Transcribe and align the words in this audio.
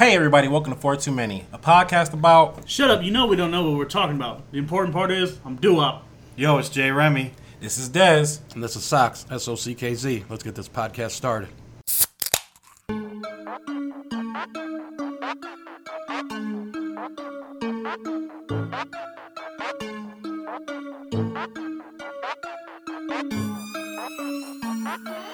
Hey, 0.00 0.16
everybody, 0.16 0.48
welcome 0.48 0.72
to 0.72 0.80
Four 0.80 0.96
Too 0.96 1.12
Many, 1.12 1.44
a 1.52 1.58
podcast 1.58 2.14
about. 2.14 2.66
Shut 2.66 2.90
up, 2.90 3.02
you 3.02 3.10
know 3.10 3.26
we 3.26 3.36
don't 3.36 3.50
know 3.50 3.68
what 3.68 3.76
we're 3.76 3.84
talking 3.84 4.16
about. 4.16 4.50
The 4.50 4.56
important 4.56 4.94
part 4.94 5.10
is 5.10 5.38
I'm 5.44 5.56
due 5.56 5.78
up. 5.78 6.06
Yo, 6.36 6.56
it's 6.56 6.70
Jay 6.70 6.90
Remy. 6.90 7.32
This 7.60 7.76
is 7.76 7.90
Dez. 7.90 8.40
And 8.54 8.64
this 8.64 8.76
is 8.76 8.82
Sox, 8.82 9.26
S 9.30 9.46
O 9.46 9.56
C 9.56 9.74
K 9.74 9.94
Z. 9.94 10.24
Let's 10.30 10.42
get 10.42 10.54
this 10.54 10.70
podcast 10.70 11.10
started. 11.10 11.50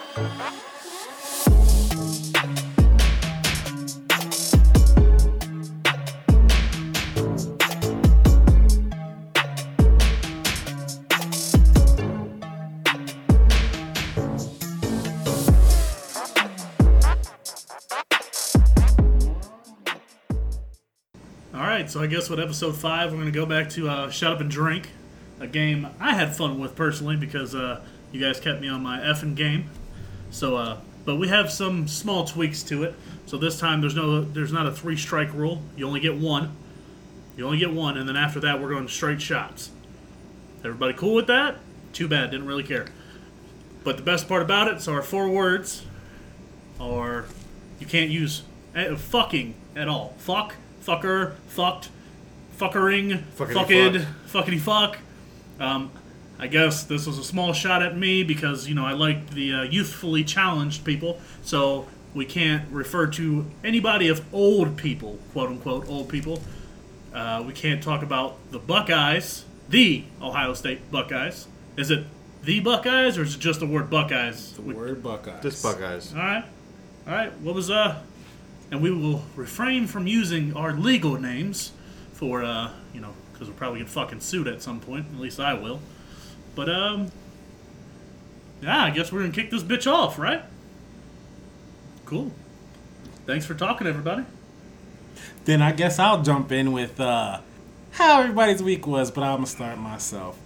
right, 21.76 21.90
so 21.90 22.00
I 22.00 22.06
guess 22.06 22.30
with 22.30 22.40
episode 22.40 22.74
five, 22.74 23.10
we're 23.10 23.18
going 23.18 23.30
to 23.30 23.38
go 23.38 23.44
back 23.44 23.68
to 23.70 23.86
uh, 23.86 24.10
Shut 24.10 24.32
Up 24.32 24.40
and 24.40 24.50
Drink, 24.50 24.88
a 25.40 25.46
game 25.46 25.86
I 26.00 26.14
had 26.14 26.34
fun 26.34 26.58
with 26.58 26.74
personally 26.74 27.16
because 27.16 27.54
uh, 27.54 27.82
you 28.12 28.18
guys 28.18 28.40
kept 28.40 28.62
me 28.62 28.68
on 28.68 28.82
my 28.82 28.98
effing 28.98 29.34
game. 29.34 29.68
So, 30.30 30.56
uh, 30.56 30.80
but 31.04 31.16
we 31.16 31.28
have 31.28 31.50
some 31.50 31.86
small 31.86 32.24
tweaks 32.24 32.62
to 32.64 32.82
it. 32.84 32.94
So 33.26 33.36
this 33.36 33.60
time 33.60 33.82
there's 33.82 33.94
no, 33.94 34.22
there's 34.22 34.54
not 34.54 34.66
a 34.66 34.72
three 34.72 34.96
strike 34.96 35.34
rule. 35.34 35.60
You 35.76 35.86
only 35.86 36.00
get 36.00 36.16
one. 36.16 36.56
You 37.36 37.44
only 37.44 37.58
get 37.58 37.74
one, 37.74 37.98
and 37.98 38.08
then 38.08 38.16
after 38.16 38.40
that 38.40 38.58
we're 38.58 38.70
going 38.70 38.88
straight 38.88 39.20
shots. 39.20 39.70
Everybody 40.64 40.94
cool 40.94 41.14
with 41.14 41.26
that? 41.26 41.56
Too 41.92 42.08
bad, 42.08 42.30
didn't 42.30 42.46
really 42.46 42.64
care. 42.64 42.86
But 43.84 43.98
the 43.98 44.02
best 44.02 44.28
part 44.28 44.40
about 44.40 44.68
it, 44.68 44.80
so 44.80 44.94
our 44.94 45.02
four 45.02 45.28
words 45.28 45.84
are 46.80 47.26
you 47.78 47.86
can't 47.86 48.10
use 48.10 48.44
eh, 48.74 48.94
fucking 48.94 49.54
at 49.76 49.88
all. 49.88 50.14
Fuck, 50.16 50.54
fucker, 50.86 51.34
fucked, 51.48 51.88
fuckering, 52.58 53.22
Fuckity 53.36 54.04
fucked, 54.32 54.48
fuckity 54.48 54.60
fuck. 54.60 54.98
Um, 55.58 55.90
I 56.38 56.46
guess 56.48 56.84
this 56.84 57.06
was 57.06 57.18
a 57.18 57.24
small 57.24 57.52
shot 57.52 57.82
at 57.82 57.96
me 57.96 58.22
because 58.22 58.68
you 58.68 58.74
know 58.74 58.84
I 58.84 58.92
like 58.92 59.30
the 59.30 59.52
uh, 59.52 59.62
youthfully 59.62 60.22
challenged 60.24 60.84
people, 60.84 61.20
so 61.42 61.86
we 62.14 62.24
can't 62.24 62.70
refer 62.70 63.06
to 63.08 63.46
anybody 63.64 64.08
of 64.08 64.22
old 64.34 64.76
people, 64.76 65.18
quote 65.32 65.48
unquote, 65.50 65.88
old 65.88 66.08
people. 66.08 66.40
Uh, 67.14 67.42
we 67.46 67.52
can't 67.54 67.82
talk 67.82 68.02
about 68.02 68.36
the 68.50 68.58
Buckeyes, 68.58 69.44
the 69.68 70.04
Ohio 70.20 70.52
State 70.54 70.90
Buckeyes. 70.90 71.46
Is 71.76 71.90
it 71.90 72.04
the 72.42 72.60
Buckeyes 72.60 73.16
or 73.18 73.22
is 73.22 73.34
it 73.34 73.38
just 73.40 73.60
the 73.60 73.66
word 73.66 73.88
Buckeyes? 73.90 74.54
We- 74.58 74.74
Word 74.74 75.02
Buckeyes. 75.02 75.42
This 75.42 75.62
Buckeyes. 75.62 76.12
all 76.12 76.20
right, 76.20 76.44
all 77.06 77.12
right. 77.14 77.32
What 77.40 77.54
was 77.54 77.70
uh? 77.70 78.00
And 78.70 78.82
we 78.82 78.90
will 78.90 79.24
refrain 79.36 79.86
from 79.86 80.06
using 80.06 80.54
our 80.56 80.72
legal 80.72 81.20
names 81.20 81.72
for 82.12 82.42
uh, 82.42 82.70
you 82.92 83.00
know, 83.00 83.14
because 83.32 83.48
we'll 83.48 83.56
probably 83.56 83.80
get 83.80 83.88
fucking 83.88 84.20
sued 84.20 84.48
at 84.48 84.62
some 84.62 84.80
point. 84.80 85.06
At 85.14 85.20
least 85.20 85.38
I 85.38 85.54
will. 85.54 85.80
But 86.54 86.68
um, 86.68 87.10
yeah, 88.62 88.84
I 88.84 88.90
guess 88.90 89.12
we're 89.12 89.20
gonna 89.20 89.32
kick 89.32 89.50
this 89.50 89.62
bitch 89.62 89.90
off, 89.90 90.18
right? 90.18 90.42
Cool. 92.06 92.32
Thanks 93.26 93.44
for 93.44 93.54
talking, 93.54 93.88
everybody. 93.88 94.24
Then 95.44 95.60
I 95.60 95.72
guess 95.72 95.98
I'll 95.98 96.22
jump 96.22 96.52
in 96.52 96.70
with 96.72 97.00
uh, 97.00 97.40
how 97.90 98.20
everybody's 98.20 98.62
week 98.62 98.86
was, 98.86 99.10
but 99.10 99.24
I'm 99.24 99.36
going 99.36 99.44
to 99.44 99.50
start 99.50 99.78
myself. 99.78 100.38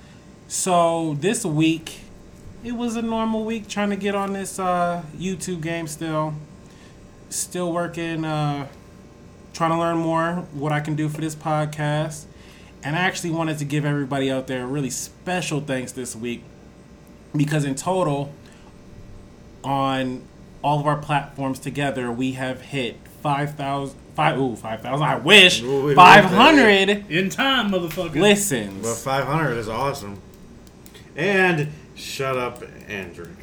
So 0.49 1.17
this 1.21 1.45
week, 1.45 2.01
it 2.65 2.73
was 2.73 2.97
a 2.97 3.03
normal 3.03 3.45
week 3.45 3.69
trying 3.69 3.91
to 3.91 3.97
get 3.97 4.15
on 4.15 4.33
this 4.33 4.59
uh, 4.59 5.03
YouTube 5.17 5.61
game 5.61 5.87
still. 5.87 6.35
Still 7.31 7.73
working, 7.73 8.25
uh, 8.25 8.67
trying 9.55 9.71
to 9.71 9.79
learn 9.79 9.97
more 9.99 10.47
what 10.53 10.73
I 10.73 10.81
can 10.81 10.95
do 10.97 11.09
for 11.09 11.21
this 11.21 11.35
podcast. 11.35 12.25
And 12.83 12.97
I 12.97 13.01
actually 13.01 13.31
wanted 13.31 13.59
to 13.59 13.65
give 13.65 13.85
everybody 13.85 14.31
out 14.31 14.47
there 14.47 14.65
a 14.65 14.67
really 14.67 14.91
special 14.91 15.61
thanks 15.61 15.93
this 15.93 16.15
week 16.17 16.43
because 17.37 17.65
in 17.65 17.75
total, 17.75 18.33
on 19.63 20.23
all 20.63 20.81
of 20.81 20.87
our 20.87 20.97
platforms 20.97 21.59
together, 21.59 22.11
we 22.11 22.33
have 22.33 22.61
hit 22.63 22.97
5,000. 23.23 23.97
Five, 24.17 24.39
ooh, 24.39 24.57
5,000. 24.57 25.03
I 25.07 25.17
wish. 25.17 25.63
Ooh, 25.63 25.87
we- 25.87 25.95
500 25.95 27.07
In 27.09 27.31
time, 27.31 27.71
motherfucker. 27.71 28.17
listens. 28.21 28.85
Well, 28.85 28.95
500 28.95 29.57
is 29.57 29.69
awesome. 29.69 30.21
And 31.17 31.69
shut 31.95 32.37
up 32.37 32.63
and 32.89 33.15
drink. 33.15 33.37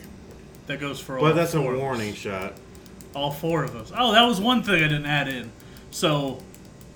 That 0.68 0.80
goes 0.80 1.00
for 1.00 1.18
all. 1.18 1.24
But 1.24 1.36
that's 1.36 1.54
a 1.54 1.62
four 1.62 1.72
of 1.72 1.78
us. 1.78 1.81
warning 1.81 2.14
shot. 2.14 2.54
All 3.17 3.31
four 3.31 3.63
of 3.63 3.75
us. 3.75 3.91
Oh, 3.97 4.11
that 4.11 4.22
was 4.25 4.39
one 4.39 4.61
thing 4.61 4.75
I 4.75 4.88
didn't 4.88 5.07
add 5.07 5.28
in. 5.28 5.51
So, 5.89 6.44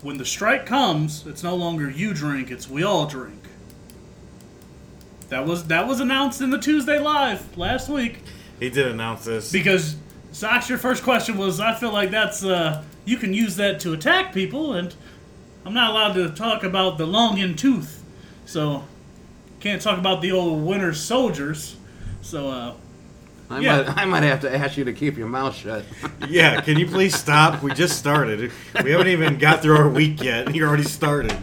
when 0.03 0.17
the 0.19 0.25
strike 0.25 0.67
comes, 0.67 1.25
it's 1.25 1.41
no 1.41 1.55
longer 1.55 1.89
you 1.89 2.13
drink; 2.13 2.51
it's 2.51 2.69
we 2.69 2.83
all 2.83 3.07
drink. 3.07 3.41
That 5.29 5.47
was 5.47 5.65
that 5.65 5.87
was 5.87 5.99
announced 5.99 6.39
in 6.39 6.51
the 6.51 6.59
Tuesday 6.59 6.99
live 6.99 7.57
last 7.57 7.89
week 7.89 8.19
He 8.59 8.69
did 8.69 8.85
announce 8.85 9.25
this. 9.25 9.51
because 9.51 9.95
Sox, 10.31 10.69
your 10.69 10.77
first 10.77 11.01
question 11.03 11.37
was, 11.39 11.59
I 11.59 11.73
feel 11.73 11.91
like 11.91 12.11
that's 12.11 12.43
uh, 12.45 12.83
you 13.03 13.17
can 13.17 13.33
use 13.33 13.55
that 13.55 13.79
to 13.79 13.93
attack 13.93 14.31
people, 14.31 14.73
and 14.73 14.93
I'm 15.65 15.73
not 15.73 15.89
allowed 15.89 16.13
to 16.13 16.29
talk 16.29 16.63
about 16.63 16.99
the 16.99 17.07
long 17.07 17.39
in 17.39 17.55
tooth, 17.55 18.03
so 18.45 18.83
can't 19.59 19.81
talk 19.81 19.97
about 19.97 20.21
the 20.21 20.31
old 20.31 20.63
winter 20.63 20.93
soldiers. 20.93 21.77
So, 22.21 22.49
uh, 22.49 22.73
I, 23.51 23.59
Yeah. 23.59 23.81
might, 23.83 23.97
I 23.97 24.05
might 24.05 24.23
have 24.23 24.41
to 24.41 24.55
ask 24.55 24.77
you 24.77 24.85
to 24.85 24.93
keep 24.93 25.17
your 25.17 25.27
mouth 25.27 25.55
shut. 25.55 25.83
yeah, 26.29 26.61
can 26.61 26.77
you 26.79 26.87
please 26.87 27.15
stop? 27.15 27.61
We 27.61 27.73
just 27.73 27.97
started. 27.97 28.51
We 28.83 28.91
haven't 28.91 29.07
even 29.09 29.37
got 29.37 29.61
through 29.61 29.77
our 29.77 29.89
week 29.89 30.21
yet. 30.23 30.47
and 30.47 30.55
You 30.55 30.65
already 30.65 30.83
started. 30.83 31.35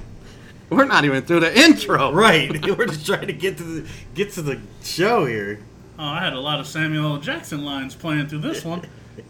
We're 0.71 0.85
not 0.85 1.05
even 1.05 1.23
through 1.23 1.41
the 1.41 1.59
intro. 1.59 2.13
Right. 2.13 2.51
We're 2.79 2.87
just 2.87 3.07
trying 3.07 3.27
to 3.27 3.33
get 3.33 3.57
to 3.59 3.63
the 3.63 3.89
get 4.15 4.33
to 4.33 4.43
the 4.43 4.61
show 4.83 5.25
here. 5.25 5.61
Oh, 5.99 6.05
I 6.05 6.21
had 6.23 6.33
a 6.35 6.41
lot 6.41 6.61
of 6.61 6.67
Samuel 6.67 7.15
L. 7.15 7.19
Jackson 7.19 7.65
lines 7.65 7.95
playing 7.95 8.29
through 8.29 8.41
this 8.41 8.65
one. 8.65 8.83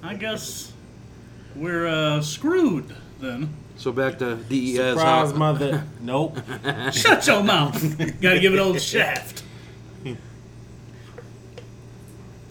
I 0.03 0.15
guess 0.15 0.72
we're 1.56 1.87
uh, 1.87 2.21
screwed 2.21 2.94
then. 3.21 3.49
So 3.77 3.93
back 3.93 4.19
to 4.19 4.34
DES. 4.37 4.77
Surprise, 4.77 5.31
how- 5.31 5.37
mother. 5.38 5.84
Nope. 6.00 6.38
Shut 6.93 7.27
your 7.27 7.43
mouth. 7.43 7.81
Gotta 8.21 8.41
give 8.41 8.53
it 8.53 8.59
old 8.59 8.81
shaft. 8.81 9.44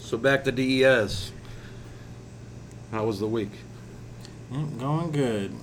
So 0.08 0.18
back 0.18 0.46
to 0.46 0.54
DES. 0.54 1.34
How 2.92 3.04
was 3.04 3.20
the 3.20 3.28
week? 3.28 3.50
Mm, 4.50 4.80
Going 4.80 5.12
good. 5.12 5.54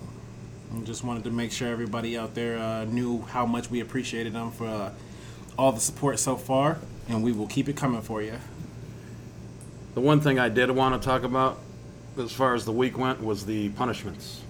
I 0.76 0.80
just 0.80 1.02
wanted 1.02 1.24
to 1.24 1.30
make 1.30 1.50
sure 1.50 1.68
everybody 1.68 2.18
out 2.18 2.34
there 2.34 2.58
uh, 2.58 2.84
knew 2.84 3.22
how 3.22 3.46
much 3.46 3.70
we 3.70 3.80
appreciated 3.80 4.34
them 4.34 4.50
for 4.50 4.66
uh, 4.66 4.90
all 5.56 5.72
the 5.72 5.80
support 5.80 6.18
so 6.18 6.36
far, 6.36 6.76
and 7.08 7.24
we 7.24 7.32
will 7.32 7.46
keep 7.46 7.70
it 7.70 7.76
coming 7.78 8.02
for 8.02 8.20
you. 8.20 8.34
The 9.94 10.02
one 10.02 10.20
thing 10.20 10.38
I 10.38 10.50
did 10.50 10.70
want 10.70 11.00
to 11.00 11.08
talk 11.08 11.22
about, 11.22 11.58
as 12.18 12.30
far 12.30 12.52
as 12.52 12.66
the 12.66 12.72
week 12.72 12.98
went, 12.98 13.22
was 13.24 13.46
the 13.46 13.70
punishments 13.70 14.42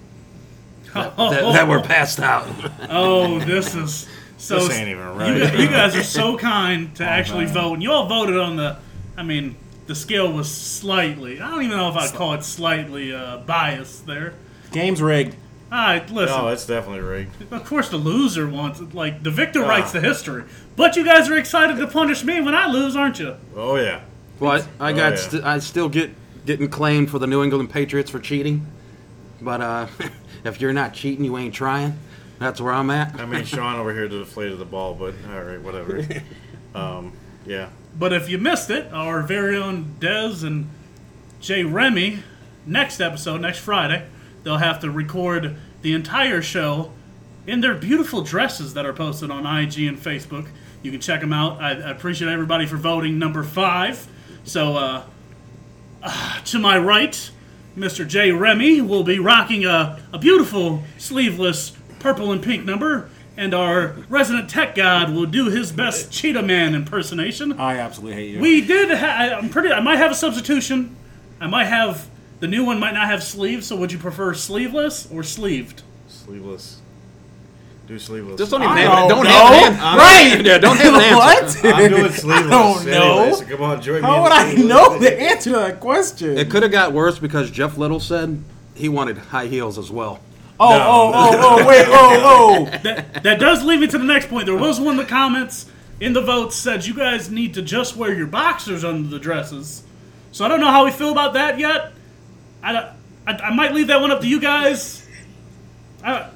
that, 0.92 1.16
that 1.16 1.68
were 1.68 1.82
passed 1.82 2.18
out. 2.18 2.48
Oh, 2.90 3.38
this 3.38 3.76
is 3.76 4.08
so. 4.38 4.56
This 4.66 4.76
ain't 4.76 4.88
even 4.88 5.04
You, 5.04 5.12
right. 5.44 5.52
gu- 5.52 5.62
you 5.62 5.68
guys 5.68 5.94
are 5.94 6.02
so 6.02 6.36
kind 6.36 6.92
to 6.96 7.04
actually 7.04 7.46
vote, 7.46 7.74
and 7.74 7.82
you 7.84 7.92
all 7.92 8.08
voted 8.08 8.36
on 8.38 8.56
the. 8.56 8.76
I 9.16 9.22
mean, 9.22 9.54
the 9.86 9.94
scale 9.94 10.32
was 10.32 10.50
slightly. 10.50 11.40
I 11.40 11.50
don't 11.50 11.62
even 11.64 11.76
know 11.76 11.88
if 11.90 11.96
I'd 11.96 12.12
call 12.14 12.34
it 12.34 12.42
slightly 12.44 13.14
uh, 13.14 13.38
biased 13.38 14.06
there. 14.06 14.34
Game's 14.72 15.00
rigged. 15.02 15.36
All 15.72 15.78
right, 15.78 16.08
listen. 16.10 16.36
No, 16.38 16.48
it's 16.48 16.66
definitely 16.66 17.00
rigged. 17.00 17.52
Of 17.52 17.64
course, 17.64 17.88
the 17.88 17.96
loser 17.96 18.48
wants 18.48 18.80
it. 18.80 18.94
Like 18.94 19.22
the 19.22 19.30
victor 19.30 19.64
Ah. 19.64 19.68
writes 19.68 19.92
the 19.92 20.00
history. 20.00 20.44
But 20.76 20.96
you 20.96 21.04
guys 21.04 21.28
are 21.28 21.36
excited 21.36 21.76
to 21.78 21.86
punish 21.86 22.22
me 22.24 22.40
when 22.40 22.54
I 22.54 22.66
lose, 22.70 22.96
aren't 22.96 23.18
you? 23.18 23.36
Oh 23.56 23.76
yeah. 23.76 24.00
But 24.38 24.66
I 24.80 24.92
got, 24.92 25.12
yeah. 25.12 25.16
st- 25.16 25.44
I 25.44 25.58
still 25.60 25.88
get 25.88 26.10
getting 26.46 26.68
claimed 26.68 27.10
for 27.10 27.18
the 27.18 27.26
New 27.26 27.42
England 27.42 27.70
Patriots 27.70 28.10
for 28.10 28.18
cheating. 28.18 28.66
But 29.40 29.60
uh, 29.60 29.86
if 30.44 30.60
you're 30.60 30.72
not 30.72 30.94
cheating, 30.94 31.24
you 31.24 31.36
ain't 31.38 31.54
trying. 31.54 31.98
That's 32.38 32.60
where 32.60 32.72
I'm 32.72 32.90
at. 32.90 33.18
I 33.20 33.26
mean, 33.26 33.44
Sean 33.44 33.76
over 33.78 33.92
here 33.94 34.08
deflated 34.08 34.58
the 34.58 34.64
ball, 34.64 34.94
but 34.94 35.14
all 35.32 35.42
right, 35.42 35.60
whatever. 35.60 36.02
Um, 36.74 37.12
yeah. 37.46 37.68
But 37.96 38.12
if 38.12 38.28
you 38.28 38.38
missed 38.38 38.70
it, 38.70 38.92
our 38.92 39.22
very 39.22 39.56
own 39.56 39.96
Dez 40.00 40.42
and 40.42 40.68
Jay 41.40 41.62
Remy, 41.62 42.20
next 42.66 43.00
episode, 43.00 43.40
next 43.40 43.58
Friday, 43.58 44.06
they'll 44.42 44.58
have 44.58 44.80
to 44.80 44.90
record 44.90 45.56
the 45.82 45.92
entire 45.92 46.42
show 46.42 46.92
in 47.46 47.60
their 47.60 47.74
beautiful 47.74 48.22
dresses 48.22 48.74
that 48.74 48.86
are 48.86 48.92
posted 48.92 49.30
on 49.30 49.46
IG 49.46 49.80
and 49.80 49.98
Facebook. 49.98 50.48
You 50.82 50.90
can 50.90 51.00
check 51.00 51.20
them 51.20 51.32
out. 51.32 51.60
I, 51.60 51.70
I 51.70 51.90
appreciate 51.90 52.30
everybody 52.30 52.66
for 52.66 52.76
voting 52.76 53.18
number 53.18 53.42
five. 53.42 54.06
So, 54.44 54.76
uh, 54.76 55.04
uh, 56.02 56.40
to 56.42 56.58
my 56.58 56.78
right, 56.78 57.30
Mr. 57.76 58.06
Jay 58.06 58.30
Remy 58.30 58.80
will 58.82 59.04
be 59.04 59.18
rocking 59.18 59.64
a, 59.64 60.00
a 60.12 60.18
beautiful 60.18 60.82
sleeveless 60.98 61.72
purple 61.98 62.30
and 62.30 62.42
pink 62.42 62.64
number, 62.64 63.08
and 63.36 63.52
our 63.54 63.96
resident 64.08 64.48
tech 64.48 64.74
god 64.74 65.12
will 65.12 65.26
do 65.26 65.48
his 65.50 65.72
best 65.72 66.12
Cheetah 66.12 66.42
Man 66.42 66.74
impersonation. 66.74 67.52
I 67.58 67.78
absolutely 67.78 68.14
hate 68.14 68.30
you. 68.32 68.40
We 68.40 68.60
did. 68.60 68.90
Ha- 68.96 69.38
I'm 69.38 69.48
pretty. 69.48 69.70
I 69.72 69.80
might 69.80 69.96
have 69.96 70.10
a 70.12 70.14
substitution. 70.14 70.96
I 71.40 71.46
might 71.46 71.64
have 71.66 72.08
the 72.40 72.46
new 72.46 72.64
one. 72.64 72.78
Might 72.78 72.94
not 72.94 73.06
have 73.06 73.22
sleeves. 73.22 73.66
So 73.66 73.76
would 73.76 73.92
you 73.92 73.98
prefer 73.98 74.34
sleeveless 74.34 75.08
or 75.10 75.22
sleeved? 75.22 75.82
Sleeveless. 76.08 76.80
Do 77.86 77.98
sleeveless. 77.98 78.38
Just 78.38 78.50
don't 78.50 78.62
even 78.62 78.72
I 78.72 78.80
have, 78.80 79.08
don't 79.08 79.08
don't 79.10 79.24
know. 79.24 79.30
have 79.30 79.52
an 79.52 79.78
answer. 79.78 79.98
Right. 79.98 80.44
Yeah, 80.46 80.58
don't 80.58 80.76
have 80.78 80.94
an 80.94 81.00
answer. 81.02 81.16
what? 81.68 81.74
I'm 81.74 81.90
doing 81.90 82.12
sleeveless. 82.12 82.50
don't 82.50 82.86
know. 82.86 83.18
Anyways, 83.24 83.40
come 83.42 83.62
on, 83.62 83.82
join 83.82 83.96
me. 83.96 84.00
How 84.02 84.22
would 84.22 84.32
I 84.32 84.54
know 84.54 84.98
the 84.98 85.20
answer 85.20 85.50
to 85.50 85.56
that 85.56 85.80
question? 85.80 86.38
It 86.38 86.50
could 86.50 86.62
have 86.62 86.72
got 86.72 86.92
worse 86.92 87.18
because 87.18 87.50
Jeff 87.50 87.76
Little 87.76 88.00
said 88.00 88.42
he 88.74 88.88
wanted 88.88 89.18
high 89.18 89.46
heels 89.48 89.76
as 89.76 89.90
well. 89.90 90.20
Oh, 90.60 90.72
oh, 90.72 91.12
oh, 91.14 91.30
oh, 91.32 91.58
oh, 91.62 91.66
wait, 91.68 91.84
oh, 91.88 92.68
oh. 92.72 92.78
That 92.82 93.22
that 93.22 93.40
does 93.40 93.64
lead 93.64 93.80
me 93.80 93.86
to 93.88 93.98
the 93.98 94.04
next 94.04 94.28
point. 94.28 94.46
There 94.46 94.56
was 94.56 94.80
one 94.80 94.98
of 94.98 95.04
the 95.04 95.10
comments 95.10 95.66
in 96.00 96.12
the 96.12 96.20
votes 96.22 96.56
said 96.56 96.86
you 96.86 96.94
guys 96.94 97.30
need 97.30 97.54
to 97.54 97.62
just 97.62 97.96
wear 97.96 98.12
your 98.12 98.26
boxers 98.26 98.84
under 98.84 99.08
the 99.08 99.18
dresses. 99.18 99.82
So 100.32 100.44
I 100.44 100.48
don't 100.48 100.60
know 100.60 100.70
how 100.70 100.84
we 100.84 100.90
feel 100.90 101.12
about 101.12 101.34
that 101.34 101.58
yet. 101.58 101.92
I, 102.62 102.92
I, 103.26 103.32
I 103.32 103.54
might 103.54 103.72
leave 103.72 103.88
that 103.88 104.00
one 104.00 104.10
up 104.10 104.20
to 104.20 104.26
you 104.26 104.40
guys. 104.40 105.06
I, 106.02 106.28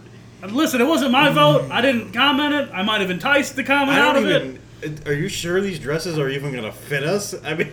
listen, 0.49 0.81
it 0.81 0.87
wasn't 0.87 1.13
my 1.13 1.31
vote. 1.31 1.71
I 1.71 1.81
didn't 1.81 2.13
comment 2.13 2.55
it. 2.55 2.71
I 2.73 2.83
might 2.83 3.01
have 3.01 3.11
enticed 3.11 3.57
the 3.57 3.65
comment 3.65 3.99
I 3.99 4.01
out 4.01 4.13
don't 4.15 4.31
of 4.31 4.59
it. 4.83 5.07
Are 5.09 5.13
you 5.15 5.29
sure 5.29 5.61
these 5.61 5.79
dresses 5.79 6.19
are 6.19 6.29
even 6.29 6.55
gonna 6.55 6.73
fit 6.73 7.03
us? 7.03 7.35
I 7.45 7.55
mean, 7.55 7.73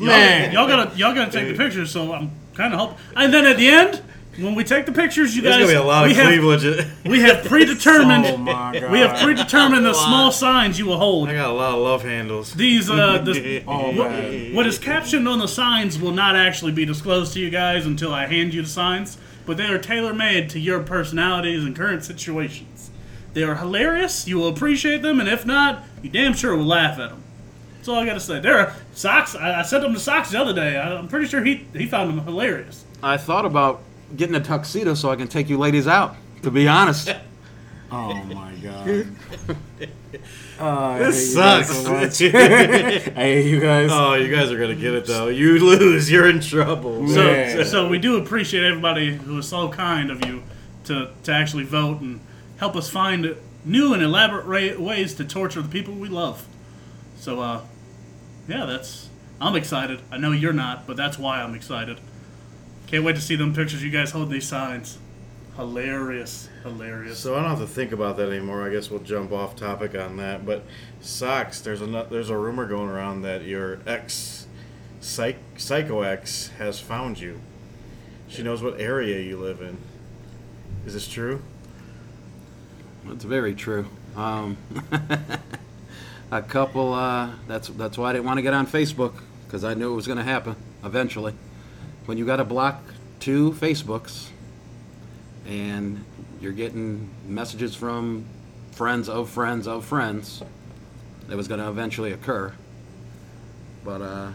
Man. 0.00 0.52
Y'all 0.52 0.66
gotta 0.66 0.96
y'all 0.96 1.14
gotta 1.14 1.30
take 1.30 1.48
the 1.48 1.62
pictures. 1.62 1.90
So 1.90 2.12
I'm 2.12 2.30
kind 2.54 2.72
of 2.72 2.80
hoping. 2.80 2.96
And 3.16 3.34
then 3.34 3.46
at 3.46 3.56
the 3.56 3.68
end, 3.68 4.02
when 4.36 4.54
we 4.54 4.64
take 4.64 4.86
the 4.86 4.92
pictures, 4.92 5.34
you 5.34 5.42
there's 5.42 5.56
guys 5.56 5.66
gonna 5.66 5.72
be 5.72 5.82
a 5.82 5.86
lot 5.86 6.04
we 6.04 6.10
of 6.12 6.16
have, 6.16 7.04
we 7.04 7.20
have 7.20 7.44
predetermined. 7.46 8.26
Oh, 8.26 8.36
my 8.36 8.52
God. 8.78 8.90
we 8.90 9.00
have 9.00 9.18
predetermined 9.20 9.84
the 9.84 9.94
small 9.94 10.30
signs 10.30 10.78
you 10.78 10.86
will 10.86 10.98
hold. 10.98 11.28
I 11.28 11.34
got 11.34 11.50
a 11.50 11.52
lot 11.52 11.74
of 11.74 11.80
love 11.80 12.02
handles. 12.02 12.54
These 12.54 12.90
uh, 12.90 13.18
this, 13.24 13.64
Oh, 13.66 13.90
what, 13.92 14.54
what 14.54 14.66
is 14.66 14.78
captioned 14.78 15.28
on 15.28 15.38
the 15.38 15.48
signs 15.48 15.98
will 15.98 16.12
not 16.12 16.36
actually 16.36 16.72
be 16.72 16.84
disclosed 16.84 17.32
to 17.34 17.40
you 17.40 17.50
guys 17.50 17.86
until 17.86 18.14
I 18.14 18.26
hand 18.26 18.54
you 18.54 18.62
the 18.62 18.68
signs, 18.68 19.18
but 19.46 19.56
they 19.56 19.66
are 19.66 19.78
tailor 19.78 20.14
made 20.14 20.48
to 20.50 20.60
your 20.60 20.80
personalities 20.80 21.64
and 21.64 21.74
current 21.74 22.04
situations. 22.04 22.90
They 23.32 23.42
are 23.42 23.56
hilarious. 23.56 24.26
You 24.26 24.38
will 24.38 24.48
appreciate 24.48 25.02
them, 25.02 25.20
and 25.20 25.28
if 25.28 25.44
not, 25.46 25.84
you 26.02 26.10
damn 26.10 26.34
sure 26.34 26.56
will 26.56 26.64
laugh 26.64 26.98
at 26.98 27.10
them. 27.10 27.22
That's 27.76 27.88
all 27.88 27.96
I 27.96 28.04
gotta 28.06 28.20
say. 28.20 28.40
There 28.40 28.58
are 28.58 28.74
socks. 28.92 29.34
I, 29.34 29.60
I 29.60 29.62
sent 29.62 29.82
them 29.82 29.94
to 29.94 30.00
socks 30.00 30.30
the 30.30 30.40
other 30.40 30.52
day. 30.52 30.76
I, 30.76 30.96
I'm 30.96 31.08
pretty 31.08 31.26
sure 31.26 31.42
he 31.42 31.66
he 31.72 31.86
found 31.86 32.10
them 32.10 32.24
hilarious. 32.24 32.84
I 33.02 33.16
thought 33.16 33.46
about 33.46 33.82
getting 34.16 34.34
a 34.34 34.40
tuxedo 34.40 34.94
so 34.94 35.10
I 35.10 35.16
can 35.16 35.28
take 35.28 35.48
you 35.48 35.58
ladies 35.58 35.86
out. 35.86 36.16
To 36.42 36.50
be 36.50 36.66
honest, 36.68 37.14
Oh 37.92 38.14
my 38.24 38.54
god. 38.62 39.06
Uh, 40.58 40.60
I 40.60 40.98
This 41.00 41.34
hate 41.34 41.64
sucks. 41.66 41.68
so. 41.76 41.96
I 41.96 42.08
hate 43.12 43.46
you 43.50 43.60
guys. 43.60 43.90
oh, 43.92 44.14
you 44.14 44.34
guys 44.34 44.50
are 44.52 44.58
gonna 44.58 44.74
get 44.76 44.94
it 44.94 45.06
though. 45.06 45.28
You 45.28 45.58
lose, 45.58 46.10
you're 46.10 46.28
in 46.28 46.40
trouble. 46.40 47.08
So, 47.08 47.24
Man. 47.24 47.64
so 47.66 47.88
we 47.88 47.98
do 47.98 48.16
appreciate 48.22 48.64
everybody 48.64 49.14
who 49.16 49.38
is 49.38 49.48
so 49.48 49.68
kind 49.70 50.10
of 50.10 50.24
you 50.26 50.42
to, 50.84 51.10
to 51.24 51.32
actually 51.32 51.64
vote 51.64 52.00
and 52.00 52.20
help 52.58 52.76
us 52.76 52.88
find 52.88 53.34
new 53.64 53.92
and 53.92 54.02
elaborate 54.02 54.46
ra- 54.46 54.82
ways 54.82 55.14
to 55.14 55.24
torture 55.24 55.60
the 55.62 55.68
people 55.68 55.94
we 55.94 56.08
love. 56.08 56.46
So, 57.16 57.40
uh, 57.40 57.60
yeah, 58.48 58.66
that's. 58.66 59.08
I'm 59.40 59.56
excited. 59.56 60.00
I 60.12 60.18
know 60.18 60.32
you're 60.32 60.52
not, 60.52 60.86
but 60.86 60.96
that's 60.98 61.18
why 61.18 61.40
I'm 61.42 61.54
excited. 61.54 61.98
Can't 62.90 63.04
wait 63.04 63.14
to 63.14 63.22
see 63.22 63.36
them 63.36 63.54
pictures 63.54 63.84
you 63.84 63.90
guys 63.90 64.10
holding 64.10 64.32
these 64.32 64.48
signs. 64.48 64.98
Hilarious, 65.54 66.48
hilarious. 66.64 67.20
So 67.20 67.36
I 67.36 67.40
don't 67.40 67.50
have 67.50 67.60
to 67.60 67.66
think 67.66 67.92
about 67.92 68.16
that 68.16 68.28
anymore. 68.30 68.66
I 68.66 68.70
guess 68.70 68.90
we'll 68.90 68.98
jump 68.98 69.30
off 69.30 69.54
topic 69.54 69.94
on 69.94 70.16
that. 70.16 70.44
But 70.44 70.64
socks, 71.00 71.60
there's 71.60 71.82
a 71.82 72.06
there's 72.10 72.30
a 72.30 72.36
rumor 72.36 72.66
going 72.66 72.88
around 72.88 73.22
that 73.22 73.44
your 73.44 73.78
ex, 73.86 74.48
psych, 75.00 75.36
psycho 75.56 76.02
ex, 76.02 76.48
has 76.58 76.80
found 76.80 77.20
you. 77.20 77.40
She 78.26 78.42
knows 78.42 78.60
what 78.60 78.80
area 78.80 79.20
you 79.20 79.36
live 79.36 79.60
in. 79.60 79.78
Is 80.84 80.94
this 80.94 81.06
true? 81.06 81.42
it's 83.06 83.24
very 83.24 83.54
true. 83.54 83.86
Um, 84.16 84.56
a 86.32 86.42
couple. 86.42 86.92
Uh, 86.92 87.34
that's 87.46 87.68
that's 87.68 87.96
why 87.96 88.10
I 88.10 88.12
didn't 88.14 88.24
want 88.24 88.38
to 88.38 88.42
get 88.42 88.52
on 88.52 88.66
Facebook 88.66 89.14
because 89.46 89.62
I 89.62 89.74
knew 89.74 89.92
it 89.92 89.96
was 89.96 90.08
going 90.08 90.18
to 90.18 90.24
happen 90.24 90.56
eventually. 90.82 91.34
When 92.10 92.18
you 92.18 92.26
got 92.26 92.38
to 92.38 92.44
block 92.44 92.82
two 93.20 93.52
Facebooks, 93.52 94.30
and 95.46 96.04
you're 96.40 96.50
getting 96.50 97.08
messages 97.24 97.76
from 97.76 98.24
friends 98.72 99.08
of 99.08 99.30
friends 99.30 99.68
of 99.68 99.84
friends, 99.84 100.42
it 101.30 101.36
was 101.36 101.46
going 101.46 101.60
to 101.60 101.68
eventually 101.68 102.10
occur. 102.10 102.52
But 103.84 104.02
uh, 104.02 104.32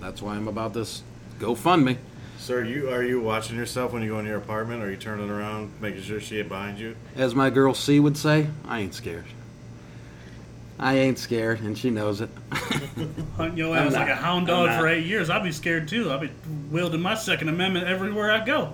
that's 0.00 0.22
why 0.22 0.34
I'm 0.34 0.48
about 0.48 0.74
this 0.74 1.04
GoFundMe. 1.38 1.98
So 2.38 2.54
are 2.54 2.64
you 2.64 2.90
are 2.90 3.04
you 3.04 3.20
watching 3.20 3.56
yourself 3.56 3.92
when 3.92 4.02
you 4.02 4.08
go 4.08 4.18
in 4.18 4.26
your 4.26 4.38
apartment? 4.38 4.82
Or 4.82 4.86
are 4.86 4.90
you 4.90 4.96
turning 4.96 5.30
around, 5.30 5.70
making 5.80 6.02
sure 6.02 6.18
she 6.18 6.40
ain't 6.40 6.48
behind 6.48 6.80
you? 6.80 6.96
As 7.14 7.32
my 7.32 7.48
girl 7.48 7.74
C 7.74 8.00
would 8.00 8.16
say, 8.16 8.48
I 8.66 8.80
ain't 8.80 8.94
scared. 8.94 9.26
I 10.78 10.96
ain't 10.98 11.18
scared, 11.18 11.60
and 11.60 11.78
she 11.78 11.90
knows 11.90 12.20
it. 12.20 12.28
Hunting 13.36 13.56
your 13.56 13.76
ass 13.76 13.94
I'm 13.94 14.00
like 14.00 14.08
a 14.08 14.16
hound 14.16 14.48
dog 14.48 14.78
for 14.78 14.88
eight 14.88 15.06
years. 15.06 15.30
I'd 15.30 15.44
be 15.44 15.52
scared 15.52 15.86
too. 15.88 16.12
I'd 16.12 16.20
be 16.20 16.30
wielding 16.70 17.00
my 17.00 17.14
Second 17.14 17.48
Amendment 17.48 17.86
everywhere 17.86 18.32
I 18.32 18.44
go. 18.44 18.72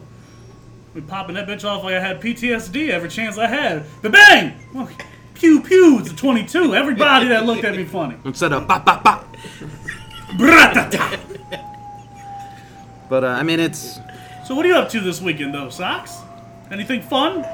Be 0.94 1.02
popping 1.02 1.34
that 1.36 1.46
bitch 1.46 1.64
off 1.64 1.84
like 1.84 1.94
I 1.94 2.00
had 2.00 2.20
PTSD 2.20 2.88
every 2.88 3.08
chance 3.10 3.38
I 3.38 3.46
had. 3.46 3.84
The 4.02 4.10
bang! 4.10 4.54
Oh, 4.74 4.88
Pew 5.34 5.60
pew! 5.62 5.98
It's 6.00 6.10
a 6.10 6.16
22. 6.16 6.74
Everybody 6.74 7.28
that 7.28 7.46
looked 7.46 7.64
at 7.64 7.76
me 7.76 7.84
funny. 7.84 8.16
Instead 8.24 8.52
of 8.52 8.66
bop 8.66 8.84
bop 8.84 9.04
bop. 9.04 9.36
Bratata. 10.30 11.18
But 13.08 13.24
uh, 13.24 13.28
I 13.28 13.42
mean, 13.42 13.60
it's 13.60 13.98
So 14.46 14.54
what 14.54 14.64
are 14.64 14.68
you 14.68 14.74
up 14.76 14.88
to 14.90 15.00
this 15.00 15.20
weekend 15.20 15.54
though, 15.54 15.68
Socks? 15.68 16.16
Anything 16.70 17.02
fun? 17.02 17.44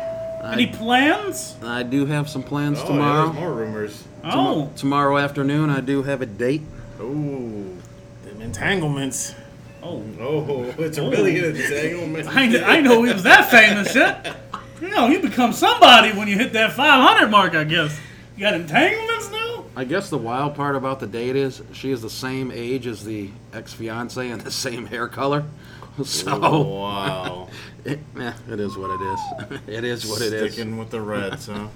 Any 0.45 0.67
plans? 0.67 1.57
I 1.63 1.83
do 1.83 2.07
have 2.07 2.29
some 2.29 2.43
plans 2.43 2.79
Oh, 2.83 2.87
tomorrow. 2.87 3.27
yeah, 3.27 3.33
there's 3.33 3.35
more 3.41 3.53
rumors. 3.55 4.05
Oh, 4.35 4.71
Tomorrow 4.77 5.19
afternoon, 5.19 5.71
I 5.71 5.81
do 5.81 6.03
have 6.03 6.23
a 6.23 6.27
date. 6.27 6.63
Ooh. 7.01 7.77
Them 8.25 8.41
entanglements. 8.41 9.35
oh. 9.83 10.03
Oh, 10.21 10.65
it's 10.79 10.99
a 10.99 11.03
really 11.09 11.35
good 11.35 11.57
entanglement. 11.57 12.29
I, 12.29 12.47
didn't- 12.49 12.65
I 12.65 12.77
didn't 12.77 12.85
know 12.91 13.03
he 13.03 13.13
was 13.13 13.23
that 13.25 13.51
famous 13.51 13.95
yet. 13.95 14.37
You 14.81 14.89
know, 14.89 15.09
you 15.09 15.21
become 15.21 15.53
somebody 15.53 16.13
when 16.13 16.29
you 16.29 16.37
hit 16.37 16.53
that 16.55 16.73
500 16.73 17.31
mark, 17.31 17.55
I 17.55 17.65
guess. 17.65 17.99
You 18.37 18.43
got 18.43 18.55
entanglements 18.55 19.31
now? 19.31 19.65
I 19.75 19.85
guess 19.85 20.11
the 20.11 20.19
wild 20.19 20.55
part 20.55 20.77
about 20.77 21.01
the 21.01 21.07
date 21.07 21.37
is 21.37 21.63
she 21.73 21.91
is 21.91 22.03
the 22.03 22.11
same 22.11 22.51
age 22.51 22.87
as 22.87 23.05
the 23.05 23.31
ex 23.55 23.73
fiance 23.73 24.29
and 24.29 24.41
the 24.41 24.51
same 24.51 24.87
hair 24.87 25.09
color. 25.09 25.45
So 26.05 26.39
Oh, 26.43 26.63
wow. 26.81 27.49
it, 27.87 27.99
eh, 28.21 28.33
it 28.51 28.61
is 28.61 28.77
what 28.77 28.91
it 28.91 29.01
is. 29.03 29.61
it 29.79 29.85
is 29.85 30.07
what 30.07 30.21
it 30.21 30.31
is. 30.35 30.53
Sticking 30.53 30.77
with 30.77 30.91
the 30.91 31.01
Reds, 31.01 31.47
huh? 31.47 31.69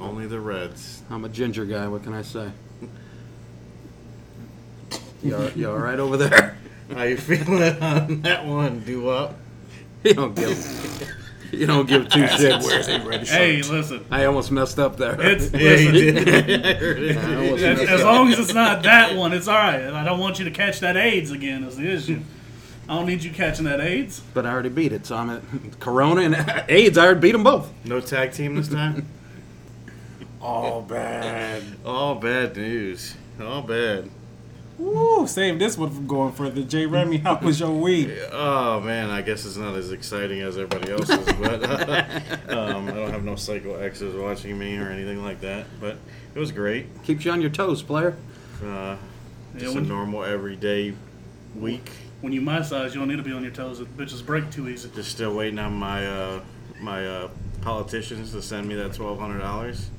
Only 0.00 0.26
the 0.26 0.40
Reds. 0.40 1.02
I'm 1.10 1.24
a 1.24 1.28
ginger 1.28 1.64
guy. 1.64 1.86
What 1.88 2.02
can 2.02 2.14
I 2.14 2.22
say? 2.22 2.50
You 5.22 5.36
all, 5.36 5.50
you 5.50 5.70
all 5.70 5.78
right 5.78 5.98
over 5.98 6.16
there? 6.16 6.56
How 6.92 7.02
you 7.04 7.16
feeling 7.16 7.80
on 7.82 8.22
that 8.22 8.44
one, 8.44 8.80
do 8.80 9.08
up? 9.08 9.36
You 10.02 10.14
don't 10.14 10.34
give. 10.34 11.08
You 11.52 11.66
don't 11.66 11.86
give 11.86 12.08
two 12.08 12.22
shits. 12.24 13.28
Hey, 13.28 13.62
listen. 13.62 14.04
I 14.10 14.24
almost 14.24 14.50
messed 14.50 14.78
up 14.78 14.96
there. 14.96 15.20
It's, 15.20 15.52
Yeah, 15.52 15.58
listen, 15.58 15.92
did. 15.94 16.66
I 16.66 16.74
heard 16.74 16.98
it. 17.02 17.16
I 17.18 17.36
almost 17.36 17.62
as, 17.62 17.80
as 17.90 18.02
long 18.02 18.32
as 18.32 18.38
it's 18.38 18.54
not 18.54 18.82
that 18.84 19.14
one, 19.16 19.32
it's 19.32 19.46
all 19.46 19.54
right. 19.56 19.82
I 19.84 20.02
don't 20.04 20.18
want 20.18 20.38
you 20.38 20.44
to 20.46 20.50
catch 20.50 20.80
that 20.80 20.96
AIDS 20.96 21.30
again. 21.30 21.62
Is 21.64 21.76
the 21.76 21.88
issue? 21.88 22.20
I 22.88 22.94
don't 22.96 23.06
need 23.06 23.22
you 23.22 23.30
catching 23.30 23.66
that 23.66 23.80
AIDS. 23.80 24.22
But 24.34 24.44
I 24.44 24.50
already 24.50 24.70
beat 24.70 24.92
it, 24.92 25.06
so 25.06 25.16
I'm 25.16 25.30
at 25.30 25.42
Corona 25.78 26.22
and 26.22 26.64
AIDS. 26.68 26.98
I 26.98 27.04
already 27.04 27.20
beat 27.20 27.32
them 27.32 27.44
both. 27.44 27.70
No 27.84 28.00
tag 28.00 28.32
team 28.32 28.56
this 28.56 28.68
time? 28.68 29.06
All 30.42 30.82
bad. 30.82 31.62
All 31.86 32.16
bad 32.16 32.56
news. 32.56 33.14
All 33.40 33.62
bad. 33.62 34.10
Woo! 34.78 35.26
Save 35.28 35.58
this 35.58 35.78
one 35.78 35.90
from 35.90 36.06
going 36.06 36.32
further. 36.32 36.62
J. 36.62 36.86
Remy, 36.86 37.18
how 37.18 37.38
was 37.38 37.60
your 37.60 37.70
week? 37.70 38.08
Oh 38.32 38.80
man, 38.80 39.10
I 39.10 39.20
guess 39.22 39.44
it's 39.44 39.56
not 39.56 39.76
as 39.76 39.92
exciting 39.92 40.40
as 40.40 40.56
everybody 40.56 40.90
else's, 40.90 41.24
but 41.40 41.62
um, 42.50 42.88
I 42.88 42.92
don't 42.92 43.10
have 43.12 43.22
no 43.22 43.36
psycho 43.36 43.76
exes 43.76 44.14
watching 44.14 44.58
me 44.58 44.76
or 44.78 44.88
anything 44.88 45.22
like 45.22 45.40
that. 45.42 45.66
But 45.80 45.96
it 46.34 46.38
was 46.38 46.50
great. 46.50 46.86
Keeps 47.04 47.24
you 47.24 47.30
on 47.30 47.40
your 47.42 47.50
toes, 47.50 47.82
player. 47.82 48.16
Uh, 48.62 48.66
Yeah, 48.66 48.96
just 49.58 49.74
a 49.74 49.80
when, 49.80 49.88
normal 49.88 50.24
everyday 50.24 50.94
week. 51.54 51.90
when 52.22 52.32
you 52.32 52.40
my 52.40 52.62
size, 52.62 52.94
you 52.94 53.00
don't 53.00 53.08
need 53.08 53.16
to 53.18 53.22
be 53.22 53.32
on 53.32 53.42
your 53.42 53.52
toes. 53.52 53.78
The 53.78 53.84
bitches 53.84 54.24
break 54.24 54.50
too 54.50 54.68
easy. 54.68 54.90
Just 54.94 55.10
still 55.12 55.34
waiting 55.34 55.58
on 55.58 55.74
my 55.74 56.06
uh, 56.06 56.40
my 56.80 57.06
uh, 57.06 57.28
politicians 57.60 58.32
to 58.32 58.40
send 58.42 58.66
me 58.66 58.74
that 58.76 58.94
twelve 58.94 59.20
hundred 59.20 59.40
dollars. 59.40 59.90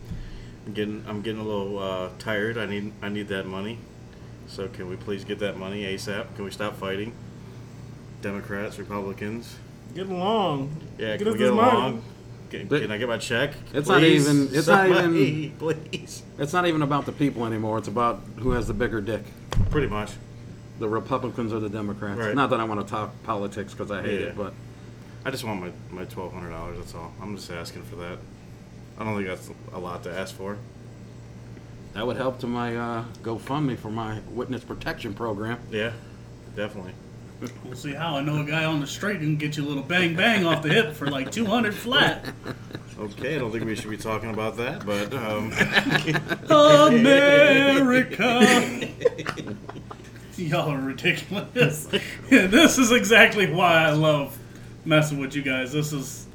I'm 0.65 0.73
getting 0.73 1.03
I'm 1.07 1.21
getting 1.21 1.41
a 1.41 1.43
little 1.43 1.79
uh, 1.79 2.09
tired. 2.19 2.57
I 2.57 2.65
need 2.65 2.93
I 3.01 3.09
need 3.09 3.27
that 3.29 3.45
money. 3.45 3.79
So 4.47 4.67
can 4.67 4.89
we 4.89 4.95
please 4.95 5.23
get 5.23 5.39
that 5.39 5.57
money 5.57 5.83
ASAP? 5.83 6.35
Can 6.35 6.45
we 6.45 6.51
stop 6.51 6.75
fighting? 6.77 7.13
Democrats, 8.21 8.77
Republicans. 8.79 9.55
Get 9.95 10.07
along. 10.07 10.75
Yeah, 10.97 11.17
Get 11.17 11.23
can 11.23 11.31
we 11.33 11.37
get 11.37 11.51
along? 11.51 12.03
Can, 12.49 12.69
can 12.69 12.91
I 12.91 12.97
get 12.97 13.09
my 13.09 13.17
check? 13.17 13.53
It's 13.73 13.89
not 13.89 14.03
even- 14.03 14.49
it's 14.53 14.67
not 14.67 14.87
Somebody, 14.87 15.49
Please. 15.59 16.21
It's 16.37 16.53
not 16.53 16.67
even 16.67 16.83
about 16.83 17.05
the 17.05 17.11
people 17.11 17.45
anymore. 17.45 17.79
It's 17.79 17.87
about 17.87 18.21
who 18.37 18.51
has 18.51 18.67
the 18.67 18.73
bigger 18.75 19.01
dick. 19.01 19.23
Pretty 19.71 19.87
much. 19.87 20.11
The 20.79 20.87
Republicans 20.87 21.51
or 21.51 21.59
the 21.59 21.69
Democrats. 21.69 22.19
Right. 22.19 22.35
Not 22.35 22.51
that 22.51 22.59
I 22.59 22.63
want 22.65 22.85
to 22.85 22.87
talk 22.91 23.11
politics 23.23 23.73
because 23.73 23.89
I 23.91 24.01
hate 24.03 24.19
Yeah. 24.21 24.27
it, 24.27 24.37
but 24.37 24.53
I 25.25 25.31
just 25.31 25.43
want 25.43 25.61
my, 25.61 25.71
my 25.89 26.05
twelve 26.05 26.31
hundred 26.33 26.49
dollars. 26.51 26.77
That's 26.77 26.93
all. 26.95 27.11
I'm 27.21 27.35
just 27.35 27.49
asking 27.51 27.83
for 27.83 27.95
that. 27.97 28.19
I 28.99 29.03
don't 29.03 29.15
think 29.15 29.27
that's 29.27 29.49
a 29.73 29.79
lot 29.79 30.03
to 30.03 30.11
ask 30.17 30.35
for. 30.35 30.57
that 31.93 32.05
would 32.05 32.17
help 32.17 32.39
to 32.39 32.47
my 32.47 32.75
uh, 32.75 33.05
GoFundMe 33.23 33.77
for 33.77 33.89
my 33.89 34.19
witness 34.31 34.63
protection 34.63 35.13
program. 35.13 35.59
Yeah, 35.71 35.93
definitely. 36.55 36.93
We'll 37.65 37.75
see 37.75 37.93
how. 37.93 38.17
I 38.17 38.21
know 38.21 38.41
a 38.41 38.45
guy 38.45 38.63
on 38.63 38.79
the 38.79 38.87
street 38.87 39.17
who 39.17 39.25
can 39.25 39.35
get 39.35 39.57
you 39.57 39.65
a 39.65 39.67
little 39.67 39.83
bang 39.83 40.15
bang 40.15 40.45
off 40.45 40.63
the 40.63 40.69
hip 40.69 40.93
for 40.93 41.07
like 41.09 41.29
200 41.31 41.73
flat. 41.75 42.25
Okay, 42.97 43.35
I 43.35 43.39
don't 43.39 43.51
think 43.51 43.65
we 43.65 43.75
should 43.75 43.89
be 43.89 43.97
talking 43.97 44.29
about 44.29 44.55
that, 44.57 44.85
but 44.85 45.13
um, 45.13 45.51
America. 46.93 48.87
Y'all 50.37 50.71
are 50.71 50.79
ridiculous. 50.79 51.87
Yeah, 52.29 52.47
this 52.47 52.77
is 52.77 52.91
exactly 52.91 53.51
why 53.51 53.85
I 53.85 53.91
love 53.91 54.37
messing 54.85 55.17
with 55.19 55.35
you 55.35 55.41
guys. 55.41 55.71
This 55.73 55.91
is 55.93 56.27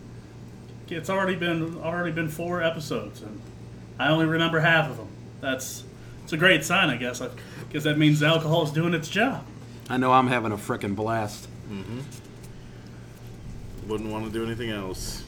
it's 0.90 1.10
already 1.10 1.36
been 1.36 1.78
already 1.78 2.12
been 2.12 2.28
four 2.28 2.62
episodes 2.62 3.22
and 3.22 3.40
I 3.98 4.10
only 4.10 4.26
remember 4.26 4.60
half 4.60 4.90
of 4.90 4.96
them. 4.96 5.08
That's 5.40 5.84
it's 6.22 6.32
a 6.32 6.36
great 6.36 6.64
sign, 6.64 6.90
I 6.90 6.96
guess. 6.96 7.20
I 7.20 7.30
guess 7.70 7.84
that 7.84 7.98
means 7.98 8.22
alcohol 8.22 8.64
is 8.64 8.70
doing 8.70 8.94
its 8.94 9.08
job. 9.08 9.44
I 9.88 9.96
know 9.96 10.12
I'm 10.12 10.28
having 10.28 10.52
a 10.52 10.56
frickin' 10.56 10.94
blast. 10.94 11.48
Mm-hmm. 11.70 12.00
wouldn't 13.88 14.10
want 14.10 14.26
to 14.26 14.30
do 14.30 14.44
anything 14.44 14.70
else. 14.70 15.24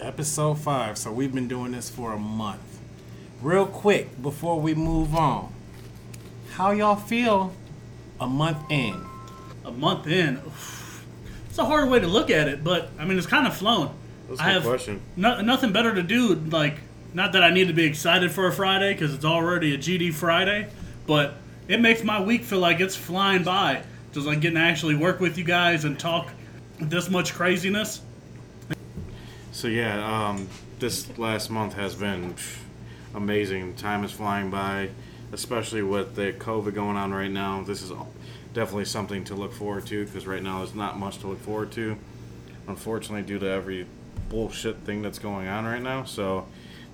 Episode 0.00 0.58
five. 0.58 0.96
So 0.96 1.12
we've 1.12 1.34
been 1.34 1.48
doing 1.48 1.72
this 1.72 1.90
for 1.90 2.12
a 2.12 2.18
month. 2.18 2.78
Real 3.42 3.66
quick 3.66 4.22
before 4.22 4.60
we 4.60 4.74
move 4.74 5.14
on, 5.14 5.52
how 6.52 6.70
y'all 6.70 6.96
feel 6.96 7.52
a 8.20 8.26
month 8.26 8.70
in? 8.70 9.04
A 9.64 9.72
month 9.72 10.06
in, 10.06 10.36
oof, 10.46 11.04
it's 11.48 11.58
a 11.58 11.64
hard 11.64 11.88
way 11.88 11.98
to 11.98 12.06
look 12.06 12.30
at 12.30 12.48
it, 12.48 12.62
but 12.64 12.90
I 12.98 13.04
mean 13.04 13.18
it's 13.18 13.26
kind 13.26 13.46
of 13.46 13.56
flown. 13.56 13.94
That's 14.28 14.40
a 14.40 14.44
I 14.44 14.50
have 14.52 14.62
question. 14.64 15.00
no, 15.16 15.40
nothing 15.40 15.72
better 15.72 15.94
to 15.94 16.02
do. 16.02 16.34
Like, 16.34 16.78
not 17.12 17.32
that 17.32 17.42
I 17.44 17.50
need 17.50 17.68
to 17.68 17.74
be 17.74 17.84
excited 17.84 18.32
for 18.32 18.46
a 18.46 18.52
Friday 18.52 18.92
because 18.92 19.14
it's 19.14 19.24
already 19.24 19.74
a 19.74 19.78
GD 19.78 20.14
Friday, 20.14 20.68
but 21.06 21.34
it 21.68 21.80
makes 21.80 22.02
my 22.02 22.20
week 22.22 22.42
feel 22.42 22.58
like 22.58 22.80
it's 22.80 22.96
flying 22.96 23.44
by. 23.44 23.82
Just 24.12 24.26
like 24.26 24.40
getting 24.40 24.56
to 24.56 24.62
actually 24.62 24.94
work 24.94 25.20
with 25.20 25.38
you 25.38 25.44
guys 25.44 25.84
and 25.84 25.98
talk 25.98 26.30
this 26.80 27.10
much 27.10 27.34
craziness. 27.34 28.00
So 29.52 29.68
yeah, 29.68 30.28
um, 30.28 30.48
this 30.78 31.16
last 31.18 31.50
month 31.50 31.74
has 31.74 31.94
been 31.94 32.34
pff, 32.34 32.58
amazing. 33.14 33.74
Time 33.76 34.04
is 34.04 34.12
flying 34.12 34.50
by, 34.50 34.90
especially 35.32 35.82
with 35.82 36.14
the 36.16 36.32
COVID 36.32 36.74
going 36.74 36.96
on 36.96 37.12
right 37.12 37.30
now. 37.30 37.62
This 37.62 37.82
is 37.82 37.92
definitely 38.52 38.84
something 38.84 39.24
to 39.24 39.34
look 39.34 39.52
forward 39.52 39.86
to 39.86 40.04
because 40.04 40.26
right 40.26 40.42
now 40.42 40.58
there's 40.58 40.74
not 40.74 40.98
much 40.98 41.18
to 41.18 41.28
look 41.28 41.40
forward 41.40 41.72
to, 41.72 41.96
unfortunately, 42.66 43.22
due 43.22 43.38
to 43.38 43.48
every 43.48 43.86
bullshit 44.34 44.76
thing 44.78 45.00
that's 45.00 45.20
going 45.20 45.46
on 45.46 45.64
right 45.64 45.80
now. 45.80 46.02
So 46.02 46.44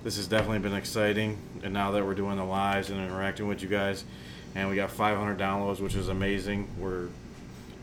this 0.03 0.17
has 0.17 0.27
definitely 0.27 0.59
been 0.59 0.75
exciting. 0.75 1.39
And 1.63 1.73
now 1.73 1.89
that 1.91 2.05
we're 2.05 2.13
doing 2.13 2.37
the 2.37 2.43
lives 2.45 2.91
and 2.91 3.01
interacting 3.01 3.47
with 3.47 3.63
you 3.63 3.67
guys, 3.67 4.03
and 4.53 4.69
we 4.69 4.75
got 4.75 4.91
500 4.91 5.39
downloads, 5.39 5.79
which 5.79 5.95
is 5.95 6.07
amazing. 6.07 6.67
We're 6.77 7.07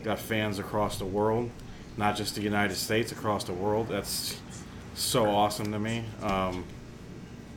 got 0.03 0.17
fans 0.17 0.59
across 0.59 0.97
the 0.97 1.05
world, 1.05 1.49
not 1.97 2.15
just 2.15 2.35
the 2.35 2.41
United 2.41 2.75
States, 2.75 3.11
across 3.11 3.43
the 3.43 3.53
world. 3.53 3.89
That's 3.89 4.39
so 4.95 5.29
awesome 5.29 5.73
to 5.73 5.79
me. 5.79 6.05
Um, 6.21 6.63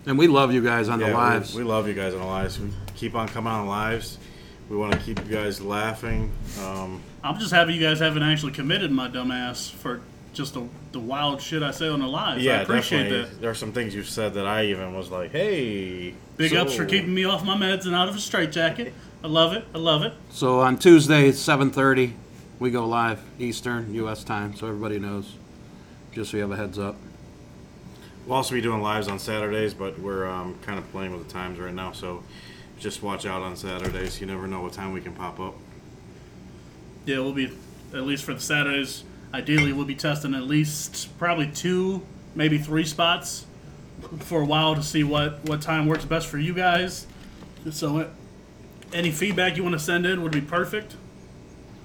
And 0.04 0.18
we 0.18 0.26
love 0.26 0.52
you 0.52 0.61
guys 0.61 0.88
on 0.88 0.99
yeah, 0.99 1.11
the 1.11 1.14
lives. 1.14 1.54
We, 1.54 1.62
love 1.62 1.87
you 1.87 1.94
guys 1.94 2.14
on 2.14 2.21
the 2.21 2.26
lives. 2.26 2.59
We 2.59 2.71
keep 2.97 3.14
on 3.14 3.28
coming 3.28 3.52
on 3.52 3.68
lives. 3.68 4.18
We 4.68 4.76
want 4.76 4.92
to 4.92 4.99
keep 4.99 5.21
you 5.21 5.37
guys 5.37 5.61
laughing. 5.61 6.32
Um, 6.61 7.00
I'm 7.23 7.38
just 7.38 7.52
happy 7.52 7.75
you 7.75 7.80
guys 7.80 8.00
haven't 8.00 8.25
actually 8.25 8.52
committed 8.52 8.90
my 8.90 9.09
dumbass 9.09 9.71
for 9.71 10.00
just 10.33 10.55
the, 10.55 10.67
the 10.93 10.99
wild 11.01 11.41
shit 11.43 11.62
I 11.62 11.71
say 11.71 11.89
on 11.89 12.01
the 12.01 12.07
lives. 12.07 12.43
yeah, 12.43 12.61
I 12.61 12.62
appreciate 12.62 13.05
definitely. 13.05 13.31
that. 13.31 13.41
There 13.41 13.51
are 13.51 13.55
some 13.55 13.73
things 13.73 13.95
you've 13.95 14.09
said 14.09 14.35
that 14.35 14.47
I 14.47 14.67
even 14.67 14.95
was 14.95 15.11
like, 15.11 15.31
"Hey, 15.33 16.15
Big 16.37 16.55
ups 16.55 16.75
for 16.75 16.87
keeping 16.87 17.15
me 17.15 17.25
off 17.25 17.45
my 17.45 17.57
meds 17.57 17.85
and 17.87 17.95
out 17.95 18.09
of 18.09 18.17
a 18.17 18.19
straitjacket. 18.19 18.93
I 19.23 19.29
love 19.29 19.53
it. 19.53 19.65
I 19.75 19.79
love 19.79 20.03
it. 20.03 20.12
so 20.31 20.61
on 20.61 20.79
Tuesday, 20.79 21.31
7.30, 21.31 22.15
we 22.59 22.71
go 22.71 22.87
live, 22.87 23.23
Eastern, 23.39 23.95
U.S. 23.95 24.25
time, 24.25 24.57
so 24.57 24.67
everybody 24.67 24.99
knows. 24.99 25.37
Just 26.12 26.31
so 26.33 26.37
you 26.37 26.43
have 26.43 26.51
a 26.51 26.57
heads 26.57 26.79
up. 26.79 26.97
We'll 28.27 28.37
also 28.37 28.55
be 28.55 28.61
doing 28.61 28.83
lives 28.83 29.09
on 29.09 29.19
Saturdays, 29.19 29.75
but 29.75 29.99
we're 29.99 30.27
um, 30.27 30.59
kind 30.62 30.79
of 30.79 30.91
playing 30.91 31.12
with 31.12 31.27
the 31.27 31.33
times 31.33 31.59
right 31.59 31.75
now. 31.75 31.93
So 31.93 32.23
just 32.79 33.03
watch 33.03 33.27
out 33.27 33.43
on 33.43 33.57
Saturdays. 33.57 34.21
You 34.21 34.27
never 34.27 34.47
know 34.47 34.61
what 34.61 34.73
time 34.73 34.93
we 34.93 35.01
can 35.01 35.12
pop 35.12 35.39
up. 35.41 35.55
Yeah, 37.05 37.19
we'll 37.19 37.33
be 37.33 37.53
at 37.95 38.03
least 38.03 38.25
for 38.25 38.35
the 38.35 38.41
Saturdays. 38.41 39.05
Ideally, 39.35 39.73
we'll 39.73 39.87
be 39.87 39.95
testing 39.95 40.35
at 40.35 40.43
least 40.43 41.17
probably 41.19 41.47
two, 41.47 42.03
maybe 42.35 42.59
three 42.59 42.85
spots 42.85 43.47
for 44.21 44.43
a 44.43 44.45
while 44.45 44.75
to 44.75 44.83
see 44.83 45.05
what 45.05 45.45
what 45.45 45.62
time 45.62 45.87
works 45.87 46.05
best 46.05 46.27
for 46.27 46.39
you 46.39 46.53
guys. 46.53 47.07
So, 47.71 47.99
uh, 47.99 48.09
any 48.93 49.11
feedback 49.11 49.57
you 49.57 49.62
want 49.62 49.75
to 49.75 49.79
send 49.79 50.05
in 50.05 50.23
would 50.23 50.33
be 50.33 50.41
perfect. 50.41 50.97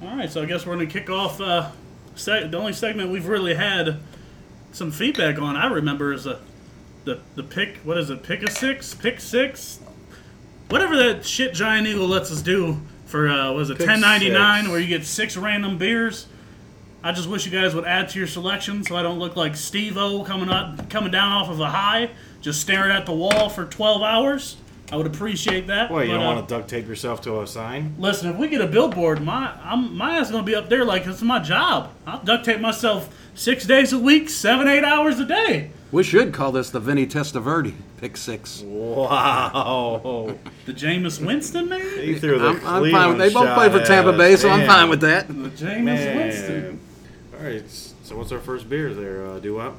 All 0.01 0.15
right, 0.15 0.29
so 0.29 0.41
I 0.41 0.45
guess 0.45 0.65
we're 0.65 0.75
going 0.75 0.87
to 0.87 0.93
kick 0.99 1.09
off. 1.09 1.39
Uh, 1.39 1.71
seg- 2.15 2.51
the 2.51 2.57
only 2.57 2.73
segment 2.73 3.11
we've 3.11 3.27
really 3.27 3.55
had 3.55 3.99
some 4.71 4.91
feedback 4.91 5.39
on, 5.39 5.55
I 5.55 5.67
remember, 5.67 6.11
is 6.13 6.25
a 6.25 6.39
the 7.05 7.19
the 7.35 7.43
pick. 7.43 7.77
What 7.77 7.97
is 7.97 8.09
it? 8.09 8.23
Pick 8.23 8.43
a 8.43 8.51
six, 8.51 8.93
pick 8.93 9.19
six, 9.21 9.79
whatever 10.69 10.97
that 10.97 11.25
shit 11.25 11.53
Giant 11.53 11.87
Eagle 11.87 12.07
lets 12.07 12.31
us 12.31 12.41
do 12.41 12.81
for 13.05 13.29
uh, 13.29 13.53
was 13.53 13.69
it 13.69 13.79
ten 13.79 14.01
ninety 14.01 14.29
nine, 14.29 14.69
where 14.69 14.79
you 14.79 14.87
get 14.87 15.05
six 15.05 15.37
random 15.37 15.77
beers. 15.77 16.27
I 17.03 17.11
just 17.11 17.29
wish 17.29 17.45
you 17.45 17.51
guys 17.51 17.75
would 17.75 17.85
add 17.85 18.09
to 18.09 18.19
your 18.19 18.27
selection 18.27 18.83
so 18.83 18.95
I 18.95 19.03
don't 19.03 19.19
look 19.19 19.35
like 19.35 19.55
Steve 19.55 19.97
O 19.97 20.23
coming 20.23 20.49
up 20.49 20.89
coming 20.89 21.11
down 21.11 21.31
off 21.31 21.49
of 21.49 21.59
a 21.59 21.69
high, 21.69 22.09
just 22.41 22.59
staring 22.59 22.91
at 22.91 23.05
the 23.05 23.13
wall 23.13 23.49
for 23.49 23.65
twelve 23.65 24.01
hours. 24.01 24.57
I 24.91 24.95
would 24.95 25.05
appreciate 25.05 25.67
that. 25.67 25.91
What, 25.91 26.07
you 26.07 26.13
but, 26.13 26.19
don't 26.19 26.25
uh, 26.25 26.35
want 26.35 26.47
to 26.47 26.55
duct 26.55 26.69
tape 26.69 26.87
yourself 26.87 27.21
to 27.23 27.41
a 27.41 27.47
sign? 27.47 27.95
Listen, 27.99 28.31
if 28.31 28.37
we 28.37 28.47
get 28.47 28.61
a 28.61 28.67
billboard, 28.67 29.21
my 29.21 29.53
I'm, 29.63 29.95
my 29.95 30.17
ass 30.17 30.27
is 30.27 30.31
gonna 30.31 30.43
be 30.43 30.55
up 30.55 30.69
there 30.69 30.85
like 30.85 31.05
it's 31.05 31.21
my 31.21 31.39
job. 31.39 31.91
I'll 32.05 32.23
duct 32.23 32.45
tape 32.45 32.61
myself 32.61 33.13
six 33.35 33.65
days 33.65 33.93
a 33.93 33.99
week, 33.99 34.29
seven 34.29 34.67
eight 34.67 34.83
hours 34.83 35.19
a 35.19 35.25
day. 35.25 35.71
We 35.91 36.03
should 36.03 36.33
call 36.33 36.51
this 36.51 36.69
the 36.69 36.79
Vinny 36.79 37.05
Testaverde 37.05 37.73
pick 37.97 38.17
six. 38.17 38.61
Wow. 38.61 40.35
The 40.65 40.73
Jameis 40.73 41.25
Winston 41.25 41.69
man. 41.69 41.99
He 41.99 42.15
threw 42.19 42.39
the 42.39 42.47
I'm, 42.47 42.55
I'm 42.65 42.91
fine. 42.91 43.09
With, 43.09 43.17
they 43.19 43.33
both 43.33 43.53
play 43.55 43.69
for 43.69 43.83
Tampa 43.83 44.13
Bay, 44.13 44.33
us. 44.33 44.41
so 44.41 44.49
I'm 44.49 44.67
fine 44.67 44.89
with 44.89 45.01
that. 45.01 45.27
The 45.27 45.33
Jameis 45.49 46.15
Winston. 46.15 46.79
Man. 47.37 47.45
All 47.45 47.51
right. 47.51 47.69
So 47.69 48.17
what's 48.17 48.31
our 48.31 48.39
first 48.39 48.69
beer 48.69 48.93
there, 48.93 49.25
uh, 49.25 49.39
Doo-Wop? 49.39 49.75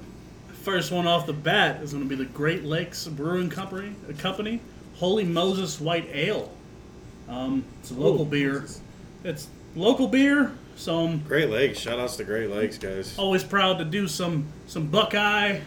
First 0.63 0.93
one 0.93 1.07
off 1.07 1.27
the 1.27 1.33
bat 1.33 1.83
is 1.83 1.93
gonna 1.93 2.05
be 2.05 2.15
the 2.15 2.25
Great 2.27 2.65
Lakes 2.65 3.07
Brewing 3.07 3.49
Company. 3.51 3.95
Company 4.19 4.61
Holy 4.97 5.25
Moses 5.25 5.81
White 5.81 6.09
Ale. 6.13 6.53
Um, 7.29 7.65
it's 7.81 7.91
a 7.91 7.95
local 7.95 8.25
beer. 8.25 8.67
It's 9.25 9.49
local 9.77 10.09
beer, 10.09 10.53
Some 10.77 11.21
Great 11.21 11.51
Lakes. 11.51 11.79
Shout 11.79 11.99
outs 11.99 12.17
to 12.17 12.25
Great 12.25 12.51
Lakes, 12.51 12.79
guys. 12.79 13.17
always 13.19 13.45
proud 13.45 13.79
to 13.79 13.85
do 13.85 14.09
some 14.09 14.47
some 14.67 14.87
Buckeye. 14.89 15.61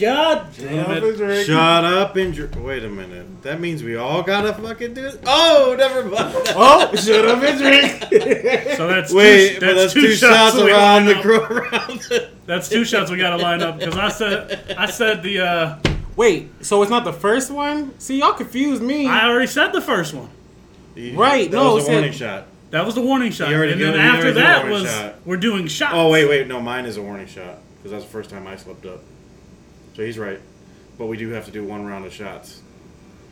God 0.00 0.46
damn 0.58 0.90
it! 1.04 1.44
Shut 1.46 1.84
up 1.84 2.16
and 2.16 2.34
dr- 2.34 2.56
wait 2.56 2.84
a 2.84 2.88
minute. 2.88 3.42
That 3.42 3.60
means 3.60 3.82
we 3.82 3.96
all 3.96 4.22
gotta 4.22 4.52
fucking 4.54 4.94
do 4.94 5.06
it. 5.06 5.20
Oh, 5.26 5.74
never 5.78 6.04
mind. 6.04 6.34
Oh, 6.56 6.94
shut 6.96 7.26
up 7.26 7.42
and 7.42 7.58
drink. 7.58 8.66
So 8.76 8.86
that's 8.88 9.12
Wait, 9.12 9.54
two, 9.54 9.60
that's 9.60 9.76
that's 9.76 9.92
two, 9.94 10.14
shots 10.14 10.56
we 10.56 10.70
around 10.72 11.06
the 11.06 11.12
line 11.14 11.22
grow 11.22 11.40
up. 11.44 11.50
around. 11.50 12.28
That's 12.46 12.68
two 12.68 12.84
shots 12.84 13.10
we 13.10 13.16
got 13.18 13.36
to 13.36 13.42
line 13.42 13.62
up 13.62 13.78
because 13.78 13.96
I 13.96 14.08
said 14.08 14.74
I 14.78 14.86
said 14.90 15.22
the 15.22 15.40
uh, 15.40 15.78
Wait, 16.16 16.64
so 16.64 16.82
it's 16.82 16.90
not 16.90 17.04
the 17.04 17.12
first 17.12 17.50
one? 17.50 17.98
See, 17.98 18.18
y'all 18.18 18.32
confused 18.32 18.82
me. 18.82 19.06
I 19.06 19.28
already 19.28 19.46
said 19.46 19.72
the 19.72 19.80
first 19.80 20.12
one. 20.14 20.28
Right, 20.96 21.50
That 21.50 21.56
no, 21.56 21.74
was 21.74 21.86
it 21.86 21.90
a 21.90 21.92
warning 21.94 22.12
shot. 22.12 22.46
That 22.70 22.84
was 22.84 22.94
the 22.94 23.00
warning 23.00 23.32
shot, 23.32 23.48
You 23.48 23.56
already 23.56 23.72
and 23.72 23.80
then 23.80 23.92
did- 23.92 24.00
you 24.00 24.06
after 24.06 24.22
already 24.22 24.34
did 24.34 24.42
a 24.42 24.46
that 24.46 24.68
was 24.68 24.82
shot. 24.84 25.14
we're 25.24 25.36
doing 25.38 25.66
shots. 25.66 25.92
Oh 25.96 26.10
wait, 26.10 26.28
wait, 26.28 26.46
no, 26.46 26.60
mine 26.60 26.84
is 26.84 26.96
a 26.96 27.02
warning 27.02 27.26
shot 27.26 27.58
because 27.76 27.92
that's 27.92 28.04
the 28.04 28.10
first 28.10 28.28
time 28.30 28.46
I 28.46 28.56
slipped 28.56 28.84
up. 28.86 29.00
So 30.00 30.06
he's 30.06 30.16
right, 30.18 30.40
but 30.96 31.08
we 31.08 31.18
do 31.18 31.28
have 31.28 31.44
to 31.44 31.50
do 31.50 31.62
one 31.62 31.84
round 31.84 32.06
of 32.06 32.12
shots. 32.14 32.62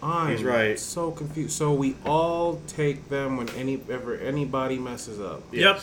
I'm 0.02 0.30
He's 0.30 0.44
right. 0.44 0.78
So 0.78 1.10
confused. 1.12 1.52
So 1.56 1.72
we 1.72 1.96
all 2.04 2.60
take 2.66 3.08
them 3.08 3.38
when 3.38 3.48
any 3.56 3.80
ever 3.88 4.16
anybody 4.18 4.78
messes 4.78 5.18
up. 5.18 5.42
Yep. 5.50 5.80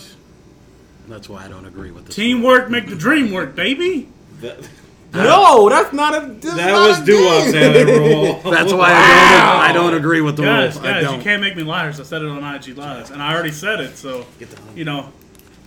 That's 1.08 1.28
why 1.28 1.44
I 1.44 1.48
don't 1.48 1.66
agree 1.66 1.90
with 1.90 2.06
this. 2.06 2.16
Teamwork 2.16 2.70
make 2.70 2.88
the 2.88 2.96
dream 2.96 3.32
work, 3.32 3.56
baby. 3.56 4.10
That, 4.42 4.60
No, 5.16 5.70
that's 5.70 5.92
not 5.92 6.14
a. 6.24 6.28
That's 6.28 6.56
That 6.56 6.72
not 6.72 6.88
was 6.90 7.00
a 7.00 7.06
Doo-Wop's 7.06 7.54
rule. 8.44 8.52
That's 8.52 8.72
why 8.72 8.92
I, 8.92 9.32
don't, 9.38 9.62
I 9.72 9.72
don't 9.74 9.94
agree 9.96 10.22
with 10.22 10.36
the 10.38 10.44
Guys, 10.44 10.76
rules. 10.76 10.84
Guys, 10.86 11.02
you 11.02 11.08
don't. 11.10 11.22
can't 11.22 11.42
make 11.42 11.56
me 11.56 11.64
liars. 11.64 12.00
I 12.00 12.04
said 12.04 12.22
it 12.22 12.28
on 12.28 12.44
IG 12.56 12.78
Live, 12.78 13.10
and 13.10 13.24
I 13.24 13.34
already 13.34 13.52
said 13.52 13.80
it. 13.80 13.98
So, 13.98 14.28
you 14.76 14.86
know, 14.86 15.12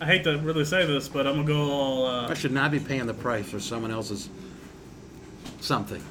I 0.00 0.06
hate 0.06 0.22
to 0.24 0.38
really 0.38 0.64
say 0.64 0.86
this, 0.86 1.08
but 1.08 1.26
I'm 1.26 1.34
gonna 1.44 1.46
go 1.48 1.72
all. 1.72 2.06
I 2.06 2.26
Uh, 2.26 2.34
should 2.34 2.52
not 2.52 2.70
be 2.70 2.78
paying 2.78 3.06
the 3.06 3.14
price 3.14 3.50
for 3.50 3.58
someone 3.58 3.90
else's 3.90 4.28
something. 5.60 6.02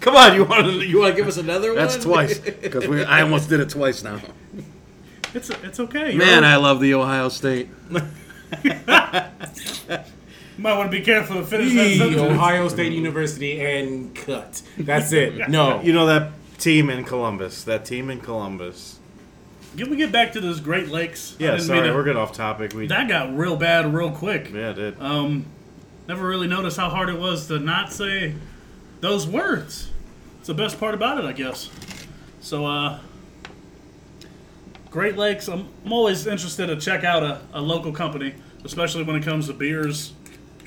Come 0.00 0.16
on, 0.16 0.34
you 0.34 0.44
want 0.44 0.66
to 0.66 0.72
you 0.86 0.98
want 1.00 1.12
to 1.14 1.16
give 1.16 1.26
us 1.28 1.38
another 1.38 1.68
one? 1.68 1.76
That's 1.78 1.96
twice 1.96 2.38
because 2.38 2.86
we. 2.86 3.02
I 3.04 3.22
almost 3.22 3.48
did 3.48 3.60
it 3.60 3.70
twice 3.70 4.02
now. 4.02 4.20
it's 5.34 5.48
it's 5.50 5.80
okay. 5.80 6.10
You're 6.12 6.18
Man, 6.24 6.44
all- 6.44 6.50
I 6.50 6.56
love 6.56 6.80
the 6.80 6.92
Ohio 6.94 7.28
State. 7.30 7.68
you 7.90 8.00
might 10.58 10.76
want 10.76 10.90
to 10.92 10.98
be 10.98 11.00
careful 11.04 11.36
to 11.36 11.44
finish 11.46 11.72
that 11.74 11.96
sentence. 11.96 12.20
Ohio 12.20 12.68
State 12.68 12.92
University 12.92 13.60
and 13.60 14.14
cut. 14.14 14.62
That's 14.78 15.12
it. 15.12 15.48
No. 15.48 15.80
You 15.80 15.92
know 15.94 16.06
that 16.06 16.32
team 16.58 16.90
in 16.90 17.04
Columbus. 17.04 17.64
That 17.64 17.84
team 17.84 18.10
in 18.10 18.20
Columbus. 18.20 18.98
Can 19.76 19.88
we 19.88 19.96
get 19.96 20.12
back 20.12 20.32
to 20.34 20.40
this 20.40 20.60
Great 20.60 20.88
Lakes? 20.88 21.34
I 21.40 21.44
Yeah, 21.44 21.50
didn't 21.52 21.66
sorry, 21.66 21.88
to- 21.88 21.94
we're 21.94 22.04
getting 22.04 22.20
off 22.20 22.32
topic. 22.34 22.74
We 22.74 22.86
That 22.88 23.08
got 23.08 23.34
real 23.34 23.56
bad 23.56 23.94
real 23.94 24.10
quick. 24.10 24.50
yeah, 24.52 24.70
it 24.70 24.74
did. 24.74 25.00
Um, 25.00 25.46
never 26.08 26.26
really 26.26 26.48
noticed 26.48 26.76
how 26.76 26.88
hard 26.88 27.08
it 27.08 27.18
was 27.18 27.46
to 27.48 27.58
not 27.58 27.92
say 27.92 28.34
those 29.00 29.26
words. 29.26 29.90
It's 30.38 30.48
the 30.48 30.54
best 30.54 30.78
part 30.80 30.94
about 30.94 31.18
it, 31.18 31.24
I 31.24 31.32
guess. 31.32 31.70
So, 32.40 32.66
uh, 32.66 32.98
Great 34.90 35.16
Lakes, 35.16 35.48
I'm, 35.48 35.68
I'm 35.84 35.92
always 35.92 36.26
interested 36.26 36.66
to 36.66 36.76
check 36.76 37.04
out 37.04 37.22
a, 37.22 37.40
a 37.54 37.60
local 37.60 37.92
company, 37.92 38.34
especially 38.64 39.04
when 39.04 39.16
it 39.16 39.22
comes 39.22 39.46
to 39.46 39.52
beers. 39.52 40.12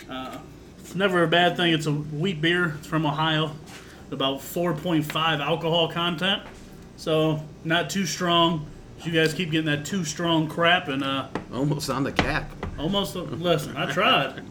Uh, 0.09 0.37
it's 0.79 0.95
never 0.95 1.23
a 1.23 1.27
bad 1.27 1.57
thing. 1.57 1.73
It's 1.73 1.85
a 1.85 1.91
wheat 1.91 2.41
beer. 2.41 2.75
It's 2.77 2.87
from 2.87 3.05
Ohio. 3.05 3.51
About 4.11 4.39
4.5 4.39 5.39
alcohol 5.39 5.91
content. 5.91 6.43
So, 6.97 7.43
not 7.63 7.89
too 7.89 8.05
strong. 8.05 8.67
You 9.01 9.11
guys 9.11 9.33
keep 9.33 9.51
getting 9.51 9.65
that 9.65 9.85
too 9.85 10.05
strong 10.05 10.47
crap, 10.47 10.87
and 10.87 11.03
uh, 11.03 11.27
Almost 11.53 11.89
on 11.89 12.03
the 12.03 12.11
cap. 12.11 12.49
Almost. 12.79 13.15
Listen, 13.15 13.75
I 13.75 13.91
tried. 13.91 14.41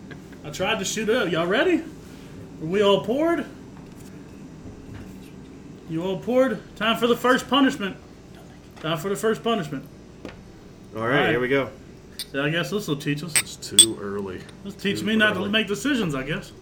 I 0.45 0.51
tried 0.51 0.79
to 0.79 0.85
shoot 0.85 1.09
it 1.09 1.17
up. 1.17 1.31
Y'all 1.31 1.47
ready? 1.47 1.79
Are 1.79 2.67
we 2.67 2.83
all 2.83 3.03
poured? 3.03 3.47
You 5.89 6.03
all 6.03 6.19
poured? 6.19 6.61
Time 6.77 6.99
for 6.99 7.07
the 7.07 7.17
first 7.17 7.49
punishment. 7.49 7.97
Time 8.81 8.99
for 8.99 9.09
the 9.09 9.17
first 9.17 9.43
punishment. 9.43 9.87
All 10.95 11.03
right, 11.03 11.21
right. 11.21 11.31
here 11.31 11.41
we 11.41 11.49
go. 11.49 11.71
So 12.31 12.45
I 12.45 12.51
guess 12.51 12.71
this 12.71 12.87
will 12.87 12.97
teach 12.97 13.23
us. 13.23 13.35
It's 13.37 13.57
too 13.57 13.99
early. 14.01 14.41
This 14.65 14.75
teach 14.75 15.01
Too 15.01 15.07
me 15.07 15.17
not 15.17 15.35
to 15.35 15.49
make 15.49 15.67
decisions. 15.67 16.15
I 16.15 16.23
guess. 16.23 16.53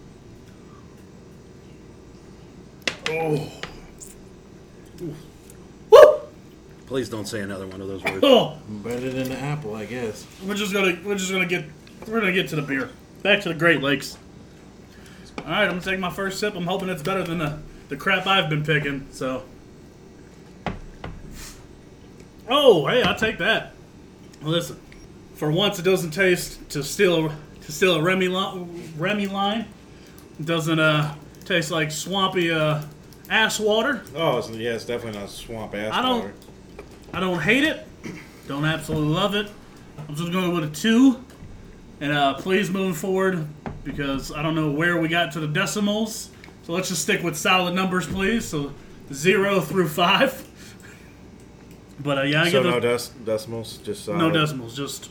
Oh. 3.09 3.51
Woo! 5.91 6.21
Please 6.87 7.09
don't 7.09 7.27
say 7.27 7.41
another 7.41 7.67
one 7.67 7.81
of 7.81 7.87
those 7.87 8.03
words. 8.03 8.19
Oh. 8.23 8.57
Better 8.67 9.09
than 9.09 9.29
the 9.29 9.37
apple, 9.37 9.75
I 9.75 9.85
guess. 9.85 10.25
We're 10.45 10.55
just 10.55 10.73
gonna 10.73 10.97
we're 11.03 11.17
just 11.17 11.31
gonna 11.31 11.45
get 11.45 11.65
we're 12.07 12.19
gonna 12.19 12.31
get 12.31 12.49
to 12.49 12.55
the 12.55 12.61
beer. 12.61 12.89
Back 13.23 13.41
to 13.41 13.49
the 13.49 13.55
Great 13.55 13.81
Lakes. 13.81 14.17
All 15.39 15.45
right, 15.45 15.63
I'm 15.63 15.69
gonna 15.69 15.81
take 15.81 15.99
my 15.99 16.09
first 16.09 16.39
sip. 16.39 16.55
I'm 16.55 16.67
hoping 16.67 16.89
it's 16.89 17.01
better 17.03 17.23
than 17.23 17.39
the 17.39 17.57
the 17.89 17.95
crap 17.97 18.27
I've 18.27 18.49
been 18.49 18.63
picking. 18.63 19.07
So. 19.11 19.43
Oh, 22.49 22.85
hey, 22.87 23.01
I'll 23.03 23.15
take 23.15 23.37
that. 23.37 23.73
Listen, 24.41 24.79
for 25.35 25.51
once 25.51 25.79
it 25.79 25.83
doesn't 25.83 26.11
taste 26.11 26.69
to 26.71 26.83
steal 26.83 27.31
to 27.61 27.71
steal 27.71 27.95
a 27.95 28.01
Remy 28.01 28.27
li- 28.27 28.67
Remy 28.97 29.27
line. 29.27 29.65
It 30.39 30.45
doesn't 30.45 30.79
uh 30.79 31.15
taste 31.45 31.71
like 31.71 31.91
swampy 31.91 32.51
uh 32.51 32.81
ass 33.29 33.59
water. 33.59 34.03
Oh, 34.15 34.37
it's, 34.39 34.49
yeah, 34.49 34.71
it's 34.73 34.85
definitely 34.85 35.19
not 35.19 35.29
swamp 35.29 35.73
ass 35.75 35.93
I 35.93 36.01
don't- 36.01 36.19
water. 36.19 36.33
I 37.13 37.19
don't 37.19 37.39
hate 37.39 37.63
it. 37.63 37.87
Don't 38.47 38.65
absolutely 38.65 39.13
love 39.13 39.35
it. 39.35 39.49
I'm 40.09 40.15
just 40.15 40.31
going 40.31 40.53
with 40.53 40.63
a 40.63 40.75
two. 40.75 41.22
And 42.03 42.11
uh, 42.11 42.33
please 42.33 42.69
move 42.69 42.97
forward 42.97 43.47
because 43.85 44.29
I 44.33 44.41
don't 44.41 44.55
know 44.55 44.69
where 44.69 44.97
we 44.99 45.07
got 45.07 45.31
to 45.33 45.39
the 45.39 45.47
decimals. 45.47 46.31
So 46.63 46.73
let's 46.73 46.89
just 46.89 47.01
stick 47.01 47.23
with 47.23 47.37
solid 47.37 47.73
numbers, 47.73 48.05
please. 48.05 48.43
So 48.43 48.73
zero 49.13 49.61
through 49.61 49.87
five. 49.87 50.49
But 51.99 52.17
uh, 52.17 52.21
yeah, 52.23 52.41
I 52.43 52.49
So 52.49 52.63
give 52.63 52.71
no 52.71 52.77
it 52.79 52.83
dec- 52.83 53.23
decimals, 53.23 53.77
just 53.77 54.07
no 54.09 54.29
decimals, 54.29 54.75
just 54.75 55.09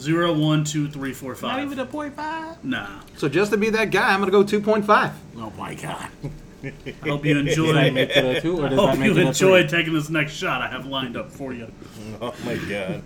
zero, 0.00 0.32
one, 0.32 0.64
two, 0.64 0.88
three, 0.88 1.12
four, 1.12 1.36
Not 1.40 1.60
even 1.60 1.78
a 1.78 1.86
point 1.86 2.16
five. 2.16 2.64
Nah. 2.64 3.02
So 3.16 3.28
just 3.28 3.52
to 3.52 3.56
be 3.58 3.70
that 3.70 3.90
guy, 3.92 4.12
I'm 4.12 4.20
going 4.20 4.44
to 4.46 4.58
go 4.58 4.60
2.5. 4.60 5.12
Oh 5.36 5.52
my 5.56 5.74
god. 5.74 6.08
I 6.64 7.08
hope 7.08 7.24
you 7.24 7.34
Does 7.44 7.56
that 7.56 7.60
enjoy. 7.60 7.90
make 7.92 8.10
it 8.10 8.24
a 8.38 8.40
two 8.40 8.58
or 8.58 8.68
does 8.70 8.78
hope 8.78 8.90
that 8.92 8.98
make 8.98 9.12
you 9.12 9.18
it 9.18 9.24
a 9.24 9.28
enjoy 9.28 9.60
three? 9.60 9.78
taking 9.78 9.92
this 9.94 10.08
next 10.08 10.32
shot 10.32 10.62
I 10.62 10.68
have 10.68 10.86
lined 10.86 11.16
up 11.16 11.30
for 11.30 11.52
you. 11.52 11.70
Oh 12.20 12.34
my 12.44 12.56
god. 12.56 13.02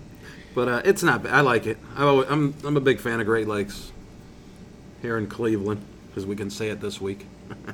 But 0.59 0.67
uh, 0.67 0.81
it's 0.83 1.03
not 1.03 1.23
bad. 1.23 1.33
I 1.33 1.39
like 1.39 1.65
it. 1.67 1.77
I 1.95 2.03
always, 2.03 2.27
I'm, 2.29 2.53
I'm 2.65 2.75
a 2.75 2.81
big 2.81 2.99
fan 2.99 3.21
of 3.21 3.25
Great 3.25 3.47
Lakes 3.47 3.93
here 5.01 5.17
in 5.17 5.25
Cleveland, 5.27 5.79
because 6.09 6.25
we 6.25 6.35
can 6.35 6.49
say 6.49 6.67
it 6.67 6.81
this 6.81 6.99
week. 6.99 7.25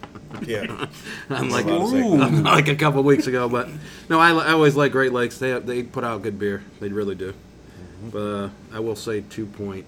Yeah. 0.45 0.87
Unlike, 1.29 1.65
allowed 1.65 1.85
to 1.85 1.91
say 1.91 2.01
Ooh. 2.01 2.21
unlike 2.21 2.67
a 2.67 2.75
couple 2.75 3.01
weeks 3.03 3.25
ago. 3.25 3.47
But 3.47 3.69
no, 4.09 4.19
I, 4.19 4.31
I 4.31 4.51
always 4.51 4.75
like 4.75 4.91
Great 4.91 5.13
Lakes. 5.13 5.37
They, 5.37 5.57
they 5.59 5.81
put 5.81 6.03
out 6.03 6.23
good 6.23 6.37
beer. 6.37 6.61
They 6.81 6.89
really 6.89 7.15
do. 7.15 7.33
But 8.11 8.19
uh, 8.19 8.49
I 8.73 8.81
will 8.81 8.97
say 8.97 9.21
2.5. 9.21 9.83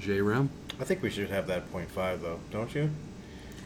J 0.00 0.20
Ram? 0.20 0.50
I 0.80 0.84
think 0.84 1.02
we 1.02 1.08
should 1.08 1.30
have 1.30 1.46
that 1.46 1.70
point 1.70 1.88
five 1.88 2.20
though, 2.20 2.40
don't 2.50 2.74
you? 2.74 2.90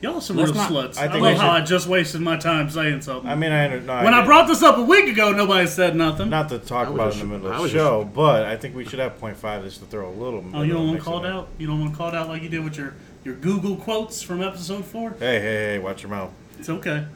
Y'all 0.03 0.17
are 0.17 0.21
some 0.21 0.37
Let's 0.37 0.51
real 0.51 0.61
not- 0.62 0.71
sluts. 0.73 0.99
I 0.99 1.05
I, 1.05 1.09
think 1.09 1.23
love 1.23 1.33
we 1.35 1.38
how 1.38 1.55
should- 1.55 1.62
I 1.62 1.65
just 1.65 1.87
wasted 1.87 2.21
my 2.23 2.37
time 2.37 2.69
saying 2.69 3.03
something. 3.03 3.31
I 3.31 3.37
mean, 3.37 3.53
I 3.53 3.67
under- 3.67 3.81
no, 3.81 4.03
when 4.03 4.12
I 4.12 4.19
get- 4.21 4.27
brought 4.27 4.49
this 4.49 4.61
up 4.62 4.77
a 4.77 4.83
week 4.83 5.07
ago, 5.09 5.31
nobody 5.31 5.67
said 5.69 5.95
nothing. 5.95 6.29
not 6.29 6.49
to 6.49 6.59
talk 6.59 6.88
I 6.88 6.91
was 6.91 6.95
about 6.97 7.07
it 7.07 7.11
just- 7.12 7.23
in 7.23 7.29
the 7.31 7.35
middle 7.38 7.49
I 7.49 7.53
of 7.53 7.57
the 7.59 7.62
was 7.62 7.71
show, 7.73 8.05
but 8.12 8.45
I 8.45 8.57
think 8.57 8.75
we 8.75 8.85
should 8.85 8.99
have 8.99 9.19
point 9.21 9.37
five 9.37 9.62
just 9.62 9.79
to 9.79 9.87
throw 9.87 10.09
a 10.09 10.11
little. 10.11 10.45
oh, 10.55 10.62
you 10.62 10.73
don't 10.73 10.83
want 10.87 10.93
mix 10.95 11.07
in 11.07 11.12
called 11.12 11.25
there. 11.25 11.33
out? 11.33 11.49
You 11.57 11.69
don't 11.69 11.81
want 11.81 11.95
called 11.95 12.15
out 12.17 12.29
like 12.29 12.43
you 12.43 12.49
did 12.49 12.65
with 12.65 12.77
your, 12.77 12.95
your 13.25 13.37
Google 13.37 13.77
quotes 13.77 14.23
from 14.23 14.43
episode 14.43 14.85
four? 14.85 15.11
Hey, 15.21 15.38
hey, 15.38 15.55
hey! 15.75 15.79
Watch 15.79 16.03
your 16.03 16.11
mouth. 16.11 16.33
It's 16.59 16.69
okay. 16.69 17.07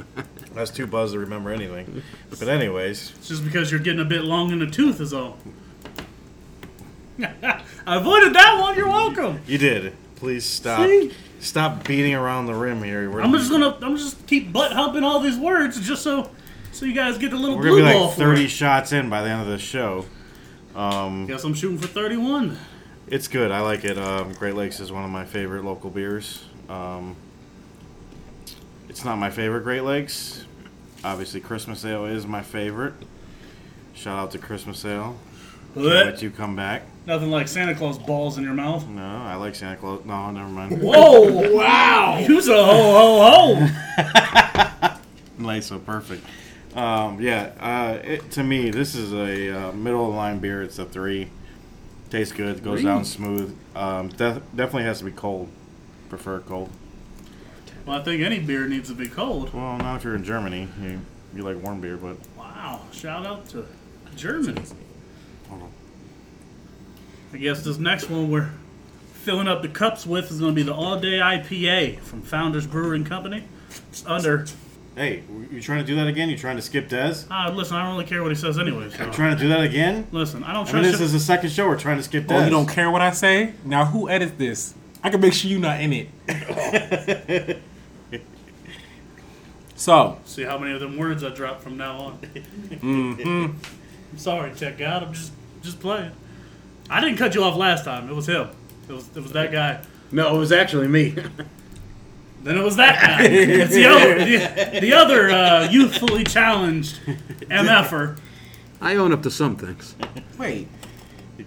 That's 0.54 0.70
too 0.70 0.86
buzz 0.86 1.12
to 1.12 1.18
remember 1.18 1.50
anything. 1.50 2.02
But 2.30 2.46
anyways, 2.48 3.12
It's 3.18 3.28
just 3.28 3.44
because 3.44 3.70
you're 3.72 3.80
getting 3.80 4.00
a 4.00 4.04
bit 4.04 4.22
long 4.22 4.52
in 4.52 4.60
the 4.60 4.66
tooth 4.66 5.00
is 5.00 5.12
all. 5.12 5.36
I 7.22 7.62
avoided 7.86 8.34
that 8.34 8.60
one. 8.60 8.76
You're 8.76 8.88
welcome. 8.88 9.40
you 9.48 9.58
did. 9.58 9.94
Please 10.16 10.44
stop. 10.44 10.86
See? 10.86 11.12
Stop 11.40 11.84
beating 11.86 12.14
around 12.14 12.46
the 12.46 12.54
rim 12.54 12.82
here. 12.82 13.10
We're, 13.10 13.20
I'm 13.20 13.32
just 13.32 13.50
gonna 13.50 13.76
I'm 13.82 13.96
just 13.96 14.26
keep 14.26 14.52
butt 14.52 14.72
humping 14.72 15.04
all 15.04 15.20
these 15.20 15.36
words 15.36 15.80
just 15.86 16.02
so 16.02 16.30
so 16.72 16.86
you 16.86 16.94
guys 16.94 17.18
get 17.18 17.32
a 17.32 17.36
little 17.36 17.56
we're 17.56 17.62
blue 17.62 17.78
gonna 17.80 17.92
be 17.92 17.98
ball 17.98 18.06
like 18.08 18.14
for 18.16 18.20
30 18.22 18.44
it. 18.44 18.48
shots 18.48 18.92
in 18.92 19.08
by 19.10 19.22
the 19.22 19.28
end 19.28 19.42
of 19.42 19.48
the 19.48 19.58
show. 19.58 20.06
Um, 20.74 21.26
Guess 21.26 21.44
I'm 21.44 21.54
shooting 21.54 21.78
for 21.78 21.86
31. 21.88 22.58
It's 23.08 23.28
good. 23.28 23.50
I 23.50 23.60
like 23.60 23.84
it. 23.84 23.96
Um, 23.96 24.32
Great 24.34 24.54
Lakes 24.54 24.80
is 24.80 24.90
one 24.90 25.04
of 25.04 25.10
my 25.10 25.24
favorite 25.24 25.64
local 25.64 25.90
beers. 25.90 26.44
Um, 26.68 27.16
it's 28.88 29.04
not 29.04 29.16
my 29.16 29.30
favorite 29.30 29.62
Great 29.62 29.82
Lakes. 29.82 30.44
Obviously, 31.04 31.40
Christmas 31.40 31.84
Ale 31.84 32.06
is 32.06 32.26
my 32.26 32.42
favorite. 32.42 32.94
Shout 33.94 34.18
out 34.18 34.30
to 34.32 34.38
Christmas 34.38 34.84
Ale. 34.84 35.16
Let 35.76 36.22
you 36.22 36.30
come 36.30 36.56
back. 36.56 36.82
Nothing 37.06 37.30
like 37.30 37.48
Santa 37.48 37.74
Claus 37.74 37.98
balls 37.98 38.38
in 38.38 38.44
your 38.44 38.54
mouth. 38.54 38.88
No, 38.88 39.02
I 39.02 39.34
like 39.36 39.54
Santa 39.54 39.76
Claus. 39.76 40.04
No, 40.04 40.30
never 40.30 40.48
mind. 40.48 40.80
Whoa! 40.82 41.54
wow! 41.54 42.18
You's 42.18 42.48
a 42.48 42.64
ho 42.64 43.20
ho 43.24 43.68
ho! 44.80 44.96
nice, 45.38 45.66
so 45.66 45.78
perfect. 45.78 46.24
Um, 46.74 47.20
yeah, 47.20 47.52
uh, 47.60 48.00
it, 48.02 48.30
to 48.32 48.42
me, 48.42 48.70
this 48.70 48.94
is 48.94 49.12
a 49.12 49.68
uh, 49.68 49.72
middle 49.72 50.06
of 50.06 50.12
the 50.12 50.16
line 50.16 50.38
beer. 50.38 50.62
It's 50.62 50.78
a 50.78 50.86
three. 50.86 51.28
Tastes 52.10 52.32
good. 52.32 52.62
Goes 52.62 52.82
down 52.82 53.04
smooth. 53.04 53.56
Um, 53.74 54.08
def- 54.08 54.42
definitely 54.54 54.84
has 54.84 55.00
to 55.00 55.04
be 55.04 55.12
cold. 55.12 55.48
Prefer 56.08 56.40
cold. 56.40 56.70
Well, 57.84 58.00
I 58.00 58.02
think 58.02 58.22
any 58.22 58.38
beer 58.40 58.66
needs 58.66 58.88
to 58.88 58.94
be 58.94 59.08
cold. 59.08 59.52
Well, 59.52 59.76
not 59.78 59.96
if 59.96 60.04
you're 60.04 60.14
in 60.14 60.24
Germany. 60.24 60.68
You, 60.80 61.00
you 61.34 61.42
like 61.42 61.62
warm 61.62 61.80
beer, 61.80 61.96
but 61.96 62.16
Wow! 62.36 62.80
Shout 62.92 63.26
out 63.26 63.46
to 63.50 63.66
Germany. 64.16 64.62
Hold 67.30 67.34
on. 67.34 67.40
I 67.40 67.42
guess 67.42 67.62
this 67.64 67.78
next 67.78 68.08
one 68.10 68.30
we're 68.30 68.50
filling 69.12 69.48
up 69.48 69.62
the 69.62 69.68
cups 69.68 70.06
with 70.06 70.30
is 70.30 70.38
going 70.40 70.52
to 70.52 70.56
be 70.56 70.62
the 70.62 70.74
All 70.74 70.98
Day 71.00 71.18
IPA 71.18 72.00
from 72.00 72.22
Founders 72.22 72.66
Brewing 72.66 73.04
Company. 73.04 73.44
It's 73.90 74.04
under. 74.06 74.46
hey, 74.94 75.22
you 75.50 75.60
trying 75.60 75.80
to 75.80 75.84
do 75.84 75.94
that 75.96 76.06
again? 76.06 76.28
You 76.30 76.38
trying 76.38 76.56
to 76.56 76.62
skip 76.62 76.88
Des? 76.88 77.24
Ah, 77.30 77.50
listen, 77.54 77.76
I 77.76 77.82
don't 77.84 77.92
really 77.94 78.04
care 78.08 78.22
what 78.22 78.30
he 78.30 78.36
says 78.36 78.58
anyway. 78.58 78.88
so- 78.90 79.10
Trying 79.10 79.36
to 79.36 79.42
do 79.42 79.48
that 79.48 79.62
again? 79.62 80.06
Listen, 80.12 80.44
I 80.44 80.52
don't 80.52 80.68
I 80.70 80.74
mean, 80.74 80.82
this 80.84 80.98
you. 81.00 81.04
is 81.06 81.12
the 81.12 81.20
second 81.20 81.50
show 81.50 81.66
we're 81.68 81.78
trying 81.78 81.96
to 81.98 82.02
skip 82.02 82.26
Des. 82.26 82.34
Oh, 82.34 82.44
you 82.44 82.50
don't 82.50 82.68
care 82.68 82.90
what 82.90 83.02
I 83.02 83.10
say? 83.10 83.52
Now 83.64 83.84
who 83.86 84.08
edits 84.08 84.32
this? 84.38 84.74
I 85.02 85.10
can 85.10 85.20
make 85.20 85.32
sure 85.34 85.50
you're 85.50 85.60
not 85.60 85.80
in 85.80 85.92
it. 85.92 87.62
so, 89.76 90.18
See 90.24 90.42
how 90.42 90.58
many 90.58 90.72
of 90.72 90.80
them 90.80 90.96
words 90.96 91.22
I 91.22 91.30
drop 91.30 91.60
from 91.60 91.76
now 91.76 91.96
on. 91.98 92.18
mm-hmm. 92.18 93.56
I'm 94.12 94.18
sorry, 94.18 94.52
check 94.54 94.80
out. 94.80 95.02
I'm 95.02 95.12
just 95.12 95.32
just 95.62 95.80
playing. 95.80 96.12
I 96.90 97.00
didn't 97.00 97.16
cut 97.18 97.34
you 97.34 97.42
off 97.44 97.56
last 97.56 97.84
time. 97.84 98.08
It 98.08 98.14
was 98.14 98.26
him. 98.28 98.48
It 98.88 98.92
was 98.92 99.08
it 99.16 99.20
was 99.22 99.32
that 99.32 99.50
guy. 99.52 99.80
No, 100.12 100.34
it 100.36 100.38
was 100.38 100.52
actually 100.52 100.88
me. 100.88 101.14
Then 102.42 102.56
it 102.58 102.62
was 102.62 102.76
that 102.76 103.00
guy. 103.02 103.26
It's 103.28 103.74
the 103.74 103.86
other 103.86 104.18
the, 104.18 104.80
the 104.80 104.92
other 104.92 105.30
uh, 105.30 105.68
youthfully 105.70 106.22
challenged 106.24 107.00
mf'er. 107.48 108.18
I 108.80 108.94
own 108.96 109.12
up 109.12 109.22
to 109.24 109.30
some 109.30 109.56
things. 109.56 109.96
Wait. 110.38 110.68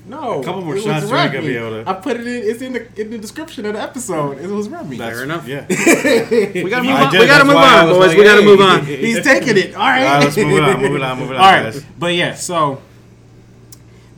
No. 0.05 0.41
A 0.41 0.43
couple 0.43 0.61
more 0.61 0.73
it 0.73 0.77
was 0.77 0.83
shots, 0.85 1.05
we 1.05 1.11
gonna 1.11 1.31
Remy. 1.33 1.47
be 1.47 1.55
able 1.55 1.83
to- 1.83 1.89
I 1.89 1.93
put 1.93 2.17
it 2.19 2.27
in. 2.27 2.43
It's 2.49 2.61
in 2.61 2.73
the 2.73 3.01
in 3.01 3.09
the 3.11 3.17
description 3.17 3.65
of 3.65 3.73
the 3.73 3.81
episode. 3.81 4.39
It 4.39 4.47
was 4.47 4.67
Remy. 4.67 4.97
That's- 4.97 5.21
enough. 5.21 5.47
Yeah. 5.47 5.65
We 5.69 6.69
gotta 6.69 6.83
move 6.83 6.95
I 6.95 7.05
on. 7.05 7.11
did, 7.11 7.21
We 7.21 7.27
gotta 7.27 7.43
that's 7.43 7.45
move 7.45 7.55
on, 7.55 7.87
boys. 7.89 8.07
like, 8.07 8.17
we 8.17 8.23
gotta 8.23 8.41
hey. 8.41 8.45
move 8.47 8.61
on. 8.61 8.85
He's 8.85 9.23
taking 9.23 9.57
it. 9.57 9.73
All 9.75 9.81
right. 9.81 10.03
All 10.05 10.13
right, 10.15 10.23
let's 10.23 10.37
move 10.37 10.57
it 10.57 10.63
on. 10.63 10.81
Move 10.81 10.95
it 10.95 11.01
on. 11.01 11.19
Move 11.19 11.31
it 11.31 11.37
on, 11.37 11.41
All 11.45 11.51
right, 11.51 11.63
guys. 11.73 11.85
but 11.97 12.13
yeah, 12.13 12.33
so 12.35 12.81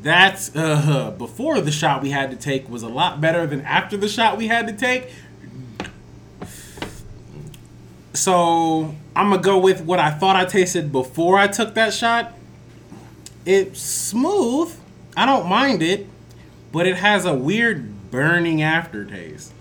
that's 0.01 0.55
uh, 0.55 1.13
before 1.17 1.61
the 1.61 1.71
shot 1.71 2.01
we 2.01 2.09
had 2.09 2.31
to 2.31 2.37
take 2.37 2.69
was 2.69 2.83
a 2.83 2.87
lot 2.89 3.21
better 3.21 3.45
than 3.45 3.61
after 3.61 3.97
the 3.97 4.07
shot 4.09 4.37
we 4.37 4.47
had 4.47 4.67
to 4.67 4.73
take. 4.73 5.09
So 8.13 8.95
I'm 9.15 9.29
gonna 9.29 9.41
go 9.41 9.57
with 9.57 9.81
what 9.81 9.99
I 9.99 10.11
thought 10.11 10.35
I 10.35 10.45
tasted 10.45 10.91
before 10.91 11.37
I 11.37 11.47
took 11.47 11.75
that 11.75 11.93
shot. 11.93 12.33
It's 13.45 13.81
smooth. 13.81 14.75
I 15.15 15.25
don't 15.25 15.47
mind 15.47 15.81
it, 15.81 16.07
but 16.71 16.87
it 16.87 16.97
has 16.97 17.25
a 17.25 17.33
weird 17.33 18.11
burning 18.11 18.61
aftertaste. 18.61 19.53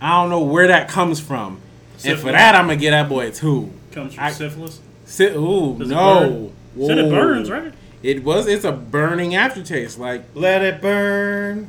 I 0.00 0.20
don't 0.20 0.30
know 0.30 0.42
where 0.42 0.68
that 0.68 0.88
comes 0.88 1.20
from. 1.20 1.60
And 2.04 2.18
for 2.18 2.30
that, 2.32 2.54
I'm 2.54 2.66
gonna 2.66 2.76
get 2.76 2.90
that 2.92 3.08
boy 3.08 3.28
a 3.28 3.30
two. 3.30 3.70
Comes 3.92 4.14
from 4.14 4.24
I- 4.24 4.32
syphilis. 4.32 4.80
Si- 5.06 5.24
ooh, 5.26 5.76
Does 5.78 5.88
no. 5.88 6.52
Said 6.76 6.98
it 6.98 7.10
burns, 7.10 7.50
right? 7.50 7.72
It 8.02 8.22
was. 8.24 8.46
It's 8.46 8.64
a 8.64 8.72
burning 8.72 9.34
aftertaste. 9.34 9.98
Like 9.98 10.24
Let 10.34 10.62
it 10.62 10.80
burn. 10.80 11.68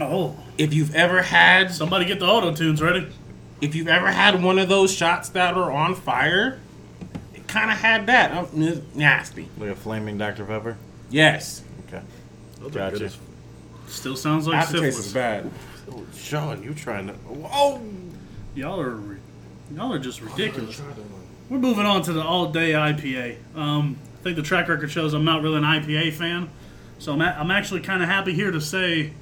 Oh, 0.00 0.36
if 0.58 0.72
you've 0.74 0.94
ever 0.94 1.22
had, 1.22 1.70
somebody 1.72 2.04
get 2.04 2.18
the 2.20 2.26
auto 2.26 2.54
tunes 2.54 2.82
ready. 2.82 3.08
if 3.60 3.74
you've 3.74 3.88
ever 3.88 4.10
had 4.10 4.42
one 4.42 4.58
of 4.58 4.68
those 4.68 4.92
shots 4.92 5.30
that 5.30 5.54
are 5.54 5.72
on 5.72 5.94
fire, 5.94 6.60
it 7.34 7.46
kind 7.48 7.70
of 7.70 7.78
had 7.78 8.06
that. 8.06 8.32
Um, 8.32 8.48
n- 8.54 8.86
nasty. 8.94 9.48
Like 9.58 9.70
a 9.70 9.74
flaming 9.74 10.18
Dr. 10.18 10.44
Pepper. 10.44 10.76
Yes. 11.10 11.62
Okay. 11.88 12.02
Those 12.60 12.72
Gotcha. 12.72 13.10
Still 13.88 14.16
sounds 14.16 14.46
like 14.46 14.56
aftertaste 14.56 14.96
syphilis. 14.96 15.06
is 15.06 15.12
bad. 15.14 15.50
Oh, 15.90 16.04
Sean, 16.16 16.62
you 16.62 16.74
trying 16.74 17.06
to? 17.06 17.14
Oh. 17.44 17.80
Y'all 18.54 18.80
are 18.80 19.18
y'all 19.74 19.92
are 19.92 19.98
just 19.98 20.20
ridiculous. 20.20 20.80
We're 21.48 21.58
moving 21.58 21.84
on 21.86 22.02
to 22.02 22.12
the 22.12 22.22
all 22.22 22.50
day 22.50 22.72
IPA. 22.72 23.36
Um, 23.54 23.96
I 23.96 24.05
think 24.26 24.36
the 24.36 24.42
track 24.42 24.68
record 24.68 24.90
shows 24.90 25.14
I'm 25.14 25.24
not 25.24 25.40
really 25.42 25.58
an 25.58 25.62
IPA 25.62 26.12
fan, 26.14 26.50
so 26.98 27.12
I'm, 27.12 27.20
a- 27.20 27.36
I'm 27.38 27.50
actually 27.52 27.80
kind 27.80 28.02
of 28.02 28.08
happy 28.08 28.32
here 28.32 28.50
to 28.50 28.60
say 28.60 29.12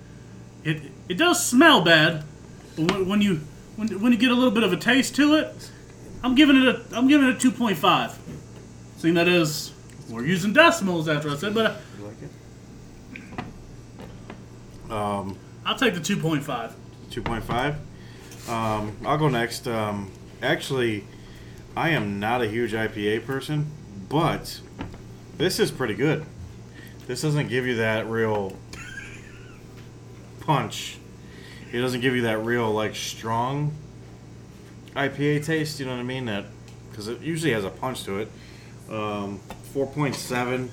it 0.64 0.81
it 1.11 1.19
does 1.19 1.45
smell 1.45 1.83
bad, 1.85 2.25
but 2.77 2.90
when, 2.90 3.07
when 3.09 3.21
you 3.23 3.40
when, 3.77 3.88
when 4.01 4.12
you 4.12 4.19
get 4.19 4.31
a 4.31 4.35
little 4.35 4.51
bit 4.51 4.62
of 4.62 4.73
a 4.73 4.79
taste 4.79 5.14
to 5.17 5.35
it, 5.35 5.71
I'm 6.23 6.35
giving 6.35 6.57
it 6.57 6.67
a 6.67 6.83
I'm 6.97 7.07
giving 7.07 7.29
it 7.29 7.45
a 7.45 7.49
2.5. 7.51 8.14
Seeing 8.97 9.12
that 9.14 9.29
is 9.29 9.73
we're 10.09 10.25
using 10.25 10.55
decimals 10.55 11.07
after 11.07 11.29
I 11.29 11.37
said, 11.37 11.53
but 11.55 11.67
uh, 11.67 11.77
You 11.99 12.05
like 12.07 12.17
it? 14.88 14.90
Um, 14.90 15.37
I'll 15.67 15.77
take 15.77 15.93
the 15.95 16.01
2.5. 16.01 16.73
2.5. 17.11 18.49
Um, 18.51 18.97
I'll 19.05 19.19
go 19.19 19.29
next. 19.29 19.67
Um, 19.69 20.11
actually, 20.43 21.05
I 21.77 21.90
am 21.90 22.21
not 22.21 22.40
a 22.43 22.49
huge 22.49 22.73
IPA 22.73 23.25
person, 23.27 23.67
but 24.09 24.61
this 25.38 25.59
is 25.59 25.70
pretty 25.70 25.94
good. 25.94 26.25
This 27.07 27.23
doesn't 27.23 27.49
give 27.49 27.66
you 27.66 27.77
that 27.77 28.07
real 28.09 28.57
punch. 30.40 30.99
It 31.73 31.81
doesn't 31.81 32.01
give 32.01 32.14
you 32.14 32.23
that 32.23 32.38
real 32.44 32.70
like 32.70 32.94
strong 32.94 33.73
IPA 34.94 35.44
taste. 35.44 35.81
You 35.81 35.87
know 35.87 35.92
what 35.92 36.01
I 36.01 36.05
mean? 36.05 36.27
That 36.27 36.44
because 36.90 37.09
it 37.09 37.20
usually 37.20 37.53
has 37.53 37.64
a 37.64 37.70
punch 37.70 38.05
to 38.05 38.18
it. 38.18 38.29
Um, 38.88 39.40
4.7. 39.75 40.68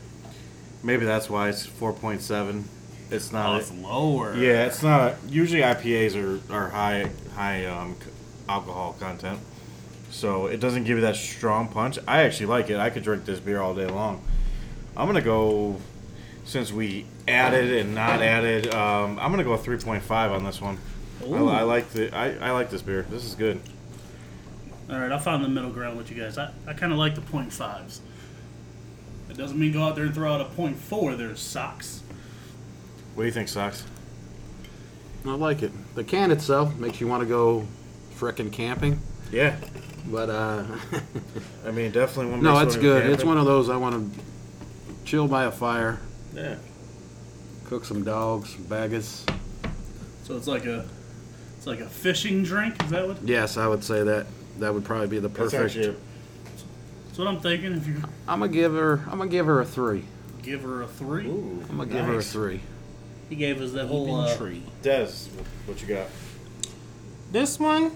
Maybe 0.84 1.06
that's 1.06 1.30
why 1.30 1.50
it's 1.50 1.65
4.7. 1.65 2.63
It's 3.10 3.32
not. 3.32 3.56
Oh, 3.56 3.58
it's 3.58 3.71
lower. 3.74 4.36
Yeah, 4.36 4.65
it's 4.65 4.84
not. 4.84 5.15
Usually 5.28 5.62
IPAs 5.62 6.15
are, 6.15 6.54
are 6.54 6.69
high 6.69 7.10
high 7.36 7.65
um, 7.65 7.95
c- 8.00 8.10
alcohol 8.47 8.95
content, 9.00 9.39
so 10.12 10.45
it 10.45 10.62
doesn't 10.62 10.86
give 10.86 10.97
you 10.97 11.02
that 11.02 11.17
strong 11.17 11.67
punch. 11.67 12.00
I 12.08 12.21
actually 12.24 12.45
like 12.45 12.69
it. 12.69 12.78
I 12.78 12.89
could 12.89 13.04
drink 13.04 13.26
this 13.26 13.39
beer 13.39 13.60
all 13.60 13.76
day 13.76 13.86
long. 13.88 14.21
I'm 14.95 15.08
gonna 15.08 15.21
go 15.21 15.77
since 16.43 16.71
we 16.71 17.06
added 17.27 17.71
and 17.71 17.95
not 17.95 18.21
added. 18.21 18.73
Um, 18.73 19.17
I'm 19.19 19.32
gonna 19.32 19.43
go 19.43 19.58
3.5 19.58 20.32
on 20.32 20.43
this 20.43 20.62
one. 20.62 20.77
I, 21.23 21.25
I 21.27 21.62
like 21.63 21.89
the 21.91 22.15
I, 22.15 22.49
I 22.49 22.51
like 22.51 22.69
this 22.69 22.82
beer. 22.82 23.06
This 23.10 23.25
is 23.25 23.36
good. 23.36 23.62
All 24.89 24.99
right, 24.99 25.12
I 25.12 25.19
found 25.19 25.43
the 25.43 25.47
middle 25.49 25.69
ground 25.69 25.97
with 25.97 26.12
you 26.12 26.21
guys. 26.21 26.38
I, 26.38 26.51
I 26.67 26.73
kind 26.73 26.91
of 26.91 26.97
like 26.97 27.15
the 27.15 27.21
point 27.21 27.54
fives. 27.54 28.01
It 29.30 29.38
doesn't 29.38 29.58
mean 29.58 29.71
go 29.71 29.84
out 29.84 29.95
there 29.95 30.06
and 30.06 30.13
throw 30.13 30.34
out 30.34 30.41
a 30.41 30.45
point 30.45 30.77
four. 30.77 31.15
There's 31.15 31.39
socks. 31.39 32.04
What 33.15 33.23
do 33.23 33.27
you 33.27 33.34
think, 33.34 33.47
Sox? 33.49 33.86
I 35.25 35.34
like 35.34 35.62
it. 35.63 35.71
The 35.95 36.04
can 36.04 36.32
itself 36.32 36.75
makes 36.77 36.99
you 36.99 37.08
want 37.08 37.21
to 37.23 37.30
go 37.30 37.67
frickin' 38.17 38.51
camping, 38.51 38.99
Yeah, 39.32 39.56
but 40.08 40.30
uh, 40.30 40.63
I 41.65 41.71
mean 41.71 41.91
definitely 41.91 42.32
one. 42.32 42.39
Of 42.39 42.43
those. 42.45 42.54
No, 42.54 42.60
it's 42.60 42.75
one 42.75 42.82
good. 42.82 43.10
It's 43.12 43.23
one 43.23 43.38
of 43.38 43.45
those 43.45 43.69
I 43.69 43.77
want 43.77 44.13
to 44.13 44.21
chill 45.06 45.28
by 45.28 45.46
a 45.46 45.52
fire, 45.52 46.00
Yeah, 46.34 46.56
cook 47.66 47.86
some 47.86 48.04
dogs, 48.04 48.54
baggers. 48.56 49.26
So 50.24 50.38
it's 50.38 50.48
like 50.48 50.66
a 50.66 50.86
it's 51.58 51.68
like 51.68 51.80
a 51.80 51.88
fishing 51.90 52.44
drink. 52.44 52.82
Is 52.84 52.90
that 52.92 53.08
what? 53.08 53.22
Yes, 53.24 53.58
I 53.58 53.68
would 53.68 53.84
say 53.84 54.04
that 54.04 54.28
that 54.60 54.74
would 54.74 54.86
probably 54.86 55.08
be 55.08 55.20
the 55.20 55.28
that's 55.28 55.52
perfect. 55.54 55.76
actually 55.78 55.96
That's 57.08 57.18
what 57.18 57.28
I'm 57.28 57.40
thinking. 57.40 57.74
If 57.74 57.88
you 57.88 57.96
I'm 58.28 58.40
gonna 58.40 58.52
give 58.52 58.74
her. 58.74 59.04
I'm 59.10 59.18
gonna 59.18 59.30
give 59.30 59.46
her 59.46 59.60
a 59.62 59.66
three. 59.66 60.04
give 60.42 60.64
her 60.64 60.82
a 60.84 60.88
three, 60.88 61.28
Ooh, 61.28 61.64
I'm 61.70 61.78
gonna 61.78 61.86
give 61.92 62.06
her 62.06 62.14
a 62.14 62.16
nice. 62.16 62.32
three. 62.32 62.62
he 63.30 63.36
gave 63.36 63.62
us 63.62 63.72
that 63.74 63.88
whole. 63.88 64.16
Uh, 64.22 64.36
tree. 64.38 64.64
Des, 64.82 65.10
what 65.66 65.82
you 65.82 65.88
got? 65.88 66.08
This 67.32 67.60
one, 67.60 67.92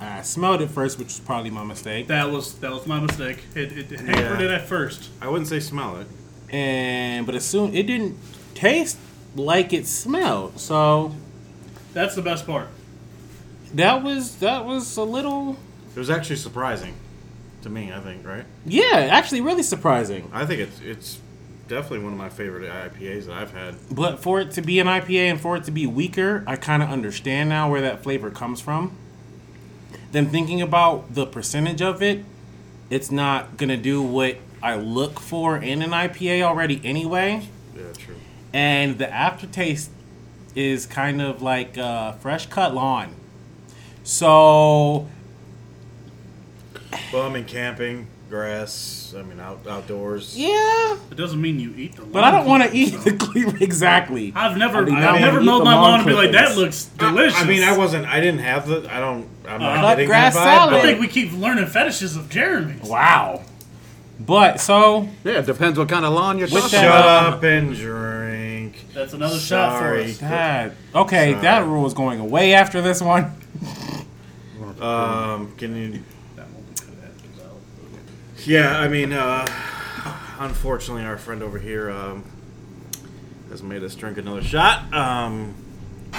I 0.00 0.22
smelled 0.22 0.62
it 0.62 0.68
first, 0.70 0.98
which 0.98 1.08
was 1.08 1.20
probably 1.20 1.50
my 1.50 1.64
mistake. 1.64 2.06
that 2.08 2.30
was 2.30 2.54
that 2.60 2.70
was 2.70 2.86
my 2.86 3.00
mistake. 3.00 3.44
It, 3.54 3.72
it, 3.72 3.92
it 3.92 4.00
hampered 4.00 4.40
Yeah. 4.40 4.46
it 4.46 4.50
at 4.50 4.68
first. 4.68 5.10
I 5.20 5.28
wouldn't 5.28 5.48
say 5.48 5.60
smell 5.60 5.96
it. 5.98 6.06
And 6.50 7.26
but 7.26 7.34
as 7.34 7.44
soon 7.44 7.74
it 7.74 7.86
didn't 7.86 8.16
taste 8.54 8.98
like 9.36 9.72
it 9.72 9.86
smelled. 9.86 10.58
So 10.60 11.14
That's 11.94 12.14
the 12.14 12.22
best 12.22 12.46
part. 12.46 12.68
that 13.74 14.02
was 14.02 14.36
that 14.36 14.64
was 14.64 14.96
a 14.96 15.04
little 15.04 15.56
It 15.94 15.98
was 15.98 16.10
actually 16.10 16.36
surprising 16.36 16.94
to 17.62 17.68
me. 17.70 17.92
I 17.92 18.00
think, 18.00 18.26
right? 18.26 18.44
yeah, 18.66 19.08
actually 19.10 19.40
really 19.42 19.62
surprising. 19.62 20.30
I 20.32 20.46
think 20.46 20.60
it's 20.60 20.80
it's 20.80 21.18
definitely 21.68 22.00
one 22.00 22.12
of 22.12 22.18
my 22.18 22.28
favorite 22.30 22.68
IPAs 22.68 23.26
that 23.26 23.34
I've 23.36 23.52
had. 23.52 23.76
But 23.92 24.18
for 24.18 24.40
it 24.40 24.50
to 24.52 24.62
be 24.62 24.80
an 24.80 24.88
IPA 24.88 25.30
and 25.30 25.40
for 25.40 25.56
it 25.56 25.62
to 25.64 25.70
be 25.70 25.86
weaker, 25.86 26.42
I 26.46 26.56
kind 26.56 26.82
of 26.82 26.88
understand 26.88 27.48
now 27.48 27.70
where 27.70 27.80
that 27.82 28.02
flavor 28.02 28.28
comes 28.30 28.60
from. 28.60 28.96
Then 30.10 30.26
thinking 30.26 30.60
about 30.60 31.14
the 31.14 31.26
percentage 31.26 31.80
of 31.80 32.02
it, 32.02 32.24
it's 32.90 33.12
not 33.12 33.56
gonna 33.56 33.76
do 33.76 34.02
what 34.02 34.38
I 34.62 34.76
look 34.76 35.20
for 35.20 35.56
in 35.56 35.82
an 35.82 35.90
IPA 35.90 36.42
already 36.42 36.80
anyway. 36.84 37.48
Yeah, 37.76 37.82
true. 37.98 38.14
And 38.52 38.98
the 38.98 39.10
aftertaste 39.12 39.90
is 40.54 40.84
kind 40.86 41.22
of 41.22 41.40
like 41.42 41.78
uh, 41.78 42.12
fresh 42.12 42.46
cut 42.46 42.74
lawn. 42.74 43.14
So 44.02 45.08
Well, 47.12 47.22
I 47.22 47.28
mean, 47.28 47.44
camping, 47.44 48.06
grass. 48.28 49.14
I 49.16 49.22
mean, 49.22 49.40
out 49.40 49.66
outdoors. 49.68 50.36
yeah, 50.36 50.96
It 51.10 51.16
doesn't 51.16 51.40
mean 51.40 51.58
you 51.60 51.72
eat 51.76 51.96
the. 51.96 52.02
but 52.02 52.24
I 52.24 52.30
don't 52.30 52.46
want 52.46 52.62
to 52.64 52.76
eat 52.76 52.90
the 53.04 53.12
cleaver 53.16 53.56
exactly. 53.60 54.32
I've 54.34 54.56
never 54.56 54.82
I 54.82 54.84
do 54.84 54.90
not 54.92 55.02
I've 55.02 55.06
wanna 55.14 55.20
never 55.26 55.40
eat 55.40 55.44
mowed 55.44 55.64
my 55.64 55.74
lawn 55.74 55.82
lawn 55.90 56.00
and 56.00 56.08
be 56.08 56.14
like 56.14 56.32
that 56.32 56.56
looks 56.56 56.84
delicious. 56.86 57.38
I, 57.40 57.44
mean, 57.46 57.62
I 57.62 57.76
wasn't. 57.76 58.06
I 58.06 58.20
didn't 58.20 58.40
have 58.40 58.66
the. 58.68 58.86
I 58.92 59.00
don't. 59.00 59.28
I'm 59.48 59.60
not 59.60 59.84
Uh, 59.84 59.88
getting 59.90 60.06
grass 60.08 60.34
that 60.34 60.40
vibe, 60.40 60.56
salad. 60.70 60.74
I 60.74 60.82
think 60.82 61.00
we 61.00 61.08
keep 61.08 61.32
learning 61.32 61.66
fetishes 61.66 62.16
of 62.16 62.28
Jeremy's. 62.28 62.82
Wow. 62.82 63.42
But 64.20 64.60
so 64.60 65.08
Yeah, 65.24 65.38
it 65.38 65.46
depends 65.46 65.78
what 65.78 65.88
kind 65.88 66.04
of 66.04 66.12
lawn 66.12 66.38
you're 66.38 66.46
With 66.48 66.62
talking 66.64 66.78
that- 66.80 66.86
about. 66.88 67.24
Shut 67.24 67.34
up 67.34 67.42
and 67.42 67.74
drink. 67.74 68.86
That's 68.94 69.12
another 69.14 69.38
shot 69.38 69.72
for 69.78 69.84
Sorry. 69.84 70.04
us. 70.10 70.18
that 70.18 70.72
okay, 70.94 71.30
Sorry. 71.32 71.42
that 71.42 71.64
rule 71.66 71.86
is 71.86 71.94
going 71.94 72.20
away 72.20 72.52
after 72.54 72.80
this 72.82 73.00
one. 73.02 73.32
Um, 74.80 75.52
can 75.58 75.76
you? 75.76 76.02
That 76.36 76.48
won't 76.48 76.66
be 76.74 76.80
cut 76.80 76.94
out. 77.44 77.52
Yeah, 78.46 78.78
I 78.80 78.88
mean, 78.88 79.12
uh, 79.12 79.46
unfortunately, 80.38 81.04
our 81.04 81.18
friend 81.18 81.42
over 81.42 81.58
here 81.58 81.90
um, 81.90 82.24
has 83.50 83.62
made 83.62 83.82
us 83.82 83.94
drink 83.94 84.16
another 84.16 84.42
shot. 84.42 84.90
Um, 84.94 85.54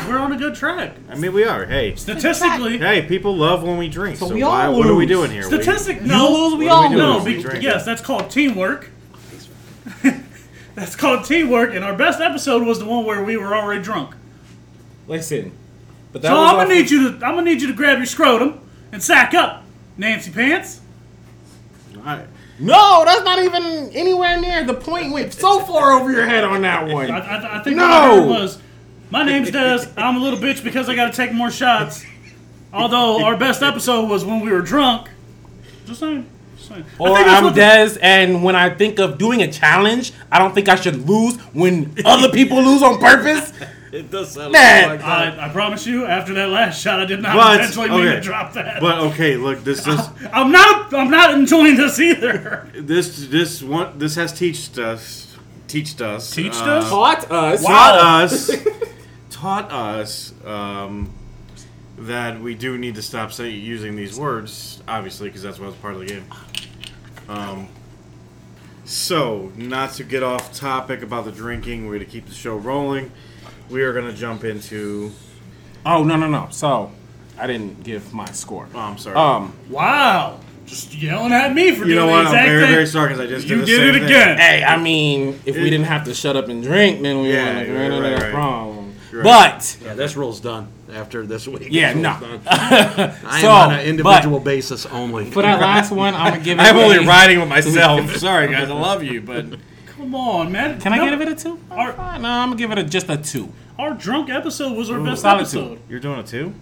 We're 0.08 0.18
on 0.18 0.32
a 0.32 0.38
good 0.38 0.56
track. 0.56 0.96
I 1.10 1.16
mean, 1.16 1.34
we 1.34 1.44
are. 1.44 1.66
Hey, 1.66 1.96
Statistically, 1.96 2.78
hey, 2.78 3.04
people 3.08 3.36
love 3.36 3.64
when 3.64 3.78
we 3.78 3.88
drink. 3.90 4.18
So, 4.18 4.28
So 4.28 4.34
we 4.34 4.44
why? 4.44 4.66
all 4.68 4.78
What 4.78 4.88
are 4.88 4.96
we 4.96 5.06
lose. 5.06 5.10
doing 5.18 5.32
here? 5.32 5.42
We- 5.50 5.62
statistic 5.62 6.02
You 6.02 6.08
no, 6.08 6.32
lose, 6.32 6.56
we 6.58 6.66
what 6.66 6.72
are 6.74 6.76
all 6.84 6.90
we 6.90 6.96
doing? 6.96 7.08
no. 7.08 7.24
We 7.24 7.36
Be, 7.36 7.42
drink 7.42 7.64
yes, 7.64 7.84
it. 7.84 7.86
that's 7.86 8.02
called 8.02 8.30
teamwork. 8.30 8.90
That's 10.74 10.96
called 10.96 11.26
teamwork, 11.26 11.74
and 11.76 11.84
our 11.84 11.94
best 11.94 12.22
episode 12.22 12.66
was 12.66 12.80
the 12.80 12.86
one 12.86 13.04
where 13.04 13.22
we 13.24 13.36
were 13.36 13.54
already 13.54 13.82
drunk. 13.84 14.16
Listen, 15.06 15.52
but 16.14 16.22
that 16.22 16.30
So 16.30 16.36
was 16.38 16.50
I'm 16.50 16.56
gonna 16.56 16.74
need 16.74 16.90
you 16.90 17.10
to 17.12 17.26
I'm 17.26 17.36
gonna 17.36 17.42
need 17.44 17.62
you 17.62 17.68
to 17.68 17.74
grab 17.74 17.98
your 17.98 18.06
scrotum 18.06 18.58
and 18.94 19.04
sack 19.04 19.34
up, 19.34 19.64
Nancy 19.98 20.32
Pants. 20.32 20.80
I, 22.06 22.24
No, 22.58 23.04
that's 23.06 23.24
not 23.26 23.40
even 23.40 23.90
anywhere 23.94 24.40
near 24.40 24.64
the 24.64 24.74
point. 24.74 25.12
Went 25.12 25.34
so 25.34 25.60
far 25.60 25.92
over 25.92 26.10
your 26.10 26.26
head 26.26 26.46
on 26.46 26.62
that 26.62 26.88
one. 26.88 27.12
I, 27.12 27.18
I, 27.20 27.60
I 27.60 27.64
think 27.64 27.76
No! 27.76 27.84
what 27.84 27.92
I 27.92 28.16
heard 28.16 28.28
was, 28.30 28.60
my 29.12 29.24
name's 29.24 29.52
Des. 29.52 29.86
I'm 29.98 30.16
a 30.18 30.20
little 30.20 30.40
bitch 30.40 30.64
because 30.64 30.90
I 30.90 30.96
got 30.96 31.12
to 31.12 31.16
take 31.18 31.34
more 31.34 31.52
shots. 31.52 32.06
Although 32.74 33.24
our 33.26 33.36
best 33.38 33.62
episode 33.62 34.10
was 34.10 34.24
when 34.24 34.40
we 34.40 34.52
were 34.52 34.62
drunk. 34.62 35.10
Just 35.86 36.00
saying. 36.00 36.26
Just 36.56 36.70
saying. 36.70 36.86
I 37.00 37.04
Or 37.04 37.18
I'm 37.18 37.44
what 37.44 37.56
the- 37.56 37.62
Des, 37.62 37.98
and 38.02 38.44
when 38.44 38.56
I 38.56 38.70
think 38.70 39.00
of 39.00 39.18
doing 39.18 39.42
a 39.42 39.52
challenge, 39.52 40.14
I 40.32 40.40
don't 40.40 40.56
think 40.56 40.70
I 40.70 40.76
should 40.76 41.08
lose 41.08 41.36
when 41.54 41.94
other 42.06 42.30
people 42.30 42.62
lose 42.64 42.82
on 42.82 42.98
purpose. 43.00 43.52
it 43.92 44.10
does 44.10 44.32
sound 44.32 44.54
Man. 44.54 44.88
like 44.90 45.00
that. 45.02 45.38
I, 45.40 45.48
I 45.48 45.50
promise 45.50 45.86
you, 45.86 46.06
after 46.06 46.34
that 46.36 46.48
last 46.48 46.82
shot, 46.82 47.02
I 47.02 47.06
did 47.06 47.22
not 47.22 47.36
But, 47.36 47.56
intentionally 47.60 47.90
mean 47.90 48.08
okay. 48.08 48.16
to 48.16 48.22
drop 48.22 48.54
that. 48.54 48.80
But 48.80 49.00
okay, 49.00 49.36
look, 49.36 49.66
this 49.66 49.84
this 49.86 50.08
I'm 50.32 50.52
not. 50.54 50.94
I'm 50.94 51.12
not 51.12 51.34
enjoying 51.34 51.76
this 51.76 52.00
either. 52.00 52.70
this 52.74 53.28
this 53.28 53.62
one 53.62 54.00
this 54.00 54.16
has 54.16 54.32
teached 54.32 54.78
us 54.78 55.28
teached 55.68 56.02
us 56.02 56.32
Teached 56.32 56.62
uh, 56.64 56.80
us? 56.80 56.90
Taught 56.90 57.32
us. 57.32 57.64
taught 57.64 57.96
us 58.24 58.52
taught 59.32 59.72
us 59.72 60.34
um, 60.46 61.12
that 61.98 62.40
we 62.40 62.54
do 62.54 62.78
need 62.78 62.96
to 62.96 63.02
stop 63.02 63.32
say, 63.32 63.50
using 63.50 63.96
these 63.96 64.20
words, 64.20 64.84
obviously, 64.88 65.30
because 65.30 65.42
that's 65.42 65.60
what's 65.60 65.76
part 65.78 65.96
of 65.96 66.02
the 66.02 66.06
game. 66.06 66.26
Um, 67.28 67.68
so, 68.86 69.52
not 69.56 69.94
to 69.94 70.04
get 70.04 70.22
off 70.24 70.54
topic 70.54 71.02
about 71.02 71.26
the 71.26 71.32
drinking, 71.32 71.86
we're 71.86 71.94
going 71.96 72.06
to 72.06 72.12
keep 72.12 72.26
the 72.28 72.34
show 72.34 72.56
rolling. 72.58 73.12
We 73.70 73.84
are 73.84 73.94
going 73.94 74.06
to 74.12 74.14
jump 74.14 74.44
into. 74.44 75.12
Oh 75.86 76.04
no 76.04 76.16
no 76.16 76.28
no! 76.28 76.48
So 76.52 76.92
I 77.40 77.48
didn't 77.48 77.84
give 77.84 78.14
my 78.14 78.26
score. 78.32 78.68
Oh, 78.76 78.80
I'm 78.80 78.98
sorry. 78.98 79.16
Um, 79.16 79.54
Wow. 79.70 80.40
Just 80.66 80.94
yelling 80.96 81.34
at 81.34 81.54
me 81.54 81.72
for 81.76 81.86
not 81.86 81.88
exactly. 81.88 81.90
you 81.90 81.96
know 81.96 82.08
what? 82.08 82.24
the 82.24 82.30
I'm 82.30 82.34
exact 82.36 82.48
very, 82.48 82.62
thing. 82.62 82.72
very 82.72 82.86
sorry 82.86 83.08
because 83.10 83.20
I 83.20 83.28
just 83.28 83.48
You 83.48 83.56
did 83.58 83.62
the 83.62 83.66
did 83.66 83.78
same 83.78 83.90
it 83.90 83.94
thing. 83.94 84.04
again. 84.06 84.38
hey, 84.38 84.64
I 84.64 84.78
mean, 84.78 85.40
if 85.46 85.56
we 85.56 85.64
didn't 85.70 85.86
have 85.88 86.04
to 86.06 86.14
shut 86.14 86.36
up 86.38 86.50
and 86.50 86.62
drink, 86.62 87.02
then 87.02 87.22
we 87.22 87.34
Yeah, 87.34 87.46
wouldn't 87.46 87.68
have 87.68 87.76
right, 87.76 87.82
ran 87.90 87.92
right, 88.02 88.10
that 88.12 88.22
right. 88.26 88.32
problem. 88.34 88.81
Right. 89.12 89.24
But 89.24 89.78
Yeah, 89.84 89.94
this 89.94 90.16
rule's 90.16 90.40
done 90.40 90.68
after 90.94 91.26
this 91.26 91.48
week. 91.48 91.68
yeah, 91.72 91.94
no. 91.94 92.18
rule's 92.22 92.44
done. 92.44 93.16
I 93.26 93.42
So, 93.42 93.50
am 93.50 93.70
on 93.70 93.74
an 93.80 93.86
individual 93.86 94.40
basis 94.40 94.86
only. 94.86 95.30
For 95.32 95.42
that 95.42 95.60
last 95.60 95.92
one, 96.04 96.14
I'm 96.16 96.32
gonna 96.34 96.44
give 96.44 96.60
it. 96.60 96.62
I'm 96.62 96.78
only 96.78 96.98
a- 96.98 97.08
riding 97.08 97.40
with 97.40 97.50
myself. 97.50 98.16
sorry, 98.18 98.48
guys. 98.52 98.70
I 98.70 98.74
love 98.74 99.04
you, 99.04 99.22
but 99.22 99.46
Come 99.98 100.16
on, 100.16 100.52
man. 100.52 100.80
Can 100.82 100.94
I 100.94 100.98
No, 100.98 101.10
give 101.10 101.22
it 101.22 101.28
a 101.28 101.36
two? 101.36 101.60
Our- 101.70 101.94
no, 102.20 102.28
I'm 102.28 102.50
gonna 102.50 102.56
give 102.56 102.72
it 102.72 102.78
a 102.80 102.84
just 102.84 103.10
a 103.10 103.18
two. 103.18 103.52
Our 103.78 103.94
drunk 103.94 104.30
episode 104.30 104.76
was 104.78 104.90
our 104.90 105.00
best 105.00 105.22
solid 105.22 105.42
episode. 105.42 105.80
you're 105.90 106.00
doing 106.00 106.20
a 106.20 106.24
two. 106.24 106.54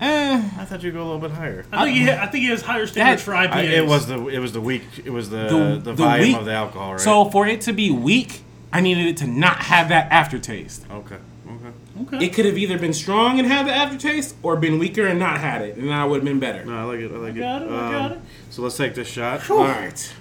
Eh, 0.00 0.36
I 0.58 0.64
thought 0.64 0.82
you'd 0.82 0.94
go 0.94 1.02
a 1.02 1.04
little 1.04 1.18
bit 1.18 1.30
higher. 1.32 1.64
I 1.70 1.84
think 1.84 1.96
he. 1.98 2.10
I 2.10 2.26
think 2.26 2.44
he 2.44 2.50
has 2.50 2.62
higher 2.62 2.86
standards 2.86 3.22
for 3.22 3.32
IPAs. 3.32 3.52
I, 3.52 3.60
it 3.62 3.86
was 3.86 4.06
the 4.06 4.28
it 4.28 4.38
was 4.38 4.52
the 4.52 4.60
weak 4.60 4.82
it 5.04 5.10
was 5.10 5.28
the 5.30 5.44
The- 5.48 5.74
the, 5.74 5.80
the 5.80 5.92
volume 5.94 6.28
weak- 6.28 6.36
of 6.38 6.44
the 6.46 6.52
alcohol, 6.54 6.92
right? 6.92 7.00
So 7.00 7.26
for 7.26 7.46
it 7.46 7.60
to 7.62 7.72
be 7.72 7.90
weak, 7.90 8.42
I 8.72 8.80
needed 8.80 9.06
it 9.06 9.16
to 9.18 9.26
not 9.26 9.56
have 9.64 9.88
that 9.90 10.10
aftertaste. 10.10 10.86
okay, 10.90 11.16
okay. 11.50 12.16
okay. 12.16 12.26
It 12.26 12.34
could 12.34 12.44
have 12.44 12.58
either 12.58 12.78
been 12.78 12.92
strong 12.92 13.38
and 13.38 13.48
had 13.48 13.66
the 13.66 13.72
aftertaste, 13.72 14.36
or 14.42 14.56
been 14.56 14.78
weaker 14.78 15.06
and 15.06 15.18
not 15.18 15.40
had 15.40 15.62
it, 15.62 15.76
and 15.76 15.92
I 15.92 16.04
would 16.04 16.16
have 16.16 16.24
been 16.24 16.40
better. 16.40 16.64
No, 16.64 16.76
I 16.76 16.82
like 16.84 17.00
it. 17.00 17.10
I 17.12 17.16
like 17.16 17.36
got 17.36 17.62
it, 17.62 17.68
I 17.68 17.90
got 17.90 18.12
um, 18.12 18.18
it. 18.18 18.20
So 18.50 18.62
let's 18.62 18.76
take 18.76 18.94
this 18.94 19.08
shot. 19.08 19.48
All 19.50 19.58
right. 19.58 20.14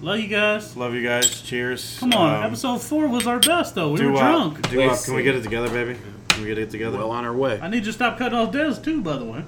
Love 0.00 0.18
you 0.18 0.28
guys. 0.28 0.76
Love 0.76 0.94
you 0.94 1.06
guys. 1.06 1.42
Cheers. 1.42 1.98
Come 2.00 2.12
on, 2.14 2.34
Um, 2.34 2.44
episode 2.44 2.82
four 2.82 3.06
was 3.06 3.26
our 3.26 3.38
best 3.38 3.76
though. 3.76 3.92
We 3.92 3.98
do 3.98 4.10
were 4.10 4.16
up. 4.16 4.20
drunk. 4.20 4.70
Do 4.70 4.82
uh, 4.82 4.86
up. 4.86 5.04
Can 5.04 5.14
we 5.14 5.22
get 5.22 5.36
it 5.36 5.42
together, 5.42 5.68
baby? 5.68 5.96
Can 6.28 6.42
we 6.42 6.48
get 6.48 6.58
it 6.58 6.70
together? 6.70 6.98
well 6.98 7.12
on 7.12 7.24
our 7.24 7.34
way. 7.36 7.60
I 7.62 7.68
need 7.68 7.78
you 7.78 7.84
to 7.84 7.92
stop 7.92 8.18
cutting 8.18 8.36
off 8.36 8.50
Des 8.52 8.80
too, 8.82 9.00
by 9.00 9.16
the 9.16 9.24
way. 9.24 9.44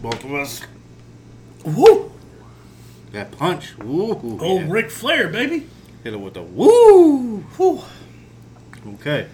Both 0.00 0.24
of 0.24 0.32
us. 0.32 0.62
Woo! 1.64 2.10
That 3.12 3.32
punch. 3.32 3.76
Woo. 3.78 4.38
Old 4.40 4.62
yeah. 4.62 4.66
Ric 4.68 4.90
Flair, 4.90 5.28
baby. 5.28 5.66
Hit 6.02 6.14
it 6.14 6.20
with 6.20 6.34
the 6.34 6.42
woo. 6.42 7.40
Whew. 7.56 7.82
Okay. 8.94 9.28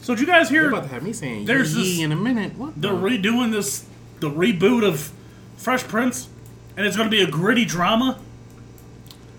So 0.00 0.14
did 0.14 0.20
you 0.22 0.26
guys 0.26 0.48
hear? 0.48 0.62
You're 0.62 0.70
about 0.70 0.84
to 0.84 0.88
have 0.90 1.02
me 1.02 1.12
saying 1.12 1.44
There's 1.46 1.74
this- 1.74 1.98
in 1.98 2.12
a 2.12 2.16
minute. 2.16 2.56
What? 2.56 2.80
they're 2.80 2.92
the- 2.92 2.96
redoing 2.98 3.52
this, 3.52 3.84
the 4.20 4.30
reboot 4.30 4.86
of 4.86 5.10
Fresh 5.56 5.84
Prince, 5.84 6.28
and 6.76 6.86
it's 6.86 6.96
going 6.96 7.10
to 7.10 7.16
be 7.16 7.22
a 7.22 7.26
gritty 7.26 7.64
drama? 7.64 8.18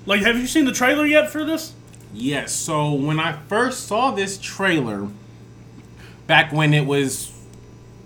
Like, 0.06 0.22
have 0.22 0.38
you 0.38 0.48
seen 0.48 0.66
the 0.66 0.72
trailer 0.72 1.06
yet 1.06 1.30
for 1.32 1.44
this? 1.46 1.74
Yes. 2.14 2.54
So 2.54 2.92
when 2.94 3.20
I 3.20 3.34
first 3.48 3.88
saw 3.88 4.12
this 4.12 4.38
trailer, 4.38 5.08
back 6.28 6.52
when 6.52 6.74
it 6.74 6.86
was 6.86 7.32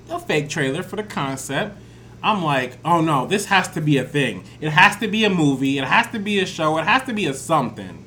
a 0.10 0.20
fake 0.20 0.50
trailer 0.50 0.84
for 0.84 0.96
the 0.98 1.04
concept, 1.04 1.78
I'm 2.22 2.44
like, 2.44 2.78
oh 2.86 3.02
no, 3.02 3.26
this 3.26 3.46
has 3.46 3.68
to 3.70 3.82
be 3.82 3.98
a 3.98 4.04
thing. 4.04 4.44
It 4.62 4.70
has 4.70 4.96
to 4.98 5.08
be 5.08 5.24
a 5.26 5.30
movie. 5.30 5.78
It 5.78 5.86
has 5.86 6.08
to 6.08 6.20
be 6.20 6.40
a 6.40 6.46
show. 6.46 6.78
It 6.78 6.86
has 6.86 7.04
to 7.04 7.14
be 7.14 7.26
a 7.26 7.34
something. 7.34 8.04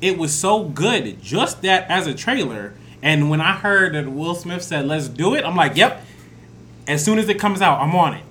It 0.00 0.18
was 0.18 0.32
so 0.34 0.64
good, 0.64 1.20
just 1.22 1.62
that 1.62 1.88
as 1.90 2.06
a 2.06 2.14
trailer. 2.14 2.74
And 3.04 3.28
when 3.28 3.42
I 3.42 3.52
heard 3.52 3.94
that 3.94 4.10
Will 4.10 4.34
Smith 4.34 4.62
said, 4.62 4.86
let's 4.86 5.08
do 5.08 5.34
it, 5.34 5.44
I'm 5.44 5.54
like, 5.54 5.76
yep. 5.76 6.02
As 6.88 7.04
soon 7.04 7.18
as 7.18 7.28
it 7.28 7.38
comes 7.38 7.60
out, 7.60 7.80
I'm 7.80 7.94
on 7.94 8.14
it. 8.14 8.24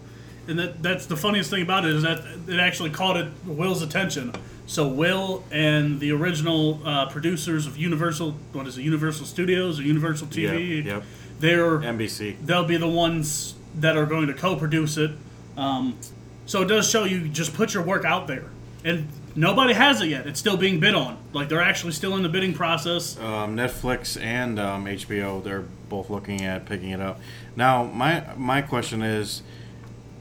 And 0.47 0.59
that, 0.59 0.81
that's 0.83 1.05
the 1.05 1.15
funniest 1.15 1.51
thing 1.51 1.61
about 1.61 1.85
it 1.85 1.93
is 1.93 2.01
that 2.01 2.23
it 2.47 2.59
actually 2.59 2.89
caught 2.89 3.15
it 3.15 3.27
Will's 3.45 3.83
attention. 3.83 4.33
So 4.65 4.87
Will 4.87 5.43
and 5.51 5.99
the 5.99 6.11
original 6.11 6.81
uh, 6.85 7.05
producers 7.07 7.67
of 7.67 7.77
Universal, 7.77 8.31
what 8.51 8.65
is 8.67 8.77
it, 8.77 8.81
Universal 8.81 9.27
Studios 9.27 9.79
or 9.79 9.83
Universal 9.83 10.27
TV? 10.27 10.77
Yep, 10.77 10.85
yep. 10.85 11.03
They're 11.39 11.79
NBC. 11.79 12.37
they'll 12.43 12.65
be 12.65 12.77
the 12.77 12.87
ones 12.87 13.53
that 13.75 13.95
are 13.95 14.05
going 14.05 14.27
to 14.27 14.33
co-produce 14.33 14.97
it. 14.97 15.11
Um, 15.55 15.97
so 16.45 16.63
it 16.63 16.65
does 16.65 16.89
show 16.89 17.03
you 17.03 17.27
just 17.27 17.53
put 17.53 17.73
your 17.73 17.83
work 17.83 18.05
out 18.05 18.27
there, 18.27 18.45
and 18.83 19.07
nobody 19.35 19.73
has 19.73 20.01
it 20.01 20.09
yet. 20.09 20.27
It's 20.27 20.39
still 20.39 20.57
being 20.57 20.79
bid 20.79 20.95
on. 20.95 21.17
Like 21.33 21.49
they're 21.49 21.61
actually 21.61 21.93
still 21.93 22.15
in 22.15 22.23
the 22.23 22.29
bidding 22.29 22.53
process. 22.53 23.17
Um, 23.19 23.55
Netflix 23.55 24.21
and 24.21 24.59
um, 24.59 24.85
HBO, 24.85 25.43
they're 25.43 25.65
both 25.89 26.09
looking 26.09 26.41
at 26.41 26.65
picking 26.65 26.89
it 26.89 27.01
up. 27.01 27.19
Now, 27.55 27.83
my 27.83 28.25
my 28.35 28.61
question 28.61 29.01
is, 29.01 29.41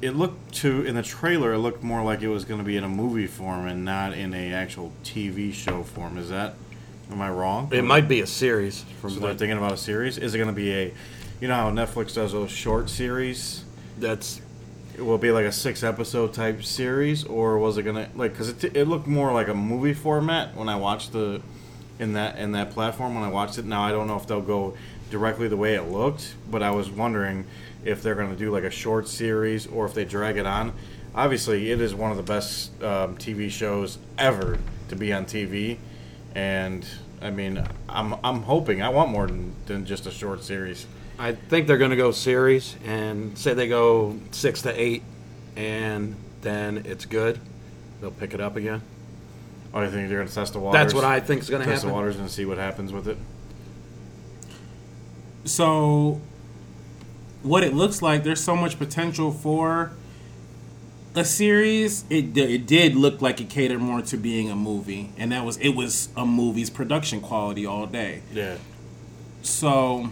it 0.00 0.10
looked 0.10 0.54
to 0.56 0.82
in 0.82 0.94
the 0.94 1.02
trailer, 1.02 1.54
it 1.54 1.58
looked 1.58 1.82
more 1.82 2.02
like 2.02 2.22
it 2.22 2.28
was 2.28 2.44
going 2.44 2.60
to 2.60 2.66
be 2.66 2.76
in 2.76 2.84
a 2.84 2.88
movie 2.88 3.26
form 3.26 3.66
and 3.66 3.84
not 3.84 4.12
in 4.14 4.34
a 4.34 4.52
actual 4.52 4.92
TV 5.04 5.52
show 5.52 5.82
form. 5.82 6.18
Is 6.18 6.30
that? 6.30 6.54
Am 7.10 7.20
I 7.20 7.28
wrong? 7.30 7.68
It 7.72 7.82
might 7.82 8.08
be 8.08 8.20
a 8.22 8.26
series 8.26 8.84
from 9.00 9.10
So 9.10 9.20
they're 9.20 9.34
thinking 9.34 9.58
about 9.58 9.72
a 9.72 9.76
series. 9.76 10.16
Is 10.16 10.34
it 10.34 10.38
going 10.38 10.48
to 10.48 10.54
be 10.54 10.72
a, 10.72 10.94
you 11.42 11.48
know 11.48 11.54
how 11.54 11.70
Netflix 11.70 12.14
does 12.14 12.32
those 12.32 12.50
short 12.50 12.88
series? 12.88 13.64
that's 13.98 14.40
It 14.94 15.02
will 15.02 15.18
be 15.18 15.30
like 15.30 15.46
a 15.46 15.52
six 15.52 15.82
episode 15.82 16.34
type 16.34 16.62
series, 16.64 17.24
or 17.24 17.58
was 17.58 17.78
it 17.78 17.84
gonna 17.84 18.08
like? 18.14 18.32
Because 18.32 18.50
it, 18.50 18.76
it 18.76 18.86
looked 18.86 19.06
more 19.06 19.32
like 19.32 19.48
a 19.48 19.54
movie 19.54 19.94
format 19.94 20.54
when 20.54 20.68
I 20.68 20.76
watched 20.76 21.12
the 21.12 21.40
in 21.98 22.12
that 22.12 22.38
in 22.38 22.52
that 22.52 22.72
platform 22.72 23.14
when 23.14 23.24
I 23.24 23.28
watched 23.28 23.58
it. 23.58 23.64
Now 23.64 23.82
I 23.82 23.90
don't 23.90 24.06
know 24.06 24.16
if 24.16 24.26
they'll 24.26 24.42
go 24.42 24.76
directly 25.10 25.48
the 25.48 25.56
way 25.56 25.74
it 25.74 25.84
looked, 25.84 26.34
but 26.50 26.62
I 26.62 26.72
was 26.72 26.90
wondering 26.90 27.46
if 27.84 28.02
they're 28.02 28.14
gonna 28.14 28.36
do 28.36 28.50
like 28.50 28.64
a 28.64 28.70
short 28.70 29.08
series 29.08 29.66
or 29.66 29.86
if 29.86 29.94
they 29.94 30.04
drag 30.04 30.36
it 30.36 30.46
on. 30.46 30.74
Obviously, 31.14 31.70
it 31.70 31.80
is 31.80 31.94
one 31.94 32.10
of 32.10 32.16
the 32.16 32.22
best 32.22 32.72
um, 32.82 33.16
TV 33.16 33.50
shows 33.50 33.98
ever 34.18 34.58
to 34.88 34.96
be 34.96 35.12
on 35.12 35.24
TV, 35.24 35.78
and 36.34 36.86
I 37.22 37.30
mean, 37.30 37.64
I'm 37.88 38.14
I'm 38.22 38.42
hoping 38.42 38.82
I 38.82 38.90
want 38.90 39.10
more 39.10 39.26
than, 39.26 39.54
than 39.66 39.86
just 39.86 40.06
a 40.06 40.10
short 40.10 40.42
series. 40.42 40.86
I 41.22 41.30
think 41.34 41.68
they're 41.68 41.78
going 41.78 41.92
to 41.92 41.96
go 41.96 42.10
series 42.10 42.74
and 42.84 43.38
say 43.38 43.54
they 43.54 43.68
go 43.68 44.18
six 44.32 44.62
to 44.62 44.80
eight, 44.80 45.04
and 45.54 46.16
then 46.40 46.82
it's 46.84 47.04
good. 47.04 47.38
They'll 48.00 48.10
pick 48.10 48.34
it 48.34 48.40
up 48.40 48.56
again. 48.56 48.82
Oh, 49.72 49.78
I 49.78 49.88
think 49.88 50.08
they're 50.08 50.18
gonna 50.18 50.28
test 50.28 50.52
the 50.52 50.58
waters. 50.58 50.80
That's 50.80 50.94
what 50.94 51.04
I 51.04 51.20
think 51.20 51.42
is 51.42 51.48
going 51.48 51.60
to 51.60 51.64
happen. 51.64 51.74
test 51.74 51.82
the 51.82 51.88
happen. 51.90 51.96
waters 51.96 52.16
and 52.16 52.28
see 52.28 52.44
what 52.44 52.58
happens 52.58 52.92
with 52.92 53.06
it. 53.06 53.16
So, 55.44 56.20
what 57.44 57.62
it 57.62 57.72
looks 57.72 58.02
like, 58.02 58.24
there's 58.24 58.42
so 58.42 58.56
much 58.56 58.76
potential 58.76 59.30
for 59.30 59.92
a 61.14 61.24
series. 61.24 62.04
It 62.10 62.36
it 62.36 62.66
did 62.66 62.96
look 62.96 63.22
like 63.22 63.40
it 63.40 63.48
catered 63.48 63.80
more 63.80 64.02
to 64.02 64.16
being 64.16 64.50
a 64.50 64.56
movie, 64.56 65.10
and 65.16 65.30
that 65.30 65.44
was 65.44 65.56
it 65.58 65.70
was 65.70 66.08
a 66.16 66.26
movie's 66.26 66.68
production 66.68 67.20
quality 67.20 67.64
all 67.64 67.86
day. 67.86 68.22
Yeah. 68.32 68.56
So, 69.42 70.10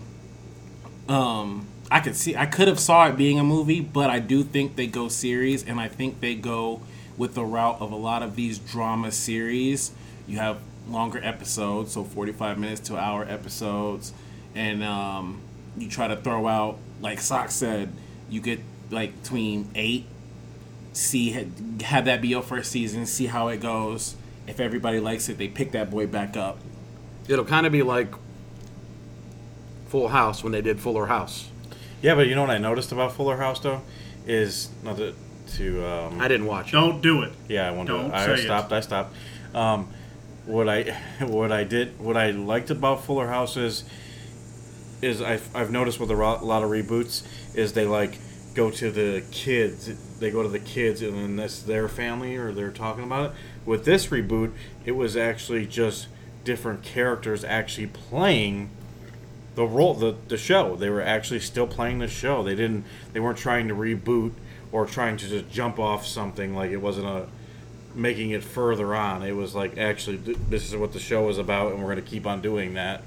um, 1.11 1.67
I 1.91 2.01
could 2.01 2.17
see 2.17 2.37
I 2.37 2.47
could 2.47 2.69
have 2.69 2.81
saw 2.81 3.09
it 3.09 3.17
being 3.17 3.39
a 3.39 3.45
movie, 3.45 3.81
but 3.81 4.11
I 4.11 4.19
do 4.21 4.43
think 4.43 4.77
they 4.77 4.87
go 4.87 5.09
series, 5.09 5.65
and 5.65 5.81
I 5.81 5.89
think 5.89 6.21
they 6.21 6.35
go 6.35 6.81
with 7.17 7.35
the 7.35 7.45
route 7.45 7.81
of 7.81 7.93
a 7.93 7.97
lot 7.97 8.23
of 8.23 8.37
these 8.37 8.59
drama 8.59 9.13
series. 9.13 9.93
You 10.27 10.39
have 10.39 10.59
longer 10.89 11.21
episodes, 11.23 11.93
so 11.93 12.05
forty-five 12.05 12.59
minutes 12.59 12.81
to 12.89 12.97
hour 12.97 13.25
episodes, 13.25 14.13
and 14.55 14.83
um, 14.83 15.41
you 15.77 15.89
try 15.89 16.09
to 16.09 16.17
throw 16.17 16.47
out 16.47 16.79
like 17.01 17.21
Sock 17.21 17.51
said, 17.51 17.93
you 18.29 18.41
get 18.41 18.61
like 18.91 19.23
between 19.23 19.69
eight. 19.75 20.07
See, 20.93 21.31
have 21.83 22.05
that 22.07 22.21
be 22.21 22.29
your 22.29 22.43
first 22.43 22.71
season. 22.73 23.07
See 23.07 23.27
how 23.27 23.49
it 23.49 23.61
goes. 23.61 24.17
If 24.47 24.61
everybody 24.61 25.01
likes 25.01 25.29
it, 25.29 25.39
they 25.39 25.49
pick 25.49 25.73
that 25.73 25.91
boy 25.91 26.07
back 26.09 26.37
up 26.37 26.59
It'll 27.29 27.45
kind 27.45 27.65
of 27.65 27.73
be 27.73 27.83
like 27.83 28.13
Full 29.91 30.09
House 30.09 30.43
when 30.43 30.53
they 30.53 30.63
did 30.63 30.81
Fuller 30.81 31.07
House. 31.07 31.51
Yeah, 32.01 32.15
but 32.15 32.29
you 32.29 32.35
know 32.35 32.43
what 32.43 32.51
I 32.51 32.59
noticed 32.59 32.93
about 32.93 33.13
Fuller 33.13 33.37
House 33.37 33.61
though 33.61 33.83
is 34.27 34.71
not 34.83 34.97
to, 34.97 35.15
to 35.57 35.85
um, 35.87 36.21
I 36.21 36.29
didn't 36.29 36.47
watch 36.47 36.69
it. 36.69 36.73
Don't 36.73 37.03
do 37.03 37.23
it. 37.23 37.33
Yeah, 37.49 37.69
I 37.69 37.73
won't 37.73 37.89
do 37.89 37.97
Don't 37.97 38.07
it. 38.07 38.15
I 38.15 38.27
say 38.27 38.35
it. 38.35 38.45
stopped. 38.45 38.73
I 38.73 38.81
stopped. 38.81 39.15
Um, 39.55 39.89
what 40.47 40.69
I 40.69 40.83
what 41.21 41.53
I 41.53 41.65
did 41.65 41.99
what 42.01 42.17
I 42.17 42.31
liked 42.31 42.71
about 42.71 43.05
Fuller 43.05 43.27
House 43.27 43.57
is 43.57 43.85
is 45.03 45.21
I've, 45.21 45.55
I've 45.57 45.71
noticed 45.71 45.99
with 45.99 46.11
a 46.11 46.15
lot 46.15 46.63
of 46.63 46.71
reboots 46.71 47.27
is 47.57 47.73
they 47.73 47.87
like 47.87 48.19
go 48.55 48.71
to 48.71 48.91
the 48.91 49.25
kids. 49.33 49.91
They 50.21 50.31
go 50.31 50.43
to 50.43 50.49
the 50.49 50.59
kids 50.59 51.03
and 51.03 51.15
then 51.17 51.37
that's 51.37 51.63
their 51.63 51.89
family 51.89 52.37
or 52.37 52.53
they're 52.53 52.71
talking 52.71 53.05
about 53.05 53.31
it. 53.31 53.37
With 53.65 53.85
this 53.85 54.09
reboot, 54.09 54.53
it 54.85 54.93
was 54.93 55.17
actually 55.17 55.67
just 55.67 56.09
different 56.45 56.83
characters 56.83 57.45
actually 57.45 57.87
playing 57.87 58.71
the 59.55 59.65
role 59.65 59.95
the, 59.95 60.17
the 60.29 60.37
show. 60.37 60.77
They 60.77 60.91
were 60.91 61.03
actually 61.03 61.41
still 61.41 61.67
playing 61.67 61.99
the 61.99 62.09
show. 62.09 62.43
They 62.43 62.55
didn't 62.55 62.85
they 63.13 63.21
weren't 63.21 63.39
trying 63.39 63.69
to 63.69 63.75
reboot 63.75 64.33
or 64.73 64.87
trying 64.87 65.17
to 65.19 65.29
just 65.29 65.51
jump 65.51 65.79
off 65.79 66.07
something 66.07 66.55
like 66.55 66.71
it 66.71 66.79
wasn't 66.79 67.07
a 67.07 67.27
making 67.95 68.31
it 68.31 68.45
further 68.45 68.95
on. 68.95 69.23
It 69.23 69.33
was 69.33 69.55
like 69.55 69.79
actually 69.79 70.19
th- 70.19 70.39
this 70.49 70.69
is 70.69 70.77
what 70.77 70.93
the 70.93 71.01
show 71.01 71.29
is 71.29 71.39
about 71.39 71.73
and 71.73 71.81
we're 71.81 71.93
going 71.93 72.05
to 72.05 72.11
keep 72.11 72.27
on 72.27 72.41
doing 72.41 72.75
that. 72.75 73.03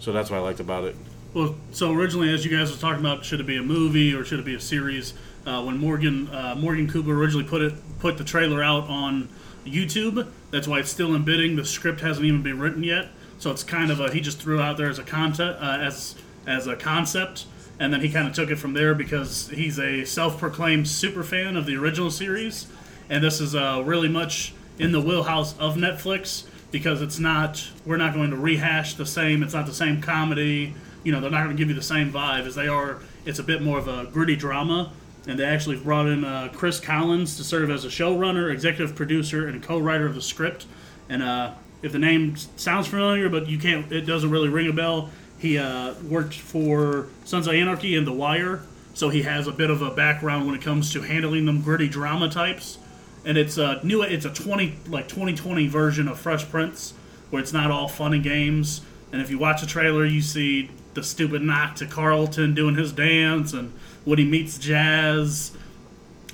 So 0.00 0.12
that's 0.12 0.30
what 0.30 0.38
i 0.38 0.40
liked 0.40 0.60
about 0.60 0.84
it. 0.84 0.96
Well, 1.34 1.56
so 1.72 1.92
originally, 1.92 2.32
as 2.32 2.44
you 2.44 2.56
guys 2.56 2.70
were 2.70 2.78
talking 2.78 3.00
about, 3.00 3.24
should 3.24 3.40
it 3.40 3.46
be 3.46 3.56
a 3.56 3.62
movie 3.62 4.14
or 4.14 4.24
should 4.24 4.38
it 4.38 4.44
be 4.44 4.54
a 4.54 4.60
series? 4.60 5.14
Uh, 5.46 5.62
when 5.62 5.78
Morgan 5.78 6.28
uh, 6.28 6.54
Morgan 6.56 6.88
Cooper 6.88 7.12
originally 7.12 7.46
put 7.46 7.62
it 7.62 7.74
put 7.98 8.18
the 8.18 8.24
trailer 8.24 8.62
out 8.62 8.88
on 8.88 9.28
YouTube, 9.64 10.26
that's 10.50 10.66
why 10.66 10.80
it's 10.80 10.90
still 10.90 11.14
in 11.14 11.24
bidding. 11.24 11.56
The 11.56 11.64
script 11.64 12.00
hasn't 12.00 12.26
even 12.26 12.42
been 12.42 12.58
written 12.58 12.82
yet, 12.82 13.08
so 13.38 13.50
it's 13.50 13.62
kind 13.62 13.90
of 13.90 14.00
a 14.00 14.12
he 14.12 14.20
just 14.20 14.40
threw 14.40 14.60
out 14.60 14.76
there 14.76 14.88
as 14.88 14.98
a 14.98 15.04
content 15.04 15.56
uh, 15.60 15.78
as 15.80 16.16
as 16.46 16.66
a 16.66 16.76
concept, 16.76 17.46
and 17.78 17.92
then 17.92 18.00
he 18.00 18.10
kind 18.10 18.26
of 18.26 18.34
took 18.34 18.50
it 18.50 18.56
from 18.56 18.72
there 18.72 18.94
because 18.94 19.48
he's 19.48 19.78
a 19.78 20.04
self-proclaimed 20.04 20.88
super 20.88 21.22
fan 21.22 21.56
of 21.56 21.66
the 21.66 21.76
original 21.76 22.10
series, 22.10 22.66
and 23.08 23.22
this 23.22 23.40
is 23.40 23.54
uh, 23.54 23.82
really 23.84 24.08
much 24.08 24.54
in 24.78 24.92
the 24.92 25.00
wheelhouse 25.00 25.58
of 25.58 25.76
Netflix 25.76 26.46
because 26.70 27.02
it's 27.02 27.18
not 27.18 27.68
we're 27.86 27.96
not 27.96 28.14
going 28.14 28.30
to 28.30 28.36
rehash 28.36 28.94
the 28.94 29.06
same. 29.06 29.42
It's 29.42 29.54
not 29.54 29.66
the 29.66 29.74
same 29.74 30.00
comedy. 30.00 30.74
You 31.04 31.12
know, 31.12 31.20
they're 31.20 31.30
not 31.30 31.44
going 31.44 31.56
to 31.56 31.60
give 31.60 31.68
you 31.68 31.74
the 31.74 31.82
same 31.82 32.12
vibe 32.12 32.46
as 32.46 32.54
they 32.54 32.68
are. 32.68 32.98
It's 33.24 33.38
a 33.38 33.42
bit 33.42 33.62
more 33.62 33.78
of 33.78 33.88
a 33.88 34.06
gritty 34.06 34.36
drama, 34.36 34.92
and 35.26 35.38
they 35.38 35.44
actually 35.44 35.76
brought 35.76 36.06
in 36.06 36.24
uh, 36.24 36.50
Chris 36.52 36.80
Collins 36.80 37.36
to 37.36 37.44
serve 37.44 37.70
as 37.70 37.84
a 37.84 37.88
showrunner, 37.88 38.52
executive 38.52 38.96
producer, 38.96 39.46
and 39.46 39.62
co-writer 39.62 40.06
of 40.06 40.14
the 40.14 40.22
script. 40.22 40.66
And 41.08 41.22
uh, 41.22 41.52
if 41.82 41.92
the 41.92 41.98
name 41.98 42.36
sounds 42.56 42.86
familiar, 42.86 43.28
but 43.28 43.48
you 43.48 43.58
can't, 43.58 43.90
it 43.92 44.02
doesn't 44.02 44.30
really 44.30 44.48
ring 44.48 44.68
a 44.68 44.72
bell. 44.72 45.10
He 45.38 45.58
uh, 45.58 45.94
worked 46.08 46.34
for 46.34 47.06
Sons 47.24 47.46
of 47.46 47.54
Anarchy 47.54 47.96
and 47.96 48.06
The 48.06 48.12
Wire, 48.12 48.62
so 48.94 49.08
he 49.08 49.22
has 49.22 49.46
a 49.46 49.52
bit 49.52 49.70
of 49.70 49.80
a 49.80 49.90
background 49.90 50.46
when 50.46 50.56
it 50.56 50.62
comes 50.62 50.92
to 50.92 51.02
handling 51.02 51.46
them 51.46 51.62
gritty 51.62 51.88
drama 51.88 52.28
types. 52.28 52.78
And 53.24 53.38
it's 53.38 53.58
a 53.58 53.80
new, 53.84 54.02
it's 54.02 54.24
a 54.24 54.32
twenty 54.32 54.76
like 54.88 55.08
2020 55.08 55.66
version 55.68 56.08
of 56.08 56.18
Fresh 56.18 56.48
Prince, 56.50 56.94
where 57.30 57.40
it's 57.40 57.52
not 57.52 57.70
all 57.70 57.86
fun 57.86 58.14
and 58.14 58.22
games. 58.22 58.80
And 59.12 59.22
if 59.22 59.30
you 59.30 59.38
watch 59.38 59.60
the 59.60 59.66
trailer, 59.66 60.04
you 60.04 60.20
see 60.20 60.70
the 60.94 61.02
stupid 61.02 61.42
knock 61.42 61.76
to 61.76 61.86
Carlton 61.86 62.54
doing 62.54 62.74
his 62.74 62.92
dance, 62.92 63.52
and 63.52 63.72
when 64.04 64.18
he 64.18 64.24
meets 64.24 64.58
Jazz, 64.58 65.52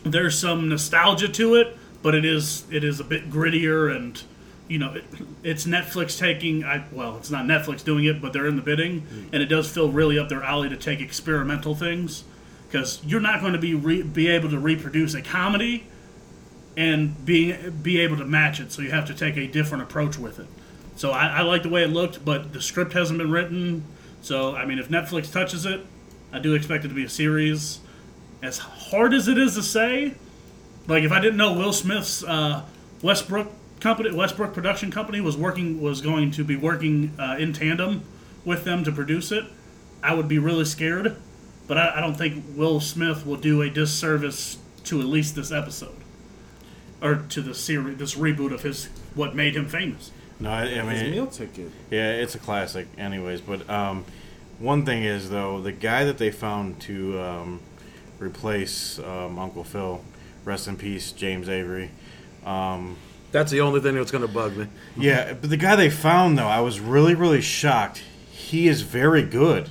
there's 0.05 0.39
some 0.39 0.69
nostalgia 0.69 1.29
to 1.29 1.55
it, 1.57 1.77
but 2.03 2.15
it 2.15 2.25
is 2.25 2.65
it 2.71 2.85
is 2.85 3.01
a 3.01 3.05
bit 3.05 3.31
grittier 3.31 3.95
and 3.95 4.23
you 4.69 4.79
know 4.79 4.95
it, 4.95 5.05
it's 5.43 5.67
Netflix 5.67 6.19
taking 6.19 6.65
I 6.65 6.85
well 6.91 7.17
it's 7.17 7.31
not 7.31 7.45
Netflix 7.45 7.85
doing 7.85 8.05
it, 8.05 8.21
but 8.21 8.33
they're 8.33 8.47
in 8.47 8.57
the 8.57 8.63
bidding, 8.63 9.07
and 9.33 9.43
it 9.43 9.47
does 9.47 9.71
feel 9.71 9.91
really 9.91 10.19
up 10.19 10.29
their 10.29 10.43
alley 10.43 10.69
to 10.69 10.77
take 10.77 11.01
experimental 11.01 11.75
things 11.75 12.25
because 12.69 13.01
you're 13.05 13.21
not 13.21 13.41
going 13.41 13.53
to 13.53 13.59
be 13.59 13.75
re, 13.75 14.03
be 14.03 14.29
able 14.29 14.51
to 14.51 14.59
reproduce 14.59 15.15
a 15.15 15.23
comedy 15.23 15.87
and 16.77 17.25
be 17.25 17.53
be 17.53 18.01
able 18.01 18.17
to 18.17 18.25
match 18.25 18.61
it, 18.61 18.73
so 18.73 18.83
you 18.83 18.91
have 18.91 19.07
to 19.07 19.15
take 19.15 19.37
a 19.37 19.47
different 19.47 19.83
approach 19.83 20.19
with 20.19 20.39
it. 20.39 20.47
So 20.97 21.11
I, 21.11 21.27
I 21.27 21.43
like 21.43 21.63
the 21.63 21.69
way 21.69 21.83
it 21.83 21.91
looked, 21.91 22.25
but 22.25 22.53
the 22.53 22.63
script 22.63 22.93
hasn't 22.93 23.19
been 23.19 23.31
written. 23.31 23.85
So 24.23 24.57
I 24.57 24.65
mean, 24.65 24.79
if 24.79 24.89
Netflix 24.89 25.31
touches 25.31 25.67
it, 25.67 25.85
I 26.33 26.39
do 26.39 26.55
expect 26.55 26.85
it 26.85 26.89
to 26.89 26.95
be 26.95 27.05
a 27.05 27.09
series. 27.09 27.81
As 28.43 28.59
hard 28.59 29.15
as 29.15 29.29
it 29.29 29.39
is 29.39 29.55
to 29.55 29.63
say, 29.63 30.15
like 30.89 31.05
if 31.05 31.13
I 31.13 31.21
didn't 31.21 31.37
know 31.37 31.53
Will 31.53 31.73
Smith's 31.73 32.25
uh, 32.25 32.65
Westbrook 33.03 33.53
company, 33.81 34.13
Westbrook 34.13 34.55
production 34.55 34.91
company 34.91 35.21
was 35.21 35.37
working 35.37 35.81
was 35.81 36.01
going 36.01 36.31
to 36.33 36.45
be 36.45 36.57
working 36.57 37.13
uh, 37.19 37.37
in 37.39 37.53
tandem 37.53 38.03
with 38.45 38.65
them 38.65 38.85
to 38.85 38.93
produce 38.93 39.33
it, 39.33 39.45
I 40.03 40.15
would 40.15 40.29
be 40.29 40.39
really 40.39 40.65
scared. 40.65 41.17
But 41.67 41.79
I, 41.79 41.95
I 41.97 42.01
don't 42.01 42.15
think 42.15 42.45
Will 42.57 42.81
Smith 42.81 43.25
will 43.25 43.37
do 43.37 43.63
a 43.63 43.71
disservice 43.71 44.59
to 44.85 45.01
at 45.01 45.07
least 45.07 45.35
this 45.35 45.51
episode 45.51 45.97
or 47.03 47.17
to 47.17 47.41
the 47.43 47.55
series, 47.55 47.99
this 47.99 48.15
reboot 48.15 48.53
of 48.53 48.63
his 48.63 48.87
what 49.15 49.35
made 49.35 49.55
him 49.57 49.69
famous. 49.69 50.11
no 50.41 50.51
i, 50.51 50.63
I 50.63 50.67
His 50.67 51.03
mean 51.03 51.11
meal 51.13 51.27
ticket. 51.27 51.71
Yeah, 51.91 52.13
it's 52.13 52.35
a 52.35 52.39
classic, 52.39 52.89
anyways. 52.99 53.41
But 53.41 53.69
um, 53.71 54.05
one 54.59 54.85
thing 54.85 55.05
is 55.05 55.31
though, 55.31 55.61
the 55.61 55.73
guy 55.73 56.05
that 56.05 56.19
they 56.19 56.31
found 56.31 56.81
to 56.83 57.21
um, 57.21 57.61
replace 58.19 58.99
um, 58.99 59.39
Uncle 59.39 59.65
Phil, 59.65 60.03
rest 60.45 60.67
in 60.69 60.77
peace, 60.77 61.13
James 61.13 61.49
Avery. 61.49 61.91
That's 63.35 63.51
the 63.51 63.63
only 63.63 63.81
thing 63.81 63.97
that's 63.97 64.13
going 64.13 64.25
to 64.25 64.33
bug 64.33 64.57
me. 64.57 64.69
yeah, 64.97 65.33
but 65.33 65.51
the 65.51 65.57
guy 65.57 65.75
they 65.75 65.91
found 65.91 66.39
though, 66.39 66.47
I 66.47 66.61
was 66.61 66.79
really, 66.79 67.17
really 67.17 67.41
shocked. 67.41 68.01
He 68.31 68.69
is 68.69 68.83
very 68.83 69.23
good. 69.23 69.71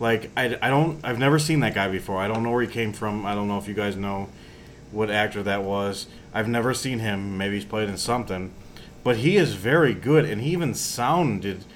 Like 0.00 0.30
I, 0.34 0.56
I 0.62 0.70
don't, 0.70 0.98
I've 1.04 1.18
never 1.18 1.38
seen 1.38 1.60
that 1.60 1.74
guy 1.74 1.88
before. 1.88 2.16
I 2.16 2.26
don't 2.26 2.42
know 2.42 2.50
where 2.50 2.62
he 2.62 2.68
came 2.68 2.94
from. 2.94 3.26
I 3.26 3.34
don't 3.34 3.48
know 3.48 3.58
if 3.58 3.68
you 3.68 3.74
guys 3.74 3.96
know 3.96 4.30
what 4.92 5.10
actor 5.10 5.42
that 5.42 5.62
was. 5.62 6.06
I've 6.32 6.48
never 6.48 6.72
seen 6.72 7.00
him. 7.00 7.36
Maybe 7.36 7.56
he's 7.56 7.66
played 7.66 7.90
in 7.90 7.98
something, 7.98 8.54
but 9.04 9.18
he 9.18 9.36
is 9.36 9.52
very 9.52 9.92
good, 9.92 10.24
and 10.24 10.40
he 10.40 10.52
even 10.52 10.72
sounded. 10.72 11.66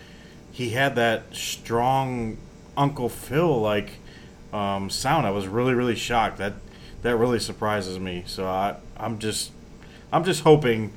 He 0.50 0.70
had 0.70 0.94
that 0.94 1.34
strong 1.34 2.38
Uncle 2.78 3.10
Phil 3.10 3.60
like 3.60 3.98
um, 4.54 4.88
sound. 4.88 5.26
I 5.26 5.32
was 5.32 5.46
really, 5.46 5.74
really 5.74 5.96
shocked. 5.96 6.38
That 6.38 6.54
that 7.02 7.16
really 7.16 7.40
surprises 7.40 7.98
me. 7.98 8.22
So 8.26 8.46
I, 8.46 8.76
I'm 8.96 9.18
just, 9.18 9.52
I'm 10.10 10.24
just 10.24 10.44
hoping 10.44 10.94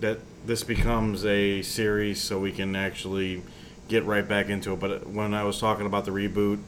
that 0.00 0.18
this 0.46 0.64
becomes 0.64 1.24
a 1.24 1.62
series 1.62 2.22
so 2.22 2.38
we 2.38 2.52
can 2.52 2.76
actually 2.76 3.42
get 3.88 4.04
right 4.04 4.26
back 4.26 4.48
into 4.48 4.72
it. 4.72 4.80
But 4.80 5.08
when 5.08 5.34
I 5.34 5.44
was 5.44 5.58
talking 5.58 5.86
about 5.86 6.04
the 6.04 6.10
reboot, 6.10 6.60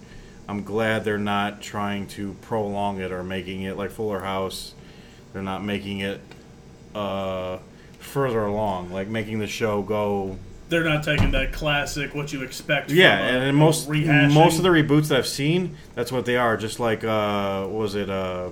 I'm 0.49 0.65
glad 0.65 1.05
they're 1.05 1.19
not 1.19 1.63
trying 1.63 2.09
to 2.09 2.35
prolong 2.43 3.01
it 3.01 3.13
or 3.13 3.23
making 3.23 3.63
it 3.63 3.77
like 3.77 3.91
Fuller 3.91 4.21
House. 4.21 4.75
They're 5.33 5.43
not 5.43 5.63
making 5.63 6.01
it 6.01 6.21
uh, 6.95 7.59
further 8.01 8.45
along, 8.45 8.91
like 8.91 9.07
making 9.09 9.39
the 9.39 9.47
show 9.47 9.83
go. 9.83 10.39
They're 10.69 10.85
not 10.85 11.05
taking 11.05 11.33
that 11.33 11.53
classic 11.53 12.15
what 12.15 12.33
you 12.33 12.43
expect. 12.43 12.91
Yeah, 12.91 13.19
from 13.19 13.37
a, 13.37 13.39
and 13.47 13.57
most 13.57 13.89
rehashing. 13.89 14.33
most 14.35 14.57
of 14.57 14.63
the 14.63 14.71
reboots 14.71 15.09
that 15.09 15.19
I've 15.19 15.27
seen, 15.27 15.77
that's 15.95 16.11
what 16.11 16.27
they 16.27 16.37
are. 16.37 16.57
Just 16.57 16.81
like 16.81 17.05
uh, 17.05 17.65
what 17.67 17.81
was 17.83 17.95
it 17.95 18.11
uh, 18.11 18.51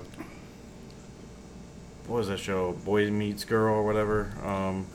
what 2.09 2.17
was 2.17 2.27
that 2.27 2.39
show? 2.39 2.73
Boy 2.73 3.11
Meets 3.11 3.45
Girl 3.45 3.75
or 3.75 3.85
whatever. 3.85 4.31
Um, 4.43 4.87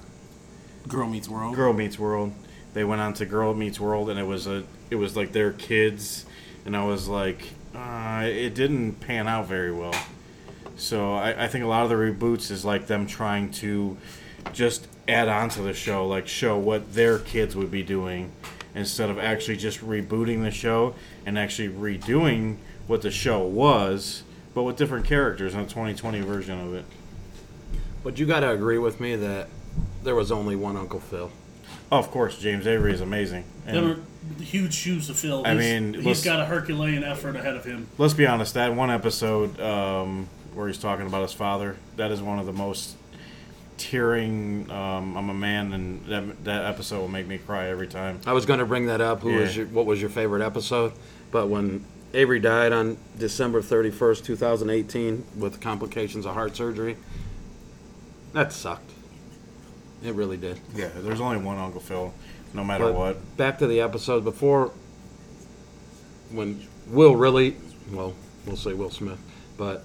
Girl 0.88 1.08
Meets 1.08 1.28
World. 1.28 1.54
Girl 1.54 1.72
Meets 1.72 1.96
World. 1.96 2.32
They 2.74 2.82
went 2.82 3.00
on 3.00 3.14
to 3.14 3.24
Girl 3.24 3.54
Meets 3.54 3.78
World, 3.78 4.10
and 4.10 4.18
it 4.18 4.26
was 4.26 4.48
a 4.48 4.64
it 4.90 4.96
was 4.96 5.16
like 5.16 5.30
their 5.30 5.52
kids, 5.52 6.26
and 6.64 6.76
I 6.76 6.84
was 6.84 7.06
like, 7.06 7.50
uh, 7.72 8.24
it 8.26 8.56
didn't 8.56 8.94
pan 8.94 9.28
out 9.28 9.46
very 9.46 9.72
well. 9.72 9.94
So 10.76 11.14
I, 11.14 11.44
I 11.44 11.48
think 11.48 11.64
a 11.64 11.68
lot 11.68 11.84
of 11.84 11.88
the 11.88 11.94
reboots 11.94 12.50
is 12.50 12.64
like 12.64 12.88
them 12.88 13.06
trying 13.06 13.52
to 13.52 13.96
just 14.52 14.88
add 15.06 15.28
on 15.28 15.48
to 15.50 15.62
the 15.62 15.72
show, 15.72 16.08
like 16.08 16.26
show 16.26 16.58
what 16.58 16.94
their 16.94 17.20
kids 17.20 17.54
would 17.54 17.70
be 17.70 17.84
doing, 17.84 18.32
instead 18.74 19.08
of 19.08 19.20
actually 19.20 19.56
just 19.56 19.80
rebooting 19.86 20.42
the 20.42 20.50
show 20.50 20.96
and 21.24 21.38
actually 21.38 21.68
redoing 21.68 22.56
what 22.88 23.02
the 23.02 23.10
show 23.12 23.40
was, 23.40 24.24
but 24.52 24.64
with 24.64 24.76
different 24.76 25.06
characters 25.06 25.54
in 25.54 25.60
a 25.60 25.64
2020 25.64 26.20
version 26.22 26.58
of 26.58 26.74
it. 26.74 26.84
But 28.04 28.18
you 28.18 28.26
got 28.26 28.40
to 28.40 28.50
agree 28.50 28.78
with 28.78 29.00
me 29.00 29.16
that 29.16 29.48
there 30.04 30.14
was 30.14 30.30
only 30.30 30.54
one 30.56 30.76
Uncle 30.76 31.00
Phil. 31.00 31.30
Oh, 31.90 31.98
of 31.98 32.10
course, 32.10 32.38
James 32.38 32.66
Avery 32.66 32.92
is 32.92 33.00
amazing. 33.00 33.44
And- 33.66 33.76
Them 33.76 34.04
are 34.38 34.42
huge 34.42 34.74
shoes 34.74 35.06
to 35.08 35.14
fill. 35.14 35.44
I 35.46 35.54
He's- 35.54 35.58
mean, 35.58 35.94
he's 35.94 36.04
let's- 36.04 36.24
got 36.24 36.40
a 36.40 36.44
Herculean 36.44 37.02
effort 37.02 37.34
ahead 37.36 37.56
of 37.56 37.64
him. 37.64 37.88
let's 37.98 38.14
be 38.14 38.26
honest, 38.26 38.54
that 38.54 38.74
one 38.74 38.90
episode 38.90 39.58
um, 39.60 40.28
where 40.54 40.66
he's 40.68 40.78
talking 40.78 41.06
about 41.06 41.22
his 41.22 41.32
father, 41.32 41.76
that 41.96 42.10
is 42.12 42.20
one 42.22 42.38
of 42.38 42.46
the 42.46 42.52
most 42.52 42.96
tearing. 43.78 44.70
Um, 44.70 45.16
I'm 45.16 45.30
a 45.30 45.34
man, 45.34 45.72
and 45.72 46.04
that, 46.06 46.44
that 46.44 46.64
episode 46.66 47.00
will 47.00 47.08
make 47.08 47.26
me 47.26 47.38
cry 47.38 47.68
every 47.68 47.86
time. 47.88 48.20
I 48.26 48.32
was 48.32 48.46
going 48.46 48.60
to 48.60 48.66
bring 48.66 48.86
that 48.86 49.00
up. 49.00 49.20
Who 49.20 49.32
was 49.34 49.56
your, 49.56 49.66
what 49.66 49.86
was 49.86 50.00
your 50.00 50.10
favorite 50.10 50.42
episode? 50.44 50.92
But 51.30 51.48
when 51.48 51.84
Avery 52.12 52.38
died 52.38 52.72
on 52.72 52.96
December 53.18 53.60
31st, 53.62 54.24
2018, 54.24 55.24
with 55.36 55.60
complications 55.60 56.26
of 56.26 56.34
heart 56.34 56.54
surgery, 56.56 56.96
that 58.34 58.52
sucked. 58.52 58.90
It 60.02 60.14
really 60.14 60.36
did. 60.36 60.60
Yeah, 60.74 60.90
there's 60.94 61.20
only 61.20 61.38
one 61.38 61.56
Uncle 61.58 61.80
Phil. 61.80 62.12
no 62.52 62.62
matter 62.62 62.84
But 62.84 62.94
what. 62.94 63.36
Back 63.38 63.58
to 63.60 63.66
the 63.66 63.80
episode 63.80 64.22
before 64.22 64.70
when 66.30 66.66
Will 66.88 67.16
really, 67.16 67.56
well, 67.90 68.14
we'll 68.46 68.56
say 68.56 68.74
Will 68.74 68.90
Smith, 68.90 69.18
but 69.56 69.84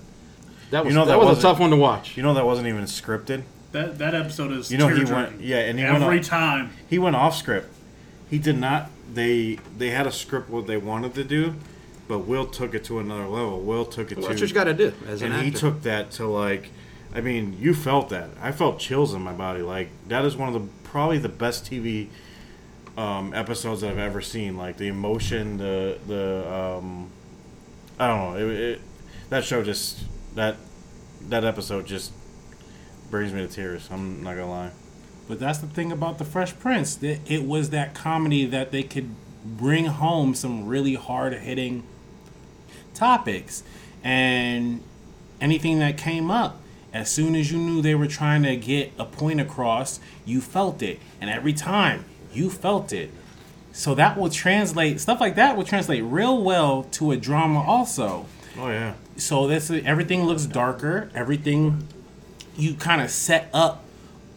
that 0.72 0.84
was 0.84 0.94
You 0.94 1.00
know, 1.00 1.06
that, 1.06 1.14
that 1.14 1.18
was 1.20 1.26
a 1.26 1.30
wasn't- 1.30 1.42
tough 1.44 1.60
one 1.60 1.70
to 1.70 1.78
watch. 1.78 2.18
You 2.18 2.24
know 2.24 2.34
that 2.34 2.46
wasn't 2.46 2.68
even 2.68 2.84
scripted. 2.84 3.44
That 3.72 3.98
that 4.00 4.14
episode 4.16 4.52
is 4.52 4.72
You 4.72 4.78
know 4.80 4.88
he 4.88 4.96
tear-jerking. 4.98 5.16
went 5.38 5.42
yeah, 5.42 5.60
and 5.60 5.78
he 5.80 5.86
went 5.86 6.04
every 6.04 6.20
off, 6.20 6.26
time. 6.26 6.72
he 6.90 6.98
went 7.00 7.16
off 7.16 7.36
script. 7.38 7.72
He 8.30 8.38
did 8.40 8.58
not. 8.58 8.90
They 9.14 9.60
they 9.78 9.92
had 9.92 10.06
a 10.08 10.12
script 10.12 10.50
what 10.50 10.66
they 10.68 10.78
wanted 10.78 11.14
to 11.16 11.24
do, 11.24 11.54
but 12.08 12.20
Will 12.20 12.46
took 12.48 12.74
it 12.74 12.84
to 12.86 13.00
another 13.00 13.28
level. 13.28 13.62
Will 13.62 13.86
took 13.86 14.12
it 14.12 14.18
Well, 14.18 14.24
to 14.28 14.30
that's 14.30 14.42
what 14.42 14.50
you 14.50 14.56
got 14.56 14.64
to 14.66 14.74
do 14.74 14.94
as 15.08 15.22
an 15.22 15.32
and 15.32 15.46
he 15.46 15.52
took 15.52 15.84
that 15.84 16.12
to 16.12 16.26
like 16.28 16.72
i 17.14 17.22
mean 17.22 17.58
you 17.60 17.74
felt 17.74 18.10
that. 18.10 18.30
I 18.42 18.52
felt 18.52 18.80
chills 18.80 19.14
in 19.14 19.22
my 19.22 19.34
body. 19.34 19.62
Like 19.62 19.90
that 20.08 20.26
is 20.26 20.36
one 20.36 20.54
of 20.54 20.54
the 20.54 20.68
probably 20.84 21.18
the 21.18 21.30
best 21.30 21.66
tv 21.66 22.08
um, 22.98 23.34
episodes 23.34 23.84
i've 23.84 23.98
ever 23.98 24.22
seen. 24.22 24.58
Like 24.58 24.78
the 24.78 24.88
emotion 24.88 25.58
the 25.58 25.98
the 26.08 26.54
um, 26.54 27.10
i 28.00 28.08
don't 28.08 28.34
know. 28.34 28.50
It, 28.50 28.60
it, 28.60 28.82
that 29.30 29.44
show 29.44 29.64
just 29.64 30.04
that 30.36 30.58
that 31.28 31.44
episode 31.44 31.86
just 31.86 32.12
brings 33.10 33.34
me 33.34 33.42
to 33.42 33.48
tears. 33.48 33.88
I'm 33.92 34.24
not 34.24 34.36
gonna 34.36 34.50
lie. 34.50 34.72
But 35.28 35.40
that's 35.40 35.60
the 35.60 35.68
thing 35.68 35.92
about 35.92 36.18
the 36.18 36.26
Fresh 36.26 36.58
Prince. 36.60 36.96
That 36.96 37.20
it 37.30 37.44
was 37.44 37.70
that 37.70 37.94
comedy 37.94 38.46
that 38.46 38.72
they 38.72 38.84
could 38.84 39.16
bring 39.46 39.86
home 39.86 40.34
some 40.34 40.66
really 40.68 40.96
hard 40.96 41.34
hitting 41.34 41.84
topics, 42.94 43.64
and 44.04 44.84
anything 45.40 45.80
that 45.80 45.98
came 45.98 46.32
up. 46.32 46.60
As 46.94 47.12
soon 47.12 47.36
as 47.36 47.52
you 47.52 47.58
knew 47.58 47.82
they 47.82 47.96
were 47.96 48.08
trying 48.08 48.44
to 48.44 48.56
get 48.56 48.92
a 48.98 49.06
point 49.06 49.40
across, 49.40 50.00
you 50.26 50.42
felt 50.42 50.82
it, 50.82 51.00
and 51.22 51.30
every 51.30 51.54
time 51.54 52.06
you 52.34 52.50
felt 52.50 52.92
it. 52.92 53.12
So 53.72 53.94
that 53.96 54.18
will 54.18 54.30
translate 54.30 55.00
stuff 55.00 55.22
like 55.22 55.36
that 55.36 55.56
will 55.56 55.64
translate 55.64 56.04
real 56.04 56.42
well 56.42 56.84
to 56.92 57.12
a 57.12 57.18
drama 57.18 57.62
also. 57.62 58.26
Oh 58.58 58.70
yeah. 58.70 58.94
So 59.18 59.48
this 59.48 59.70
everything 59.70 60.24
looks 60.24 60.46
darker. 60.46 61.12
Everything 61.14 61.88
you 62.58 62.74
kind 62.74 63.02
of 63.02 63.12
set 63.12 63.50
up 63.54 63.86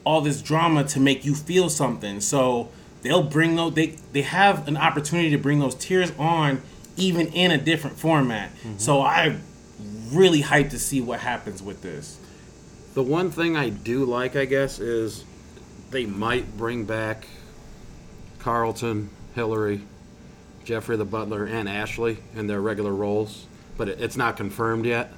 all 0.05 0.21
this 0.21 0.43
drama 0.43 0.85
to 0.85 1.01
make 1.01 1.25
you 1.25 1.35
feel 1.35 1.71
something. 1.71 2.21
So 2.21 2.69
they'll 3.01 3.23
bring 3.23 3.57
those 3.57 3.75
they 3.75 3.99
they 4.13 4.23
have 4.23 4.69
an 4.69 4.77
opportunity 4.77 5.31
to 5.31 5.39
bring 5.39 5.59
those 5.59 5.75
tears 5.75 6.13
on 6.19 6.61
even 6.97 7.29
in 7.29 7.51
a 7.51 7.59
different 7.59 7.99
format. 7.99 8.55
Mm-hmm. 8.57 8.79
So 8.79 9.01
i 9.01 9.39
really 10.13 10.43
hyped 10.43 10.69
to 10.69 10.79
see 10.79 11.01
what 11.01 11.21
happens 11.21 11.63
with 11.63 11.81
this 11.81 12.19
The 12.95 13.03
one 13.03 13.31
thing 13.31 13.57
I 13.57 13.71
do 13.71 14.05
like, 14.05 14.37
I 14.37 14.45
guess, 14.45 14.79
is 14.79 15.25
they 15.91 16.05
might 16.05 16.59
bring 16.59 16.85
back 16.85 17.27
Carlton, 18.39 19.09
Hillary, 19.35 19.81
Jeffrey 20.65 20.99
the 20.99 21.07
Butler, 21.07 21.47
and 21.47 21.71
Ashley 21.71 22.19
in 22.35 22.49
their 22.49 22.61
regular 22.61 22.93
roles, 22.93 23.47
but 23.79 23.89
it, 23.89 24.01
it's 24.01 24.17
not 24.17 24.37
confirmed 24.37 24.85
yet. 24.85 25.11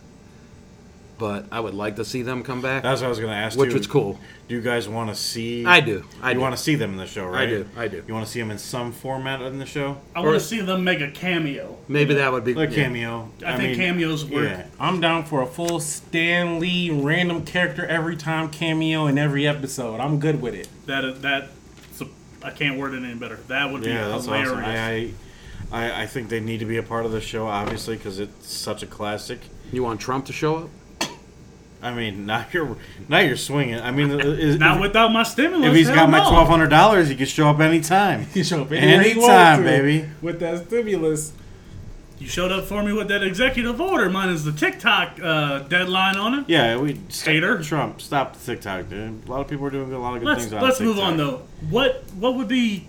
But 1.17 1.47
I 1.53 1.61
would 1.61 1.75
like 1.75 1.97
to 1.97 2.05
see 2.05 2.23
them 2.23 2.43
come 2.43 2.61
back, 2.61 2.83
that's 2.83 3.01
what 3.01 3.07
i 3.07 3.09
was 3.09 3.21
gonna 3.21 3.33
ask 3.33 3.57
which 3.59 3.71
you 3.71 3.79
was 3.79 3.87
cool. 3.87 4.19
do 4.49 4.55
you 4.57 4.61
guys 4.61 4.89
want 4.89 5.11
to 5.11 5.15
see 5.15 5.65
I 5.65 5.81
do. 5.81 6.05
I 6.21 6.31
you 6.31 6.35
do. 6.35 6.41
want 6.41 6.57
to 6.57 6.63
see 6.63 6.75
them 6.75 6.91
in 6.91 6.97
the 6.97 7.07
show 7.07 7.27
right 7.27 7.43
I 7.43 7.47
do, 7.47 7.69
I 7.77 7.89
do. 7.89 8.03
you 8.07 8.13
want 8.15 8.27
to 8.27 8.33
see 8.33 8.41
them 8.41 8.51
in 8.51 8.59
some 8.59 8.91
format 8.93 9.41
in 9.43 9.59
the 9.59 9.67
show 9.67 9.99
I 10.15 10.21
want 10.21 10.35
to 10.35 10.41
see 10.41 10.61
them 10.61 10.83
make 10.83 11.01
a 11.01 11.11
cameo. 11.11 11.79
Maybe 11.89 12.15
that 12.15 12.33
would 12.33 12.45
be 12.45 12.53
a 12.53 12.61
yeah. 12.61 12.67
cameo 12.67 13.31
I, 13.47 13.57
think 13.57 13.77
cameos 13.77 14.25
work. 14.25 14.45
yeah 14.49 14.67
i'm 14.81 15.01
down 15.01 15.25
for 15.25 15.41
a 15.43 15.47
full 15.47 15.79
stan 15.81 16.59
lee 16.59 16.91
random 16.91 17.45
character 17.45 17.87
every 17.87 18.17
time 18.17 18.51
cameo 18.51 19.07
in 19.07 19.17
every 19.19 19.47
episode 19.47 20.01
i'm 20.01 20.19
good 20.19 20.41
with 20.43 20.55
it 20.55 20.69
That 20.87 21.23
that 21.23 21.49
I 22.45 22.51
can't 22.51 22.79
word 22.79 22.93
it 22.93 23.03
any 23.03 23.15
better. 23.15 23.37
That 23.49 23.73
would 23.73 23.83
be 23.83 23.89
Yeah, 23.89 24.09
that's 24.09 24.27
hilarious. 24.27 24.51
awesome. 24.51 24.65
I, 24.65 25.13
I, 25.73 25.89
I, 25.89 26.03
I 26.03 26.07
think 26.07 26.29
they 26.29 26.41
need 26.41 26.59
to 26.59 26.67
be 26.67 26.77
a 26.77 26.83
part 26.83 27.07
of 27.07 27.13
the 27.13 27.21
show, 27.21 27.47
obviously, 27.47 27.97
because 27.97 28.19
it's 28.19 28.53
such 28.53 28.83
a 28.83 28.87
classic. 28.87 29.41
You 29.73 29.83
want 29.83 29.99
Trump 30.01 30.27
to 30.27 30.33
show 30.35 30.57
up? 30.57 30.71
I 31.85 31.93
mean, 31.95 32.27
now 32.27 32.47
you're 32.53 32.77
now 33.09 33.19
you're 33.21 33.37
swinging. 33.37 33.79
I 33.79 33.91
mean, 33.91 34.11
is, 34.21 34.59
Not 34.59 34.77
if, 34.77 34.83
without 34.83 35.13
my 35.13 35.23
stimulus. 35.23 35.67
if 35.69 35.75
he's 35.75 35.91
got 35.91 36.09
my 36.09 36.21
twelve 36.21 36.49
hundred 36.49 36.69
dollars, 36.71 37.09
he 37.09 37.15
can 37.15 37.27
show 37.27 37.49
up 37.49 37.61
anytime. 37.61 38.27
He 38.35 38.43
show 38.43 38.63
up 38.63 38.73
Anytime, 38.73 39.63
baby. 39.63 40.09
with 40.23 40.41
that 40.41 40.67
stimulus 40.67 41.33
You 42.19 42.27
showed 42.27 42.51
up 42.53 42.65
for 42.65 42.83
me 42.83 42.93
with 42.93 43.09
that 43.09 43.23
executive 43.23 43.81
order. 43.81 44.09
Mine 44.09 44.31
is 44.31 44.45
the 44.45 44.53
TikTok 44.53 45.19
uh, 45.23 45.59
deadline 45.69 46.17
on 46.17 46.39
it. 46.39 46.45
Yeah, 46.49 46.79
we 46.79 46.99
Hater. 47.11 47.63
Trump, 47.63 48.01
stop 48.01 48.33
the 48.35 48.45
TikTok, 48.45 48.89
dude. 48.89 49.27
A 49.27 49.31
lot 49.31 49.41
of 49.43 49.49
people 49.49 49.67
are 49.67 49.71
doing 49.71 49.93
a 49.93 49.99
lot 49.99 50.15
of 50.15 50.21
good 50.21 50.29
Let's 50.29 50.43
things 50.45 50.55
on 50.55 50.63
let's 50.63 50.81
move 50.81 50.99
on 50.99 51.17
though. 51.19 51.43
What 51.69 52.03
what 52.17 52.35
would 52.37 52.49
be? 52.49 52.89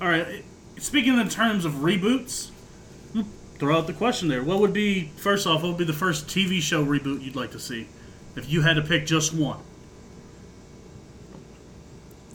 All 0.00 0.08
right. 0.08 0.44
Speaking 0.78 1.18
in 1.18 1.28
terms 1.28 1.64
of 1.64 1.72
reboots, 1.74 2.48
hmm, 3.12 3.22
throw 3.58 3.76
out 3.78 3.86
the 3.86 3.92
question 3.92 4.28
there. 4.28 4.42
What 4.42 4.60
would 4.60 4.72
be 4.72 5.10
first 5.16 5.46
off? 5.46 5.62
What 5.62 5.70
would 5.70 5.78
be 5.78 5.84
the 5.84 5.92
first 5.92 6.26
TV 6.26 6.60
show 6.60 6.84
reboot 6.84 7.22
you'd 7.22 7.36
like 7.36 7.50
to 7.52 7.58
see, 7.60 7.86
if 8.36 8.50
you 8.50 8.62
had 8.62 8.74
to 8.76 8.82
pick 8.82 9.06
just 9.06 9.32
one? 9.34 9.58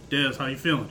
Des, 0.10 0.36
how 0.38 0.46
you 0.48 0.58
feeling? 0.58 0.90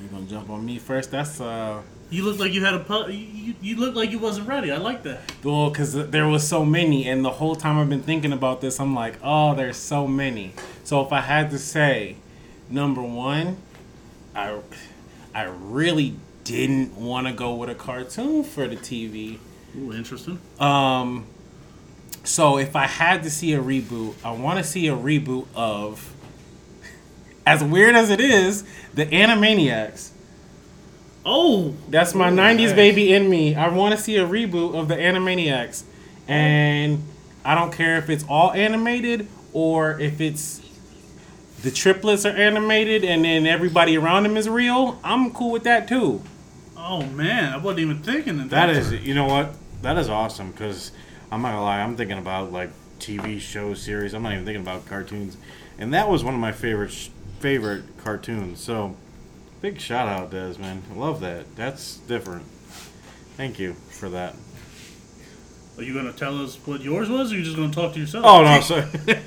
you 0.00 0.08
gonna 0.08 0.24
jump 0.24 0.48
on 0.48 0.64
me 0.64 0.78
first 0.78 1.10
that's 1.10 1.40
uh 1.42 1.82
You 2.08 2.24
look 2.24 2.38
like 2.38 2.52
you 2.52 2.64
had 2.64 2.74
a 2.74 2.78
pu- 2.80 3.10
you, 3.12 3.54
you 3.60 3.76
look 3.76 3.94
like 3.94 4.10
you 4.10 4.18
wasn't 4.18 4.48
ready. 4.48 4.72
I 4.72 4.78
like 4.78 5.02
that. 5.02 5.20
Well, 5.44 5.68
because 5.70 5.92
there 6.10 6.26
was 6.26 6.46
so 6.46 6.64
many, 6.64 7.06
and 7.08 7.24
the 7.24 7.30
whole 7.32 7.54
time 7.54 7.78
I've 7.78 7.88
been 7.88 8.02
thinking 8.02 8.32
about 8.32 8.60
this, 8.62 8.80
I'm 8.80 8.94
like, 8.94 9.18
oh, 9.22 9.54
there's 9.54 9.76
so 9.76 10.06
many. 10.08 10.52
So 10.84 11.04
if 11.04 11.12
I 11.12 11.20
had 11.20 11.50
to 11.50 11.58
say, 11.58 12.16
number 12.68 13.02
one, 13.02 13.58
I, 14.34 14.58
I 15.34 15.42
really 15.44 16.16
didn't 16.44 16.96
want 16.96 17.26
to 17.28 17.32
go 17.32 17.54
with 17.54 17.68
a 17.70 17.74
cartoon 17.76 18.42
for 18.42 18.66
the 18.66 18.76
TV. 18.76 19.38
Ooh, 19.78 19.92
interesting. 19.92 20.40
Um, 20.58 21.26
so 22.24 22.58
if 22.58 22.76
I 22.76 22.86
had 22.86 23.22
to 23.24 23.30
see 23.30 23.52
a 23.54 23.62
reboot, 23.62 24.14
I 24.24 24.32
want 24.32 24.58
to 24.58 24.64
see 24.64 24.88
a 24.88 24.96
reboot 24.96 25.46
of, 25.54 26.14
as 27.46 27.62
weird 27.64 27.94
as 27.94 28.10
it 28.10 28.20
is, 28.20 28.64
the 28.94 29.06
Animaniacs. 29.06 30.10
Oh, 31.24 31.74
That's 31.88 32.14
my 32.14 32.30
Ooh, 32.30 32.34
90s 32.36 32.56
nice. 32.58 32.72
baby 32.72 33.12
in 33.12 33.28
me. 33.28 33.54
I 33.54 33.68
want 33.68 33.94
to 33.94 34.00
see 34.02 34.16
a 34.16 34.26
reboot 34.26 34.74
of 34.78 34.88
the 34.88 34.94
Animaniacs. 34.96 35.84
And 36.28 37.02
I 37.44 37.54
don't 37.54 37.72
care 37.72 37.96
if 37.98 38.08
it's 38.08 38.24
all 38.28 38.52
animated 38.52 39.26
or 39.52 39.98
if 39.98 40.20
it's 40.20 40.60
the 41.62 41.70
triplets 41.70 42.24
are 42.24 42.30
animated 42.30 43.04
and 43.04 43.24
then 43.24 43.46
everybody 43.46 43.96
around 43.98 44.22
them 44.22 44.36
is 44.36 44.48
real. 44.48 44.98
I'm 45.04 45.32
cool 45.32 45.50
with 45.50 45.64
that 45.64 45.88
too. 45.88 46.22
oh 46.76 47.02
man, 47.04 47.52
I 47.52 47.56
wasn't 47.58 47.80
even 47.80 48.02
thinking 48.02 48.40
of 48.40 48.48
that. 48.50 48.66
That 48.66 48.76
is, 48.76 48.92
you 48.92 49.14
know 49.14 49.26
what? 49.26 49.54
That 49.82 49.98
is 49.98 50.08
awesome 50.08 50.52
because 50.52 50.92
I'm 51.30 51.42
not 51.42 51.52
gonna 51.52 51.62
lie. 51.62 51.80
I'm 51.80 51.96
thinking 51.96 52.18
about 52.18 52.52
like 52.52 52.70
TV 52.98 53.40
shows, 53.40 53.82
series. 53.82 54.14
I'm 54.14 54.22
not 54.22 54.32
even 54.32 54.44
thinking 54.44 54.62
about 54.62 54.86
cartoons, 54.86 55.36
and 55.78 55.94
that 55.94 56.08
was 56.08 56.24
one 56.24 56.34
of 56.34 56.40
my 56.40 56.52
favorite 56.52 56.90
sh- 56.90 57.08
favorite 57.38 57.84
cartoons. 57.98 58.60
So, 58.60 58.96
big 59.60 59.80
shout 59.80 60.08
out, 60.08 60.30
Des, 60.30 60.54
man. 60.58 60.82
I 60.92 60.96
love 60.96 61.20
that. 61.20 61.56
That's 61.56 61.96
different. 61.98 62.44
Thank 63.36 63.58
you 63.58 63.74
for 63.90 64.08
that. 64.10 64.34
Are 65.78 65.82
you 65.82 65.94
gonna 65.94 66.12
tell 66.12 66.42
us 66.42 66.56
what 66.66 66.82
yours 66.82 67.08
was, 67.08 67.32
or 67.32 67.36
are 67.36 67.38
you 67.38 67.44
just 67.44 67.56
gonna 67.56 67.72
talk 67.72 67.94
to 67.94 68.00
yourself? 68.00 68.24
Oh 68.26 68.42
no, 68.44 68.60
sorry. 68.60 68.86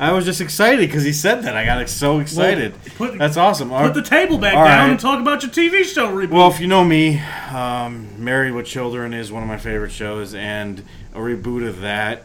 I 0.00 0.12
was 0.12 0.24
just 0.24 0.40
excited 0.40 0.80
because 0.88 1.04
he 1.04 1.12
said 1.12 1.42
that. 1.42 1.58
I 1.58 1.66
got 1.66 1.86
so 1.90 2.20
excited. 2.20 2.74
put- 2.96 3.18
That's 3.18 3.36
awesome. 3.36 3.68
Put 3.68 3.92
the 3.92 4.02
table 4.02 4.38
back 4.38 4.54
down 4.54 4.64
right. 4.64 4.90
and 4.90 4.98
talk 4.98 5.20
about 5.20 5.42
your 5.42 5.52
TV 5.52 5.84
show 5.84 6.08
reboot. 6.08 6.30
Well, 6.30 6.50
if 6.50 6.58
you 6.58 6.66
know 6.66 6.82
me, 6.84 7.20
um, 7.52 8.08
Married 8.16 8.52
with 8.54 8.64
Children 8.64 9.12
is 9.12 9.30
one 9.30 9.42
of 9.42 9.48
my 9.48 9.58
favorite 9.58 9.92
shows, 9.92 10.34
and 10.34 10.82
a 11.14 11.18
reboot 11.18 11.66
of 11.66 11.80
that, 11.80 12.22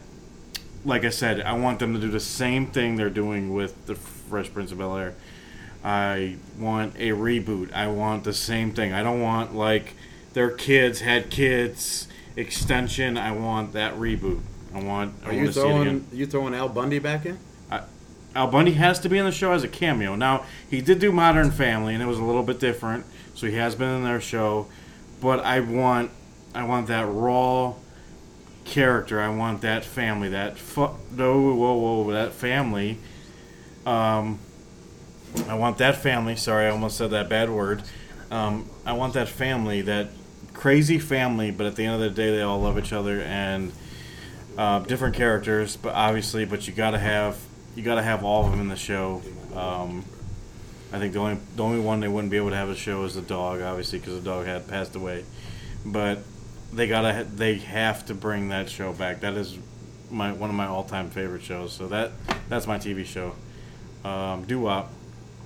like 0.83 1.03
I 1.03 1.09
said, 1.09 1.41
I 1.41 1.53
want 1.53 1.79
them 1.79 1.93
to 1.93 1.99
do 1.99 2.09
the 2.09 2.19
same 2.19 2.67
thing 2.67 2.95
they're 2.95 3.09
doing 3.09 3.53
with 3.53 3.85
the 3.87 3.95
Fresh 3.95 4.53
Prince 4.53 4.71
of 4.71 4.77
Bel 4.77 4.95
Air. 4.95 5.15
I 5.83 6.37
want 6.59 6.95
a 6.95 7.09
reboot. 7.09 7.73
I 7.73 7.87
want 7.87 8.23
the 8.23 8.33
same 8.33 8.71
thing. 8.73 8.93
I 8.93 9.03
don't 9.03 9.21
want 9.21 9.55
like 9.55 9.93
their 10.33 10.49
kids 10.49 11.01
had 11.01 11.29
kids 11.29 12.07
extension. 12.35 13.17
I 13.17 13.31
want 13.31 13.73
that 13.73 13.95
reboot. 13.95 14.41
I 14.73 14.81
want. 14.81 15.13
I 15.23 15.25
Are 15.25 15.29
want 15.29 15.39
you 15.39 15.45
to 15.47 15.53
see 15.53 15.59
it 15.59 15.63
again. 15.63 15.83
throwing 15.83 16.07
you 16.11 16.25
throwing 16.25 16.53
Al 16.55 16.69
Bundy 16.69 16.99
back 16.99 17.25
in? 17.25 17.37
Al 18.35 18.47
Bundy 18.47 18.73
has 18.73 18.99
to 18.99 19.07
be 19.07 19.17
in 19.17 19.25
the 19.25 19.31
show 19.31 19.53
as 19.53 19.63
a 19.63 19.67
cameo. 19.67 20.15
Now 20.15 20.43
he 20.69 20.81
did 20.81 20.99
do 20.99 21.11
Modern 21.11 21.51
Family, 21.51 21.93
and 21.93 22.03
it 22.03 22.05
was 22.05 22.19
a 22.19 22.23
little 22.23 22.43
bit 22.43 22.59
different, 22.59 23.05
so 23.33 23.47
he 23.47 23.55
has 23.55 23.75
been 23.75 23.89
in 23.89 24.03
their 24.03 24.19
show. 24.19 24.67
But 25.21 25.39
I 25.39 25.61
want, 25.61 26.11
I 26.53 26.65
want 26.65 26.87
that 26.87 27.05
raw 27.07 27.75
character. 28.65 29.21
I 29.21 29.29
want 29.29 29.61
that 29.61 29.85
family. 29.85 30.29
That 30.29 30.57
fu- 30.57 30.95
no, 31.11 31.53
whoa, 31.53 31.75
whoa, 31.75 32.11
that 32.11 32.33
family. 32.33 32.97
Um, 33.85 34.39
I 35.47 35.55
want 35.55 35.77
that 35.77 35.97
family. 35.97 36.35
Sorry, 36.35 36.65
I 36.65 36.69
almost 36.69 36.97
said 36.97 37.11
that 37.11 37.29
bad 37.29 37.49
word. 37.49 37.83
Um, 38.31 38.69
I 38.85 38.93
want 38.93 39.13
that 39.13 39.29
family, 39.29 39.81
that 39.81 40.09
crazy 40.53 40.99
family. 40.99 41.51
But 41.51 41.67
at 41.67 41.75
the 41.75 41.85
end 41.85 41.95
of 41.95 42.01
the 42.01 42.09
day, 42.09 42.35
they 42.35 42.41
all 42.41 42.59
love 42.59 42.77
each 42.77 42.91
other 42.91 43.21
and 43.21 43.71
uh, 44.57 44.79
different 44.79 45.15
characters. 45.15 45.77
But 45.77 45.93
obviously, 45.93 46.45
but 46.45 46.67
you 46.67 46.73
gotta 46.73 46.99
have 46.99 47.37
you 47.75 47.83
gotta 47.83 48.03
have 48.03 48.23
all 48.23 48.45
of 48.45 48.51
them 48.51 48.61
in 48.61 48.67
the 48.67 48.75
show. 48.75 49.21
Um, 49.53 50.03
I 50.91 50.99
think 50.99 51.13
the 51.13 51.19
only 51.19 51.39
the 51.55 51.63
only 51.63 51.79
one 51.79 51.99
they 51.99 52.07
wouldn't 52.07 52.31
be 52.31 52.37
able 52.37 52.49
to 52.49 52.55
have 52.55 52.69
a 52.69 52.75
show 52.75 53.03
is 53.03 53.15
the 53.15 53.21
dog, 53.21 53.61
obviously, 53.61 53.99
because 53.99 54.15
the 54.15 54.29
dog 54.29 54.45
had 54.45 54.67
passed 54.67 54.95
away. 54.95 55.25
But 55.85 56.19
they 56.75 56.87
gotta 56.87 57.23
they 57.23 57.55
have 57.55 58.05
to 58.07 58.13
bring 58.13 58.49
that 58.49 58.69
show 58.69 58.93
back. 58.93 59.21
That 59.21 59.35
is 59.35 59.57
my 60.11 60.31
one 60.33 60.49
of 60.49 60.55
my 60.55 60.67
all 60.67 60.83
time 60.83 61.09
favorite 61.09 61.41
shows. 61.41 61.73
So 61.73 61.87
that 61.87 62.11
that's 62.49 62.67
my 62.67 62.77
TV 62.77 63.05
show. 63.05 63.33
Um, 64.03 64.43
Doo 64.45 64.59
Wop. 64.59 64.91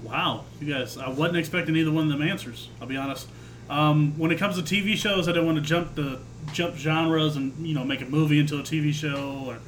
Wow, 0.04 0.46
you 0.62 0.74
guys, 0.74 0.98
I 0.98 1.10
wasn't 1.10 1.38
expecting 1.38 1.76
either 1.76 1.92
one 1.92 2.06
of 2.06 2.18
them 2.18 2.28
answers. 2.28 2.70
I'll 2.82 2.88
be 2.88 2.98
honest. 2.98 3.28
Um, 3.70 4.18
when 4.18 4.32
it 4.32 4.40
comes 4.40 4.62
to 4.62 4.64
TV 4.64 4.96
shows, 4.96 5.28
I 5.28 5.34
don't 5.34 5.46
want 5.46 5.58
to 5.58 5.64
jump 5.64 5.96
the 5.96 6.20
jump 6.52 6.76
genres 6.76 7.36
and 7.36 7.54
you 7.66 7.76
know 7.76 7.84
make 7.84 8.02
a 8.02 8.06
movie 8.06 8.40
into 8.40 8.58
a 8.58 8.64
TV 8.64 8.94
show. 8.94 9.44
Or 9.46 9.60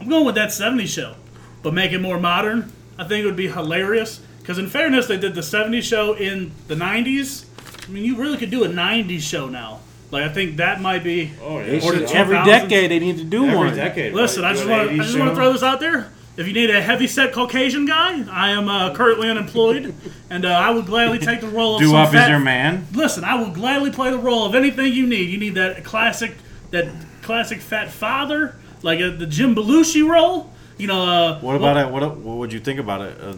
I'm 0.00 0.08
going 0.08 0.24
with 0.24 0.36
that 0.36 0.50
'70s 0.50 0.88
show, 0.88 1.16
but 1.62 1.74
make 1.74 1.92
it 1.92 2.00
more 2.00 2.20
modern. 2.20 2.72
I 2.98 3.04
think 3.04 3.24
it 3.24 3.26
would 3.26 3.36
be 3.36 3.48
hilarious. 3.48 4.20
Because 4.38 4.58
in 4.58 4.68
fairness, 4.68 5.06
they 5.06 5.16
did 5.18 5.34
the 5.34 5.40
'70s 5.40 5.82
show 5.82 6.14
in 6.14 6.52
the 6.68 6.74
'90s. 6.74 7.46
I 7.88 7.90
mean, 7.90 8.04
you 8.04 8.16
really 8.16 8.36
could 8.38 8.50
do 8.50 8.64
a 8.64 8.68
'90s 8.68 9.22
show 9.22 9.48
now. 9.48 9.80
Like 10.10 10.24
I 10.24 10.28
think 10.28 10.56
that 10.56 10.80
might 10.80 11.04
be. 11.04 11.32
Oh 11.42 11.62
They 11.62 11.78
Or 11.78 11.92
should- 11.94 12.10
every 12.10 12.36
2000s. 12.36 12.44
decade 12.46 12.90
they 12.90 12.98
need 12.98 13.18
to 13.18 13.24
do 13.24 13.44
Every 13.46 13.56
one. 13.56 13.74
decade. 13.76 14.12
Listen, 14.12 14.44
I 14.44 14.52
just 14.54 14.66
want 14.68 14.88
to 14.88 14.94
I 14.94 14.98
just 14.98 15.16
want 15.18 15.30
to 15.30 15.36
throw 15.36 15.52
this 15.52 15.62
out 15.62 15.80
there. 15.80 16.08
If 16.36 16.46
you 16.46 16.52
need 16.54 16.70
a 16.70 16.80
heavy 16.80 17.06
set 17.06 17.32
Caucasian 17.32 17.84
guy, 17.86 18.24
I 18.30 18.50
am 18.52 18.66
uh, 18.68 18.94
currently 18.94 19.28
unemployed, 19.28 19.92
and 20.30 20.44
uh, 20.46 20.48
I 20.48 20.70
would 20.70 20.86
gladly 20.86 21.18
take 21.18 21.40
the 21.42 21.48
role 21.48 21.74
of 21.74 21.80
Doo 21.80 21.86
some 21.88 21.94
Wop 21.94 22.08
is 22.08 22.14
fat- 22.14 22.30
your 22.30 22.38
man. 22.38 22.86
Listen, 22.94 23.24
I 23.24 23.34
will 23.34 23.50
gladly 23.50 23.90
play 23.90 24.10
the 24.10 24.18
role 24.18 24.46
of 24.46 24.54
anything 24.54 24.92
you 24.92 25.06
need. 25.06 25.28
You 25.28 25.38
need 25.38 25.54
that 25.56 25.84
classic, 25.84 26.34
that 26.70 26.86
classic 27.20 27.60
fat 27.60 27.90
father, 27.90 28.54
like 28.82 29.00
uh, 29.00 29.10
the 29.10 29.26
Jim 29.26 29.54
Belushi 29.54 30.06
role. 30.08 30.50
You 30.78 30.86
know. 30.86 31.02
Uh, 31.04 31.38
What 31.40 31.56
about 31.56 31.76
it? 31.76 31.90
What 31.92 32.16
what 32.18 32.36
would 32.38 32.52
you 32.52 32.60
think 32.60 32.80
about 32.80 33.02
it? 33.02 33.20
Uh, 33.20 33.34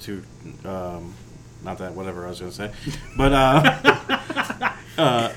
to 0.00 0.22
um, 0.64 1.14
not 1.62 1.78
that 1.78 1.94
whatever 1.94 2.26
I 2.26 2.30
was 2.30 2.40
gonna 2.40 2.50
say, 2.50 2.72
but 3.16 3.32
uh, 3.32 4.72
uh, 4.98 5.32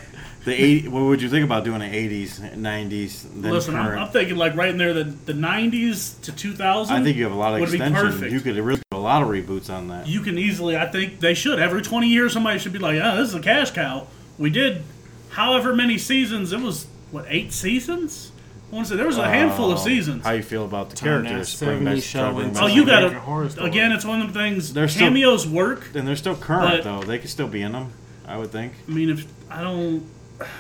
the 0.45 0.53
80, 0.53 0.87
What 0.89 1.03
would 1.03 1.21
you 1.21 1.29
think 1.29 1.43
about 1.43 1.63
doing 1.65 1.81
an 1.81 1.93
eighties, 1.93 2.39
nineties, 2.55 3.25
then 3.35 3.51
Listen, 3.51 3.75
I'm. 3.75 3.97
I'm 3.97 4.09
thinking 4.09 4.35
like 4.37 4.55
right 4.55 4.69
in 4.69 4.77
there, 4.77 4.93
the 4.93 5.03
the 5.03 5.33
'90s 5.33 6.21
to 6.21 6.31
2000. 6.31 6.95
I 6.95 7.03
think 7.03 7.17
you 7.17 7.23
have 7.23 7.33
a 7.33 7.35
lot 7.35 7.53
of 7.53 7.59
would 7.61 7.71
be 7.71 7.77
extension. 7.77 8.31
You 8.31 8.39
could 8.39 8.55
really 8.57 8.81
do 8.91 8.97
a 8.97 8.99
lot 8.99 9.21
of 9.21 9.27
reboots 9.29 9.69
on 9.69 9.87
that. 9.89 10.07
you 10.07 10.21
can 10.21 10.37
easily. 10.37 10.77
I 10.77 10.85
think 10.87 11.19
they 11.19 11.33
should. 11.33 11.59
Every 11.59 11.81
20 11.81 12.07
years, 12.07 12.33
somebody 12.33 12.59
should 12.59 12.73
be 12.73 12.79
like, 12.79 12.99
"Oh, 13.01 13.17
this 13.17 13.29
is 13.29 13.35
a 13.35 13.39
cash 13.41 13.71
cow." 13.71 14.07
We 14.37 14.49
did, 14.49 14.83
however 15.29 15.75
many 15.75 15.97
seasons. 15.97 16.53
It 16.53 16.59
was 16.61 16.87
what 17.11 17.25
eight 17.27 17.51
seasons? 17.51 18.31
I 18.71 18.75
want 18.75 18.87
to 18.87 18.93
say 18.93 18.97
there 18.97 19.05
was 19.07 19.17
a 19.19 19.27
handful 19.29 19.71
of 19.71 19.77
Um, 19.77 19.83
seasons. 19.83 20.23
How 20.23 20.31
you 20.31 20.41
feel 20.43 20.65
about 20.65 20.89
the 20.89 20.95
Turn 20.95 21.23
characters? 21.25 21.59
Bring 21.59 21.85
back- 21.85 21.93
70s 21.97 22.03
show 22.03 22.27
to 22.27 22.33
bring 22.33 22.47
into 22.47 22.53
back 22.59 22.63
Oh, 22.63 22.67
you 22.67 22.85
got 22.85 23.13
Horror 23.13 23.47
to 23.49 23.63
again. 23.63 23.91
It's 23.91 24.03
one 24.03 24.21
of 24.21 24.33
the 24.33 24.37
things. 24.39 24.73
They're 24.73 24.87
still- 24.87 25.07
cameos 25.07 25.47
work. 25.47 25.91
And 25.93 26.07
they're 26.07 26.15
still 26.15 26.35
current 26.35 26.71
But- 26.71 26.83
though. 26.83 27.03
They 27.03 27.19
could 27.19 27.29
still 27.29 27.47
be 27.47 27.61
in 27.61 27.71
them. 27.73 27.89
I 28.27 28.37
would 28.37 28.51
think. 28.51 28.73
I 28.87 28.91
mean, 28.91 29.11
if 29.11 29.25
I 29.51 29.61
don't, 29.61 30.03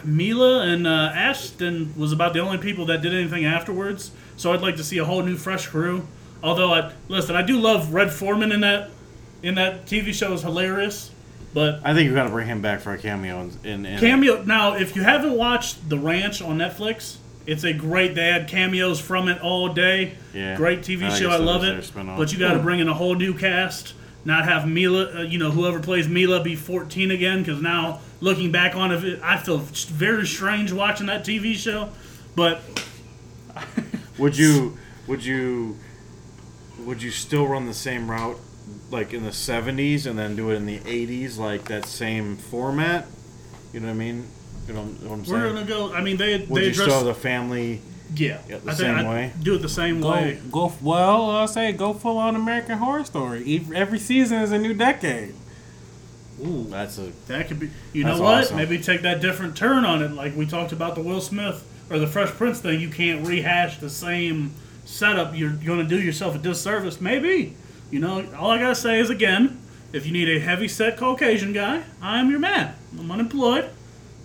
Mila 0.03 0.61
and 0.61 0.87
uh, 0.87 1.11
Ashton 1.13 1.93
was 1.97 2.11
about 2.11 2.33
the 2.33 2.39
only 2.39 2.57
people 2.57 2.85
that 2.87 3.01
did 3.01 3.13
anything 3.13 3.45
afterwards. 3.45 4.11
So 4.37 4.53
I'd 4.53 4.61
like 4.61 4.77
to 4.77 4.83
see 4.83 4.97
a 4.97 5.05
whole 5.05 5.21
new, 5.21 5.37
fresh 5.37 5.67
crew. 5.67 6.07
Although, 6.43 6.73
I 6.73 6.93
listen, 7.07 7.35
I 7.35 7.41
do 7.41 7.59
love 7.59 7.93
Red 7.93 8.11
Foreman 8.11 8.51
in 8.51 8.61
that 8.61 8.91
in 9.41 9.55
that 9.55 9.85
TV 9.85 10.13
show 10.13 10.33
is 10.33 10.41
hilarious. 10.41 11.11
But 11.53 11.79
I 11.85 11.93
think 11.93 12.09
you 12.09 12.13
got 12.13 12.23
to 12.23 12.29
bring 12.29 12.47
him 12.47 12.61
back 12.61 12.81
for 12.81 12.93
a 12.93 12.97
cameo. 12.97 13.39
In, 13.41 13.51
in, 13.63 13.85
in 13.85 13.99
cameo 13.99 14.43
now, 14.43 14.75
if 14.75 14.95
you 14.95 15.03
haven't 15.03 15.33
watched 15.33 15.87
The 15.89 15.97
Ranch 15.97 16.41
on 16.41 16.57
Netflix, 16.57 17.17
it's 17.45 17.63
a 17.63 17.73
great. 17.73 18.15
They 18.15 18.27
had 18.27 18.47
cameos 18.47 18.99
from 18.99 19.29
it 19.29 19.41
all 19.41 19.73
day. 19.73 20.15
Yeah. 20.33 20.57
Great 20.57 20.81
TV 20.81 21.03
I 21.09 21.17
show. 21.17 21.29
I 21.29 21.37
love 21.37 21.63
it. 21.63 21.91
But 21.95 22.33
you 22.33 22.39
got 22.39 22.53
to 22.53 22.59
bring 22.59 22.79
in 22.79 22.89
a 22.89 22.93
whole 22.93 23.15
new 23.15 23.33
cast. 23.33 23.93
Not 24.25 24.45
have 24.45 24.67
Mila, 24.67 25.19
uh, 25.19 25.21
you 25.21 25.37
know, 25.37 25.51
whoever 25.51 25.79
plays 25.79 26.07
Mila 26.07 26.43
be 26.43 26.55
14 26.55 27.11
again. 27.11 27.43
Because 27.43 27.61
now, 27.61 28.01
looking 28.19 28.51
back 28.51 28.75
on 28.75 28.91
it, 28.91 29.19
I 29.23 29.37
feel 29.37 29.59
very 29.59 30.25
strange 30.25 30.71
watching 30.71 31.05
that 31.05 31.23
TV 31.23 31.55
show. 31.55 31.89
But 32.35 32.61
Would 34.17 34.37
you 34.37 34.77
would 35.07 35.23
you 35.23 35.77
would 36.79 37.01
you 37.01 37.11
still 37.11 37.47
run 37.47 37.65
the 37.65 37.73
same 37.73 38.09
route 38.09 38.37
like 38.89 39.13
in 39.13 39.23
the 39.23 39.29
70s 39.29 40.05
and 40.05 40.17
then 40.17 40.35
do 40.35 40.51
it 40.51 40.55
in 40.55 40.65
the 40.65 40.79
80s 40.79 41.37
like 41.37 41.65
that 41.65 41.85
same 41.85 42.37
format? 42.37 43.07
You 43.73 43.81
know 43.81 43.87
what 43.87 43.93
I 43.93 43.97
mean? 43.97 44.27
You 44.67 44.73
know 44.73 44.83
what 44.83 45.11
I'm 45.11 45.25
saying? 45.25 45.41
we're 45.41 45.49
gonna 45.53 45.65
go. 45.65 45.93
I 45.93 46.01
mean, 46.01 46.17
they 46.17 46.39
would 46.39 46.61
they 46.61 46.67
you 46.67 46.73
still 46.73 46.89
have 46.89 47.05
the 47.05 47.13
family 47.13 47.81
yeah. 48.13 48.39
Yeah, 48.47 48.57
the 48.57 48.71
I 48.71 48.73
think 48.73 48.77
same 48.77 48.95
I'd 48.95 49.07
way? 49.07 49.31
Do 49.41 49.55
it 49.55 49.61
the 49.61 49.69
same 49.69 50.01
Go, 50.01 50.11
way. 50.11 50.39
go. 50.51 50.73
Well, 50.81 51.29
I'll 51.31 51.47
say 51.47 51.71
go 51.71 51.93
full 51.93 52.17
on 52.17 52.35
American 52.35 52.77
Horror 52.77 53.03
Story. 53.05 53.63
Every 53.73 53.99
season 53.99 54.41
is 54.41 54.51
a 54.51 54.57
new 54.57 54.73
decade. 54.73 55.33
Ooh, 56.45 56.65
that's 56.69 56.97
a 56.97 57.11
That 57.27 57.47
could 57.47 57.59
be. 57.59 57.69
You 57.93 58.03
know 58.03 58.21
what? 58.21 58.43
awesome. 58.43 58.57
Maybe 58.57 58.77
take 58.79 59.01
that 59.03 59.21
different 59.21 59.55
turn 59.55 59.85
on 59.85 60.03
it, 60.03 60.11
like 60.11 60.35
we 60.35 60.45
talked 60.45 60.71
about 60.73 60.95
the 60.95 61.01
Will 61.01 61.21
Smith 61.21 61.63
or 61.89 61.97
the 61.97 62.07
Fresh 62.07 62.31
Prince 62.31 62.59
thing. 62.59 62.79
You 62.81 62.89
can't 62.89 63.25
rehash 63.25 63.77
the 63.77 63.89
same 63.89 64.53
setup. 64.83 65.35
You're 65.35 65.51
going 65.51 65.79
to 65.79 65.85
do 65.87 65.99
yourself 65.99 66.35
a 66.35 66.37
disservice. 66.37 66.99
Maybe. 66.99 67.55
You 67.91 67.99
know, 67.99 68.25
all 68.37 68.49
I 68.49 68.57
gotta 68.57 68.75
say 68.75 68.99
is 68.99 69.09
again, 69.09 69.61
if 69.93 70.05
you 70.05 70.11
need 70.11 70.27
a 70.27 70.39
heavy 70.39 70.67
set 70.67 70.97
Caucasian 70.97 71.53
guy, 71.53 71.83
I 72.01 72.19
am 72.19 72.29
your 72.31 72.39
man. 72.39 72.73
I'm 72.99 73.09
unemployed. 73.11 73.69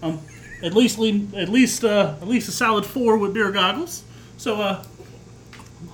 I'm 0.02 0.18
at 0.62 0.74
least 0.74 0.98
at 0.98 1.48
least 1.48 1.84
uh, 1.84 2.16
at 2.20 2.28
least 2.28 2.48
a 2.48 2.52
solid 2.52 2.84
four 2.86 3.16
with 3.18 3.34
beer 3.34 3.50
goggles. 3.50 4.04
So 4.36 4.60
uh, 4.60 4.84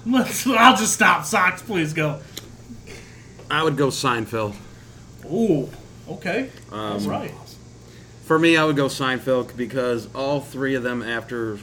let's. 0.05 0.47
I'll 0.47 0.77
just 0.77 0.95
stop. 0.95 1.25
Socks, 1.25 1.62
please 1.62 1.93
go. 1.93 2.21
I 3.51 3.62
would 3.62 3.77
go 3.77 3.89
Seinfeld. 3.89 4.55
Ooh, 5.27 5.69
okay, 6.09 6.51
Um, 6.71 6.93
that's 6.93 7.07
right. 7.07 7.33
For 8.25 8.39
me, 8.39 8.57
I 8.57 8.64
would 8.64 8.77
go 8.77 8.87
Seinfeld 8.87 9.57
because 9.57 10.12
all 10.14 10.41
three 10.41 10.75
of 10.75 10.83
them 10.83 11.03
after 11.03 11.59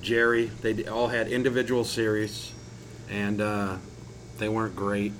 Jerry, 0.00 0.46
they 0.46 0.84
all 0.86 1.08
had 1.08 1.26
individual 1.28 1.84
series, 1.84 2.52
and 3.08 3.40
uh, 3.40 3.76
they 4.38 4.48
weren't 4.48 4.76
great. 4.76 5.12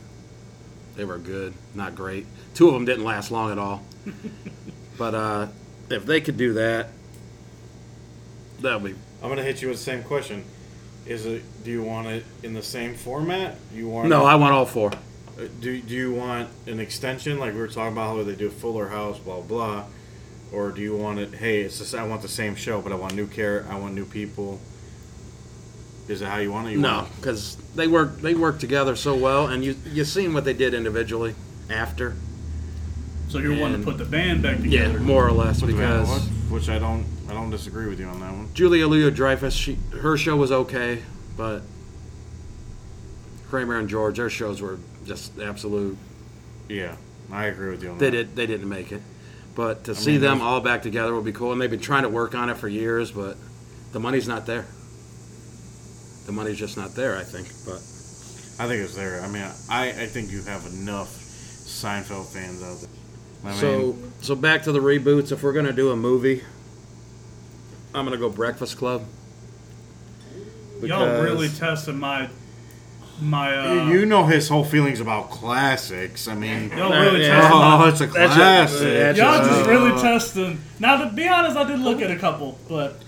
They 0.97 1.05
were 1.05 1.18
good, 1.18 1.55
not 1.75 1.95
great. 1.97 2.27
Two 2.55 2.68
of 2.68 2.75
them 2.75 2.85
didn't 2.85 3.05
last 3.05 3.31
long 3.31 3.51
at 3.51 3.59
all. 3.59 3.83
but 4.99 5.14
uh, 5.14 5.47
if 5.91 6.07
they 6.07 6.20
could 6.20 6.36
do 6.36 6.55
that, 6.55 6.88
that 8.61 8.80
would 8.80 8.93
be. 8.93 8.99
I'm 9.22 9.28
gonna 9.28 9.43
hit 9.43 9.61
you 9.61 9.68
with 9.68 9.78
the 9.78 9.82
same 9.82 10.03
question. 10.03 10.45
Is 11.07 11.26
it? 11.26 11.43
Do 11.64 11.70
you 11.70 11.82
want 11.82 12.07
it 12.09 12.24
in 12.43 12.55
the 12.55 12.62
same 12.62 12.95
format? 12.95 13.57
You 13.74 13.88
want? 13.88 14.09
No, 14.09 14.24
I 14.24 14.34
want 14.36 14.53
all 14.53 14.66
four. 14.66 14.93
Uh, 14.93 15.45
Do 15.61 15.80
Do 15.80 15.95
you 15.95 16.12
want 16.12 16.49
an 16.66 16.78
extension 16.80 17.38
like 17.38 17.53
we 17.55 17.59
were 17.61 17.68
talking 17.68 17.93
about 17.93 18.16
how 18.16 18.22
they 18.22 18.34
do 18.34 18.51
Fuller 18.51 18.88
House, 18.88 19.18
blah 19.18 19.41
blah, 19.41 19.84
or 20.53 20.70
do 20.70 20.80
you 20.80 20.97
want 20.97 21.18
it? 21.18 21.34
Hey, 21.34 21.62
it's 21.62 21.78
just, 21.78 21.95
I 21.95 22.07
want 22.07 22.22
the 22.22 22.28
same 22.28 22.55
show, 22.55 22.80
but 22.80 22.93
I 22.93 22.95
want 22.95 23.14
new 23.14 23.26
care. 23.26 23.66
I 23.68 23.78
want 23.78 23.95
new 23.95 24.05
people. 24.05 24.61
Is 26.09 26.22
it 26.22 26.28
how 26.28 26.38
you 26.38 26.51
want 26.51 26.68
it? 26.68 26.72
You 26.72 26.78
No, 26.80 27.07
because 27.16 27.57
they 27.74 27.86
work 27.86 28.20
they 28.20 28.34
work 28.34 28.59
together 28.59 28.97
so 28.97 29.14
well, 29.14 29.47
and 29.47 29.64
you 29.64 29.76
you 29.93 30.05
seen 30.05 30.34
what 30.34 30.45
they 30.45 30.55
did 30.55 30.74
individually 30.74 31.34
after. 31.68 32.14
So 33.31 33.39
you're 33.39 33.59
wanting 33.61 33.78
to 33.81 33.85
put 33.85 33.97
the 33.97 34.05
band 34.05 34.43
back 34.43 34.57
together, 34.57 34.95
Yeah, 34.95 34.99
more 34.99 35.24
or 35.24 35.31
less 35.31 35.62
because. 35.62 36.09
What? 36.09 36.20
Which 36.51 36.68
I 36.68 36.81
don't. 36.81 37.07
I 37.28 37.33
don't 37.33 37.51
disagree 37.51 37.87
with 37.87 38.01
you 38.01 38.07
on 38.07 38.18
that 38.18 38.33
one. 38.33 38.53
Julia 38.55 38.89
Louis 38.89 39.09
Dreyfus, 39.12 39.55
she 39.55 39.78
her 40.01 40.16
show 40.16 40.35
was 40.37 40.51
okay, 40.51 41.01
but 41.37 41.62
Kramer 43.49 43.78
and 43.78 43.89
George, 43.89 44.16
their 44.16 44.31
shows 44.31 44.61
were 44.61 44.81
just 45.07 45.39
absolute. 45.39 45.97
Yeah, 46.68 46.97
I 47.31 47.45
agree 47.47 47.70
with 47.70 47.85
you 47.85 47.91
on 47.91 47.99
They 47.99 48.07
that. 48.07 48.11
did 48.11 48.37
they 48.37 48.47
didn't 48.47 48.68
make 48.68 48.91
it, 48.91 49.01
but 49.55 49.85
to 49.85 49.95
see 49.95 50.12
mean, 50.12 50.22
them 50.22 50.39
those- 50.39 50.47
all 50.47 50.61
back 50.61 50.83
together 50.83 51.14
would 51.14 51.24
be 51.24 51.31
cool. 51.33 51.53
And 51.53 51.61
they've 51.61 51.70
been 51.70 51.78
trying 51.78 52.03
to 52.03 52.09
work 52.09 52.35
on 52.35 52.51
it 52.51 52.57
for 52.57 52.66
years, 52.66 53.12
but 53.12 53.37
the 53.93 54.01
money's 54.01 54.26
not 54.26 54.45
there. 54.47 54.66
The 56.26 56.33
money's 56.33 56.59
just 56.59 56.76
not 56.76 56.97
there. 56.97 57.16
I 57.16 57.22
think, 57.22 57.47
but 57.64 57.76
I 58.59 58.66
think 58.68 58.83
it's 58.83 58.97
there. 58.97 59.20
I 59.22 59.28
mean, 59.28 59.45
I, 59.68 59.91
I 59.91 60.07
think 60.07 60.33
you 60.33 60.43
have 60.43 60.66
enough 60.66 61.16
Seinfeld 61.16 62.26
fans 62.26 62.61
out 62.64 62.81
there. 62.81 62.91
I 63.45 63.53
so 63.55 63.78
mean, 63.78 64.12
so 64.20 64.34
back 64.34 64.62
to 64.64 64.72
the 64.72 64.80
reboots. 64.80 65.32
If 65.32 65.43
we're 65.43 65.53
gonna 65.53 65.72
do 65.72 65.91
a 65.91 65.97
movie, 65.97 66.43
I'm 67.95 68.05
gonna 68.05 68.16
go 68.18 68.28
Breakfast 68.28 68.76
Club. 68.76 69.05
Y'all 70.82 71.05
Because- 71.07 71.22
really 71.24 71.49
testing 71.49 71.99
my 71.99 72.28
my. 73.20 73.55
Uh, 73.55 73.88
you 73.91 74.07
know 74.07 74.24
his 74.24 74.49
whole 74.49 74.64
feelings 74.64 74.99
about 75.01 75.30
classics. 75.30 76.26
I 76.26 76.34
mean, 76.34 76.70
y'all 76.76 76.91
really 76.91 77.22
Yeah. 77.22 77.41
testing 77.41 77.53
oh, 77.57 77.78
my. 77.78 77.88
it's 77.88 78.01
a 78.01 78.07
That's 78.07 78.32
a- 78.32 78.36
classic. 78.36 78.80
that's 78.99 79.18
Y'all 79.18 79.28
Uh, 79.28 79.45
just 79.49 79.68
really 79.68 80.01
testing. 80.01 80.61
Now, 80.78 80.97
to 81.05 81.11
be 81.12 81.28
honest, 81.28 81.57
I 81.57 81.64
did 81.64 81.80
look 81.80 82.01
at 82.01 82.11
a 82.11 82.16
couple, 82.16 82.59
but 82.68 83.03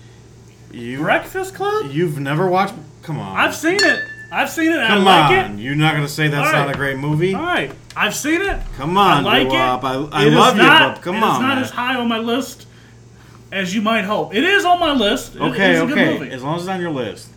you, 0.71 0.99
Breakfast 0.99 1.55
Club. 1.55 1.89
You've 1.91 2.19
never 2.19 2.47
watched? 2.47 2.75
Come 3.01 3.19
on. 3.19 3.37
I've 3.37 3.55
seen 3.55 3.79
it. 3.83 3.99
I've 4.33 4.49
seen 4.49 4.71
it. 4.71 4.87
Come 4.87 5.07
I 5.07 5.27
like 5.29 5.45
on. 5.45 5.57
You're 5.59 5.75
not 5.75 5.93
gonna 5.93 6.07
say 6.07 6.27
that's 6.27 6.47
All 6.47 6.53
right. 6.53 6.65
not 6.65 6.73
a 6.73 6.77
great 6.77 6.97
movie? 6.97 7.35
All 7.35 7.41
right, 7.43 7.71
I've 7.95 8.15
seen 8.15 8.41
it. 8.41 8.61
Come 8.77 8.97
on, 8.97 9.17
I 9.19 9.21
like 9.21 9.49
Doo-Wop. 9.49 9.83
it. 9.83 9.87
I, 9.87 10.23
I 10.23 10.25
It 10.25 10.31
love 10.31 10.57
you, 10.57 10.63
but 10.63 11.01
come 11.01 11.15
it 11.17 11.23
on. 11.23 11.31
It's 11.35 11.41
not 11.41 11.55
man. 11.55 11.63
as 11.63 11.69
high 11.69 11.95
on 11.95 12.07
my 12.07 12.17
list 12.17 12.65
as 13.51 13.75
you 13.75 13.81
might 13.81 14.03
hope. 14.05 14.33
It 14.33 14.43
is 14.43 14.65
on 14.65 14.79
my 14.79 14.93
list. 14.93 15.35
It- 15.35 15.41
Okay, 15.41 15.73
it's 15.73 15.81
a 15.83 15.85
good 15.85 15.97
okay. 15.97 16.17
movie. 16.19 16.31
As 16.31 16.41
long 16.43 16.55
as 16.55 16.63
it's 16.63 16.69
on 16.69 16.81
your 16.81 16.91
list. 16.91 17.29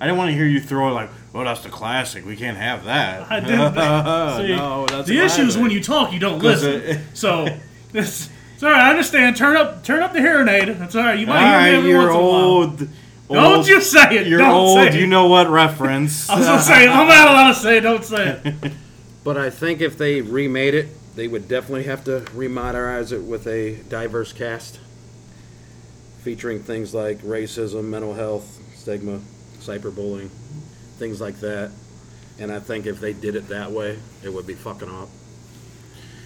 I 0.00 0.06
didn't 0.06 0.16
want 0.18 0.30
to 0.30 0.34
hear 0.34 0.46
you 0.46 0.60
throw 0.60 0.88
it 0.88 0.92
like, 0.92 1.10
"Oh, 1.34 1.44
that's 1.44 1.60
the 1.62 1.68
classic. 1.68 2.24
We 2.26 2.34
can't 2.34 2.56
have 2.56 2.84
that." 2.86 3.30
I 3.30 3.38
didn't. 3.40 3.74
See, 4.46 4.56
no, 4.56 4.86
that's 4.86 5.06
the 5.08 5.18
issue 5.20 5.42
is 5.42 5.56
when 5.58 5.70
you 5.70 5.82
talk, 5.82 6.12
you 6.12 6.18
don't 6.18 6.38
listen. 6.42 6.80
it- 6.82 7.00
so 7.14 7.46
it's, 7.92 8.28
it's 8.54 8.62
all 8.62 8.70
right. 8.70 8.80
I 8.80 8.90
understand. 8.90 9.36
Turn 9.36 9.56
up, 9.56 9.84
turn 9.84 10.02
up 10.02 10.12
the 10.14 10.20
hearing 10.20 10.48
aid. 10.48 10.68
That's 10.78 10.96
all 10.96 11.04
right. 11.04 11.18
You 11.18 11.26
All 11.26 11.34
might 11.34 11.68
hear 11.70 11.82
me 11.82 11.92
every 11.92 11.94
once 11.98 12.10
in 12.14 12.16
a 12.16 12.22
while. 12.22 12.34
old. 12.34 12.88
Don't 13.30 13.56
old- 13.58 13.68
you 13.68 13.80
say 13.80 14.16
it. 14.18 14.26
You're 14.26 14.38
don't 14.38 14.50
old. 14.50 14.78
Say 14.78 14.88
it. 14.88 14.94
You 15.00 15.06
know 15.06 15.26
what 15.28 15.48
reference? 15.48 16.28
I 16.30 16.36
was 16.38 16.46
gonna 16.46 16.62
say 16.62 16.88
I'm 16.88 17.06
not 17.06 17.28
allowed 17.28 17.48
to 17.48 17.54
say 17.54 17.76
it. 17.78 17.80
Don't 17.82 18.04
say 18.04 18.40
it. 18.44 18.72
But 19.22 19.36
I 19.36 19.50
think 19.50 19.82
if 19.82 19.98
they 19.98 20.22
remade 20.22 20.72
it, 20.72 20.88
they 21.14 21.28
would 21.28 21.46
definitely 21.46 21.84
have 21.84 22.02
to 22.04 22.20
remodernize 22.34 23.12
it 23.12 23.22
with 23.22 23.46
a 23.46 23.76
diverse 23.90 24.32
cast, 24.32 24.80
featuring 26.22 26.62
things 26.62 26.94
like 26.94 27.18
racism, 27.18 27.84
mental 27.84 28.14
health, 28.14 28.58
stigma, 28.76 29.20
cyberbullying, 29.58 30.30
things 30.98 31.20
like 31.20 31.36
that. 31.40 31.70
And 32.38 32.50
I 32.50 32.60
think 32.60 32.86
if 32.86 32.98
they 32.98 33.12
did 33.12 33.36
it 33.36 33.48
that 33.48 33.70
way, 33.70 33.98
it 34.24 34.32
would 34.32 34.46
be 34.46 34.54
fucking 34.54 34.88
up. 34.88 35.10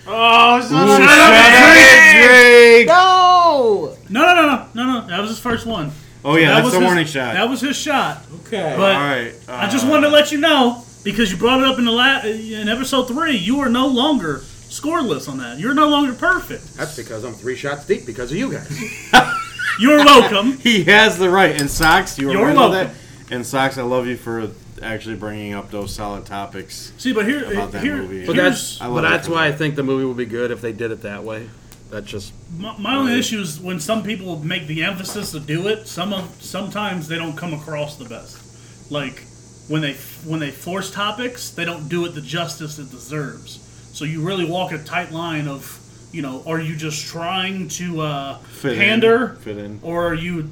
Oh, 0.07 0.61
Shut 0.61 0.71
up, 0.73 2.29
Drake. 2.29 2.87
no. 2.87 3.97
No, 4.09 4.21
no, 4.27 4.35
no, 4.35 4.43
no, 4.47 4.69
no, 4.75 5.01
no. 5.01 5.07
That 5.09 5.21
was 5.21 5.31
his 5.31 5.39
first 5.41 5.67
one. 5.67 5.91
Oh 6.25 6.37
yeah, 6.37 6.49
that 6.49 6.55
that's 6.55 6.64
was 6.64 6.72
the 6.75 6.81
his, 6.81 6.87
warning 6.87 7.07
shot. 7.07 7.35
That 7.35 7.49
was 7.49 7.61
his 7.61 7.77
shot. 7.77 8.22
Okay. 8.47 8.75
But 8.77 8.95
All 8.97 9.01
right. 9.03 9.35
I 9.49 9.68
just 9.68 9.87
uh, 9.87 9.91
wanted 9.91 10.07
to 10.09 10.12
let 10.12 10.33
you 10.33 10.39
know 10.39 10.83
because 11.05 11.31
you 11.31 11.37
brought 11.37 11.61
it 11.61 11.66
up 11.66 11.79
in 11.79 11.85
the 11.85 11.93
la- 11.93 12.22
in 12.22 12.68
episode 12.68 13.09
three. 13.09 13.37
You 13.37 13.61
are 13.61 13.68
no 13.68 13.87
longer 13.87 14.39
scoreless 14.39 15.29
on 15.29 15.39
that. 15.39 15.59
You're 15.59 15.75
no 15.75 15.89
longer 15.89 16.14
perfect. 16.14 16.75
That's 16.75 16.97
because 16.97 17.25
I'm 17.25 17.35
three 17.35 17.57
shots 17.57 17.87
deep 17.87 18.07
because 18.07 18.31
of 18.33 18.39
you 18.39 18.51
guys. 18.53 19.12
You're 19.81 19.99
welcome. 19.99 20.59
He 20.59 20.85
has 20.85 21.18
the 21.18 21.29
right. 21.29 21.61
And 21.61 21.70
socks, 21.70 22.18
you 22.18 22.29
were 22.29 22.35
You're 22.35 22.47
right 22.47 22.57
welcome. 22.57 22.93
that. 23.29 23.35
And 23.35 23.45
socks, 23.47 23.77
I 23.77 23.83
love 23.83 24.07
you 24.07 24.16
for 24.16 24.51
actually 24.83 25.16
bringing 25.16 25.53
up 25.53 25.70
those 25.70 25.95
solid 25.95 26.27
topics. 26.27 26.93
See, 26.99 27.12
but 27.12 27.27
here, 27.27 27.45
About 27.53 27.72
that 27.72 27.83
here, 27.83 27.97
movie. 27.97 28.27
But 28.27 28.37
that's 28.37 28.79
but 28.79 29.01
that's 29.03 29.29
why 29.29 29.47
I 29.47 29.53
think 29.53 29.75
the 29.75 29.83
movie 29.83 30.05
would 30.05 30.16
be 30.16 30.27
good 30.27 30.51
if 30.51 30.61
they 30.61 30.72
did 30.72 30.91
it 30.91 31.03
that 31.03 31.25
way. 31.25 31.49
That's 31.95 32.09
just 32.09 32.32
my, 32.59 32.76
my 32.76 32.97
only 32.97 33.16
issue 33.16 33.38
is 33.40 33.61
when 33.61 33.78
some 33.78 34.03
people 34.03 34.40
make 34.40 34.66
the 34.66 34.82
emphasis 34.82 35.30
to 35.30 35.38
do 35.38 35.68
it. 35.68 35.86
Some 35.86 36.12
of 36.12 36.42
sometimes 36.42 37.07
they 37.07 37.14
don't 37.16 37.36
come 37.36 37.55
across 37.55 37.97
the 37.97 38.05
best. 38.05 38.90
Like 38.90 39.22
when 39.68 39.80
they 39.80 39.92
when 40.26 40.40
they 40.40 40.51
force 40.51 40.90
topics, 40.90 41.51
they 41.51 41.64
don't 41.64 41.88
do 41.88 42.05
it 42.05 42.09
the 42.16 42.20
justice 42.20 42.80
it 42.80 42.90
deserves. 42.90 43.61
So 43.92 44.05
you 44.05 44.26
really 44.26 44.45
walk 44.45 44.72
a 44.72 44.78
tight 44.78 45.12
line 45.12 45.47
of 45.47 45.80
you 46.11 46.20
know, 46.20 46.42
are 46.47 46.61
you 46.61 46.74
just 46.74 47.07
trying 47.07 47.68
to 47.68 48.01
uh, 48.01 48.38
Fit 48.38 48.72
in. 48.72 48.78
pander, 48.78 49.28
Fit 49.36 49.59
in. 49.59 49.78
or 49.84 50.09
are 50.09 50.14
you 50.14 50.51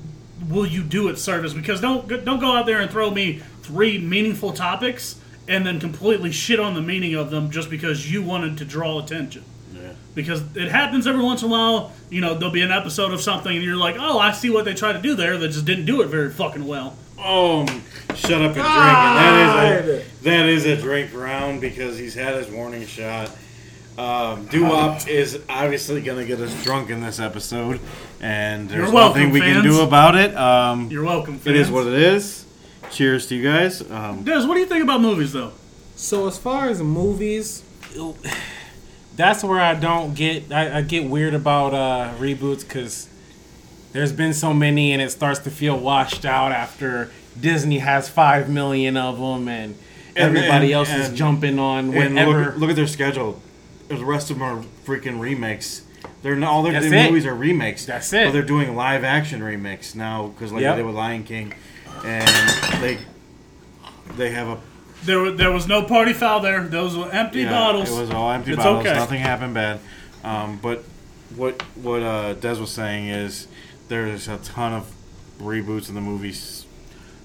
will 0.49 0.67
you 0.67 0.85
do 0.85 1.09
it 1.09 1.19
service? 1.19 1.53
Because 1.55 1.81
don't 1.81 2.07
don't 2.25 2.39
go 2.39 2.53
out 2.57 2.67
there 2.67 2.81
and 2.81 2.89
throw 2.89 3.11
me 3.11 3.43
three 3.63 3.99
meaningful 3.99 4.53
topics 4.53 5.21
and 5.49 5.67
then 5.67 5.81
completely 5.81 6.31
shit 6.31 6.61
on 6.61 6.75
the 6.75 6.83
meaning 6.83 7.17
of 7.17 7.31
them 7.31 7.51
just 7.51 7.69
because 7.69 8.13
you 8.13 8.23
wanted 8.23 8.59
to 8.59 8.65
draw 8.65 9.01
attention. 9.01 9.43
Yeah. 10.15 10.23
Because 10.23 10.43
it 10.57 10.71
happens 10.71 11.07
every 11.07 11.23
once 11.23 11.43
in 11.43 11.49
a 11.49 11.51
while. 11.53 11.93
You 12.11 12.21
know, 12.21 12.35
there'll 12.35 12.53
be 12.53 12.63
an 12.63 12.71
episode 12.71 13.13
of 13.13 13.21
something 13.21 13.55
and 13.55 13.65
you're 13.65 13.77
like, 13.77 13.97
oh, 13.99 14.19
I 14.19 14.33
see 14.33 14.51
what 14.51 14.65
they 14.65 14.75
tried 14.75 14.95
to 14.95 15.01
do 15.01 15.15
there. 15.15 15.39
They 15.39 15.49
just 15.49 15.65
didn't 15.65 15.87
do 15.87 16.03
it 16.03 16.07
very 16.07 16.31
fucking 16.31 16.67
well. 16.67 16.97
Oh, 17.19 17.65
shut 18.15 18.43
up 18.43 18.55
and 18.55 18.55
drink. 18.55 18.67
And 18.67 19.17
that 19.17 19.85
is 19.85 19.89
a, 19.89 20.23
that 20.25 20.49
is 20.49 20.67
a 20.67 20.77
drink 20.77 21.15
round 21.15 21.61
because 21.61 21.97
he's 21.97 22.15
had 22.15 22.35
his 22.37 22.49
warning 22.51 22.85
shot. 22.87 23.31
Um, 23.97 24.47
Doo-Wop 24.47 25.07
is 25.07 25.41
obviously 25.49 26.01
going 26.01 26.19
to 26.19 26.25
get 26.25 26.41
us 26.41 26.65
drunk 26.65 26.89
in 26.89 27.03
this 27.03 27.21
episode, 27.21 27.79
and 28.23 28.69
there's 28.69 28.91
welcome, 28.91 29.21
nothing 29.21 29.33
we 29.35 29.41
can 29.41 29.63
do 29.63 29.83
about 29.83 30.17
it. 30.17 30.35
Um, 30.35 30.91
You're 30.91 31.05
welcome. 31.05 31.39
it 31.45 31.55
is 31.55 31.71
what 31.71 31.87
it 31.87 31.93
is. 31.93 32.47
Cheers 32.91 33.27
to 33.29 33.37
you 33.37 33.43
guys. 33.43 33.89
Um, 33.91 34.25
Des, 34.25 34.47
what 34.47 34.55
do 34.55 34.61
you 34.61 34.67
think 34.67 34.83
about 34.83 35.03
movies, 35.03 35.33
though? 35.33 35.53
So 35.95 36.27
as 36.27 36.39
far 36.39 36.71
as 36.71 36.83
movies, 36.83 37.63
that's 39.17 39.43
where 39.45 39.61
I 39.61 39.75
don't 39.75 40.15
get. 40.15 40.51
I, 40.53 40.79
I 40.79 40.83
get 40.83 41.05
weird 41.09 41.35
about 41.35 41.75
uh, 41.75 42.15
reboots 42.19 42.61
because 42.67 43.09
there's 43.93 44.13
been 44.13 44.33
so 44.35 44.53
many, 44.55 44.93
and 44.93 45.03
it 45.03 45.11
starts 45.11 45.41
to 45.41 45.51
feel 45.51 45.79
washed 45.79 46.25
out 46.25 46.53
after 46.53 47.11
Disney 47.39 47.79
has 47.79 48.09
five 48.09 48.49
million 48.49 48.97
of 48.97 49.19
them, 49.19 49.49
and 49.49 49.75
And- 50.17 50.37
everybody 50.37 50.67
and- 50.67 50.73
else 50.75 50.91
is 50.93 51.09
and- 51.09 51.17
jumping 51.17 51.59
on 51.59 51.95
and 51.95 52.15
whatever. 52.15 52.45
look, 52.47 52.57
look 52.57 52.71
at 52.71 52.77
their 52.77 52.87
schedule. 52.87 53.41
The 53.89 54.05
rest 54.05 54.31
of 54.31 54.39
them 54.39 54.43
are 54.49 54.65
freaking 54.87 55.21
remakes. 55.21 55.83
They're 56.23 56.37
not, 56.37 56.51
all 56.51 56.63
their 56.63 56.73
That's 56.73 56.89
their 56.89 57.05
it. 57.07 57.11
movies 57.11 57.27
are 57.27 57.35
remakes. 57.35 57.85
That's 57.85 58.11
it. 58.13 58.27
But 58.27 58.33
they're 58.33 58.43
doing 58.43 58.75
live 58.77 59.05
action 59.05 59.43
remakes 59.43 59.95
now 59.95 60.29
because 60.29 60.53
like 60.53 60.63
Yep. 60.63 60.75
they 60.77 60.81
did 60.83 60.87
with 60.87 60.95
Lion 60.95 61.25
King, 61.25 61.53
and 62.05 62.29
they 62.83 62.99
they 64.17 64.31
have 64.31 64.49
a 64.49 64.59
There, 65.05 65.23
wa- 65.23 65.31
there 65.33 65.51
was 65.51 65.67
no 65.67 65.83
party 65.83 66.13
foul 66.13 66.41
there. 66.41 66.63
Those 66.67 66.97
were 66.97 67.11
empty 67.11 67.41
Yeah, 67.43 67.51
bottles. 67.51 67.91
It 67.91 68.01
was 68.01 68.11
all 68.11 68.31
empty 68.31 68.53
It's 68.53 68.63
bottles. 68.63 68.87
okay. 68.87 68.95
Nothing 68.95 69.21
happened 69.21 69.55
bad. 69.55 69.81
Um, 70.25 70.59
but 70.63 70.85
what 71.37 71.61
what 71.77 72.03
uh, 72.03 72.35
Des 72.35 72.55
was 72.61 72.71
saying 72.71 73.09
is 73.09 73.49
there's 73.89 74.29
a 74.29 74.37
ton 74.39 74.73
of 74.73 74.93
reboots 75.41 75.89
in 75.89 75.95
the 75.95 76.01
movies 76.01 76.67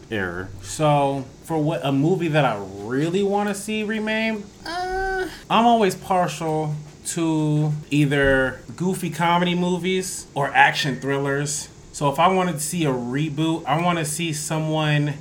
era. 0.10 0.48
So 0.62 1.26
for 1.44 1.58
what 1.62 1.82
a 1.86 1.92
movie 1.92 2.30
that 2.30 2.46
I 2.46 2.58
really 2.80 3.22
want 3.24 3.50
to 3.50 3.56
see 3.56 3.84
remade, 3.84 4.44
uh, 4.66 5.28
I'm 5.50 5.66
always 5.66 5.94
partial 5.96 6.74
to 7.08 7.72
either 7.92 8.60
goofy 8.76 9.10
comedy 9.10 9.54
movies 9.56 10.28
or 10.34 10.48
action 10.54 11.00
thrillers. 11.00 11.70
So 11.92 12.12
if 12.12 12.20
I 12.20 12.28
wanted 12.30 12.54
to 12.54 12.60
see 12.60 12.86
a 12.86 12.92
reboot, 12.92 13.66
I 13.66 13.82
want 13.82 13.98
to 14.00 14.06
see 14.06 14.34
someone 14.34 15.14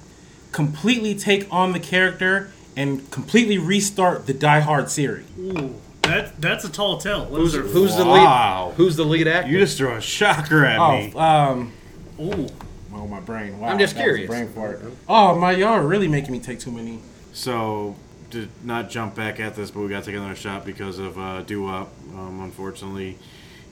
completely 0.57 1.15
take 1.15 1.47
on 1.53 1.73
the 1.73 1.79
character 1.79 2.51
and 2.75 3.11
completely 3.11 3.59
restart 3.59 4.27
the 4.27 4.33
Die 4.33 4.61
Hard 4.61 4.89
series. 4.91 5.27
Ooh, 5.39 5.75
that, 6.01 6.41
that's 6.41 6.65
a 6.65 6.73
tall 6.73 6.97
tale. 6.97 7.27
What 7.27 7.43
who's 7.43 7.55
is 7.55 7.63
there? 7.63 7.71
who's 7.71 7.95
the 7.95 8.07
Wow. 8.07 8.69
lead? 8.69 8.77
Who's 8.79 8.97
the 8.97 9.05
lead 9.05 9.29
actor? 9.29 9.51
You 9.51 9.59
just 9.59 9.77
threw 9.77 9.95
a 9.95 10.01
shocker 10.01 10.65
at 10.65 10.79
me. 10.79 11.13
Oh, 11.15 11.21
um, 11.21 11.73
Ooh. 12.19 12.49
oh 12.95 13.07
my 13.07 13.21
brain. 13.21 13.61
Wow, 13.61 13.69
I'm 13.69 13.79
just 13.79 13.97
that 13.97 14.01
was 14.07 14.15
a 14.15 14.25
curious. 14.25 14.31
Brain 14.31 14.49
fart. 14.49 14.81
Oh 15.07 15.35
my, 15.39 15.51
y'all 15.53 15.75
are 15.75 15.87
really 15.87 16.09
making 16.09 16.33
me 16.33 16.41
take 16.41 16.59
too 16.59 16.73
many. 16.73 17.01
So 17.35 17.95
to 18.31 18.49
not 18.65 18.89
jump 18.89 19.15
back 19.15 19.39
at 19.39 19.57
this, 19.57 19.71
but 19.71 19.81
we 19.81 19.89
got 19.89 20.05
to 20.05 20.07
take 20.11 20.17
another 20.19 20.35
shot 20.35 20.65
because 20.65 20.99
of 20.99 21.19
uh, 21.19 21.43
Doo-Wop. 21.43 21.93
Um, 22.15 22.41
unfortunately, 22.41 23.19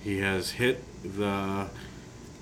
he 0.02 0.18
has 0.18 0.50
hit 0.50 0.84
the 1.02 1.70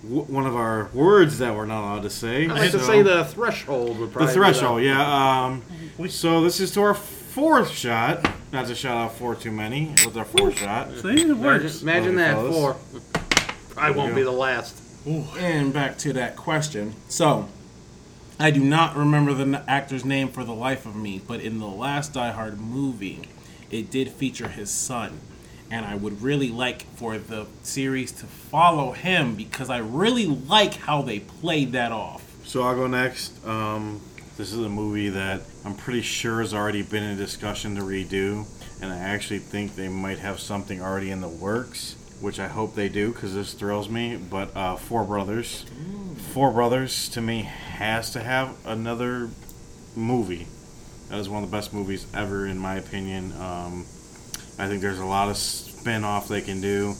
w- 0.03 0.23
one 0.25 0.47
of 0.47 0.55
our 0.57 0.89
words 0.93 1.39
that 1.39 1.55
we're 1.55 1.67
not 1.67 1.83
allowed 1.83 2.03
to 2.03 2.11
say. 2.11 2.47
I 2.49 2.53
like 2.53 2.71
to 2.73 2.81
say 2.81 3.03
the 3.03 3.25
threshold 3.25 3.99
would 3.99 4.09
The 4.11 4.13
probably 4.13 4.27
be 4.29 4.33
threshold, 4.35 4.83
yeah. 4.83 5.45
Um, 5.47 5.63
so 6.09 6.43
this 6.43 6.61
is 6.61 6.71
to 6.73 6.81
our 6.83 6.95
fourth 6.95 7.71
shot. 7.71 8.29
Not 8.53 8.67
to 8.67 8.75
shout 8.75 8.97
out 8.97 9.15
four 9.15 9.35
too 9.35 9.51
many. 9.51 9.95
With 10.05 10.17
our 10.17 10.25
fourth 10.25 10.59
shot. 10.59 10.89
See, 10.97 11.09
it 11.09 11.19
Imagine, 11.21 11.41
works. 11.41 11.83
imagine 11.83 12.17
Love 12.17 12.37
that 12.37 12.45
you, 12.45 12.53
four. 12.53 12.77
I 13.77 13.89
There 13.89 13.99
won't 13.99 14.11
go. 14.11 14.17
be 14.17 14.23
the 14.23 14.31
last. 14.31 14.79
And 15.39 15.73
back 15.73 15.97
to 15.99 16.13
that 16.13 16.37
question. 16.37 16.95
So, 17.09 17.49
I 18.39 18.51
do 18.51 18.61
not 18.61 18.97
remember 18.97 19.33
the 19.35 19.65
actor's 19.69 20.05
name 20.05 20.29
for 20.29 20.45
the 20.45 20.53
life 20.55 20.85
of 20.87 20.95
me, 20.95 21.21
but 21.27 21.41
in 21.41 21.59
the 21.59 21.67
last 21.67 22.13
Die 22.13 22.31
Hard 22.31 22.61
movie, 22.61 23.23
it 23.71 23.91
did 23.91 24.11
feature 24.11 24.49
his 24.49 24.71
son. 24.71 25.21
And 25.73 25.87
I 25.87 25.95
would 25.95 26.21
really 26.21 26.51
like 26.51 26.83
for 26.97 27.17
the 27.17 27.47
series 27.63 28.13
to 28.13 28.27
follow 28.27 28.93
him 28.93 29.35
because 29.35 29.71
I 29.71 29.79
really 29.79 30.27
like 30.27 30.75
how 30.75 31.01
they 31.01 31.21
played 31.21 31.73
that 31.73 31.93
off. 31.93 32.23
So 32.45 32.63
I'll 32.63 32.75
go 32.75 32.87
next. 32.87 33.45
Um, 33.47 34.03
this 34.37 34.53
is 34.53 34.59
a 34.59 34.69
movie 34.69 35.09
that 35.09 35.41
I'm 35.65 35.75
pretty 35.75 36.03
sure 36.03 36.41
has 36.41 36.53
already 36.53 36.83
been 36.83 37.03
in 37.03 37.17
discussion 37.17 37.77
to 37.77 37.83
redo, 37.83 38.47
and 38.83 38.93
I 38.93 38.99
actually 38.99 39.39
think 39.39 39.75
they 39.75 39.89
might 39.89 40.19
have 40.19 40.41
something 40.41 40.83
already 40.83 41.11
in 41.11 41.23
the 41.23 41.29
works, 41.29 41.97
which 42.21 42.39
I 42.39 42.49
hope 42.49 42.75
they 42.75 42.91
do 42.91 43.13
because 43.13 43.35
this 43.35 43.55
thrills 43.55 43.89
me. 43.89 44.17
But 44.17 44.55
uh, 44.55 44.77
Four 44.77 45.05
Brothers, 45.05 45.65
Four 46.33 46.51
Brothers 46.51 47.09
to 47.11 47.23
me 47.23 47.43
has 47.43 48.11
to 48.11 48.21
have 48.21 48.57
another 48.67 49.31
movie. 49.97 50.47
That 51.09 51.19
is 51.19 51.29
one 51.29 51.45
of 51.45 51.51
the 51.51 51.57
best 51.57 51.73
movies 51.73 52.07
ever, 52.15 52.47
in 52.47 52.59
my 52.59 52.77
opinion. 52.77 53.33
Um, 53.41 53.87
I 54.63 54.69
think 54.69 54.81
there's 54.81 55.01
a 55.01 55.05
lot 55.05 55.29
of 55.29 55.37
spin 55.37 56.05
off 56.05 56.29
they 56.29 56.41
can 56.41 56.61
do, 56.61 56.95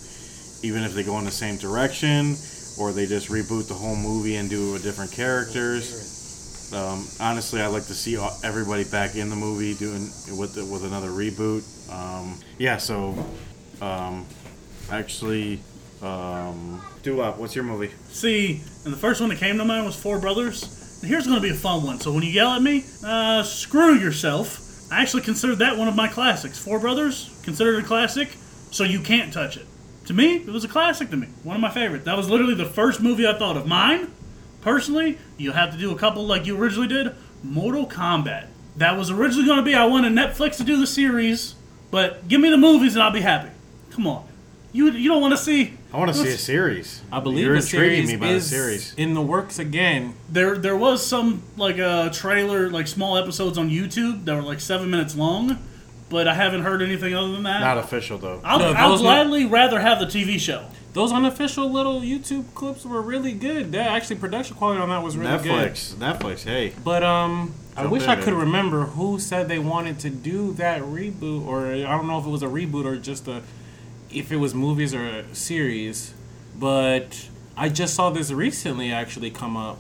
even 0.65 0.83
if 0.83 0.95
they 0.95 1.05
go 1.05 1.17
in 1.21 1.25
the 1.25 1.31
same 1.31 1.57
direction 1.59 2.35
or 2.77 2.91
they 2.91 3.07
just 3.07 3.29
reboot 3.29 3.69
the 3.69 3.75
whole 3.75 3.95
movie 3.95 4.35
and 4.35 4.51
do 4.51 4.71
it 4.71 4.73
with 4.73 4.83
different 4.83 5.13
characters. 5.13 6.73
Um, 6.75 7.07
honestly, 7.21 7.61
I'd 7.61 7.69
like 7.69 7.85
to 7.85 7.95
see 7.95 8.19
everybody 8.43 8.83
back 8.83 9.15
in 9.15 9.31
the 9.31 9.37
movie 9.37 9.75
doing 9.75 10.11
with 10.37 10.57
the, 10.57 10.67
with 10.67 10.85
another 10.85 11.11
reboot. 11.11 11.63
Um, 11.89 12.41
yeah, 12.59 12.79
so 12.79 13.15
um, 13.81 14.27
actually, 14.91 15.61
um, 16.03 16.83
Doo-Wop, 17.05 17.39
what's 17.39 17.55
your 17.55 17.65
movie? 17.65 17.93
See, 18.09 18.61
and 18.85 18.93
the 18.93 18.99
first 18.99 19.21
one 19.21 19.31
that 19.31 19.39
came 19.39 19.57
to 19.59 19.65
mind 19.65 19.87
was 19.87 19.95
Four 19.95 20.19
Brothers. 20.19 20.99
And 21.01 21.09
here's 21.09 21.29
going 21.29 21.41
to 21.41 21.43
be 21.43 21.51
a 21.51 21.55
fun 21.55 21.85
one. 21.85 22.01
So 22.01 22.13
when 22.13 22.25
you 22.25 22.31
yell 22.31 22.51
at 22.51 22.63
me, 22.63 22.83
uh, 23.07 23.45
screw 23.45 23.95
yourself. 23.95 24.59
I 24.93 25.01
actually 25.01 25.23
considered 25.23 25.59
that 25.61 25.79
one 25.79 25.89
of 25.89 25.97
my 25.97 26.07
classics. 26.07 26.59
Four 26.59 26.79
Brothers, 26.79 27.35
considered 27.45 27.83
a 27.83 27.87
classic, 27.87 28.37
so 28.71 28.85
you 28.85 29.01
can't 29.01 29.33
touch 29.33 29.57
it. 29.57 29.67
To 30.07 30.13
me, 30.13 30.37
it 30.37 30.49
was 30.49 30.65
a 30.65 30.69
classic 30.69 31.09
to 31.11 31.17
me. 31.17 31.29
One 31.45 31.57
of 31.57 31.63
my 31.63 31.71
favorites. 31.71 32.05
That 32.05 32.17
was 32.17 32.29
literally 32.29 32.55
the 32.55 32.67
first 32.67 33.01
movie 33.01 33.27
I 33.27 33.39
thought 33.39 33.57
of. 33.57 33.67
Mine, 33.67 34.13
personally, 34.61 35.19
you'll 35.39 35.55
have 35.55 35.73
to 35.73 35.79
do 35.79 35.93
a 35.93 35.99
couple 35.99 36.27
like 36.27 36.45
you 36.45 36.59
originally 36.59 36.89
did. 36.89 37.15
Mortal 37.43 37.87
Kombat. 37.87 38.49
that 38.77 38.97
was 38.99 39.11
originally 39.11 39.47
going 39.47 39.59
to 39.59 39.65
be 39.65 39.75
I 39.75 39.87
wanted 39.87 40.13
Netflix 40.13 40.59
to 40.59 40.65
do 40.65 40.77
the 40.77 40.87
series, 40.87 41.55
but 41.91 42.29
give 42.29 42.41
me 42.41 42.51
the 42.51 42.59
movies 42.59 42.95
and 42.95 43.03
I'll 43.03 43.11
be 43.11 43.21
happy. 43.23 43.51
Come 43.91 44.07
on, 44.07 44.29
you 44.73 44.91
you 44.91 45.09
don't 45.11 45.21
want 45.21 45.33
to 45.33 45.39
see? 45.39 45.75
I 45.93 45.99
want 45.99 46.11
to 46.13 46.17
see 46.17 46.29
a 46.29 46.39
series. 46.39 47.03
I 47.13 47.21
believe 47.21 47.45
You're 47.45 47.55
a 47.55 47.59
intriguing 47.61 48.07
series 48.07 48.11
me 48.13 48.17
by 48.17 48.27
is 48.29 48.51
the 48.51 48.57
series. 48.57 48.95
in 48.97 49.15
the 49.15 49.21
works 49.23 49.59
again. 49.59 50.15
There 50.31 50.57
there 50.57 50.77
was 50.77 51.05
some 51.05 51.43
like 51.57 51.79
a 51.79 52.11
trailer, 52.13 52.71
like 52.71 52.87
small 52.89 53.17
episodes 53.19 53.59
on 53.59 53.69
YouTube 53.71 54.25
that 54.25 54.35
were 54.35 54.43
like 54.43 54.61
seven 54.61 54.91
minutes 54.91 55.15
long, 55.15 55.59
but 56.09 56.27
I 56.27 56.35
haven't 56.35 56.63
heard 56.63 56.81
anything 56.83 57.15
other 57.15 57.33
than 57.33 57.43
that. 57.43 57.61
Not 57.61 57.79
official 57.79 58.17
though. 58.19 58.41
I'll, 58.45 58.59
No, 58.59 58.73
I'll 58.73 58.91
those 58.91 59.03
not- 59.03 59.09
gladly 59.27 59.45
rather 59.47 59.81
have 59.81 59.99
the 60.01 60.07
TV 60.07 60.39
show. 60.41 60.67
Those 60.95 61.11
unofficial 61.11 61.71
little 61.71 62.01
YouTube 62.03 62.53
clips 62.55 62.85
were 62.85 63.01
really 63.01 63.33
good. 63.33 63.73
That 63.73 63.91
actually 63.93 64.17
production 64.17 64.57
quality 64.57 64.79
on 64.81 64.91
that 64.91 65.03
was 65.03 65.17
really 65.17 65.43
good. 65.43 65.73
Netflix, 65.73 65.95
Netflix. 65.95 66.45
Hey, 66.45 66.75
But 66.85 67.03
um, 67.03 67.55
I 67.75 67.81
Jump 67.83 67.93
wish 67.93 68.03
in, 68.03 68.11
I 68.11 68.17
could 68.17 68.25
baby. 68.27 68.37
remember 68.37 68.83
who 68.85 69.19
said 69.19 69.49
they 69.49 69.59
wanted 69.59 69.99
to 70.01 70.11
do 70.11 70.53
that 70.55 70.83
reboot, 70.83 71.47
or 71.47 71.67
I 71.73 71.81
don't 71.97 72.07
know 72.07 72.19
if 72.19 72.27
it 72.27 72.29
was 72.31 72.43
a 72.43 72.47
reboot 72.47 72.85
or 72.85 72.99
just 72.99 73.27
a, 73.27 73.41
if 74.13 74.33
it 74.33 74.37
was 74.37 74.55
movies 74.55 74.95
or 74.95 75.05
a 75.05 75.35
series. 75.35 76.15
But 76.59 77.29
I 77.57 77.69
just 77.69 77.95
saw 77.95 78.11
this 78.11 78.31
recently 78.31 78.93
actually 78.93 79.31
come 79.31 79.57
up. 79.57 79.79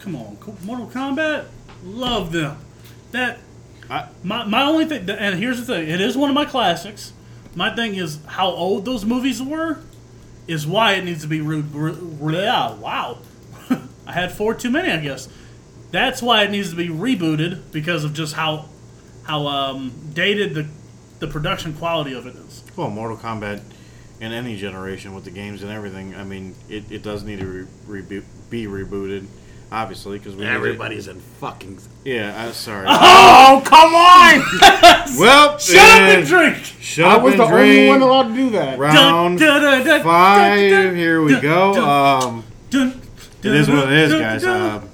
Come 0.00 0.16
on, 0.16 0.36
Mortal 0.64 0.86
Kombat, 0.88 1.46
love 1.84 2.32
them. 2.32 2.58
That 3.12 3.38
I, 3.88 4.08
my 4.22 4.44
my 4.44 4.62
only 4.64 4.86
thing, 4.86 5.08
and 5.08 5.38
here's 5.38 5.64
the 5.64 5.66
thing, 5.74 5.88
it 5.88 6.00
is 6.00 6.16
one 6.16 6.28
of 6.28 6.34
my 6.34 6.44
classics. 6.44 7.12
My 7.54 7.74
thing 7.74 7.94
is 7.94 8.18
how 8.26 8.48
old 8.48 8.84
those 8.84 9.04
movies 9.04 9.42
were, 9.42 9.78
is 10.48 10.66
why 10.66 10.94
it 10.94 11.04
needs 11.04 11.22
to 11.22 11.28
be 11.28 11.40
re- 11.40 11.60
re- 11.60 11.92
re- 11.92 12.34
yeah, 12.36 12.74
wow. 12.74 13.18
I 14.06 14.12
had 14.12 14.32
four 14.32 14.54
too 14.54 14.70
many, 14.70 14.90
I 14.90 14.98
guess. 14.98 15.28
That's 15.90 16.22
why 16.22 16.44
it 16.44 16.50
needs 16.50 16.70
to 16.70 16.76
be 16.76 16.88
rebooted 16.88 17.70
because 17.70 18.04
of 18.04 18.14
just 18.14 18.34
how 18.34 18.66
how 19.24 19.46
um, 19.46 19.92
dated 20.14 20.54
the 20.54 20.66
the 21.22 21.28
production 21.28 21.72
quality 21.74 22.12
of 22.14 22.26
it 22.26 22.34
is. 22.34 22.64
well, 22.76 22.90
Mortal 22.90 23.16
Kombat 23.16 23.62
in 24.20 24.32
any 24.32 24.56
generation 24.56 25.14
with 25.14 25.24
the 25.24 25.30
games 25.30 25.62
and 25.62 25.70
everything. 25.70 26.14
I 26.16 26.24
mean, 26.24 26.54
it, 26.68 26.90
it 26.90 27.02
does 27.02 27.22
need 27.22 27.38
to 27.38 27.66
re- 27.86 28.02
reboot, 28.02 28.24
be 28.50 28.66
rebooted, 28.66 29.26
obviously, 29.70 30.18
because 30.18 30.34
we 30.34 30.40
need 30.42 30.48
to- 30.50 30.54
Everybody's 30.54 31.06
in 31.06 31.20
fucking. 31.20 31.78
Yeah, 32.04 32.44
I'm 32.44 32.52
sorry. 32.52 32.86
Oh 33.44 33.62
come 33.64 33.94
on! 33.94 35.16
well, 35.18 35.58
Shut 35.58 35.76
up 35.76 36.00
uh, 36.00 36.12
and 36.18 36.26
drink. 36.26 36.56
Shut 36.80 37.04
I 37.06 37.14
up 37.16 37.22
was 37.22 37.34
and 37.34 37.42
the 37.42 37.46
drink. 37.46 37.68
only 37.70 37.88
one 37.88 38.02
allowed 38.02 38.28
to 38.28 38.34
do 38.34 38.50
that. 38.50 38.78
Round 38.78 39.38
Dun, 39.38 39.62
dun, 39.62 39.62
dun, 39.62 39.86
dun, 39.86 40.02
five. 40.02 40.70
dun, 40.70 40.84
dun, 40.86 40.96
Here 40.96 41.22
we 41.22 41.32
dun, 41.32 41.42
go. 41.42 41.74
dun, 41.74 42.22
Um, 42.24 42.44
dun, 42.70 43.00
it 43.44 43.54
is 43.54 43.68
what 43.68 43.88
it 43.88 43.92
is, 43.92 44.10
dun, 44.12 44.20
guys. 44.20 44.42
dun. 44.42 44.70
Um, 44.82 44.88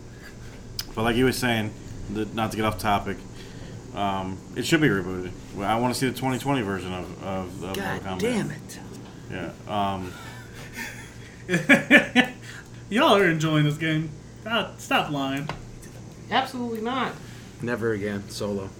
but 0.94 1.02
like 1.04 1.16
you 1.16 1.24
were 1.24 1.32
saying, 1.32 1.72
the, 2.12 2.24
not 2.26 2.50
to 2.50 2.56
get 2.56 2.66
off 2.66 2.78
topic, 2.78 3.16
um, 3.98 4.38
it 4.54 4.64
should 4.64 4.80
be 4.80 4.88
rebooted. 4.88 5.32
I 5.60 5.76
want 5.76 5.92
to 5.92 5.98
see 5.98 6.06
the 6.06 6.14
2020 6.14 6.62
version 6.62 6.92
of, 6.92 7.24
of, 7.24 7.64
of 7.64 7.76
Mortal 7.76 8.18
Kombat. 8.18 8.52
it. 8.52 8.78
Yeah. 9.30 9.50
Um, 9.66 10.12
Y'all 12.90 13.16
are 13.16 13.28
enjoying 13.28 13.64
this 13.64 13.76
game. 13.76 14.10
God, 14.44 14.80
stop 14.80 15.10
lying. 15.10 15.48
Absolutely 16.30 16.80
not. 16.80 17.12
Never 17.60 17.92
again. 17.92 18.28
Solo. 18.30 18.70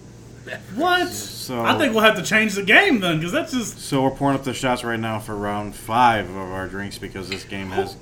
What? 0.76 1.08
so 1.08 1.60
I 1.60 1.76
think 1.76 1.92
we'll 1.94 2.04
have 2.04 2.16
to 2.16 2.22
change 2.22 2.54
the 2.54 2.62
game 2.62 3.00
then, 3.00 3.18
because 3.18 3.32
that's 3.32 3.52
just 3.52 3.80
so 3.80 4.02
we're 4.02 4.10
pouring 4.10 4.34
up 4.34 4.44
the 4.44 4.54
shots 4.54 4.82
right 4.82 4.98
now 4.98 5.18
for 5.18 5.36
round 5.36 5.74
five 5.74 6.30
of 6.30 6.36
our 6.36 6.68
drinks 6.68 6.96
because 6.96 7.28
this 7.28 7.44
game 7.44 7.68
has 7.68 7.96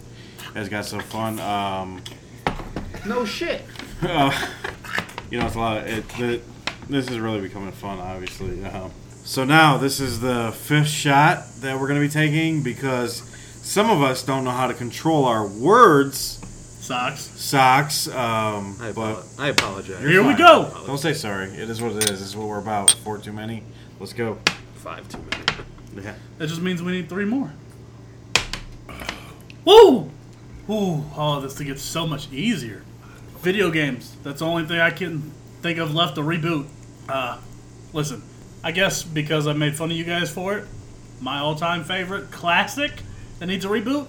has 0.54 0.68
got 0.68 0.84
so 0.84 1.00
fun. 1.00 1.40
Um, 1.40 2.02
No 3.04 3.24
shit. 3.24 3.62
Uh, 4.02 4.30
you 5.30 5.40
know, 5.40 5.46
it's 5.46 5.56
a 5.56 5.58
lot 5.58 5.78
of 5.78 5.86
it. 5.86 6.08
The, 6.10 6.40
this 6.88 7.08
is 7.10 7.18
really 7.18 7.40
becoming 7.40 7.72
fun, 7.72 7.98
obviously. 7.98 8.64
Um, 8.64 8.90
so 9.24 9.44
now 9.44 9.76
this 9.76 9.98
is 10.00 10.20
the 10.20 10.52
fifth 10.52 10.88
shot 10.88 11.44
that 11.60 11.78
we're 11.80 11.88
going 11.88 12.00
to 12.00 12.06
be 12.06 12.12
taking 12.12 12.62
because 12.62 13.22
some 13.62 13.90
of 13.90 14.02
us 14.02 14.22
don't 14.22 14.44
know 14.44 14.50
how 14.52 14.66
to 14.68 14.74
control 14.74 15.24
our 15.24 15.46
words. 15.46 16.18
socks. 16.84 17.20
Socks, 17.20 18.08
um, 18.08 18.76
I, 18.80 18.92
but 18.92 19.18
apo- 19.18 19.42
I 19.42 19.48
apologize. 19.48 19.98
Here 20.00 20.22
we 20.26 20.34
go. 20.34 20.70
don't 20.86 20.98
say 20.98 21.12
sorry. 21.12 21.48
It 21.48 21.68
is 21.68 21.80
what 21.82 21.92
it 21.92 22.04
is. 22.04 22.10
This 22.10 22.20
is 22.20 22.36
what 22.36 22.46
we're 22.48 22.58
about. 22.60 22.92
Four 22.92 23.18
too 23.18 23.32
many. 23.32 23.62
Let's 23.98 24.12
go. 24.12 24.38
Five 24.76 25.08
too 25.08 25.18
many. 25.30 25.44
Yeah. 25.96 26.14
That 26.36 26.48
just 26.48 26.60
means 26.60 26.82
we 26.82 26.92
need 26.92 27.08
three 27.08 27.24
more. 27.24 27.50
Woo! 29.64 30.10
Ooh, 30.68 31.04
oh, 31.16 31.40
this 31.40 31.56
thing 31.56 31.68
gets 31.68 31.80
so 31.80 32.06
much 32.06 32.30
easier. 32.30 32.82
Video 33.38 33.70
games. 33.70 34.14
That's 34.22 34.40
the 34.40 34.44
only 34.46 34.66
thing 34.66 34.78
I 34.78 34.90
can 34.90 35.32
think 35.62 35.78
of 35.78 35.94
left 35.94 36.16
to 36.16 36.20
reboot. 36.20 36.66
Uh, 37.08 37.38
listen, 37.92 38.22
I 38.62 38.72
guess 38.72 39.02
because 39.02 39.46
I 39.46 39.52
made 39.52 39.76
fun 39.76 39.90
of 39.90 39.96
you 39.96 40.04
guys 40.04 40.30
for 40.30 40.58
it, 40.58 40.66
my 41.20 41.38
all-time 41.38 41.84
favorite 41.84 42.30
classic 42.30 42.92
that 43.38 43.46
needs 43.46 43.64
a 43.64 43.68
reboot, 43.68 44.08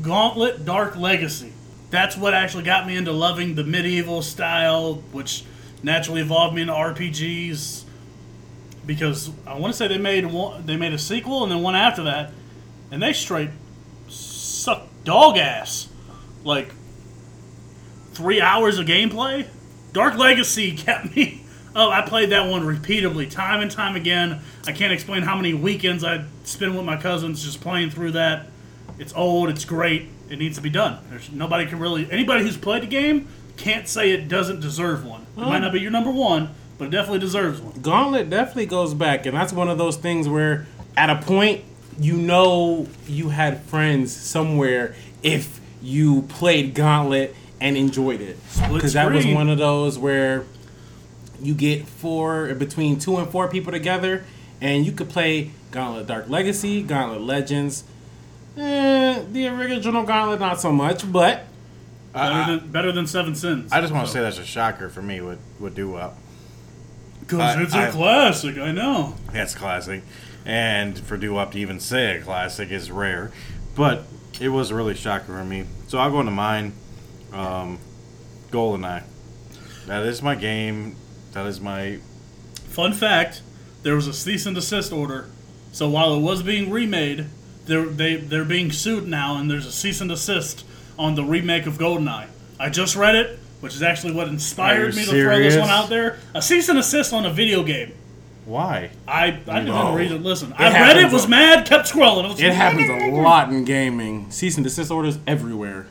Gauntlet 0.00 0.64
Dark 0.64 0.96
Legacy. 0.96 1.52
That's 1.90 2.16
what 2.16 2.34
actually 2.34 2.64
got 2.64 2.86
me 2.86 2.96
into 2.96 3.12
loving 3.12 3.54
the 3.54 3.64
medieval 3.64 4.22
style, 4.22 4.94
which 5.12 5.44
naturally 5.82 6.22
evolved 6.22 6.54
me 6.54 6.62
into 6.62 6.72
RPGs. 6.72 7.84
Because 8.84 9.30
I 9.46 9.58
want 9.58 9.74
to 9.74 9.76
say 9.76 9.86
they 9.88 9.98
made 9.98 10.26
one, 10.26 10.66
they 10.66 10.76
made 10.76 10.92
a 10.92 10.98
sequel 10.98 11.42
and 11.42 11.52
then 11.52 11.62
one 11.62 11.76
after 11.76 12.02
that, 12.04 12.32
and 12.90 13.02
they 13.02 13.12
straight 13.12 13.50
suck 14.08 14.88
dog 15.04 15.36
ass. 15.36 15.88
Like 16.44 16.72
three 18.12 18.40
hours 18.40 18.78
of 18.78 18.86
gameplay. 18.86 19.46
Dark 19.92 20.16
Legacy 20.16 20.72
kept 20.76 21.14
me. 21.14 21.41
Oh, 21.74 21.90
I 21.90 22.02
played 22.02 22.30
that 22.30 22.50
one 22.50 22.66
repeatedly, 22.66 23.26
time 23.26 23.60
and 23.60 23.70
time 23.70 23.96
again. 23.96 24.40
I 24.66 24.72
can't 24.72 24.92
explain 24.92 25.22
how 25.22 25.36
many 25.36 25.54
weekends 25.54 26.04
I 26.04 26.24
spent 26.44 26.74
with 26.74 26.84
my 26.84 26.96
cousins 26.96 27.42
just 27.42 27.60
playing 27.60 27.90
through 27.90 28.12
that. 28.12 28.46
It's 28.98 29.14
old. 29.14 29.48
It's 29.48 29.64
great. 29.64 30.08
It 30.28 30.38
needs 30.38 30.56
to 30.56 30.62
be 30.62 30.70
done. 30.70 30.98
There's 31.08 31.30
nobody 31.30 31.66
can 31.66 31.78
really. 31.78 32.10
Anybody 32.10 32.42
who's 32.42 32.56
played 32.56 32.82
the 32.82 32.86
game 32.86 33.28
can't 33.56 33.88
say 33.88 34.10
it 34.10 34.28
doesn't 34.28 34.60
deserve 34.60 35.04
one. 35.04 35.26
It 35.36 35.40
might 35.40 35.60
not 35.60 35.72
be 35.72 35.80
your 35.80 35.90
number 35.90 36.10
one, 36.10 36.50
but 36.78 36.88
it 36.88 36.90
definitely 36.90 37.20
deserves 37.20 37.60
one. 37.60 37.80
Gauntlet 37.80 38.28
definitely 38.28 38.66
goes 38.66 38.94
back, 38.94 39.26
and 39.26 39.36
that's 39.36 39.52
one 39.52 39.68
of 39.68 39.78
those 39.78 39.96
things 39.96 40.28
where, 40.28 40.66
at 40.96 41.10
a 41.10 41.16
point, 41.16 41.64
you 41.98 42.16
know 42.16 42.86
you 43.06 43.28
had 43.28 43.62
friends 43.62 44.14
somewhere 44.14 44.94
if 45.22 45.60
you 45.82 46.22
played 46.22 46.74
Gauntlet 46.74 47.34
and 47.60 47.76
enjoyed 47.76 48.20
it, 48.20 48.38
because 48.72 48.94
that 48.94 49.12
was 49.12 49.26
one 49.26 49.48
of 49.48 49.58
those 49.58 49.98
where 49.98 50.44
you 51.42 51.54
get 51.54 51.86
four 51.86 52.54
between 52.54 52.98
two 52.98 53.16
and 53.18 53.28
four 53.30 53.48
people 53.48 53.72
together, 53.72 54.24
and 54.60 54.86
you 54.86 54.92
could 54.92 55.08
play 55.10 55.50
Gauntlet 55.70 56.06
Dark 56.06 56.28
Legacy, 56.28 56.82
Gauntlet 56.82 57.20
Legends. 57.22 57.84
Eh, 58.56 59.22
the 59.30 59.48
original 59.48 60.04
Gauntlet, 60.04 60.40
not 60.40 60.60
so 60.60 60.70
much, 60.72 61.10
but 61.10 61.44
Better 62.12 62.56
than 62.58 62.70
better 62.70 62.92
than 62.92 63.06
Seven 63.06 63.34
Sins. 63.34 63.72
I 63.72 63.80
just 63.80 63.90
want 63.92 64.06
to 64.06 64.12
say 64.12 64.20
that's 64.20 64.38
a 64.38 64.44
shocker 64.44 64.90
for 64.90 65.00
me 65.00 65.22
with, 65.22 65.38
with 65.58 65.74
Doo 65.74 65.92
Wop. 65.92 66.14
because 67.20 67.58
it's 67.58 67.74
a 67.74 67.88
I- 67.88 67.90
classic. 67.90 68.58
I 68.58 68.70
know. 68.72 69.14
That's 69.32 69.54
classic. 69.54 70.02
And 70.44 70.98
for 70.98 71.16
Doo 71.16 71.32
Wop 71.34 71.52
to 71.52 71.58
even 71.58 71.80
say 71.80 72.18
a 72.18 72.20
classic 72.20 72.70
is 72.70 72.90
rare. 72.90 73.32
But 73.74 74.02
it 74.40 74.50
was 74.50 74.72
really 74.72 74.94
shocking 74.94 75.28
for 75.34 75.44
me. 75.44 75.64
So 75.88 75.96
I'll 75.98 76.10
go 76.10 76.20
into 76.20 76.32
mine. 76.32 76.74
Um, 77.32 77.78
GoldenEye. 78.50 79.04
That 79.86 80.02
is 80.04 80.20
my 80.20 80.34
game. 80.34 80.96
That 81.32 81.46
is 81.46 81.60
my. 81.60 81.98
Fun 82.68 82.92
fact: 82.92 83.42
there 83.82 83.94
was 83.94 84.06
a 84.06 84.12
cease 84.12 84.46
and 84.46 84.54
desist 84.54 84.92
order. 84.92 85.28
So 85.72 85.88
while 85.88 86.14
it 86.14 86.20
was 86.20 86.42
being 86.42 86.70
remade, 86.70 87.26
they're 87.66 87.86
they 87.86 88.16
they're 88.16 88.44
being 88.44 88.70
sued 88.72 89.06
now, 89.06 89.36
and 89.36 89.50
there's 89.50 89.66
a 89.66 89.72
cease 89.72 90.00
and 90.00 90.10
desist 90.10 90.64
on 90.98 91.14
the 91.14 91.24
remake 91.24 91.66
of 91.66 91.78
GoldenEye. 91.78 92.26
I 92.60 92.68
just 92.68 92.94
read 92.96 93.14
it, 93.16 93.38
which 93.60 93.74
is 93.74 93.82
actually 93.82 94.12
what 94.12 94.28
inspired 94.28 94.94
me 94.94 95.00
you 95.00 95.06
to 95.06 95.22
throw 95.22 95.38
this 95.38 95.56
one 95.56 95.70
out 95.70 95.88
there. 95.88 96.18
A 96.34 96.42
cease 96.42 96.68
and 96.68 96.76
desist 96.78 97.12
on 97.12 97.24
a 97.26 97.30
video 97.32 97.62
game. 97.62 97.92
Why? 98.44 98.90
I 99.08 99.26
I 99.26 99.30
didn't 99.30 99.66
No. 99.66 99.94
read 99.94 100.12
it. 100.12 100.20
Listen, 100.22 100.52
I 100.58 100.70
read 100.72 100.96
it, 100.98 101.12
was 101.12 101.24
a- 101.24 101.28
mad, 101.28 101.64
kept 101.64 101.90
scrolling. 101.90 102.24
I 102.24 102.28
was 102.28 102.40
it 102.40 102.52
happens 102.52 102.88
a 102.90 103.10
lot 103.22 103.48
in 103.50 103.64
gaming. 103.64 104.30
Cease 104.30 104.56
and 104.56 104.64
desist 104.64 104.90
orders 104.90 105.18
everywhere. 105.26 105.86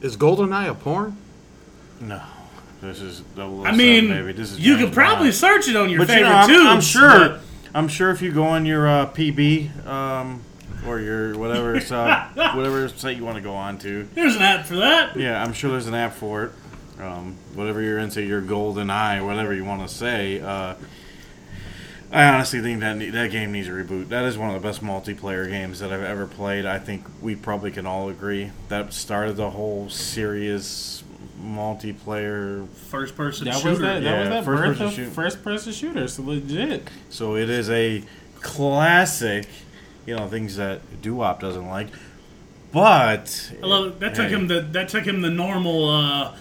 Is 0.00 0.16
GoldenEye 0.16 0.70
a 0.70 0.74
porn? 0.74 1.16
No. 2.00 2.22
This 2.80 3.00
is 3.00 3.22
007, 3.34 3.66
I 3.66 3.72
mean, 3.72 4.08
baby. 4.08 4.32
This 4.32 4.52
is 4.52 4.60
you 4.60 4.74
James 4.76 4.86
could 4.86 4.94
probably 4.94 5.26
Bond. 5.28 5.34
search 5.34 5.68
it 5.68 5.76
on 5.76 5.90
your 5.90 5.98
But 6.00 6.08
you 6.08 6.14
favorite 6.14 6.28
know, 6.30 6.36
I'm, 6.36 6.48
tubes. 6.48 6.66
I'm 6.66 6.80
sure. 6.80 7.10
but- 7.28 7.40
I'm 7.74 7.88
sure 7.88 8.10
if 8.10 8.22
you 8.22 8.32
go 8.32 8.44
on 8.44 8.64
your 8.64 8.88
uh, 8.88 9.06
PB 9.10 9.86
um, 9.86 10.42
or 10.86 11.00
your 11.00 11.36
whatever 11.36 11.78
sub, 11.80 12.34
whatever 12.56 12.88
site 12.88 13.16
you 13.18 13.24
want 13.24 13.36
to 13.36 13.42
go 13.42 13.52
on 13.54 13.78
to, 13.80 14.08
There's 14.14 14.36
an 14.36 14.42
app 14.42 14.64
for 14.64 14.76
that. 14.76 15.16
Yeah, 15.16 15.42
I'm 15.42 15.52
sure 15.52 15.70
there's 15.72 15.86
an 15.86 15.94
app 15.94 16.14
for 16.14 16.44
it. 16.44 16.52
Um, 17.00 17.36
whatever 17.54 17.82
you're 17.82 17.98
into, 17.98 18.22
your 18.22 18.40
golden 18.40 18.88
eye, 18.90 19.20
whatever 19.20 19.52
you 19.54 19.64
want 19.66 19.86
to 19.86 19.94
say. 19.94 20.40
Uh, 20.40 20.74
I 22.10 22.24
honestly 22.24 22.60
think 22.62 22.80
that 22.80 22.98
that 23.12 23.30
game 23.30 23.52
needs 23.52 23.68
a 23.68 23.72
reboot. 23.72 24.08
That 24.08 24.24
is 24.24 24.38
one 24.38 24.48
of 24.48 24.60
the 24.60 24.66
best 24.66 24.82
multiplayer 24.82 25.46
games 25.46 25.80
that 25.80 25.92
I've 25.92 26.02
ever 26.02 26.26
played. 26.26 26.64
I 26.64 26.78
think 26.78 27.04
we 27.20 27.36
probably 27.36 27.70
can 27.70 27.84
all 27.86 28.08
agree 28.08 28.50
that 28.68 28.94
started 28.94 29.36
the 29.36 29.50
whole 29.50 29.90
serious 29.90 31.04
multiplayer. 31.42 32.68
First 32.68 33.16
person 33.16 33.46
That 33.46 33.54
shooter. 33.56 33.70
was 33.70 33.78
that. 33.80 34.02
That 34.02 34.10
Yeah, 34.10 34.20
was 34.20 34.28
that 34.30 34.44
first 34.44 34.60
birth 34.62 34.68
person 34.78 34.86
of 34.86 34.92
shoot. 34.94 35.12
first 35.12 35.42
person 35.44 35.72
shooters. 35.72 36.18
Legit. 36.18 36.88
So 37.10 37.36
it 37.36 37.48
is 37.50 37.70
a 37.70 38.02
classic. 38.40 39.46
You 40.06 40.16
know 40.16 40.26
things 40.28 40.56
that 40.56 41.02
Doo-Wop 41.02 41.38
doesn't 41.40 41.68
like, 41.68 41.88
but 42.72 43.52
I 43.62 43.66
love 43.66 43.86
it. 43.86 44.00
That 44.00 44.14
took 44.14 44.28
hey, 44.28 44.34
him 44.34 44.46
the 44.48 44.60
that 44.72 44.88
took 44.88 45.04
him 45.04 45.20
the 45.20 45.30
normal 45.30 45.88
uh, 45.90 46.34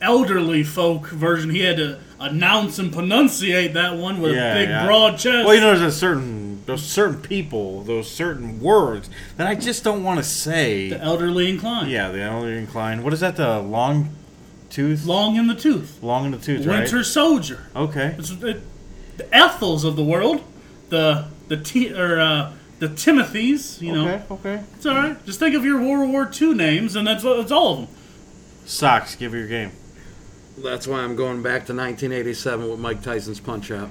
elderly 0.00 0.62
folk 0.62 1.08
version. 1.08 1.50
He 1.50 1.60
had 1.60 1.76
to 1.76 1.98
announce 2.18 2.78
and 2.78 2.90
pronunciate 2.92 3.74
that 3.74 3.96
one 3.98 4.22
with 4.22 4.32
Yeah, 4.34 4.52
a 4.54 4.58
big 4.58 4.68
yeah. 4.70 4.86
broad 4.86 5.12
chest. 5.18 5.44
Well, 5.46 5.54
you 5.54 5.60
know, 5.60 5.76
there's 5.76 5.94
a 5.94 5.96
certain 5.96 6.62
those 6.64 6.82
certain 6.82 7.20
people, 7.20 7.82
those 7.82 8.10
certain 8.10 8.58
words 8.58 9.10
that 9.36 9.46
I 9.46 9.54
just 9.54 9.84
don't 9.84 10.02
want 10.02 10.16
to 10.18 10.24
say. 10.24 10.88
the 10.88 10.98
elderly 11.02 11.50
inclined. 11.50 11.90
Yeah, 11.90 12.10
the 12.10 12.22
elderly 12.22 12.56
inclined. 12.56 13.04
What 13.04 13.12
is 13.12 13.20
that? 13.20 13.36
The 13.36 13.58
long 13.58 14.08
tooth, 14.74 15.04
Long 15.06 15.36
in 15.36 15.46
the 15.46 15.54
tooth. 15.54 16.02
long 16.02 16.26
in 16.26 16.30
the 16.32 16.38
tooth, 16.38 16.66
right? 16.66 16.80
Winter 16.80 16.96
right? 16.96 17.04
soldier. 17.06 17.66
Okay. 17.76 18.14
It's 18.18 18.30
the, 18.30 18.60
the 19.16 19.24
Ethels 19.32 19.84
of 19.84 19.96
the 19.96 20.04
world. 20.04 20.42
The 20.90 21.26
the 21.48 21.56
T 21.56 21.92
or 21.94 22.18
uh, 22.20 22.52
the 22.80 22.88
Timothys. 22.88 23.80
You 23.80 23.92
know, 23.94 24.08
Okay. 24.08 24.24
Okay. 24.34 24.62
it's 24.76 24.84
all 24.86 24.94
right. 24.96 25.24
Just 25.26 25.38
think 25.38 25.54
of 25.54 25.64
your 25.64 25.80
World 25.80 26.10
War 26.10 26.30
II 26.40 26.54
names, 26.54 26.96
and 26.96 27.06
that's 27.06 27.22
that's 27.22 27.52
all 27.52 27.72
of 27.72 27.78
them. 27.80 27.88
Socks. 28.66 29.14
Give 29.16 29.32
her 29.32 29.38
your 29.38 29.48
game. 29.48 29.70
That's 30.58 30.86
why 30.86 31.00
I'm 31.00 31.16
going 31.16 31.42
back 31.42 31.66
to 31.66 31.74
1987 31.74 32.70
with 32.70 32.78
Mike 32.78 33.02
Tyson's 33.02 33.40
Punch 33.40 33.70
Out. 33.70 33.90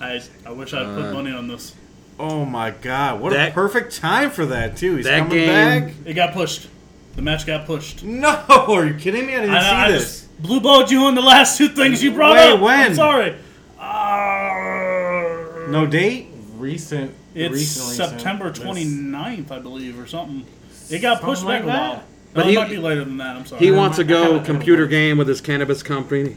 I 0.00 0.20
I 0.46 0.50
wish 0.50 0.72
I'd 0.74 0.84
put 0.94 1.04
Uh, 1.06 1.12
money 1.14 1.32
on 1.32 1.48
this. 1.48 1.74
Oh 2.18 2.44
my 2.44 2.70
God! 2.70 3.20
What 3.20 3.32
a 3.32 3.50
perfect 3.52 3.96
time 3.96 4.30
for 4.30 4.46
that 4.46 4.76
too. 4.76 4.96
He's 4.96 5.04
that 5.06 5.18
coming 5.20 5.32
game- 5.38 5.48
back. 5.48 5.94
It 6.04 6.14
got 6.14 6.32
pushed. 6.32 6.68
The 7.16 7.22
match 7.22 7.46
got 7.46 7.66
pushed. 7.66 8.02
No, 8.02 8.28
are 8.48 8.86
you 8.86 8.94
kidding 8.94 9.26
me? 9.26 9.34
I 9.36 9.40
didn't 9.40 9.54
I, 9.54 9.60
see 9.60 9.66
I 9.76 9.90
this. 9.92 10.02
just 10.22 10.42
blue 10.42 10.60
balled 10.60 10.90
you 10.90 11.04
on 11.04 11.14
the 11.14 11.20
last 11.22 11.56
two 11.56 11.68
things 11.68 12.02
you 12.02 12.12
brought 12.12 12.34
Wait, 12.34 12.52
up. 12.54 12.60
when? 12.60 12.86
I'm 12.90 12.94
sorry. 12.94 13.36
Uh, 13.78 15.66
No 15.70 15.86
date. 15.86 16.28
Recent. 16.56 17.12
It's 17.34 17.52
recent, 17.52 17.88
recent. 17.88 18.10
September 18.10 18.50
This- 18.50 18.60
29th, 18.64 19.50
I 19.50 19.58
believe, 19.58 19.98
or 19.98 20.06
something. 20.06 20.44
It 20.90 21.00
got 21.00 21.20
pushed 21.22 21.42
Something 21.42 21.62
back 21.62 21.66
like 21.66 21.74
a 21.74 21.78
that. 21.78 21.90
while. 21.96 22.04
But 22.34 22.40
no, 22.42 22.46
he- 22.50 22.54
it 22.56 22.58
might 22.58 22.70
be 22.70 22.76
later 22.78 23.04
than 23.04 23.16
that. 23.18 23.36
I'm 23.36 23.46
sorry. 23.46 23.64
He 23.64 23.70
wants 23.70 23.96
to 23.96 24.04
go 24.04 24.40
computer 24.44 24.86
game 24.86 25.18
with 25.18 25.28
his 25.28 25.40
cannabis 25.40 25.82
company. 25.82 26.36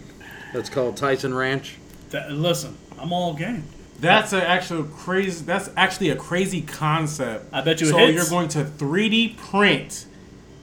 That's 0.53 0.69
called 0.69 0.95
Tyson 0.97 1.33
Ranch. 1.33 1.75
That- 2.11 2.31
listen, 2.31 2.77
I'm 2.99 3.11
all 3.13 3.33
game. 3.33 3.63
That's 3.99 4.31
a 4.31 4.47
actual 4.47 4.83
crazy. 4.83 5.43
That's 5.43 5.69
actually 5.75 6.09
a 6.09 6.15
crazy 6.15 6.61
concept. 6.61 7.45
I 7.51 7.61
bet 7.61 7.81
you 7.81 7.87
it 7.87 7.91
So 7.91 7.97
hits. 7.97 8.13
you're 8.15 8.29
going 8.29 8.47
to 8.49 8.63
3D 8.63 9.37
print 9.37 10.05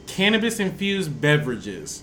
cannabis 0.06 0.60
infused 0.60 1.20
beverages. 1.20 2.02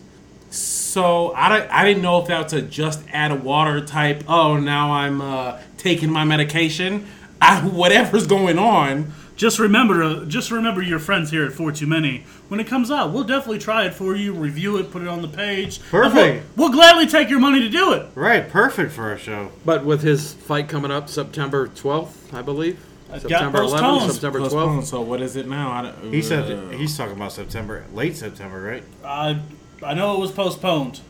So 0.50 1.32
I, 1.32 1.82
I 1.82 1.86
didn't 1.86 2.04
know 2.04 2.20
if 2.22 2.28
that's 2.28 2.52
a 2.54 2.62
just 2.62 3.04
add 3.12 3.32
a 3.32 3.36
water 3.36 3.84
type. 3.84 4.24
Oh, 4.28 4.58
now 4.58 4.92
I'm 4.92 5.22
uh, 5.22 5.60
taking 5.78 6.12
my 6.12 6.26
medication. 6.26 7.08
I, 7.42 7.62
whatever's 7.62 8.28
going 8.28 8.60
on. 8.60 9.14
Just 9.36 9.58
remember, 9.58 10.04
uh, 10.04 10.26
just 10.26 10.52
remember 10.52 10.84
your 10.84 11.00
friends 11.00 11.32
here 11.32 11.44
at 11.46 11.54
Four 11.54 11.72
Too 11.72 11.88
Many. 11.88 12.26
When 12.50 12.60
it 12.60 12.68
comes 12.68 12.92
out, 12.92 13.12
we'll 13.12 13.24
definitely 13.24 13.58
try 13.58 13.86
it 13.86 13.94
for 13.96 14.16
you, 14.16 14.34
review 14.34 14.78
it, 14.78 14.92
put 14.92 15.02
it 15.02 15.08
on 15.08 15.24
the 15.24 15.28
page. 15.28 15.82
Perfect. 15.90 16.46
We'll, 16.56 16.68
we'll 16.70 16.78
gladly 16.78 17.08
take 17.08 17.30
your 17.30 17.40
money 17.40 17.60
to 17.62 17.70
do 17.70 17.94
it. 17.94 18.06
Right. 18.14 18.48
Perfect 18.48 18.92
for 18.92 19.10
our 19.10 19.18
show. 19.18 19.52
But 19.66 19.84
with 19.84 20.04
his 20.04 20.34
fight 20.34 20.70
coming 20.70 20.92
up 20.92 21.10
September 21.10 21.68
12th, 21.68 22.34
I 22.34 22.44
believe. 22.44 22.86
Got 23.12 23.22
September 23.22 23.60
11th, 23.60 23.70
postponed. 23.72 24.12
September 24.12 24.40
Postponed. 24.40 24.82
12th. 24.84 24.86
So 24.86 25.02
what 25.02 25.22
is 25.22 25.36
it 25.36 25.48
now? 25.48 25.72
I 25.72 25.82
don't- 25.84 26.14
He 26.14 26.22
said 26.22 26.52
uh, 26.52 26.70
he's 26.70 26.96
talking 26.98 27.16
about 27.16 27.32
September, 27.32 27.86
late 27.94 28.16
September, 28.16 28.62
right? 28.62 28.84
I, 29.04 29.40
I 29.84 29.94
know 29.94 30.16
it 30.16 30.20
was 30.20 30.32
postponed. 30.32 31.02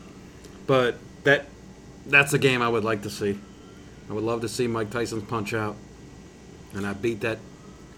But 0.66 0.96
that 1.24 1.46
that's 2.06 2.32
a 2.32 2.38
game 2.38 2.62
I 2.62 2.68
would 2.68 2.84
like 2.84 3.02
to 3.02 3.10
see. 3.10 3.38
I 4.10 4.12
would 4.12 4.24
love 4.24 4.40
to 4.42 4.48
see 4.48 4.66
Mike 4.66 4.90
Tyson's 4.90 5.24
Punch 5.24 5.54
Out. 5.54 5.76
And 6.74 6.86
I 6.86 6.92
beat 6.92 7.20
that 7.20 7.38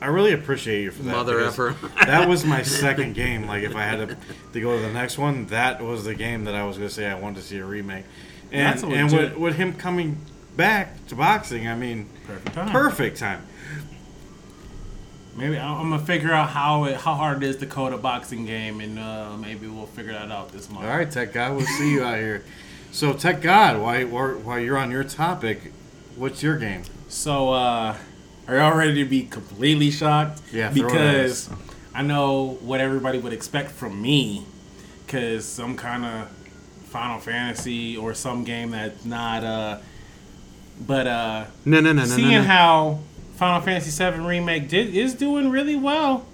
I 0.01 0.07
really 0.09 0.33
appreciate 0.33 0.83
you 0.83 0.91
for 0.91 1.03
that. 1.05 1.13
mother 1.17 1.39
because 1.39 1.55
effer. 1.55 2.05
that 2.05 2.29
was 2.29 2.45
my 2.45 2.63
second 2.85 3.15
game. 3.15 3.47
Like 3.47 3.63
if 3.63 3.75
I 3.75 3.83
had 3.85 4.09
to, 4.09 4.17
to 4.53 4.61
go 4.61 4.77
to 4.77 4.83
the 4.83 4.93
next 4.93 5.17
one, 5.17 5.47
that 5.47 5.81
was 5.83 6.05
the 6.05 6.15
game 6.15 6.45
that 6.45 6.55
I 6.55 6.65
was 6.65 6.77
going 6.77 6.89
to 6.89 6.95
say 6.95 7.07
I 7.07 7.19
wanted 7.19 7.37
to 7.37 7.43
see 7.47 7.59
a 7.59 7.65
remake. 7.65 8.05
And 8.53 8.67
That's 8.67 8.83
a 8.83 8.87
and 8.87 9.11
legit- 9.13 9.31
with, 9.33 9.39
with 9.39 9.57
him 9.57 9.73
coming 9.75 10.19
back 10.57 11.07
to 11.09 11.15
boxing, 11.15 11.67
I 11.69 11.75
mean, 11.75 12.09
Perfect 12.27 12.55
time. 12.55 12.71
perfect 12.71 13.19
time. 13.19 13.47
Maybe 15.37 15.59
I- 15.59 15.67
I'm 15.81 15.91
gonna 15.91 16.05
figure 16.05 16.33
out 16.33 16.51
how 16.51 16.85
it, 16.85 16.97
how 16.97 17.15
hard 17.15 17.43
it 17.43 17.49
is 17.49 17.57
to 17.59 17.67
code 17.67 17.93
a 17.93 17.99
boxing 17.99 18.47
game, 18.47 18.81
and 18.81 18.99
uh, 18.99 19.37
maybe 19.37 19.67
we'll 19.67 19.87
figure 19.87 20.13
that 20.13 20.31
out 20.31 20.53
this 20.53 20.71
month. 20.71 20.85
All 20.87 20.97
right, 20.97 21.11
Tech 21.11 21.33
God, 21.33 21.57
we'll 21.57 21.67
see 21.67 21.93
you 21.93 22.05
out 22.05 22.19
here. 22.19 22.45
So 22.93 23.13
Tech 23.13 23.41
God, 23.41 23.81
while 23.81 24.07
while 24.07 24.29
while 24.39 24.59
you're 24.61 24.79
on 24.79 24.91
your 24.91 25.03
topic, 25.05 25.73
what's 26.17 26.43
your 26.43 26.57
game? 26.59 26.83
So, 27.09 27.51
uh, 27.53 27.97
are 28.49 28.57
y'all 28.57 28.77
ready 28.77 28.95
to 29.03 29.09
be 29.09 29.23
completely 29.25 29.91
shocked? 29.91 30.41
Yeah, 30.53 30.71
throw 30.71 30.87
it 30.89 30.93
at 30.95 31.13
because. 31.23 31.51
I 31.97 32.03
know 32.03 32.59
what 32.61 32.81
everybody 32.81 33.19
would 33.19 33.33
expect 33.33 33.71
from 33.71 34.03
me, 34.03 34.45
because 35.07 35.45
some 35.47 35.77
kind 35.77 36.05
of 36.05 36.29
Final 36.87 37.21
Fantasy 37.21 37.97
or 37.97 38.15
some 38.15 38.43
game 38.45 38.71
that's 38.73 39.05
not. 39.05 39.45
Uh, 39.45 39.79
but 40.85 41.07
uh, 41.07 41.45
No, 41.65 41.81
no, 41.81 41.93
no, 41.93 42.03
no, 42.03 42.05
seeing 42.05 42.31
no, 42.31 42.39
no. 42.43 42.47
how 42.49 42.99
Final 43.37 43.61
Fantasy 43.61 43.91
VII 43.91 44.21
remake 44.21 44.69
did 44.69 44.95
is 44.95 45.15
doing 45.15 45.51
really 45.51 45.77
well, 45.77 46.25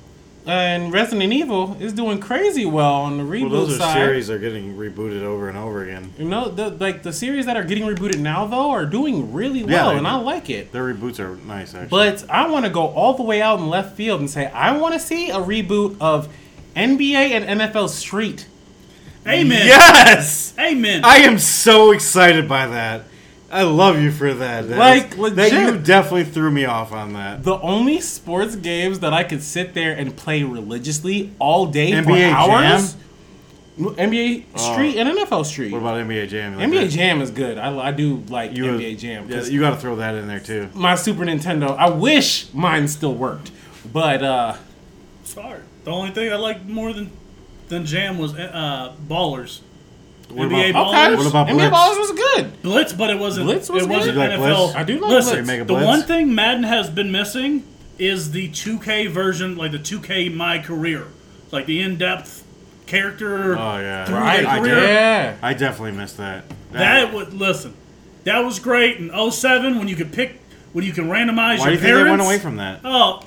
uh, 0.46 0.50
and 0.50 0.92
Resident 0.92 1.32
Evil 1.32 1.76
is 1.80 1.92
doing 1.92 2.20
crazy 2.20 2.66
well 2.66 2.94
on 2.94 3.16
the 3.18 3.24
reboot 3.24 3.50
Well, 3.50 3.66
those 3.66 3.76
are 3.76 3.78
side. 3.78 3.94
series 3.94 4.30
are 4.30 4.38
getting 4.38 4.76
rebooted 4.76 5.22
over 5.22 5.48
and 5.48 5.56
over 5.56 5.82
again. 5.82 6.12
You 6.18 6.26
know, 6.28 6.48
the, 6.48 6.70
like 6.70 7.02
the 7.02 7.12
series 7.12 7.46
that 7.46 7.56
are 7.56 7.64
getting 7.64 7.84
rebooted 7.84 8.18
now 8.18 8.46
though 8.46 8.70
are 8.70 8.84
doing 8.86 9.32
really 9.32 9.62
well, 9.64 9.90
they 9.90 9.96
and 9.96 10.06
do. 10.06 10.10
I 10.12 10.16
like 10.16 10.50
it. 10.50 10.72
Their 10.72 10.92
reboots 10.94 11.18
are 11.20 11.36
nice, 11.46 11.74
actually. 11.74 11.88
But 11.88 12.28
I 12.30 12.48
want 12.50 12.64
to 12.66 12.70
go 12.70 12.86
all 12.88 13.14
the 13.14 13.22
way 13.22 13.40
out 13.42 13.58
in 13.60 13.68
left 13.68 13.96
field 13.96 14.20
and 14.20 14.28
say 14.28 14.46
I 14.46 14.76
want 14.76 14.94
to 14.94 15.00
see 15.00 15.30
a 15.30 15.36
reboot 15.36 15.96
of 16.00 16.28
NBA 16.76 17.14
and 17.30 17.60
NFL 17.60 17.88
Street. 17.88 18.46
Amen. 19.26 19.66
yes, 19.66 20.54
Amen. 20.58 21.02
I 21.04 21.18
am 21.18 21.38
so 21.38 21.92
excited 21.92 22.48
by 22.48 22.66
that. 22.68 23.04
I 23.52 23.62
love 23.64 24.00
you 24.00 24.12
for 24.12 24.32
that. 24.32 24.68
That 24.68 24.78
Like, 24.78 25.18
is- 25.18 25.34
that 25.34 25.52
you 25.52 25.76
definitely 25.78 26.24
threw 26.24 26.50
me 26.50 26.64
off 26.66 26.92
on 26.92 27.14
that. 27.14 27.42
The 27.42 27.58
only 27.60 28.00
sports 28.00 28.54
games 28.56 29.00
that 29.00 29.12
I 29.12 29.24
could 29.24 29.42
sit 29.42 29.74
there 29.74 29.92
and 29.92 30.16
play 30.16 30.42
religiously 30.44 31.32
all 31.40 31.66
day 31.66 31.90
for 32.02 32.10
NBA 32.10 32.30
hours. 32.32 32.96
NBA 33.78 34.44
Street 34.58 34.96
and 34.96 35.08
NFL 35.08 35.44
Street. 35.46 35.72
What 35.72 35.78
about 35.78 35.96
NBA 36.06 36.28
Jam? 36.28 36.56
Like 36.56 36.68
NBA 36.68 36.80
that? 36.82 36.90
Jam 36.90 37.20
is 37.22 37.30
good. 37.30 37.56
I, 37.56 37.76
I 37.88 37.92
do 37.92 38.22
like 38.28 38.54
You- 38.56 38.66
NBA 38.66 38.98
Jam. 38.98 39.26
Yeah, 39.28 39.36
'cause 39.36 39.50
you 39.50 39.60
got 39.60 39.70
to 39.70 39.76
throw 39.76 39.96
that 39.96 40.14
in 40.14 40.28
there 40.28 40.40
too. 40.40 40.68
my 40.74 40.94
Super 40.94 41.24
Nintendo. 41.24 41.76
I 41.76 41.88
wish 41.88 42.46
mine 42.52 42.88
still 42.88 43.14
worked, 43.14 43.50
but 43.90 44.22
uh, 44.22 44.54
Sorry. 45.24 45.60
The 45.84 45.90
only 45.92 46.10
thing 46.10 46.30
I 46.32 46.36
liked 46.36 46.66
more 46.68 46.92
than 46.92 47.10
than 47.68 47.86
Jam 47.86 48.18
was 48.18 48.34
uh, 48.34 48.92
Ballers. 49.08 49.60
What 50.30 50.48
NBA 50.48 50.70
about 50.70 50.86
Ballers? 50.94 51.06
okay. 51.06 51.16
What 51.16 51.26
about 51.26 51.48
NBA 51.48 51.52
Blitz? 51.54 51.76
Ballers 51.76 51.98
was 51.98 52.12
good. 52.12 52.62
Blitz, 52.62 52.92
but 52.92 53.10
it 53.10 53.18
wasn't. 53.18 53.46
Blitz 53.46 53.68
was 53.70 53.82
it 53.84 53.88
wasn't 53.88 54.14
good. 54.16 54.30
You 54.32 54.38
like 54.38 54.50
NFL. 54.50 54.56
Blitz? 54.56 54.74
I 54.76 54.82
do 54.84 54.92
like 55.00 55.10
Listen, 55.10 55.32
Blitz. 55.34 55.46
Make 55.48 55.60
a 55.60 55.64
the 55.64 55.74
Blitz? 55.74 55.86
one 55.86 56.02
thing 56.02 56.34
Madden 56.34 56.62
has 56.64 56.90
been 56.90 57.10
missing 57.12 57.64
is 57.98 58.30
the 58.32 58.48
2K 58.50 59.08
version, 59.10 59.56
like 59.56 59.72
the 59.72 59.78
2K 59.78 60.34
My 60.34 60.58
Career, 60.58 61.06
like 61.50 61.66
the 61.66 61.80
in-depth 61.80 62.44
character. 62.86 63.56
Oh 63.58 63.78
yeah, 63.78 64.04
through 64.06 64.16
Right? 64.16 64.40
their 64.42 64.48
I, 64.50 64.58
career. 64.60 64.74
did. 64.74 64.82
Yeah. 64.88 65.36
I 65.42 65.54
definitely 65.54 65.92
missed 65.92 66.16
that. 66.16 66.44
That 66.72 67.12
would 67.12 67.34
listen. 67.34 67.74
That 68.24 68.38
was 68.40 68.58
great 68.58 68.96
in 68.98 69.10
07 69.30 69.78
when 69.78 69.88
you 69.88 69.96
could 69.96 70.12
pick 70.12 70.40
when 70.72 70.84
you 70.84 70.92
can 70.92 71.06
randomize 71.06 71.58
Why 71.58 71.64
do 71.66 71.70
your 71.70 71.72
you 71.72 71.78
think 71.78 71.96
they 72.04 72.10
went 72.10 72.22
away 72.22 72.38
from 72.38 72.56
that? 72.56 72.80
Oh, 72.84 73.22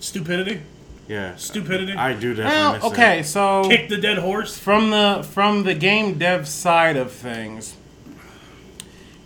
stupidity, 0.00 0.62
Yeah, 1.08 1.36
stupidity. 1.36 1.92
I 1.94 2.12
do 2.14 2.32
definitely 2.34 2.44
Well, 2.58 2.72
miss 2.74 2.84
okay, 2.84 3.18
that. 3.18 3.26
so 3.26 3.64
Kick 3.68 3.88
the 3.88 3.98
dead 3.98 4.18
horse. 4.18 4.56
from 4.58 4.90
the 4.90 5.26
from 5.28 5.64
the 5.64 5.74
game 5.74 6.16
dev 6.18 6.46
side 6.48 6.96
of 6.96 7.10
things, 7.12 7.74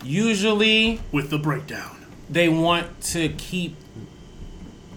usually 0.02 1.00
with 1.12 1.30
the 1.30 1.38
breakdown. 1.38 1.92
they 2.28 2.48
want 2.48 3.00
to 3.00 3.28
keep 3.28 3.76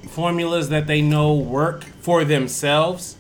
formulas 0.07 0.69
that 0.69 0.88
they 0.88 1.01
know 1.01 1.34
work 1.36 1.84
for 2.01 2.23
themselves. 2.23 3.15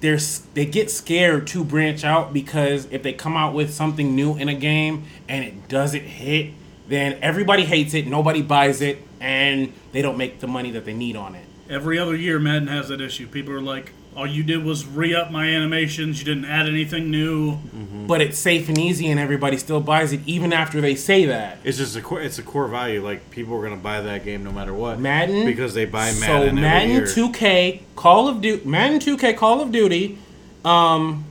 They're, 0.00 0.18
they 0.54 0.64
get 0.64 0.88
scared 0.92 1.48
to 1.48 1.64
branch 1.64 2.04
out 2.04 2.32
because 2.32 2.86
if 2.92 3.02
they 3.02 3.12
come 3.12 3.36
out 3.36 3.52
with 3.52 3.74
something 3.74 4.14
new 4.14 4.36
in 4.36 4.48
a 4.48 4.54
game 4.54 5.06
and 5.28 5.44
it 5.44 5.66
doesn't 5.66 6.04
hit, 6.04 6.52
then 6.86 7.18
everybody 7.20 7.64
hates 7.64 7.94
it, 7.94 8.06
nobody 8.06 8.40
buys 8.42 8.80
it, 8.80 9.02
and 9.20 9.72
they 9.90 10.00
don't 10.00 10.16
make 10.16 10.38
the 10.38 10.46
money 10.46 10.70
that 10.70 10.84
they 10.84 10.94
need 10.94 11.16
on 11.16 11.34
it. 11.34 11.44
Every 11.70 11.98
other 11.98 12.16
year, 12.16 12.38
Madden 12.38 12.68
has 12.68 12.88
that 12.88 13.00
issue. 13.00 13.26
People 13.26 13.52
are 13.52 13.60
like, 13.60 13.92
"All 14.16 14.26
you 14.26 14.42
did 14.42 14.64
was 14.64 14.86
re-up 14.86 15.30
my 15.30 15.46
animations. 15.48 16.18
You 16.18 16.24
didn't 16.24 16.46
add 16.46 16.66
anything 16.66 17.10
new." 17.10 17.58
But 18.06 18.22
it's 18.22 18.38
safe 18.38 18.68
and 18.70 18.78
easy, 18.78 19.08
and 19.08 19.20
everybody 19.20 19.58
still 19.58 19.80
buys 19.80 20.14
it 20.14 20.20
even 20.24 20.50
after 20.54 20.80
they 20.80 20.94
say 20.94 21.26
that. 21.26 21.58
It's 21.62 21.76
just 21.76 21.94
a 21.94 22.00
core, 22.00 22.22
it's 22.22 22.38
a 22.38 22.42
core 22.42 22.66
value. 22.68 23.04
Like 23.04 23.30
people 23.30 23.54
are 23.56 23.62
gonna 23.62 23.76
buy 23.76 24.00
that 24.00 24.24
game 24.24 24.42
no 24.44 24.50
matter 24.50 24.72
what. 24.72 24.98
Madden 24.98 25.44
because 25.44 25.74
they 25.74 25.84
buy 25.84 26.08
So 26.10 26.20
Madden 26.26 26.48
every 26.48 26.60
Madden 26.62 26.90
year. 26.90 27.02
2K, 27.04 27.82
Call 27.96 28.28
of 28.28 28.40
Duty, 28.40 28.66
Madden 28.66 28.98
2K, 28.98 29.36
Call 29.36 29.60
of 29.60 29.70
Duty, 29.70 30.16
um, 30.64 31.26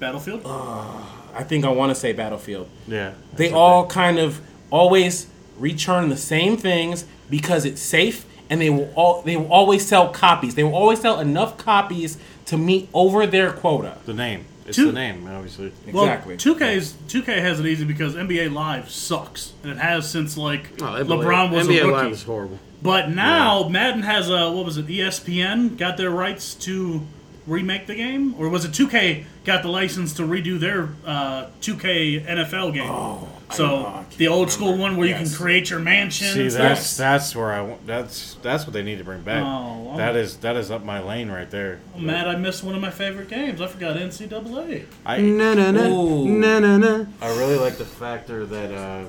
Battlefield. 0.00 0.42
I 0.44 1.44
think 1.44 1.64
I 1.64 1.68
want 1.68 1.90
to 1.90 1.94
say 1.94 2.12
Battlefield. 2.12 2.68
Yeah. 2.88 3.12
They 3.34 3.52
all 3.52 3.86
kind 3.86 4.18
of 4.18 4.40
always 4.70 5.28
return 5.58 6.08
the 6.08 6.16
same 6.16 6.56
things 6.56 7.04
because 7.30 7.64
it's 7.64 7.80
safe, 7.80 8.24
and 8.50 8.60
they 8.60 8.70
will 8.70 8.90
all 8.94 9.22
they 9.22 9.36
will 9.36 9.52
always 9.52 9.86
sell 9.86 10.08
copies. 10.08 10.54
They 10.54 10.64
will 10.64 10.74
always 10.74 11.00
sell 11.00 11.18
enough 11.20 11.56
copies 11.58 12.18
to 12.46 12.56
meet 12.56 12.88
over 12.94 13.26
their 13.26 13.52
quota. 13.52 13.98
the 14.06 14.14
name. 14.14 14.44
It's 14.66 14.76
Two- 14.76 14.86
the 14.86 14.92
name, 14.92 15.26
obviously. 15.26 15.72
Well, 15.90 16.04
Exactly. 16.04 16.36
2K's 16.36 16.92
2K 17.08 17.40
has 17.40 17.58
it 17.58 17.64
easy 17.64 17.84
because 17.86 18.14
NBA 18.14 18.52
Live 18.52 18.90
sucks, 18.90 19.54
and 19.62 19.72
it 19.72 19.78
has 19.78 20.08
since 20.10 20.36
like 20.36 20.68
Oh, 20.82 20.84
NBA 20.84 21.04
LeBron 21.06 21.50
was 21.52 21.66
NBA 21.68 21.84
a 21.84 21.86
Live 21.86 22.12
is 22.12 22.22
horrible. 22.24 22.58
But 22.82 23.08
now 23.10 23.66
Madden 23.68 24.02
has 24.02 24.28
a 24.28 24.50
what 24.52 24.64
was 24.66 24.76
it? 24.76 24.86
ESPN 24.86 25.76
got 25.78 25.96
their 25.96 26.10
rights 26.10 26.54
to 26.66 27.00
remake 27.46 27.86
the 27.86 27.94
game, 27.94 28.34
or 28.38 28.50
was 28.50 28.66
it 28.66 28.72
2K 28.72 29.24
got 29.46 29.62
the 29.62 29.68
license 29.70 30.12
to 30.14 30.22
redo 30.22 30.60
their 30.60 30.90
uh, 31.06 31.46
2K 31.62 32.26
NFL 32.26 32.74
game? 32.74 33.28
So 33.50 34.04
the 34.18 34.28
old 34.28 34.50
school 34.50 34.76
one 34.76 34.96
where 34.96 35.08
you 35.08 35.14
can 35.14 35.28
create 35.28 35.70
your 35.70 35.80
mansion. 35.80 36.34
See, 36.34 36.48
that's 36.48 36.86
stuff. 36.86 36.98
that's 36.98 37.34
where 37.36 37.52
I 37.52 37.62
want. 37.62 37.86
That's 37.86 38.34
that's 38.42 38.64
what 38.64 38.72
they 38.74 38.82
need 38.82 38.98
to 38.98 39.04
bring 39.04 39.22
back. 39.22 39.42
Oh, 39.44 39.96
that 39.96 40.16
is 40.16 40.36
that 40.38 40.56
is 40.56 40.70
up 40.70 40.84
my 40.84 41.00
lane 41.00 41.30
right 41.30 41.50
there. 41.50 41.80
I'm 41.96 42.06
mad 42.06 42.28
I 42.28 42.36
missed 42.36 42.62
one 42.62 42.74
of 42.74 42.80
my 42.82 42.90
favorite 42.90 43.28
games. 43.28 43.60
I 43.60 43.66
forgot 43.66 43.96
NCAA. 43.96 44.86
I 45.06 45.20
Na 45.20 45.54
na 45.54 45.70
na 45.70 45.86
Ooh. 45.88 46.28
na 46.28 46.58
na 46.58 46.76
na. 46.76 47.06
I 47.22 47.28
really 47.38 47.56
like 47.56 47.78
the 47.78 47.86
factor 47.86 48.44
that 48.46 48.72
uh, 48.72 49.04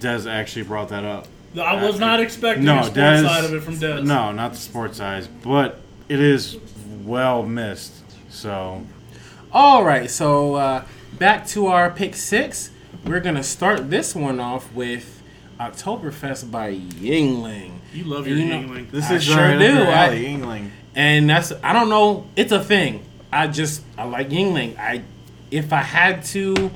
Des 0.00 0.28
actually 0.28 0.64
brought 0.64 0.88
that 0.88 1.04
up. 1.04 1.26
I 1.60 1.84
was 1.84 2.00
not 2.00 2.18
expecting 2.18 2.64
No, 2.64 2.76
the 2.76 2.82
sports 2.84 2.94
Des. 2.94 3.22
side 3.28 3.44
of 3.44 3.52
it 3.54 3.62
from 3.62 3.78
Des. 3.78 4.00
No, 4.02 4.32
not 4.32 4.52
the 4.52 4.58
sports 4.58 4.96
side, 4.96 5.28
but 5.42 5.80
it 6.08 6.18
is 6.18 6.56
well 7.04 7.42
missed. 7.42 7.92
So 8.30 8.86
All 9.52 9.84
right, 9.84 10.10
so 10.10 10.54
uh, 10.54 10.84
back 11.18 11.46
to 11.48 11.66
our 11.66 11.90
pick 11.90 12.16
six. 12.16 12.70
We're 13.04 13.20
gonna 13.20 13.42
start 13.42 13.90
this 13.90 14.14
one 14.14 14.38
off 14.40 14.72
with 14.72 15.22
Oktoberfest 15.58 16.50
by 16.50 16.74
Yuengling. 16.74 17.72
You 17.92 18.04
love 18.04 18.26
your 18.26 18.36
You 18.38 18.46
know- 18.46 18.56
Yuengling. 18.60 18.90
this 18.90 19.10
I 19.10 19.14
is 19.16 19.24
sure 19.24 19.38
uh, 19.40 19.58
do. 19.58 19.64
your 19.64 19.88
I- 19.88 20.06
alley, 20.06 20.24
Yuengling. 20.24 20.68
and 20.94 21.28
that's 21.28 21.52
I 21.62 21.72
don't 21.72 21.88
know. 21.88 22.26
It's 22.36 22.52
a 22.52 22.62
thing. 22.62 23.02
I 23.32 23.48
just 23.48 23.82
I 23.98 24.04
like 24.04 24.30
Yuengling. 24.30 24.78
I 24.78 25.02
if 25.50 25.72
I 25.72 25.82
had 25.82 26.24
to 26.26 26.70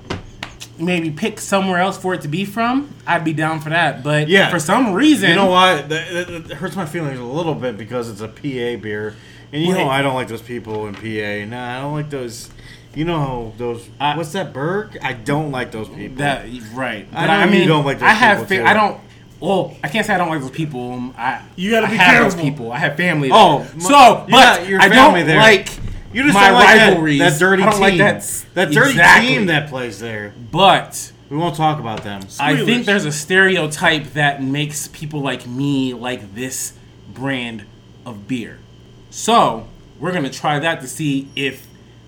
maybe 0.79 1.11
pick 1.11 1.41
somewhere 1.41 1.79
else 1.79 1.97
for 1.97 2.13
it 2.13 2.21
to 2.23 2.29
be 2.29 2.45
from, 2.45 2.93
I'd 3.07 3.25
be 3.25 3.33
down 3.33 3.61
for 3.61 3.71
that. 3.71 4.03
But 4.03 4.29
Yeah. 4.29 4.51
for 4.51 4.59
some 4.59 4.93
reason, 4.93 5.31
You 5.31 5.37
know 5.37 5.47
why? 5.47 5.77
That, 5.81 5.89
that, 6.29 6.49
that 6.49 6.55
hurts 6.57 6.77
my 6.77 6.85
feelings 6.85 7.19
a 7.19 7.25
little 7.25 7.55
bit 7.55 7.79
because 7.79 8.11
it's 8.11 8.21
a 8.21 8.29
PA 8.29 8.77
beer, 8.83 9.15
and 9.53 9.63
you 9.63 9.73
know 9.73 9.89
I 9.89 10.03
don't 10.03 10.15
like 10.15 10.29
those 10.29 10.43
people 10.43 10.87
in 10.89 10.95
PA. 10.95 11.47
Nah, 11.49 11.79
I 11.79 11.81
don't 11.81 11.95
like 11.95 12.11
those. 12.11 12.51
You 12.97 13.05
know 13.05 13.53
those. 13.59 13.89
I- 14.01 14.17
what's 14.17 14.33
that 14.33 14.53
Berg? 14.53 14.99
I 15.03 15.13
don't 15.13 15.53
like 15.53 15.71
those 15.71 15.89
people. 15.89 16.17
that 16.17 16.47
right. 16.73 17.07
I 17.13 17.21
But 17.27 17.31
I, 17.31 17.45
know 17.45 17.53
you 17.53 17.59
mean, 17.61 17.69
don't 17.69 17.85
like 17.85 17.99
those 18.01 18.09
I 18.09 18.13
have 18.15 18.37
people, 18.39 18.49
fa- 18.49 18.57
too. 18.57 18.65
I 18.65 18.73
don't. 18.73 19.01
Well, 19.39 19.77
I 19.85 19.89
can't 19.89 20.07
say 20.07 20.15
I 20.15 20.19
don't 20.19 20.31
like 20.31 20.41
those 20.41 20.51
people. 20.51 20.93
Um, 20.95 21.15
I 21.19 21.43
You 21.57 21.71
gotta 21.73 21.89
I 21.89 21.91
be 21.91 21.97
have 21.99 22.25
those 22.25 22.35
people. 22.43 22.73
I 22.73 22.79
have 22.79 22.97
family. 22.97 23.29
Oh, 23.31 23.59
there. 23.59 23.69
m- 23.75 23.81
so 23.81 24.25
but 24.31 24.31
got 24.31 24.67
your 24.67 24.81
I 24.81 24.89
family 24.89 25.21
don't 25.21 25.27
there. 25.29 25.37
like 25.37 25.69
you 26.15 26.23
just 26.23 26.33
my 26.35 26.47
don't 26.49 26.55
like 26.55 26.67
that- 26.79 26.89
rivalries. 26.89 27.19
That, 27.19 27.39
dirty 27.39 27.63
I 27.63 27.67
don't 27.67 27.73
team. 27.75 27.83
like 27.83 27.99
that. 27.99 28.45
that 28.55 28.71
dirty 28.73 28.91
exactly. 28.93 29.29
team 29.29 29.47
that 29.47 29.69
plays 29.69 30.01
there. 30.01 30.33
But 30.51 31.13
We 31.29 31.37
won't 31.37 31.55
talk 31.55 31.79
about 31.79 32.03
them. 32.03 32.23
I 32.41 32.65
think 32.65 32.87
there's 32.87 33.05
a 33.05 33.13
stereotype 33.13 34.15
that 34.15 34.43
makes 34.43 34.89
people 34.89 35.21
like 35.21 35.47
me 35.47 35.93
like 35.93 36.35
this 36.35 36.73
brand 37.13 37.65
of 38.07 38.27
beer. 38.27 38.59
So 39.11 39.67
we're 40.01 40.13
gonna 40.13 40.31
try 40.31 40.59
that 40.61 40.81
to 40.81 40.89
see 40.89 41.29
if 41.37 41.67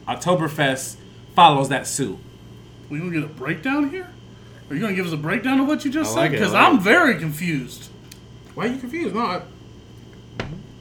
Oktoberfest 0.09 0.97
follows 1.37 1.69
that 1.69 1.87
suit. 1.87 2.19
We 2.89 2.99
gonna 2.99 3.11
get 3.13 3.25
a 3.25 3.27
breakdown 3.29 3.91
here? 3.91 4.09
Are 4.71 4.75
you 4.75 4.81
gonna 4.81 4.95
give 4.95 5.07
us 5.07 5.13
a 5.13 5.17
breakdown 5.19 5.61
of 5.61 5.67
what 5.67 5.85
you 5.85 5.91
just 5.91 6.13
I 6.13 6.15
said? 6.15 6.23
it, 6.25 6.37
I 6.37 6.39
Because 6.39 6.53
like 6.55 6.67
I'm 6.67 6.77
it. 6.79 6.83
very 6.83 7.19
confused. 7.19 7.91
Why 8.55 8.65
are 8.65 8.69
you 8.73 8.79
confused? 8.79 9.15
No, 9.15 9.21
I, 9.21 9.43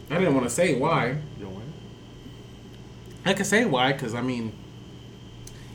I 0.09 0.17
didn't 0.17 0.33
want 0.33 0.45
to 0.47 0.53
say 0.53 0.79
why. 0.79 1.17
I 3.25 3.33
can 3.33 3.43
say 3.43 3.65
why 3.65 3.91
because 3.91 4.15
I 4.15 4.21
mean, 4.21 4.53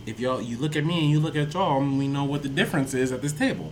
if 0.07 0.18
y'all 0.18 0.40
you 0.40 0.57
look 0.57 0.74
at 0.74 0.86
me 0.86 1.00
and 1.00 1.11
you 1.11 1.20
look 1.20 1.36
at 1.36 1.53
y'all, 1.53 1.82
and 1.82 1.98
we 1.98 2.09
know 2.09 2.24
what 2.24 2.42
the 2.42 2.48
difference 2.48 2.94
is 2.94 3.12
at 3.12 3.20
this 3.20 3.32
table. 3.32 3.70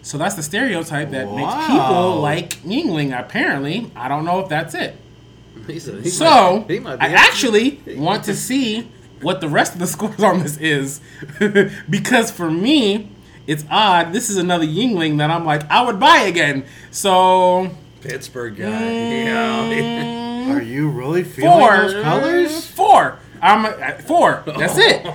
So 0.00 0.16
that's 0.16 0.34
the 0.34 0.42
stereotype 0.42 1.10
that 1.10 1.30
makes 1.34 1.52
Wow. 1.52 1.66
people 1.66 2.20
like 2.22 2.50
Yuengling. 2.62 3.18
Apparently, 3.18 3.90
I 3.94 4.08
don't 4.08 4.24
know 4.24 4.40
if 4.40 4.48
that's 4.48 4.74
it. 4.74 4.96
He's 5.66 5.88
a, 5.88 6.00
he 6.00 6.08
So 6.10 6.58
might- 6.60 6.70
he 6.70 6.78
might 6.78 7.02
I 7.02 7.08
actually 7.08 7.80
want 7.96 8.24
to 8.24 8.34
see 8.34 8.90
what 9.20 9.40
the 9.40 9.48
rest 9.48 9.72
of 9.74 9.78
the 9.80 9.86
scores 9.96 10.22
on 10.22 10.40
this 10.40 10.56
is, 10.58 11.00
because 11.90 12.30
for 12.30 12.50
me, 12.50 13.10
it's 13.46 13.64
odd. 13.70 14.12
This 14.12 14.28
is 14.30 14.36
another 14.36 14.66
Yuengling 14.66 15.18
that 15.18 15.30
I'm 15.30 15.44
like 15.44 15.68
I 15.70 15.82
would 15.82 15.98
buy 16.00 16.18
again. 16.18 16.64
So 16.90 17.70
Pittsburgh 18.00 18.56
guy. 18.56 18.92
Yeah. 19.24 19.70
Mm. 19.72 20.54
Are 20.56 20.62
you 20.62 20.88
really 20.88 21.24
feeling 21.24 21.50
four 21.58 21.76
those 21.76 22.02
colors? 22.02 22.66
Four. 22.66 23.18
I'm 23.42 23.64
at 23.66 24.02
four. 24.02 24.42
That's 24.46 24.78
it. 24.78 25.06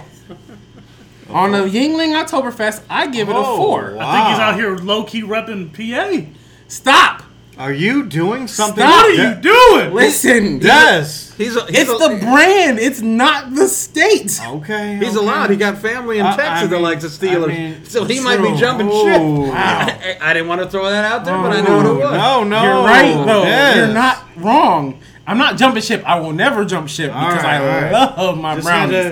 On 1.29 1.51
the 1.51 1.59
Yuengling 1.59 2.21
Oktoberfest, 2.21 2.83
I 2.89 3.07
give 3.07 3.29
it 3.29 3.35
a 3.35 3.37
oh, 3.37 3.55
four. 3.55 3.93
wow. 3.95 4.09
I 4.09 4.15
think 4.15 4.27
he's 4.29 4.39
out 4.39 4.55
here 4.55 4.75
low 4.75 5.03
key 5.05 5.21
repping 5.23 5.71
PA. 5.73 6.29
Stop. 6.67 7.23
Are 7.61 7.71
you 7.71 8.05
doing 8.07 8.47
something? 8.47 8.81
Stop. 8.83 9.03
What 9.05 9.19
are 9.19 9.35
you 9.35 9.35
doing? 9.35 9.93
Listen. 9.93 10.57
Des. 10.57 11.05
He's 11.37 11.55
a, 11.55 11.63
he's 11.67 11.81
It's 11.81 11.89
a, 11.91 11.93
the 11.95 12.17
brand. 12.19 12.79
It's 12.79 13.01
not 13.01 13.53
the 13.53 13.67
state. 13.67 14.41
Okay. 14.43 14.97
He's 14.97 15.15
okay. 15.15 15.17
allowed. 15.17 15.51
He 15.51 15.57
got 15.57 15.77
family 15.77 16.17
in 16.17 16.25
I- 16.25 16.33
I 16.33 16.35
Texas 16.37 16.69
that 16.71 16.79
likes 16.79 17.03
the 17.03 17.09
Steelers, 17.09 17.43
I 17.43 17.47
mean, 17.47 17.85
so 17.85 18.03
he 18.03 18.19
might 18.19 18.41
be 18.41 18.57
jumping 18.57 18.89
Oh, 18.91 19.05
ship. 19.05 19.21
wow. 19.21 19.53
I, 19.55 20.17
I 20.19 20.33
didn't 20.33 20.47
want 20.47 20.61
to 20.61 20.69
throw 20.71 20.89
that 20.89 21.05
out 21.05 21.23
there, 21.23 21.37
but 21.37 21.51
I 21.51 21.59
oh, 21.59 21.63
know 21.63 21.77
what 21.77 21.85
it 21.85 22.03
was. 22.03 22.11
No, 22.13 22.43
no. 22.43 22.63
You're 22.63 22.83
right, 22.83 23.25
though. 23.27 23.43
Des. 23.43 23.75
You're 23.77 23.93
not 23.93 24.25
wrong. 24.37 24.99
I'm 25.27 25.37
not 25.37 25.59
jumping 25.59 25.83
ship. 25.83 26.01
I 26.03 26.19
will 26.19 26.33
never 26.33 26.65
jump 26.65 26.89
ship 26.89 27.13
All 27.13 27.27
because 27.29 27.43
right, 27.43 27.61
I 27.61 27.75
all 27.75 27.81
right. 27.83 28.17
love 28.17 28.37
my 28.39 28.55
Just 28.55 28.65
brownies. 28.65 29.03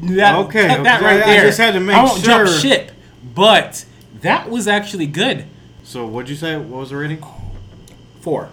to- 0.00 0.16
That, 0.16 0.34
Okay, 0.40 0.66
cut 0.66 0.82
that 0.82 1.00
okay, 1.02 1.20
right 1.20 1.38
I 1.38 1.40
just 1.44 1.58
had 1.58 1.74
to 1.74 1.80
make 1.80 1.94
I 1.94 2.02
won't 2.02 2.20
jump 2.24 2.48
ship, 2.48 2.90
but 3.32 3.84
that 4.22 4.50
was 4.50 4.66
actually 4.66 5.06
good. 5.06 5.44
So 5.84 6.04
what'd 6.04 6.28
you 6.28 6.34
say? 6.34 6.56
What 6.56 6.80
was 6.80 6.90
the 6.90 6.96
rating? 6.96 7.22
Four. 8.26 8.48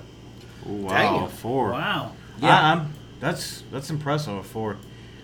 Wow, 0.68 1.22
Damn. 1.22 1.30
four. 1.30 1.72
Wow. 1.72 2.12
Yeah. 2.40 2.62
I, 2.62 2.72
am 2.74 2.94
that's 3.20 3.64
that's 3.72 3.90
impressive. 3.90 4.36
A 4.36 4.44
four. 4.44 4.78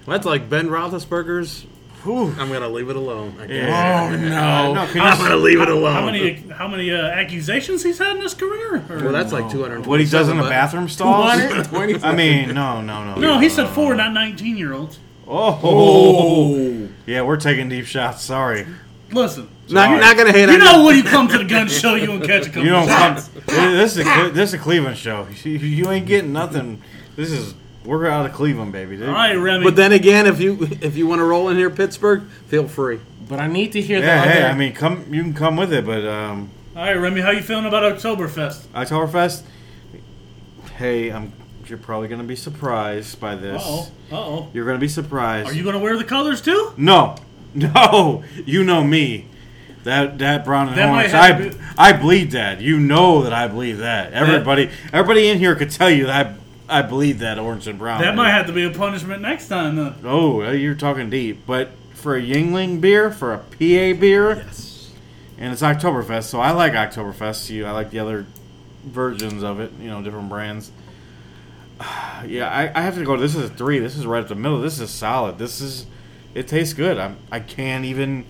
That's 0.08 0.26
like 0.26 0.50
Ben 0.50 0.70
Roethlisberger's. 0.70 1.68
Whew. 2.02 2.34
I'm 2.40 2.52
gonna 2.52 2.68
leave 2.68 2.90
it 2.90 2.96
alone. 2.96 3.36
I 3.40 3.46
guess. 3.46 3.68
Yeah. 3.68 4.10
Oh 4.12 4.16
no. 4.18 4.74
No, 4.74 4.92
can 4.92 5.02
I'm 5.02 5.20
you, 5.20 5.24
gonna 5.24 5.36
leave 5.36 5.62
it 5.62 5.70
alone. 5.70 5.94
How 5.94 6.04
many 6.04 6.34
how 6.50 6.68
many 6.68 6.90
uh, 6.92 6.98
accusations 6.98 7.84
he's 7.84 8.00
had 8.00 8.16
in 8.16 8.24
his 8.24 8.34
career? 8.34 8.84
Or- 8.90 9.04
Well, 9.04 9.12
that's 9.12 9.32
like 9.32 9.52
200. 9.52 9.86
what 9.86 10.00
he 10.00 10.08
does 10.08 10.30
in 10.30 10.38
the 10.38 10.50
bathroom 10.50 10.90
stalls? 10.90 11.32
220. 11.40 12.04
I 12.04 12.16
mean, 12.16 12.56
no, 12.56 12.82
no, 12.82 13.06
no. 13.06 13.20
no, 13.22 13.38
he 13.40 13.50
said 13.50 13.68
four, 13.70 13.94
not 13.94 14.14
nineteen 14.14 14.58
year 14.58 14.74
olds. 14.74 14.98
Oh. 15.28 15.60
Oh. 15.62 16.88
Yeah, 17.06 17.22
we're 17.22 17.38
taking 17.38 17.70
deep 17.70 17.86
shots. 17.86 18.24
Sorry. 18.24 18.66
Listen, 19.12 19.48
No, 19.72 19.90
you're 19.90 20.00
not 20.00 20.18
gonna 20.18 20.32
hate 20.32 20.50
it. 20.50 20.54
you 20.54 20.56
on 20.56 20.60
know 20.80 20.86
when 20.86 20.96
you 20.98 21.04
come 21.04 21.28
to 21.28 21.38
the 21.38 21.44
gun 21.46 21.68
show, 21.68 21.96
you 21.96 22.10
won't 22.10 22.24
catch 22.24 22.44
a 22.44 22.50
couple 22.50 22.64
You 22.64 22.70
don't 22.72 22.88
shots. 22.88 23.30
come. 23.48 23.74
This 23.74 23.98
is 23.98 24.06
a 24.08 24.30
this 24.32 24.50
is 24.50 24.54
a 24.56 24.58
Cleveland 24.58 24.98
show. 24.98 25.28
You, 25.44 25.52
you 25.52 25.90
ain't 25.92 26.06
getting 26.08 26.34
nothing. 26.34 26.82
This 27.16 27.32
is 27.32 27.54
we're 27.86 28.08
out 28.08 28.26
of 28.26 28.34
Cleveland, 28.34 28.72
baby. 28.72 28.98
Dude. 28.98 29.08
All 29.08 29.14
right, 29.16 29.36
Remy. 29.36 29.64
But 29.64 29.76
then 29.76 29.92
again, 29.92 30.28
if 30.28 30.40
you 30.42 30.58
if 30.82 30.96
you 30.98 31.08
want 31.08 31.20
to 31.20 31.24
roll 31.26 31.50
in 31.50 31.58
here, 31.58 31.70
Pittsburgh, 31.70 32.24
feel 32.48 32.68
free. 32.68 33.00
But 33.28 33.40
I 33.40 33.48
need 33.48 33.72
to 33.74 33.82
hear 33.82 34.00
the 34.02 34.08
Yeah, 34.08 34.22
other. 34.22 34.32
hey, 34.32 34.44
I 34.44 34.56
mean, 34.56 34.74
come. 34.74 35.06
You 35.14 35.22
can 35.22 35.34
come 35.34 35.56
with 35.56 35.72
it, 35.72 35.86
but 35.86 36.06
um, 36.06 36.50
All 36.76 36.82
right, 36.84 36.94
Remy, 36.94 37.22
how 37.22 37.30
you 37.32 37.42
feeling 37.42 37.66
about 37.66 37.84
Oktoberfest? 37.96 38.66
Oktoberfest. 38.68 39.44
Hey, 40.78 41.12
I'm. 41.12 41.34
You're 41.68 41.78
probably 41.78 42.08
gonna 42.08 42.24
be 42.24 42.36
surprised 42.36 43.20
by 43.20 43.36
this. 43.36 43.62
Uh 43.62 43.66
oh. 43.68 43.92
Uh 44.12 44.16
oh. 44.18 44.50
You're 44.54 44.66
gonna 44.66 44.80
be 44.80 44.88
surprised. 44.88 45.50
Are 45.50 45.54
you 45.54 45.62
going 45.62 45.74
to 45.74 45.80
wear 45.80 45.96
the 45.98 46.04
colors 46.04 46.42
too? 46.42 46.74
No, 46.78 47.16
no. 47.54 48.24
You 48.46 48.64
know 48.64 48.84
me. 48.84 49.28
That 49.86 50.18
that 50.20 50.44
brown 50.46 50.68
and 50.70 50.78
That 50.78 50.90
orange. 50.90 51.14
I 51.14 51.32
be- 51.32 51.58
I 51.78 51.94
bleed 51.94 52.32
that. 52.32 52.60
You 52.62 52.80
know 52.80 53.24
that 53.24 53.34
I 53.34 53.48
bleed 53.48 53.74
that. 53.74 54.12
Everybody 54.14 54.70
everybody 54.92 55.30
in 55.30 55.38
here 55.40 55.56
could 55.56 55.72
tell 55.72 55.90
you 55.90 56.06
that 56.08 56.38
I 56.70 56.80
I 56.80 56.82
bleed 56.84 57.20
that 57.20 57.40
orange 57.40 57.68
and 57.68 57.80
brown. 57.80 58.02
That 58.02 58.16
might 58.16 58.32
have 58.32 58.46
to 58.48 58.54
be 58.54 58.64
a 58.66 58.70
punishment 58.70 59.22
next 59.22 59.48
time. 59.48 59.76
Then. 59.78 59.96
Oh, 60.04 60.50
you're 60.52 60.76
talking 60.76 61.10
deep. 61.10 61.46
But 61.48 61.70
for 61.94 62.16
a 62.16 62.22
Yuengling 62.22 62.80
beer, 62.82 63.10
for 63.12 63.34
a 63.34 63.38
PA 63.40 64.00
beer, 64.00 64.36
Yes. 64.38 64.92
and 65.38 65.52
it's 65.54 65.62
Oktoberfest, 65.62 66.24
so 66.26 66.40
I 66.40 66.52
like 66.52 66.74
Oktoberfest. 66.74 67.50
You, 67.50 67.66
I 67.66 67.72
like 67.72 67.90
the 67.90 68.00
other 68.00 68.26
versions 68.86 69.44
of 69.44 69.60
it. 69.60 69.72
You 69.82 69.90
know, 69.90 70.02
different 70.04 70.30
brands. 70.30 70.72
Yeah, 72.28 72.50
I, 72.50 72.78
I 72.78 72.82
have 72.82 72.96
to 72.96 73.06
go. 73.06 73.16
This 73.16 73.34
is 73.34 73.50
a 73.50 73.54
three. 73.54 73.80
This 73.80 73.96
is 73.96 74.06
right 74.06 74.22
at 74.22 74.28
the 74.28 74.36
middle. 74.36 74.60
This 74.60 74.80
is 74.82 74.90
solid. 74.90 75.38
This 75.38 75.62
is. 75.62 75.86
It 76.36 76.50
tastes 76.50 76.74
good. 76.74 76.98
I'm. 76.98 77.16
I 77.32 77.40
can't 77.40 77.86
even. 77.86 78.26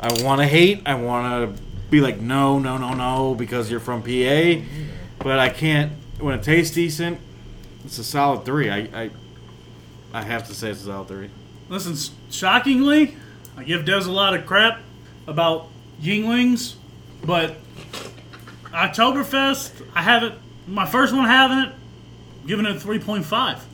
I 0.00 0.22
want 0.22 0.40
to 0.40 0.46
hate. 0.46 0.82
I 0.86 0.94
want 0.94 1.56
to 1.56 1.62
be 1.90 2.00
like 2.00 2.20
no, 2.20 2.58
no, 2.58 2.76
no, 2.76 2.94
no 2.94 3.34
because 3.34 3.70
you're 3.70 3.80
from 3.80 4.02
PA, 4.02 4.62
but 5.18 5.38
I 5.38 5.48
can't. 5.48 5.92
When 6.18 6.38
it 6.38 6.42
tastes 6.42 6.74
decent, 6.74 7.18
it's 7.84 7.98
a 7.98 8.04
solid 8.04 8.44
three. 8.44 8.70
I. 8.70 8.78
I, 8.94 9.10
I 10.14 10.22
have 10.22 10.46
to 10.46 10.54
say 10.54 10.70
it's 10.70 10.82
a 10.82 10.84
solid 10.84 11.08
three. 11.08 11.28
Listen, 11.68 11.96
shockingly, 12.30 13.16
I 13.56 13.64
give 13.64 13.84
Des 13.84 14.06
a 14.06 14.12
lot 14.12 14.32
of 14.34 14.46
crap 14.46 14.80
about 15.26 15.66
Yuenglings, 16.00 16.76
but 17.24 17.56
Oktoberfest, 18.66 19.84
I 19.92 20.02
haven't. 20.02 20.36
My 20.68 20.86
first 20.86 21.12
one 21.12 21.24
having 21.24 21.58
it, 21.58 21.72
giving 22.46 22.64
it 22.64 22.76
a 22.76 22.80
three 22.80 23.00
point 23.00 23.24
five. 23.24 23.64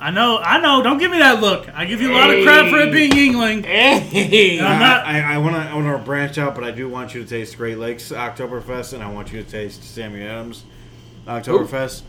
I 0.00 0.10
know, 0.10 0.38
I 0.38 0.60
know. 0.60 0.82
Don't 0.82 0.98
give 0.98 1.10
me 1.10 1.18
that 1.18 1.40
look. 1.40 1.68
I 1.74 1.84
give 1.86 2.00
you 2.00 2.12
a 2.12 2.14
lot 2.16 2.28
of 2.30 2.44
crap 2.44 2.68
for 2.68 2.78
it 2.78 2.92
being 2.92 3.10
Yuengling. 3.12 3.64
Hey, 3.64 4.60
I'm 4.60 4.78
not- 4.78 5.06
I, 5.06 5.20
I, 5.20 5.34
I 5.34 5.38
want 5.38 5.54
to 5.56 5.62
I 5.62 5.74
want 5.74 5.86
to 5.86 6.04
branch 6.04 6.36
out, 6.36 6.54
but 6.54 6.62
I 6.64 6.70
do 6.72 6.88
want 6.88 7.14
you 7.14 7.22
to 7.22 7.28
taste 7.28 7.56
Great 7.56 7.78
Lakes 7.78 8.10
Oktoberfest, 8.10 8.92
and 8.92 9.02
I 9.02 9.10
want 9.10 9.32
you 9.32 9.42
to 9.42 9.48
taste 9.50 9.82
Sammy 9.82 10.22
Adams 10.22 10.64
Oktoberfest. 11.26 12.02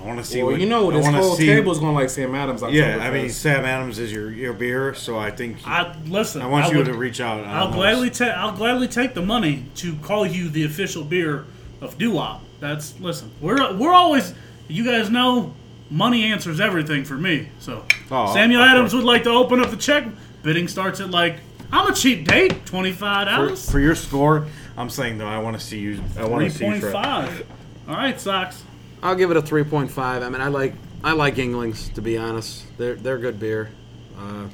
I 0.00 0.04
want 0.04 0.18
to 0.18 0.24
see. 0.24 0.42
well, 0.42 0.52
what, 0.52 0.60
you 0.60 0.68
know 0.68 0.90
I 0.90 0.94
this 0.94 1.06
whole 1.06 1.34
see- 1.36 1.46
table's 1.46 1.78
gonna 1.80 1.92
like 1.92 2.08
Sam 2.10 2.34
Adams. 2.34 2.62
Yeah, 2.70 2.98
I 2.98 3.10
mean 3.10 3.30
Sam 3.30 3.64
Adams 3.64 3.98
is 3.98 4.12
your 4.12 4.30
your 4.30 4.52
beer, 4.52 4.94
so 4.94 5.18
I 5.18 5.30
think 5.30 5.58
I, 5.66 5.94
listen. 6.06 6.40
I 6.40 6.46
want 6.46 6.66
I 6.66 6.70
you 6.70 6.76
would- 6.78 6.86
to 6.86 6.94
reach 6.94 7.20
out. 7.20 7.44
I'll 7.44 7.66
those. 7.66 7.74
gladly 7.76 8.10
take. 8.10 8.32
I'll 8.32 8.56
gladly 8.56 8.88
take 8.88 9.14
the 9.14 9.22
money 9.22 9.66
to 9.76 9.94
call 9.96 10.26
you 10.26 10.48
the 10.48 10.64
official 10.64 11.04
beer 11.04 11.46
of 11.80 11.98
Doo-Wop. 11.98 12.42
That's 12.60 12.98
listen. 13.00 13.30
We're 13.40 13.74
we're 13.76 13.92
always. 13.92 14.34
You 14.70 14.84
guys 14.84 15.08
know, 15.10 15.54
money 15.90 16.24
answers 16.30 16.60
everything 16.60 17.04
for 17.04 17.14
me. 17.14 17.48
So 17.60 17.84
Oh, 18.10 18.32
Samuel 18.34 18.62
Adams 18.62 18.92
course. 18.92 19.02
would 19.02 19.06
like 19.06 19.24
to 19.24 19.30
open 19.30 19.60
up 19.60 19.70
the 19.70 19.76
check. 19.76 20.06
Bidding 20.42 20.68
starts 20.68 21.00
at 21.00 21.10
like 21.10 21.36
I'm 21.72 21.90
a 21.90 21.94
cheap 21.94 22.26
date, 22.26 22.64
twenty 22.66 22.92
five 22.92 23.26
for, 23.28 23.34
dollars, 23.46 23.70
for 23.70 23.78
your 23.80 23.94
score. 23.94 24.46
I'm 24.76 24.88
saying 24.90 25.18
though, 25.18 25.26
I 25.26 25.38
want 25.38 25.58
to 25.58 25.64
see 25.64 25.78
you. 25.80 26.00
I 26.18 26.24
want 26.24 26.44
to 26.44 26.50
see 26.56 26.64
you 26.64 26.70
point 26.72 26.82
try. 26.82 26.92
five. 26.92 27.46
All 27.88 27.94
right, 27.96 28.18
socks. 28.20 28.62
I'll 29.02 29.14
give 29.14 29.30
it 29.30 29.36
a 29.36 29.42
3.5. 29.42 29.96
I 29.98 30.28
mean, 30.28 30.40
I 30.40 30.48
like 30.48 30.74
I 31.04 31.12
like 31.12 31.36
Yuenglings 31.36 31.92
to 31.94 32.02
be 32.02 32.16
honest. 32.18 32.64
They're 32.78 32.94
they're 32.94 33.18
good 33.18 33.38
beer. 33.40 33.70
Uh, 34.18 34.46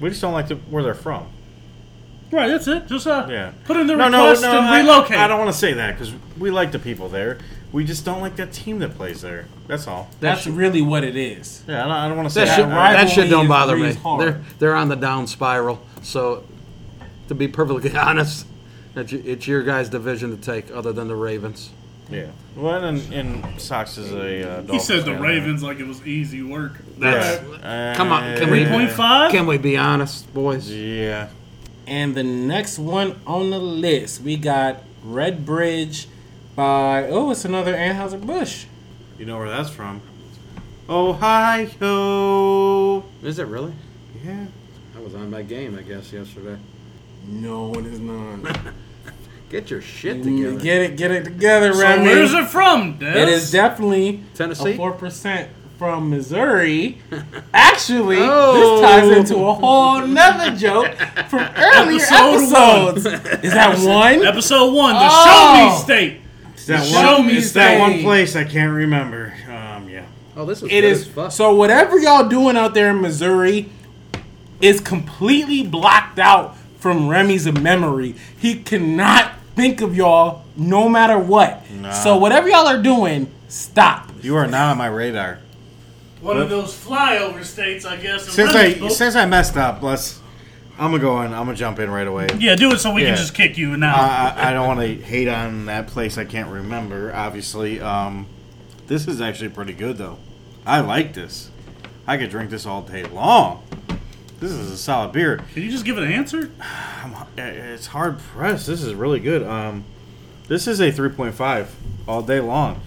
We 0.00 0.08
just 0.10 0.20
don't 0.20 0.32
like 0.32 0.48
the, 0.48 0.56
where 0.56 0.82
they're 0.82 0.94
from. 0.94 1.26
Right, 2.32 2.48
that's 2.48 2.66
it. 2.66 2.86
Just 2.88 3.06
uh, 3.06 3.26
Yeah. 3.30 3.52
put 3.64 3.76
in 3.76 3.86
the 3.86 3.94
No, 3.94 4.08
no, 4.08 4.18
request 4.24 4.42
no. 4.42 4.58
and 4.58 4.66
I- 4.66 4.80
relocate. 4.80 5.16
I, 5.16 5.28
don't 5.28 5.38
want 5.38 5.50
to 5.52 5.56
say 5.56 5.74
that 5.74 5.92
because 5.96 6.12
we 6.38 6.50
like 6.50 6.72
the 6.72 6.78
people 6.80 7.08
there. 7.08 7.38
We 7.72 7.84
just 7.84 8.04
don't 8.04 8.20
like 8.20 8.36
that 8.36 8.52
team 8.52 8.78
that 8.78 8.94
plays 8.94 9.22
there. 9.22 9.46
That's 9.66 9.86
all. 9.86 10.08
that's 10.20 10.46
really 10.46 10.80
what 10.82 11.04
it 11.04 11.16
is. 11.16 11.64
Yeah, 11.66 11.84
I 11.84 11.88
don't, 11.88 12.08
don't 12.10 12.16
want 12.16 12.28
to 12.28 12.34
say 12.34 12.44
that 12.44 12.56
that. 12.56 12.56
shit, 12.56 13.08
that 13.08 13.10
shit 13.10 13.30
don't 13.30 13.48
bother 13.48 13.76
me. 13.76 13.92
hard. 13.94 14.20
They're 14.22 14.44
they're 14.58 14.74
on 14.74 14.88
the 14.88 14.94
down 14.96 15.26
spiral. 15.26 15.82
So, 16.02 16.44
to 17.28 17.34
be 17.34 17.48
perfectly 17.48 17.90
honest, 17.96 18.46
it's, 18.94 19.12
it's 19.12 19.46
your 19.46 19.62
guys' 19.62 19.88
division 19.88 20.30
to 20.30 20.36
take, 20.42 20.70
other 20.70 20.92
than 20.92 21.08
the 21.08 21.16
Ravens. 21.16 21.70
Yeah. 22.08 22.28
Well, 22.54 22.84
and, 22.84 23.12
and 23.12 23.60
Sox 23.60 23.98
is 23.98 24.12
a. 24.12 24.58
Uh, 24.60 24.62
he 24.72 24.78
said 24.78 25.00
the 25.00 25.12
fan. 25.12 25.20
Ravens 25.22 25.62
like 25.62 25.80
it 25.80 25.86
was 25.86 26.06
easy 26.06 26.42
work. 26.42 26.74
Yeah. 26.98 27.10
That's 27.60 27.96
Come 27.96 28.12
on, 28.12 28.36
can 28.38 28.50
we- 28.50 28.64
three 28.64 28.72
point 28.72 28.90
five. 28.90 29.32
Can 29.32 29.46
we 29.46 29.58
be 29.58 29.76
honest, 29.76 30.32
boys? 30.32 30.70
Yeah. 30.70 31.28
And 31.86 32.14
the 32.14 32.22
next 32.22 32.78
one 32.78 33.18
on 33.26 33.50
the 33.50 33.58
list, 33.58 34.20
we 34.22 34.36
got 34.36 34.82
Red 35.04 35.44
Bridge 35.44 36.08
by 36.56 37.06
oh, 37.08 37.30
it's 37.30 37.44
another 37.44 37.74
Anheuser 37.74 38.24
Busch. 38.26 38.64
You 39.18 39.26
know 39.26 39.38
where 39.38 39.48
that's 39.48 39.70
from? 39.70 40.00
Ohio. 40.88 41.66
Is 43.22 43.38
it 43.38 43.46
really? 43.46 43.74
Yeah. 44.24 44.46
I 44.96 45.00
was 45.00 45.14
on 45.14 45.30
my 45.30 45.42
game, 45.42 45.78
I 45.78 45.82
guess, 45.82 46.12
yesterday. 46.12 46.58
No, 47.28 47.72
it 47.74 47.86
is 47.86 48.00
not. 48.00 48.58
Get 49.48 49.70
your 49.70 49.80
shit 49.80 50.22
mm, 50.22 50.24
together. 50.24 50.58
get 50.60 50.82
it, 50.82 50.96
get 50.96 51.10
it 51.12 51.22
together, 51.24 51.72
So 51.72 51.80
Remy. 51.82 52.02
where's 52.04 52.32
it 52.32 52.48
from, 52.48 52.98
Des? 52.98 53.22
It 53.22 53.28
is 53.28 53.52
definitely 53.52 54.24
Tennessee? 54.34 54.76
four 54.76 54.90
percent 54.90 55.48
from 55.78 56.10
Missouri. 56.10 56.98
Actually, 57.54 58.16
Oh. 58.20 58.80
this 58.80 58.90
ties 58.90 59.16
into 59.18 59.36
a 59.44 59.54
whole 59.54 60.04
nother 60.04 60.56
joke 60.56 60.92
from 61.28 61.40
earlier 61.56 62.00
Episode 62.02 62.96
episodes. 62.96 63.06
Is 63.44 63.52
that 63.52 63.78
one? 63.78 64.26
Episode 64.26 64.74
one, 64.74 64.94
the 64.94 65.00
Oh. 65.02 65.24
Show 65.24 65.62
Me 65.62 65.70
oh. 65.72 65.80
State. 65.84 66.20
It's 66.68 66.90
that 66.92 67.00
Show 67.02 67.18
one. 67.18 67.26
me 67.28 67.34
It's 67.36 67.52
that 67.52 67.78
one 67.78 67.92
state. 67.92 68.02
place 68.04 68.36
I 68.36 68.44
can't 68.44 68.72
remember. 68.72 69.32
Um. 69.48 69.88
Yeah. 69.88 70.04
Oh, 70.36 70.44
this 70.44 70.58
is 70.58 70.64
It 70.64 70.68
good 70.68 70.84
is 70.84 71.00
as 71.02 71.08
fuck. 71.08 71.32
so 71.32 71.54
whatever 71.54 71.98
y'all 71.98 72.28
doing 72.28 72.56
out 72.56 72.74
there 72.74 72.90
in 72.90 73.00
Missouri 73.00 73.68
is 74.60 74.80
completely 74.80 75.62
blocked 75.66 76.18
out 76.18 76.56
from 76.78 77.08
Remy's 77.08 77.46
memory. 77.50 78.14
He 78.38 78.56
cannot 78.56 79.32
think 79.54 79.80
of 79.80 79.94
y'all 79.96 80.44
no 80.56 80.88
matter 80.88 81.18
what. 81.18 81.70
Nah. 81.70 81.90
So 81.92 82.16
whatever 82.16 82.48
y'all 82.48 82.66
are 82.66 82.82
doing, 82.82 83.30
stop. 83.48 84.10
You 84.22 84.36
are 84.36 84.46
not 84.46 84.72
on 84.72 84.78
my 84.78 84.86
radar. 84.88 85.38
One 86.20 86.38
of 86.38 86.48
those 86.50 86.74
flyover 86.74 87.44
states, 87.44 87.84
I 87.84 87.96
guess. 87.96 88.26
in 88.26 88.32
Since 88.32 88.54
I 88.54 88.74
book. 88.74 88.90
since 88.90 89.14
I 89.14 89.24
messed 89.26 89.56
up, 89.56 89.82
let's. 89.82 90.20
I'm 90.78 90.90
gonna 90.90 90.98
go 90.98 91.20
in. 91.22 91.32
I'm 91.32 91.46
gonna 91.46 91.54
jump 91.56 91.78
in 91.78 91.90
right 91.90 92.06
away. 92.06 92.28
yeah, 92.38 92.54
do 92.54 92.70
it 92.72 92.78
so 92.78 92.92
we 92.92 93.02
Yeah. 93.02 93.08
can 93.08 93.16
just 93.16 93.34
kick 93.34 93.56
you 93.56 93.76
now. 93.76 93.94
I, 93.94 94.34
I- 94.36 94.50
I 94.50 94.52
don't 94.52 94.66
want 94.66 94.80
to 94.80 94.94
hate 94.94 95.28
on 95.28 95.66
that 95.66 95.86
place. 95.86 96.18
I 96.18 96.24
can't 96.24 96.48
remember. 96.50 97.14
Obviously, 97.14 97.80
um, 97.80 98.26
this 98.86 99.08
is 99.08 99.20
actually 99.20 99.48
pretty 99.50 99.72
good 99.72 99.96
though. 99.98 100.18
I 100.66 100.80
like 100.80 101.14
this. 101.14 101.50
I 102.06 102.16
could 102.18 102.30
drink 102.30 102.50
this 102.50 102.66
all 102.66 102.82
day 102.82 103.04
long. 103.04 103.62
This 104.38 104.52
is 104.52 104.70
a 104.70 104.76
solid 104.76 105.12
beer. 105.12 105.38
can 105.54 105.62
you 105.62 105.70
just 105.70 105.84
give 105.86 105.96
an 105.96 106.04
answer? 106.12 106.50
I'm, 107.02 107.14
it's 107.38 107.86
hard 107.86 108.18
pressed. 108.18 108.66
This 108.66 108.82
is 108.82 108.92
really 108.94 109.18
good. 109.20 109.42
Um, 109.42 109.84
this 110.48 110.66
is 110.68 110.78
a 110.80 110.92
3.5 110.92 111.68
all 112.06 112.20
day 112.22 112.40
long. 112.40 112.82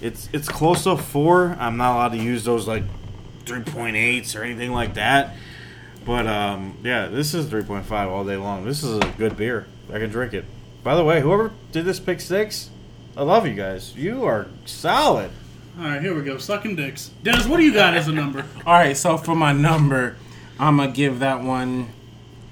It's 0.00 0.28
it's 0.32 0.48
close 0.48 0.84
to 0.84 0.90
a 0.90 0.96
four. 0.96 1.56
I'm 1.58 1.76
not 1.76 1.94
allowed 1.96 2.12
to 2.12 2.18
use 2.18 2.44
those 2.44 2.68
like 2.68 2.84
3.8s 3.46 4.38
or 4.38 4.42
anything 4.42 4.72
like 4.72 4.94
that. 4.94 5.34
But 6.06 6.26
um, 6.26 6.78
yeah, 6.84 7.08
this 7.08 7.34
is 7.34 7.46
3.5 7.46 7.90
all 8.08 8.24
day 8.24 8.36
long. 8.36 8.64
This 8.64 8.82
is 8.84 8.96
a 8.98 9.14
good 9.18 9.36
beer. 9.36 9.66
I 9.92 9.98
can 9.98 10.08
drink 10.08 10.32
it. 10.34 10.44
By 10.84 10.94
the 10.94 11.02
way, 11.04 11.20
whoever 11.20 11.50
did 11.72 11.84
this 11.84 11.98
pick 11.98 12.20
six, 12.20 12.70
I 13.16 13.22
love 13.24 13.46
you 13.46 13.54
guys. 13.54 13.94
You 13.96 14.24
are 14.24 14.46
solid. 14.64 15.30
All 15.78 15.84
right, 15.84 16.00
here 16.00 16.14
we 16.14 16.22
go. 16.22 16.38
Sucking 16.38 16.76
dicks. 16.76 17.10
Dennis, 17.22 17.46
what 17.46 17.56
do 17.58 17.64
you 17.64 17.74
got 17.74 17.94
as 17.96 18.06
a 18.08 18.12
number? 18.12 18.46
All 18.66 18.72
right, 18.74 18.96
so 18.96 19.16
for 19.18 19.34
my 19.34 19.52
number, 19.52 20.16
I'm 20.60 20.76
gonna 20.76 20.92
give 20.92 21.18
that 21.18 21.42
one. 21.42 21.88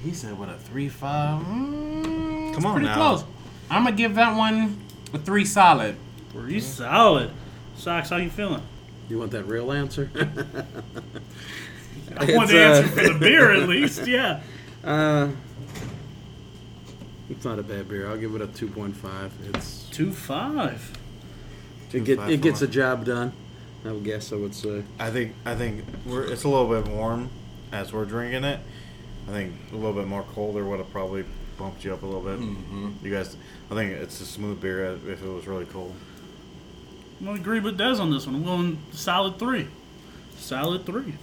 He 0.03 0.13
said 0.13 0.37
what 0.39 0.49
a 0.49 0.55
three 0.59 0.89
five. 0.89 1.41
Mm, 1.43 2.55
Come 2.55 2.67
on 2.67 2.73
pretty 2.75 2.89
now. 2.89 2.97
close. 2.97 3.25
I'm 3.71 3.85
gonna 3.85 3.97
give 3.97 4.17
that 4.17 4.37
one 4.37 4.79
a 5.15 5.19
three 5.19 5.45
solid. 5.45 5.97
Pretty 6.35 6.61
solid. 6.61 7.31
Socks, 7.77 8.11
how 8.11 8.17
you 8.17 8.31
feeling? 8.31 8.63
You 9.09 9.19
want 9.21 9.31
that 9.31 9.45
real 9.45 9.71
answer? 9.73 10.11
I 12.17 12.35
want 12.37 12.51
the 12.51 12.63
uh, 12.63 12.75
answer 12.77 12.89
for 12.89 13.09
the 13.13 13.19
beer 13.19 13.53
at 13.53 13.69
least. 13.69 14.07
Yeah. 14.07 14.41
uh, 14.85 15.29
it's 17.31 17.45
not 17.45 17.59
a 17.59 17.63
bad 17.63 17.89
beer. 17.89 18.09
I'll 18.09 18.19
give 18.19 18.35
it 18.35 18.43
a 18.43 18.47
2.5. 18.47 19.31
It's 19.55 19.89
Two 19.91 20.13
five. 20.13 20.93
it, 21.93 22.05
get, 22.05 22.19
2.5 22.19 22.31
it 22.31 22.41
gets 22.43 22.61
for 22.61 22.67
the 22.67 22.73
job 22.73 23.05
done. 23.05 23.33
I 23.85 23.93
would 23.93 24.05
guess 24.05 24.33
I 24.33 24.37
would 24.37 24.55
say. 24.55 24.83
I 24.99 25.11
think 25.11 25.35
I 25.45 25.55
think 25.55 25.85
we're, 26.07 26.25
it's 26.25 26.45
a 26.45 26.49
little 26.49 26.69
bit 26.69 26.91
warm 26.91 27.31
as 27.73 27.93
we're 27.93 28.05
drinking 28.05 28.45
it. 28.45 28.61
I 29.29 29.31
think 29.31 29.55
a 29.73 29.77
little 29.77 29.93
bit 29.93 30.07
more 30.07 30.23
colder 30.23 30.65
would 30.65 30.79
have 30.79 30.91
probably 30.91 31.25
bumped 31.59 31.85
you 31.85 31.93
up 31.95 32.03
a 32.03 32.07
little 32.07 32.21
bit. 32.21 32.39
You 33.03 33.15
guys, 33.15 33.37
I 33.71 33.75
think 33.75 33.93
it's 33.93 34.21
a 34.21 34.27
smooth 34.27 34.61
beer 34.61 34.85
if 34.85 35.23
it 35.23 35.29
was 35.29 35.47
really 35.47 35.65
cold. 35.67 35.95
I'm 37.21 37.27
gonna 37.27 37.41
agree 37.41 37.61
with 37.61 37.79
Des 37.79 38.01
on 38.01 38.11
this 38.11 38.27
one. 38.27 38.35
I'm 38.37 38.45
going 38.45 38.79
solid 38.93 39.39
three. 39.39 39.69
Solid 40.37 40.85
three. 40.85 41.15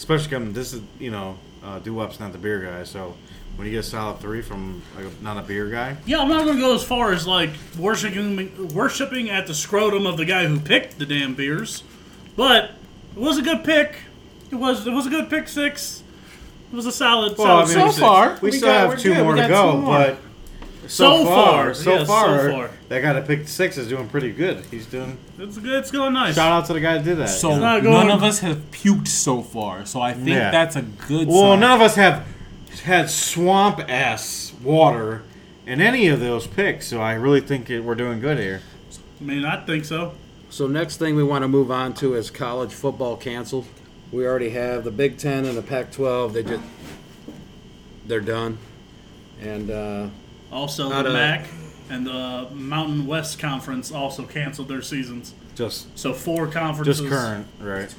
Especially 0.00 0.30
coming, 0.30 0.54
this 0.54 0.72
is 0.72 0.80
you 0.98 1.10
know, 1.10 1.36
uh, 1.62 1.78
Doo-Wop's 1.80 2.18
not 2.20 2.32
the 2.32 2.38
beer 2.38 2.58
guy, 2.60 2.84
so 2.84 3.14
when 3.56 3.66
you 3.66 3.72
get 3.74 3.80
a 3.80 3.82
solid 3.82 4.18
three 4.18 4.40
from 4.40 4.80
like 4.96 5.04
not 5.20 5.36
a 5.36 5.42
beer 5.42 5.68
guy, 5.68 5.94
Yeah, 6.06 6.20
I'm 6.20 6.28
not 6.28 6.46
gonna 6.46 6.58
go 6.58 6.74
as 6.74 6.82
far 6.82 7.12
as 7.12 7.26
like 7.26 7.50
worshiping 7.78 8.68
worshiping 8.74 9.28
at 9.28 9.46
the 9.46 9.52
scrotum 9.52 10.06
of 10.06 10.16
the 10.16 10.24
guy 10.24 10.46
who 10.46 10.58
picked 10.58 10.98
the 10.98 11.04
damn 11.04 11.34
beers, 11.34 11.82
but 12.34 12.70
it 13.14 13.20
was 13.20 13.36
a 13.36 13.42
good 13.42 13.62
pick. 13.62 13.96
It 14.50 14.54
was 14.54 14.86
it 14.86 14.92
was 14.94 15.06
a 15.06 15.10
good 15.10 15.28
pick 15.28 15.48
six. 15.48 16.02
It 16.72 16.76
was 16.76 16.86
a 16.86 16.92
solid. 16.92 17.36
Well, 17.36 17.58
I 17.58 17.64
mean, 17.66 17.68
So 17.74 17.86
six. 17.88 17.98
far, 17.98 18.38
we, 18.40 18.48
we 18.50 18.56
still 18.56 18.68
got- 18.68 18.90
have 18.92 18.98
two 18.98 19.12
good. 19.14 19.22
more 19.22 19.34
We 19.34 19.42
to 19.42 19.48
got 19.48 19.72
go, 19.72 19.76
more. 19.82 19.98
but. 19.98 20.18
So 20.86 21.24
far, 21.26 21.74
so 21.74 21.90
yes, 21.90 22.00
so 22.00 22.06
far, 22.06 22.50
far. 22.50 22.70
That 22.90 23.00
guy 23.02 23.12
that 23.14 23.26
picked 23.26 23.48
six 23.48 23.78
is 23.78 23.88
doing 23.88 24.08
pretty 24.08 24.32
good. 24.32 24.64
He's 24.70 24.84
doing. 24.84 25.16
it's 25.38 25.56
good. 25.56 25.72
It's 25.78 25.90
going 25.90 26.12
nice. 26.12 26.34
Shout 26.34 26.50
out 26.52 26.66
to 26.66 26.72
the 26.74 26.80
guy 26.80 26.94
that 26.98 27.04
did 27.04 27.16
that. 27.18 27.28
So 27.28 27.54
you 27.54 27.60
not 27.60 27.82
none 27.82 27.92
going- 27.92 28.10
of 28.10 28.22
us 28.22 28.40
have 28.40 28.58
puked 28.72 29.08
so 29.08 29.40
far. 29.42 29.86
So 29.86 30.00
I 30.02 30.12
think 30.12 30.28
Yeah. 30.28 30.50
that's 30.50 30.76
a 30.76 30.82
good. 30.82 31.26
Well, 31.28 31.52
sign. 31.52 31.60
none 31.60 31.70
of 31.72 31.80
us 31.80 31.94
have 31.94 32.26
had 32.84 33.08
swamp 33.08 33.80
ass 33.88 34.52
water 34.62 35.22
in 35.66 35.80
any 35.80 36.08
of 36.08 36.18
those 36.20 36.46
picks, 36.48 36.88
so 36.88 37.00
I 37.00 37.14
really 37.14 37.40
think 37.40 37.70
it, 37.70 37.80
we're 37.80 37.94
doing 37.94 38.20
good 38.20 38.38
here. 38.38 38.60
I 39.20 39.24
mean, 39.24 39.44
I 39.44 39.64
think 39.64 39.84
so. 39.84 40.12
So 40.50 40.66
next 40.66 40.96
thing 40.96 41.14
we 41.14 41.22
want 41.22 41.42
to 41.42 41.48
move 41.48 41.70
on 41.70 41.94
to 41.94 42.14
is 42.14 42.28
college 42.28 42.72
football 42.72 43.16
canceled. 43.16 43.66
We 44.10 44.26
already 44.26 44.50
have 44.50 44.82
the 44.82 44.90
Big 44.90 45.16
Ten 45.16 45.44
and 45.44 45.56
the 45.56 45.62
Pac-12. 45.62 46.32
They 46.32 46.42
just 46.42 46.62
they're 48.06 48.20
done, 48.20 48.58
and 49.40 49.70
uh, 49.70 50.06
Also, 50.50 50.88
Not 50.88 51.04
the 51.04 51.10
a- 51.10 51.12
MAC 51.12 51.46
and 51.90 52.06
the 52.06 52.48
Mountain 52.52 53.06
West 53.06 53.38
Conference 53.38 53.90
also 53.92 54.24
canceled 54.24 54.68
their 54.68 54.80
seasons. 54.82 55.34
Just, 55.54 55.98
So 55.98 56.12
four 56.14 56.46
conferences. 56.46 57.00
just 57.00 57.10
current, 57.10 57.46
right? 57.60 57.94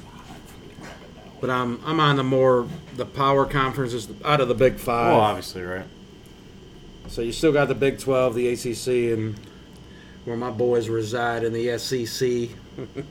But 1.40 1.50
I'm 1.50 1.80
I'm 1.84 2.00
on 2.00 2.16
the 2.16 2.24
more 2.24 2.66
the 2.96 3.04
power 3.04 3.44
conferences 3.46 4.08
out 4.24 4.40
of 4.40 4.48
the 4.48 4.54
Big 4.54 4.76
Five. 4.78 5.12
Well, 5.12 5.20
obviously, 5.20 5.62
right? 5.62 5.84
So 7.08 7.20
you 7.20 7.32
still 7.32 7.52
got 7.52 7.66
the 7.68 7.74
Big 7.74 7.98
12, 7.98 8.34
the 8.34 8.48
ACC, 8.48 9.12
and 9.18 9.38
where 10.24 10.36
my 10.36 10.50
boys 10.50 10.88
reside 10.88 11.44
in 11.44 11.52
the 11.52 11.76
SEC. 11.78 12.56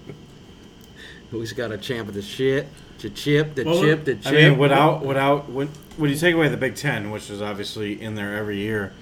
Who's 1.32 1.54
got 1.54 1.72
a 1.72 1.78
champ 1.78 2.08
of 2.10 2.14
the 2.16 2.22
shit? 2.22 2.68
The 3.00 3.10
chip, 3.10 3.56
the 3.56 3.64
Well, 3.64 3.82
chip, 3.82 4.06
the 4.06 4.16
chip. 4.16 4.26
I 4.28 4.32
mean, 4.50 4.58
without 4.58 5.06
without 5.06 5.50
when 5.50 5.68
when 5.98 6.10
you 6.10 6.16
take 6.16 6.34
away 6.36 6.48
the 6.50 6.58
Big 6.58 6.76
Ten, 6.76 7.12
which 7.12 7.30
is 7.30 7.42
obviously 7.42 8.02
in 8.02 8.16
there 8.16 8.36
every 8.36 8.58
year, 8.58 8.94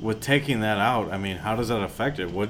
with 0.00 0.20
taking 0.20 0.60
that 0.60 0.78
out, 0.78 1.12
I 1.12 1.18
mean, 1.18 1.36
how 1.38 1.56
does 1.56 1.68
that 1.68 1.82
affect 1.82 2.18
it? 2.18 2.30
What 2.30 2.48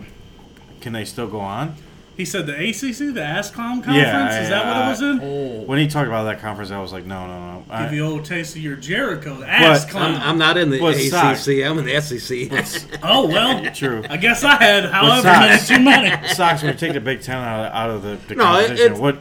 can 0.80 0.92
they 0.92 1.04
still 1.04 1.26
go 1.28 1.40
on? 1.40 1.74
He 2.16 2.26
said 2.26 2.46
the 2.46 2.52
ACC, 2.52 3.14
the 3.14 3.20
ASCOM 3.22 3.54
conference. 3.82 3.96
Yeah, 3.96 4.42
Is 4.42 4.48
that 4.50 4.66
what 4.66 4.84
it 4.84 4.88
was 4.90 5.00
in? 5.00 5.20
Oh, 5.22 5.62
When 5.66 5.78
he 5.78 5.86
talked 5.86 6.06
about 6.06 6.24
that 6.24 6.40
conference, 6.40 6.70
I 6.70 6.78
was 6.78 6.92
like, 6.92 7.06
no, 7.06 7.26
no, 7.26 7.40
no. 7.40 7.64
I- 7.70 7.84
Give 7.84 7.94
you 7.94 8.04
a 8.06 8.10
old 8.10 8.26
taste 8.26 8.56
of 8.56 8.62
your 8.62 8.76
Jericho. 8.76 9.36
The 9.36 9.46
ASCOM. 9.46 9.94
I'm, 10.00 10.16
I'm 10.16 10.38
not 10.38 10.58
in 10.58 10.68
the 10.68 10.84
ACC. 10.84 11.00
socks. 11.10 11.48
I'm 11.48 11.78
in 11.78 11.86
the 11.86 11.98
SEC. 12.00 12.98
oh 13.02 13.26
well. 13.26 13.64
True. 13.72 14.02
I 14.10 14.18
guess 14.18 14.44
I 14.44 14.56
had 14.62 14.84
however 14.86 15.28
many 15.28 15.64
too 15.64 15.80
many. 15.82 16.28
Socks 16.28 16.62
when 16.62 16.72
you 16.72 16.78
take 16.78 16.92
the 16.92 17.00
Big 17.00 17.22
Ten 17.22 17.36
out 17.38 17.66
of, 17.66 17.72
out 17.72 17.90
of 17.90 18.02
the, 18.02 18.18
the 18.28 18.34
No, 18.34 18.52
it- 18.58 18.66
competition, 18.66 18.84
it's- 18.86 18.98
what 19.00 19.18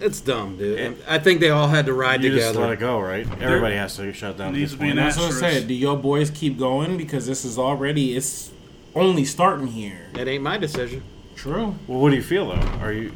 it's 0.00 0.20
dumb, 0.20 0.56
dude. 0.58 0.96
I 1.08 1.18
think 1.18 1.40
they 1.40 1.50
all 1.50 1.68
had 1.68 1.86
to 1.86 1.92
ride 1.94 2.22
together. 2.22 2.34
you 2.36 2.40
just 2.40 2.54
let 2.58 2.70
it 2.72 2.78
go, 2.80 3.00
right? 3.00 3.26
Everybody 3.40 3.76
has 3.76 3.96
to 3.96 4.12
shut 4.12 4.36
down. 4.38 4.48
at 4.48 4.54
Needs 4.54 4.72
this 4.72 4.78
to 4.78 4.84
be 4.84 4.90
an 4.90 4.96
that's 4.96 5.16
what 5.16 5.24
I 5.24 5.28
asterisk. 5.28 5.54
said. 5.60 5.68
Do 5.68 5.74
your 5.74 5.96
boys 5.96 6.30
keep 6.30 6.58
going 6.58 6.96
because 6.96 7.26
this 7.26 7.44
is 7.44 7.58
already 7.58 8.16
it's 8.16 8.50
only 8.94 9.24
starting 9.24 9.66
here. 9.68 10.06
It 10.14 10.28
ain't 10.28 10.42
my 10.42 10.58
decision. 10.58 11.02
True. 11.34 11.74
Well, 11.86 12.00
what 12.00 12.10
do 12.10 12.16
you 12.16 12.22
feel 12.22 12.48
though? 12.48 12.68
Are 12.80 12.92
you 12.92 13.12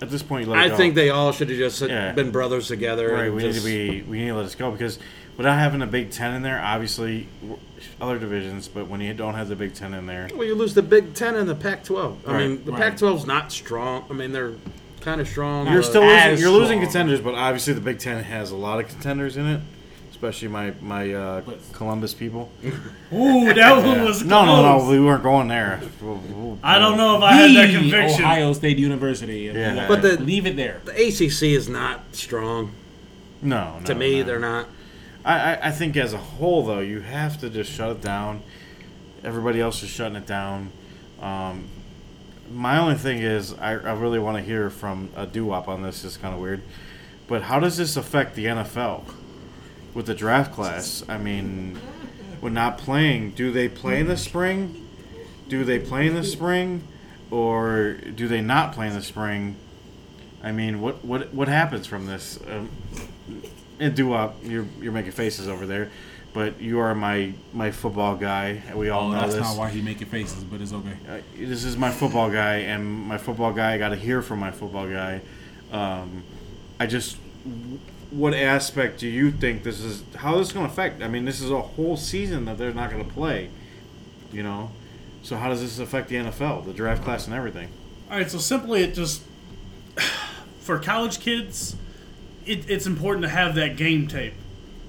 at 0.00 0.10
this 0.10 0.22
point? 0.22 0.46
You 0.46 0.52
let 0.52 0.60
it 0.60 0.64
I 0.64 0.68
go? 0.68 0.76
think 0.76 0.94
they 0.94 1.10
all 1.10 1.32
should 1.32 1.48
have 1.50 1.58
just 1.58 1.80
Yeah. 1.82 2.12
been 2.12 2.30
brothers 2.30 2.68
together. 2.68 3.12
Right, 3.12 3.32
we 3.32 3.42
just- 3.42 3.64
need 3.64 3.70
to 4.00 4.02
be. 4.04 4.10
We 4.10 4.18
need 4.20 4.28
to 4.28 4.34
let 4.36 4.44
this 4.44 4.54
go 4.54 4.70
because 4.70 4.98
without 5.36 5.58
having 5.58 5.82
a 5.82 5.86
Big 5.86 6.10
Ten 6.10 6.34
in 6.34 6.42
there, 6.42 6.60
obviously 6.62 7.26
other 8.00 8.18
divisions. 8.18 8.68
But 8.68 8.88
when 8.88 9.00
you 9.00 9.12
don't 9.14 9.34
have 9.34 9.48
the 9.48 9.56
Big 9.56 9.74
Ten 9.74 9.92
in 9.94 10.06
there, 10.06 10.28
Well, 10.34 10.46
you 10.46 10.54
lose 10.54 10.74
the 10.74 10.82
Big 10.82 11.14
Ten 11.14 11.34
and 11.34 11.48
the 11.48 11.54
Pac-12. 11.54 12.16
I 12.26 12.32
Right, 12.32 12.48
mean, 12.48 12.64
the 12.64 12.72
right. 12.72 12.80
Pac-12's 12.80 13.26
not 13.26 13.52
strong. 13.52 14.04
I 14.10 14.14
mean, 14.14 14.32
they're 14.32 14.52
kind 15.08 15.20
of 15.20 15.28
strong. 15.28 15.66
you're 15.72 15.82
still 15.82 16.02
as 16.02 16.30
losing, 16.32 16.42
you're 16.42 16.52
losing 16.52 16.78
strong. 16.78 16.84
contenders. 16.86 17.20
But 17.20 17.34
obviously, 17.34 17.72
the 17.74 17.80
Big 17.80 17.98
Ten 17.98 18.22
has 18.24 18.50
a 18.50 18.56
lot 18.56 18.78
of 18.80 18.88
contenders 18.88 19.36
in 19.36 19.46
it, 19.46 19.60
especially 20.10 20.48
my 20.48 20.72
my 20.82 21.12
uh, 21.12 21.42
Columbus 21.72 22.12
people. 22.14 22.50
Ooh, 23.12 23.52
that 23.54 23.84
one 23.84 24.04
was 24.04 24.22
No, 24.24 24.44
no, 24.44 24.78
no, 24.78 24.90
we 24.90 25.00
weren't 25.00 25.22
going 25.22 25.48
there. 25.48 25.80
We'll- 26.02 26.16
we'll- 26.28 26.58
I 26.62 26.78
don't 26.78 26.96
know 26.98 27.16
if 27.16 27.22
I 27.22 27.32
had 27.32 27.50
that 27.56 27.66
The 27.72 27.78
conviction. 27.78 28.22
Ohio 28.24 28.52
State 28.52 28.78
University. 28.78 29.40
Yeah. 29.52 29.86
But 29.88 30.02
the- 30.02 30.20
leave 30.20 30.46
it 30.46 30.56
there. 30.56 30.80
the 30.84 30.92
ACC 30.92 31.54
is 31.54 31.68
not 31.68 32.00
strong. 32.14 32.72
No, 33.40 33.78
no 33.78 33.84
To 33.86 33.94
me, 33.94 34.18
no. 34.20 34.24
they're 34.26 34.40
not. 34.40 34.66
I, 35.24 35.54
I, 35.54 35.68
I 35.68 35.70
think 35.70 35.96
as 35.96 36.12
a 36.12 36.18
whole, 36.18 36.64
though, 36.66 36.80
you 36.80 37.00
have 37.00 37.38
to 37.40 37.48
just 37.50 37.70
shut 37.70 37.90
it 37.92 38.00
down. 38.02 38.42
Everybody 39.24 39.60
else 39.60 39.82
is 39.82 39.88
shutting 39.88 40.16
it 40.16 40.26
down. 40.26 40.70
Um, 41.20 41.68
my 42.50 42.78
only 42.78 42.94
thing 42.94 43.18
is, 43.18 43.54
I, 43.54 43.70
I 43.72 43.92
really 43.92 44.18
want 44.18 44.36
to 44.36 44.42
hear 44.42 44.70
from 44.70 45.10
a 45.16 45.26
Doo-Wop 45.26 45.68
on 45.68 45.82
this. 45.82 46.04
It's 46.04 46.16
kind 46.16 46.34
of 46.34 46.40
weird. 46.40 46.62
But 47.26 47.42
how 47.42 47.60
does 47.60 47.76
this 47.76 47.96
affect 47.96 48.34
the 48.34 48.46
NFL 48.46 49.04
with 49.94 50.06
the 50.06 50.14
draft 50.14 50.52
class? 50.54 51.04
I 51.08 51.18
mean, 51.18 51.78
when 52.40 52.54
not 52.54 52.78
playing, 52.78 53.32
do 53.32 53.52
they 53.52 53.68
play 53.68 54.00
in 54.00 54.06
the 54.06 54.16
spring? 54.16 54.88
Do 55.48 55.64
they 55.64 55.78
play 55.78 56.06
in 56.06 56.14
the 56.14 56.24
spring? 56.24 56.82
Or 57.30 57.92
do 57.92 58.28
they 58.28 58.40
not 58.40 58.72
play 58.72 58.86
in 58.86 58.94
the 58.94 59.02
spring? 59.02 59.56
I 60.42 60.52
mean, 60.52 60.80
what 60.80 61.04
what 61.04 61.34
what 61.34 61.48
happens 61.48 61.86
from 61.86 62.06
this? 62.06 62.38
Um, 62.48 62.70
and 63.78 63.94
Doo-Wop. 63.94 64.36
You're 64.42 64.66
you're 64.80 64.92
making 64.92 65.12
faces 65.12 65.48
over 65.48 65.66
there, 65.66 65.90
but 66.38 66.60
you 66.60 66.78
are 66.78 66.94
my 66.94 67.32
my 67.52 67.70
football 67.72 68.14
guy. 68.16 68.62
And 68.68 68.78
we 68.78 68.90
all 68.90 69.08
Oh, 69.08 69.12
know 69.12 69.20
that's 69.20 69.34
this. 69.34 69.42
not 69.42 69.56
why 69.56 69.70
he 69.70 69.80
making 69.82 70.06
faces, 70.06 70.44
but 70.44 70.60
it's 70.60 70.72
okay. 70.72 70.96
Uh, 71.08 71.18
this 71.36 71.64
is 71.64 71.76
my 71.76 71.90
football 71.90 72.30
guy, 72.30 72.56
and 72.58 72.84
my 72.86 73.18
football 73.18 73.52
guy. 73.52 73.74
I 73.74 73.78
got 73.78 73.88
to 73.88 73.96
hear 73.96 74.22
from 74.22 74.38
my 74.38 74.52
football 74.52 74.86
guy. 74.88 75.20
Um, 75.72 76.22
I 76.78 76.86
just, 76.86 77.16
what 78.10 78.34
aspect 78.34 79.00
do 79.00 79.08
you 79.08 79.32
think 79.32 79.64
this 79.64 79.80
is? 79.80 80.04
How 80.14 80.38
this 80.38 80.52
going 80.52 80.64
to 80.66 80.72
affect? 80.72 81.02
I 81.02 81.08
mean, 81.08 81.24
this 81.24 81.40
is 81.40 81.50
a 81.50 81.60
whole 81.60 81.96
season 81.96 82.44
that 82.44 82.56
they're 82.56 82.72
not 82.72 82.90
going 82.90 83.04
to 83.04 83.12
play. 83.12 83.50
You 84.32 84.42
know, 84.44 84.70
so 85.22 85.36
how 85.36 85.48
does 85.48 85.60
this 85.60 85.78
affect 85.80 86.08
the 86.08 86.16
NFL, 86.16 86.66
the 86.66 86.72
draft 86.72 87.02
class, 87.02 87.26
and 87.26 87.34
everything? 87.34 87.68
All 88.10 88.16
right, 88.18 88.30
so 88.30 88.38
simply 88.38 88.82
it 88.82 88.94
just 88.94 89.22
for 90.60 90.78
college 90.78 91.18
kids, 91.20 91.74
it, 92.46 92.70
it's 92.70 92.86
important 92.86 93.24
to 93.24 93.28
have 93.30 93.54
that 93.56 93.76
game 93.76 94.06
tape. 94.06 94.34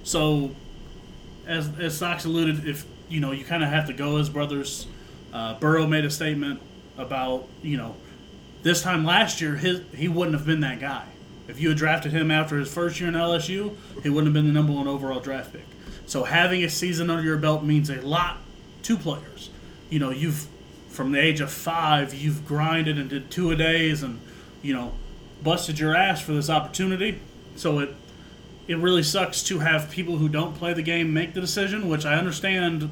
So, 0.03 0.51
as 1.49 1.69
as 1.79 1.97
Sox 1.97 2.23
alluded, 2.23 2.65
if 2.65 2.85
you 3.09 3.19
know 3.19 3.31
you 3.31 3.43
kind 3.43 3.63
of 3.63 3.69
have 3.69 3.87
to 3.87 3.93
go 3.93 4.17
as 4.17 4.29
brothers. 4.29 4.87
Uh, 5.33 5.59
Burrow 5.59 5.85
made 5.85 6.05
a 6.05 6.09
statement 6.09 6.61
about 6.97 7.47
you 7.61 7.77
know 7.77 7.95
this 8.63 8.81
time 8.81 9.03
last 9.03 9.41
year 9.41 9.55
his 9.55 9.81
he 9.93 10.07
wouldn't 10.07 10.37
have 10.37 10.45
been 10.45 10.61
that 10.61 10.79
guy. 10.79 11.05
If 11.47 11.59
you 11.59 11.69
had 11.69 11.77
drafted 11.79 12.11
him 12.11 12.29
after 12.29 12.57
his 12.59 12.71
first 12.71 12.99
year 12.99 13.09
in 13.09 13.15
LSU, 13.15 13.75
he 14.03 14.09
wouldn't 14.09 14.27
have 14.27 14.33
been 14.33 14.45
the 14.45 14.53
number 14.53 14.71
one 14.71 14.87
overall 14.87 15.19
draft 15.19 15.51
pick. 15.51 15.65
So 16.05 16.23
having 16.23 16.63
a 16.63 16.69
season 16.69 17.09
under 17.09 17.23
your 17.23 17.37
belt 17.37 17.63
means 17.63 17.89
a 17.89 18.01
lot 18.01 18.37
to 18.83 18.97
players. 18.97 19.49
You 19.89 19.97
know, 19.97 20.11
you've 20.11 20.47
from 20.89 21.11
the 21.11 21.19
age 21.19 21.41
of 21.41 21.51
five, 21.51 22.13
you've 22.13 22.45
grinded 22.45 22.99
and 22.99 23.09
did 23.09 23.31
two 23.31 23.49
a 23.51 23.55
days, 23.55 24.03
and 24.03 24.19
you 24.61 24.73
know, 24.73 24.93
busted 25.43 25.79
your 25.79 25.95
ass 25.95 26.21
for 26.21 26.33
this 26.33 26.49
opportunity. 26.49 27.19
So 27.55 27.79
it 27.79 27.95
it 28.69 28.77
really 28.77 29.01
sucks 29.01 29.41
to 29.41 29.57
have 29.59 29.89
people 29.89 30.17
who 30.17 30.29
don't 30.29 30.55
play 30.55 30.73
the 30.73 30.83
game 30.83 31.11
make 31.11 31.33
the 31.33 31.41
decision, 31.41 31.89
which 31.89 32.05
I 32.05 32.13
understand. 32.13 32.91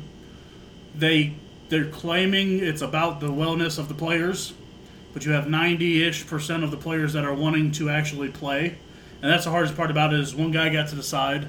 They 0.95 1.35
they're 1.69 1.85
claiming 1.85 2.57
it's 2.59 2.81
about 2.81 3.19
the 3.19 3.27
wellness 3.27 3.77
of 3.77 3.87
the 3.87 3.93
players, 3.93 4.53
but 5.13 5.23
you 5.23 5.33
have 5.33 5.45
90-ish 5.45 6.25
percent 6.25 6.63
of 6.63 6.71
the 6.71 6.77
players 6.77 7.13
that 7.13 7.25
are 7.25 7.33
wanting 7.33 7.71
to 7.73 7.91
actually 7.91 8.29
play, 8.29 8.79
and 9.21 9.31
that's 9.31 9.43
the 9.43 9.51
hardest 9.51 9.77
part 9.77 9.91
about 9.91 10.13
it 10.13 10.19
is 10.19 10.33
one 10.33 10.49
guy 10.49 10.69
got 10.69 10.87
to 10.89 10.95
decide. 10.95 11.47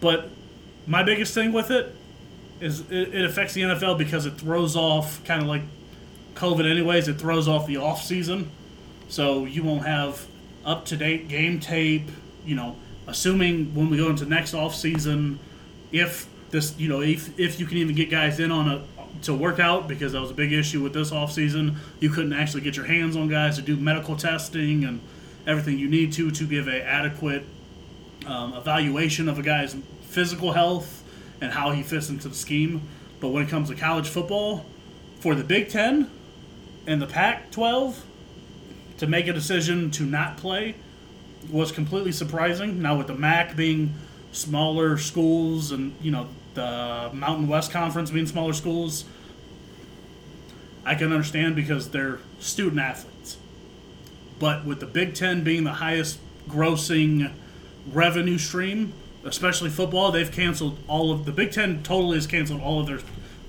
But 0.00 0.28
my 0.86 1.02
biggest 1.02 1.32
thing 1.32 1.52
with 1.52 1.70
it 1.70 1.96
is 2.60 2.80
it, 2.90 3.14
it 3.14 3.24
affects 3.24 3.54
the 3.54 3.62
NFL 3.62 3.96
because 3.96 4.26
it 4.26 4.32
throws 4.32 4.76
off 4.76 5.24
kind 5.24 5.40
of 5.40 5.48
like 5.48 5.62
COVID, 6.34 6.70
anyways. 6.70 7.08
It 7.08 7.18
throws 7.18 7.48
off 7.48 7.66
the 7.66 7.78
off 7.78 8.02
season, 8.02 8.50
so 9.08 9.46
you 9.46 9.62
won't 9.62 9.86
have 9.86 10.26
up 10.66 10.84
to 10.86 10.98
date 10.98 11.28
game 11.28 11.60
tape. 11.60 12.10
You 12.44 12.56
know, 12.56 12.76
assuming 13.06 13.74
when 13.74 13.90
we 13.90 13.96
go 13.96 14.08
into 14.08 14.24
next 14.24 14.54
off 14.54 14.74
season, 14.74 15.38
if 15.92 16.28
this, 16.50 16.78
you 16.78 16.88
know, 16.88 17.00
if 17.00 17.38
if 17.38 17.60
you 17.60 17.66
can 17.66 17.78
even 17.78 17.94
get 17.94 18.10
guys 18.10 18.40
in 18.40 18.50
on 18.50 18.68
a 18.68 18.82
to 19.22 19.34
work 19.34 19.58
out 19.58 19.86
because 19.88 20.12
that 20.12 20.20
was 20.20 20.30
a 20.30 20.34
big 20.34 20.52
issue 20.52 20.82
with 20.82 20.94
this 20.94 21.12
off 21.12 21.32
season. 21.32 21.76
You 21.98 22.10
couldn't 22.10 22.32
actually 22.32 22.62
get 22.62 22.76
your 22.76 22.86
hands 22.86 23.16
on 23.16 23.28
guys 23.28 23.56
to 23.56 23.62
do 23.62 23.76
medical 23.76 24.16
testing 24.16 24.84
and 24.84 25.00
everything 25.46 25.78
you 25.78 25.88
need 25.88 26.12
to 26.14 26.30
to 26.30 26.46
give 26.46 26.68
a 26.68 26.82
adequate 26.82 27.44
um, 28.26 28.54
evaluation 28.54 29.28
of 29.28 29.38
a 29.38 29.42
guy's 29.42 29.76
physical 30.02 30.52
health 30.52 31.02
and 31.40 31.52
how 31.52 31.72
he 31.72 31.82
fits 31.82 32.08
into 32.08 32.28
the 32.28 32.34
scheme. 32.34 32.82
But 33.20 33.28
when 33.28 33.44
it 33.44 33.48
comes 33.48 33.68
to 33.68 33.74
college 33.74 34.08
football, 34.08 34.64
for 35.18 35.34
the 35.34 35.44
Big 35.44 35.68
Ten 35.68 36.10
and 36.86 37.00
the 37.00 37.06
Pac 37.06 37.50
12 37.50 38.04
to 38.98 39.06
make 39.06 39.28
a 39.28 39.32
decision 39.32 39.90
to 39.92 40.04
not 40.04 40.38
play 40.38 40.74
was 41.50 41.72
completely 41.72 42.12
surprising. 42.12 42.82
Now, 42.82 42.96
with 42.98 43.06
the 43.06 43.14
MAC 43.14 43.56
being 43.56 43.94
smaller 44.32 44.98
schools 44.98 45.72
and, 45.72 45.94
you 46.02 46.10
know, 46.10 46.28
the 46.54 47.10
Mountain 47.12 47.48
West 47.48 47.70
Conference 47.70 48.10
being 48.10 48.26
smaller 48.26 48.52
schools, 48.52 49.04
I 50.84 50.94
can 50.94 51.12
understand 51.12 51.56
because 51.56 51.90
they're 51.90 52.18
student 52.38 52.80
athletes. 52.80 53.36
But 54.38 54.64
with 54.64 54.80
the 54.80 54.86
Big 54.86 55.14
Ten 55.14 55.44
being 55.44 55.64
the 55.64 55.74
highest 55.74 56.18
grossing 56.48 57.30
revenue 57.92 58.38
stream, 58.38 58.92
especially 59.24 59.70
football, 59.70 60.10
they've 60.10 60.30
canceled 60.30 60.78
all 60.88 61.12
of 61.12 61.26
the 61.26 61.32
Big 61.32 61.52
Ten. 61.52 61.82
Totally 61.82 62.16
has 62.16 62.26
canceled 62.26 62.60
all 62.62 62.80
of 62.80 62.86
their, 62.86 63.00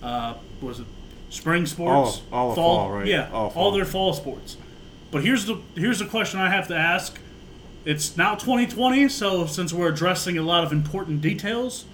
uh, 0.04 0.36
was 0.62 0.80
it 0.80 0.86
spring 1.30 1.66
sports, 1.66 2.22
All- 2.32 2.40
all 2.40 2.50
of 2.50 2.56
fall, 2.56 2.92
right? 2.92 3.08
Yeah, 3.08 3.30
All 3.32 3.52
all, 3.56 3.72
their 3.72 3.86
fall 3.86 4.14
sports. 4.14 4.58
But 5.12 5.24
here's 5.24 5.46
the 5.46 5.60
here's 5.76 6.00
the 6.00 6.06
question 6.06 6.40
I 6.40 6.50
have 6.50 6.68
to 6.68 6.76
ask. 6.76 7.18
It's 7.84 8.16
now 8.16 8.36
2020, 8.36 9.10
so 9.10 9.48
since 9.48 9.74
we're 9.74 9.90
addressing 9.90 10.38
a 10.38 10.44
lot 10.44 10.64
of 10.64 10.72
important 10.72 11.22
details, 11.22 11.86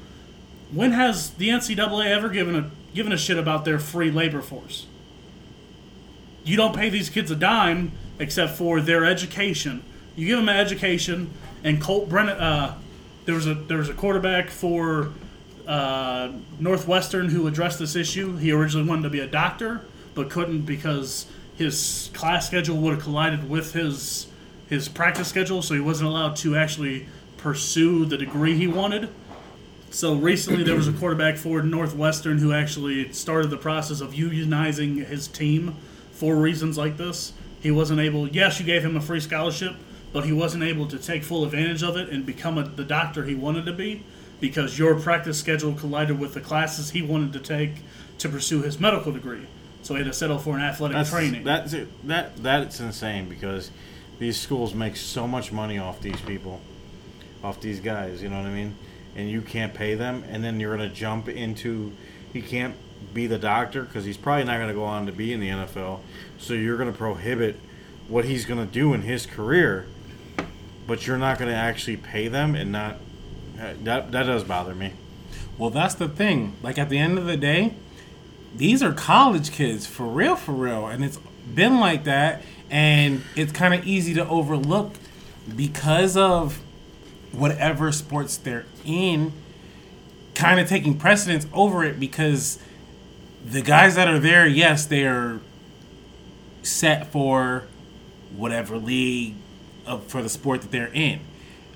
when 0.71 0.91
has 0.91 1.31
the 1.31 1.47
NCAA 1.47 2.07
ever 2.07 2.27
given 2.27 2.55
a 2.55 2.71
given 2.93 3.13
a 3.13 3.17
shit 3.17 3.37
about 3.37 3.63
their 3.63 3.79
free 3.79 4.11
labor 4.11 4.41
force? 4.41 4.85
You 6.43 6.57
don't 6.57 6.75
pay 6.75 6.89
these 6.89 7.09
kids 7.09 7.31
a 7.31 7.37
dime 7.37 7.93
except 8.19 8.53
for 8.53 8.81
their 8.81 9.05
education. 9.05 9.83
You 10.17 10.27
give 10.27 10.39
them 10.39 10.49
an 10.49 10.57
education, 10.57 11.31
and 11.63 11.81
Colt 11.81 12.09
Brennan. 12.09 12.37
Uh, 12.37 12.77
there 13.23 13.35
was 13.35 13.47
a 13.47 13.53
there 13.53 13.77
was 13.77 13.87
a 13.87 13.93
quarterback 13.93 14.49
for 14.49 15.13
uh, 15.65 16.31
Northwestern 16.59 17.29
who 17.29 17.47
addressed 17.47 17.79
this 17.79 17.95
issue. 17.95 18.35
He 18.35 18.51
originally 18.51 18.87
wanted 18.87 19.03
to 19.03 19.09
be 19.09 19.21
a 19.21 19.27
doctor, 19.27 19.85
but 20.15 20.29
couldn't 20.29 20.63
because 20.63 21.27
his 21.55 22.09
class 22.13 22.47
schedule 22.47 22.75
would 22.77 22.95
have 22.95 23.03
collided 23.03 23.49
with 23.49 23.71
his 23.71 24.27
his 24.69 24.89
practice 24.89 25.27
schedule, 25.27 25.61
so 25.61 25.73
he 25.73 25.79
wasn't 25.79 26.09
allowed 26.09 26.35
to 26.37 26.55
actually 26.55 27.07
pursue 27.37 28.05
the 28.05 28.17
degree 28.17 28.55
he 28.55 28.67
wanted. 28.67 29.09
So 29.89 30.15
recently, 30.15 30.63
there 30.63 30.75
was 30.75 30.87
a 30.87 30.93
quarterback 30.93 31.37
for 31.37 31.61
Northwestern 31.61 32.39
who 32.39 32.51
actually 32.51 33.11
started 33.13 33.49
the 33.49 33.57
process 33.57 34.01
of 34.01 34.11
unionizing 34.11 35.05
his 35.05 35.27
team 35.27 35.75
for 36.11 36.35
reasons 36.35 36.77
like 36.77 36.97
this. 36.97 37.33
He 37.61 37.71
wasn't 37.71 38.01
able. 38.01 38.27
Yes, 38.27 38.59
you 38.59 38.65
gave 38.65 38.83
him 38.83 38.97
a 38.97 39.01
free 39.01 39.21
scholarship, 39.21 39.75
but 40.11 40.25
he 40.25 40.33
wasn't 40.33 40.63
able 40.63 40.87
to 40.87 40.97
take 40.97 41.23
full 41.23 41.45
advantage 41.45 41.83
of 41.83 41.95
it 41.95 42.09
and 42.09 42.25
become 42.25 42.57
a, 42.57 42.63
the 42.63 42.83
doctor 42.83 43.23
he 43.23 43.35
wanted 43.35 43.65
to 43.65 43.73
be 43.73 44.03
because 44.39 44.77
your 44.77 44.99
practice 44.99 45.39
schedule 45.39 45.73
collided 45.73 46.19
with 46.19 46.33
the 46.33 46.41
classes 46.41 46.91
he 46.91 47.01
wanted 47.01 47.33
to 47.33 47.39
take 47.39 47.71
to 48.19 48.29
pursue 48.29 48.61
his 48.61 48.79
medical 48.79 49.11
degree. 49.11 49.47
So 49.81 49.95
he 49.95 49.99
had 49.99 50.07
to 50.07 50.13
settle 50.13 50.37
for 50.37 50.55
an 50.55 50.61
athletic 50.61 50.97
That's 50.97 51.09
training. 51.09 51.43
that's 51.43 51.73
it. 51.73 51.87
That 52.07 52.35
that's 52.43 52.79
insane 52.79 53.29
because 53.29 53.71
these 54.19 54.39
schools 54.39 54.73
make 54.73 54.95
so 54.95 55.27
much 55.27 55.51
money 55.51 55.77
off 55.77 56.01
these 56.01 56.19
people, 56.21 56.59
off 57.43 57.61
these 57.61 57.79
guys. 57.79 58.21
You 58.21 58.29
know 58.29 58.37
what 58.37 58.47
I 58.47 58.53
mean? 58.53 58.75
And 59.15 59.29
you 59.29 59.41
can't 59.41 59.73
pay 59.73 59.95
them, 59.95 60.23
and 60.29 60.43
then 60.43 60.59
you're 60.59 60.75
gonna 60.75 60.89
jump 60.89 61.27
into. 61.29 61.91
He 62.33 62.41
can't 62.41 62.75
be 63.13 63.27
the 63.27 63.37
doctor 63.37 63.83
because 63.83 64.05
he's 64.05 64.17
probably 64.17 64.43
not 64.43 64.59
gonna 64.59 64.73
go 64.73 64.83
on 64.85 65.05
to 65.05 65.11
be 65.11 65.33
in 65.33 65.39
the 65.39 65.49
NFL. 65.49 66.01
So 66.37 66.53
you're 66.53 66.77
gonna 66.77 66.91
prohibit 66.91 67.57
what 68.07 68.25
he's 68.25 68.45
gonna 68.45 68.65
do 68.65 68.93
in 68.93 69.01
his 69.01 69.25
career, 69.25 69.85
but 70.87 71.05
you're 71.07 71.17
not 71.17 71.39
gonna 71.39 71.51
actually 71.53 71.97
pay 71.97 72.27
them 72.27 72.55
and 72.55 72.71
not. 72.71 72.95
uh, 73.59 73.73
That 73.83 74.11
that 74.11 74.23
does 74.23 74.43
bother 74.43 74.75
me. 74.75 74.93
Well, 75.57 75.69
that's 75.71 75.95
the 75.95 76.07
thing. 76.07 76.53
Like 76.61 76.77
at 76.77 76.89
the 76.89 76.97
end 76.99 77.17
of 77.17 77.25
the 77.25 77.37
day, 77.37 77.73
these 78.55 78.83
are 78.83 78.93
college 78.93 79.51
kids 79.51 79.85
for 79.87 80.05
real, 80.05 80.35
for 80.35 80.51
real, 80.51 80.85
and 80.87 81.03
it's 81.03 81.19
been 81.53 81.79
like 81.79 82.03
that, 82.03 82.43
and 82.69 83.23
it's 83.35 83.51
kind 83.51 83.73
of 83.73 83.85
easy 83.85 84.13
to 84.15 84.27
overlook 84.27 84.95
because 85.55 86.17
of 86.17 86.59
whatever 87.31 87.91
sports 87.91 88.37
they're 88.37 88.65
in, 88.85 89.31
kind 90.35 90.59
of 90.59 90.67
taking 90.67 90.97
precedence 90.97 91.47
over 91.53 91.83
it 91.83 91.99
because 91.99 92.59
the 93.45 93.61
guys 93.61 93.95
that 93.95 94.07
are 94.07 94.19
there, 94.19 94.45
yes, 94.47 94.85
they 94.85 95.05
are 95.05 95.39
set 96.63 97.07
for 97.07 97.63
whatever 98.35 98.77
league 98.77 99.35
of, 99.85 100.03
for 100.07 100.21
the 100.21 100.29
sport 100.29 100.61
that 100.61 100.71
they're 100.71 100.91
in. 100.93 101.19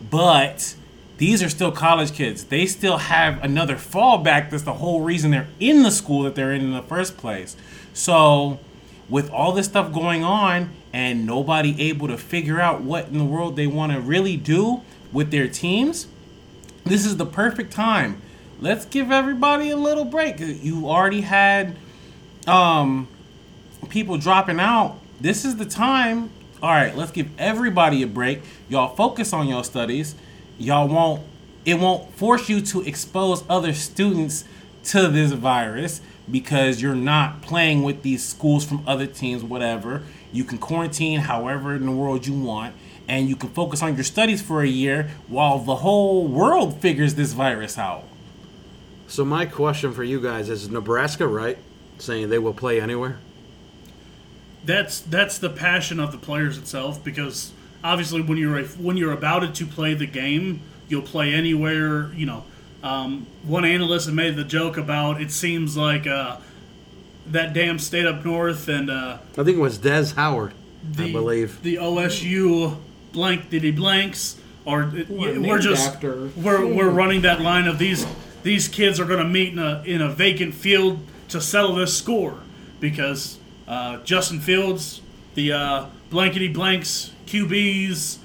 But 0.10 0.76
these 1.18 1.42
are 1.42 1.50
still 1.50 1.72
college 1.72 2.14
kids. 2.14 2.46
They 2.46 2.66
still 2.66 2.98
have 2.98 3.44
another 3.44 3.76
fallback. 3.76 4.50
That's 4.50 4.64
the 4.64 4.74
whole 4.74 5.02
reason 5.02 5.32
they're 5.32 5.48
in 5.60 5.84
the 5.84 5.92
school 5.92 6.24
that 6.24 6.36
they're 6.36 6.52
in 6.52 6.62
in 6.62 6.74
the 6.74 6.82
first 6.82 7.18
place. 7.18 7.56
So, 7.94 8.60
with 9.08 9.30
all 9.30 9.52
this 9.52 9.68
stuff 9.68 9.94
going 9.94 10.24
on 10.24 10.72
and 10.94 11.26
nobody 11.26 11.76
able 11.90 12.08
to 12.08 12.18
figure 12.18 12.60
out 12.60 12.82
what 12.82 13.08
in 13.08 13.18
the 13.18 13.26
world 13.26 13.56
they 13.56 13.68
want 13.68 13.94
to 13.94 14.02
really 14.02 14.38
do 14.38 14.82
with 15.12 15.32
their 15.32 15.48
teams, 15.48 16.08
this 16.84 17.06
is 17.06 17.18
the 17.18 17.26
perfect 17.26 17.72
time. 17.72 18.22
Let's 18.60 18.86
give 18.86 19.12
everybody 19.12 19.70
a 19.72 19.78
little 19.78 20.06
break. 20.06 20.40
You 20.40 20.90
already 20.90 21.22
had 21.22 21.76
um, 22.48 23.08
people 23.90 24.18
dropping 24.18 24.60
out. 24.60 24.98
This 25.20 25.46
is 25.46 25.56
the 25.56 25.66
time. 25.66 26.30
All 26.62 26.70
right, 26.70 26.96
let's 26.96 27.12
give 27.12 27.30
everybody 27.40 28.04
a 28.04 28.08
break. 28.08 28.42
Y'all 28.70 28.96
focus 28.96 29.34
on 29.34 29.48
your 29.48 29.64
studies. 29.64 30.16
Y'all 30.58 30.88
won't. 30.88 31.24
It 31.64 31.76
won't 31.76 32.12
force 32.16 32.50
you 32.50 32.62
to 32.62 32.82
expose 32.82 33.44
other 33.48 33.74
students 33.74 34.46
to 34.86 35.08
this 35.08 35.32
virus 35.32 36.02
because 36.30 36.82
you're 36.82 36.96
not 36.96 37.42
playing 37.42 37.84
with 37.84 38.02
these 38.02 38.24
schools 38.24 38.66
from 38.66 38.84
other 38.88 39.06
teams, 39.06 39.44
whatever. 39.44 40.04
You 40.32 40.44
can 40.44 40.58
quarantine 40.58 41.22
however 41.22 41.76
in 41.76 41.86
the 41.86 41.92
world 41.92 42.26
you 42.26 42.34
want, 42.34 42.76
and 43.08 43.28
you 43.28 43.36
can 43.36 43.50
focus 43.50 43.82
on 43.82 43.96
your 43.96 44.04
studies 44.04 44.42
for 44.42 44.62
a 44.62 44.68
year 44.68 45.12
while 45.28 45.60
the 45.60 45.78
whole 45.78 46.28
world 46.28 46.80
figures 46.82 47.16
this 47.16 47.34
virus 47.34 47.78
out. 47.78 48.04
So 49.08 49.26
my 49.26 49.46
question 49.46 49.94
for 49.94 50.04
you 50.04 50.22
guys 50.22 50.50
is: 50.50 50.70
Nebraska 50.70 51.28
right, 51.28 51.58
saying 51.98 52.30
they 52.30 52.40
will 52.40 52.54
play 52.54 52.80
anywhere? 52.80 53.18
that's 54.64 55.00
that's 55.02 55.38
the 55.38 55.50
passion 55.50 56.00
of 56.00 56.12
the 56.12 56.18
players 56.18 56.58
itself 56.58 57.04
because 57.04 57.52
obviously 57.84 58.22
when 58.22 58.38
you're 58.38 58.60
a, 58.60 58.64
when 58.66 58.98
you're 58.98 59.12
about 59.12 59.44
it 59.44 59.56
to 59.56 59.66
play 59.66 59.94
the 59.94 60.06
game 60.06 60.62
you'll 60.88 61.02
play 61.02 61.34
anywhere 61.34 62.12
you 62.14 62.26
know 62.26 62.44
um, 62.84 63.28
one 63.44 63.64
analyst 63.64 64.12
made 64.12 64.36
the 64.36 64.44
joke 64.44 64.78
about 64.78 65.22
it 65.22 65.32
seems 65.32 65.78
like 65.78 66.08
uh, 66.08 66.38
that 67.28 67.54
damn 67.54 67.80
state 67.80 68.06
up 68.06 68.26
north 68.26 68.68
and 68.68 68.90
uh, 68.90 69.18
I 69.38 69.44
think 69.44 69.58
it 69.58 69.62
was 69.62 69.78
Des 69.78 70.14
Howard, 70.16 70.54
the, 70.84 71.06
I 71.06 71.12
believe. 71.12 71.62
the 71.64 71.76
OSU 71.76 72.78
blank 73.14 73.50
diddy 73.50 73.72
blanks 73.72 74.38
or 74.66 74.84
it- 74.96 75.10
Well, 75.10 75.40
we're 75.42 75.60
just 75.60 75.88
after- 75.88 76.30
we're, 76.36 76.66
we're 76.66 76.90
running 76.90 77.22
that 77.22 77.42
line 77.42 77.68
of 77.68 77.78
these 77.80 78.06
these 78.44 78.68
kids 78.68 79.00
are 79.00 79.06
going 79.06 79.20
to 79.20 79.30
meet 79.30 79.54
in 79.54 79.60
a 79.60 79.84
in 79.86 80.02
a 80.02 80.10
vacant 80.10 80.54
field 80.56 81.00
to 81.30 81.40
settle 81.40 81.76
this 81.76 81.96
score 81.96 82.40
because 82.80 83.38
uh, 83.68 83.98
Justin 84.04 84.40
Fields, 84.40 85.02
the 85.36 85.54
uh, 85.54 85.86
blankety 86.10 86.48
blanks 86.48 87.12
QBs, 87.28 88.18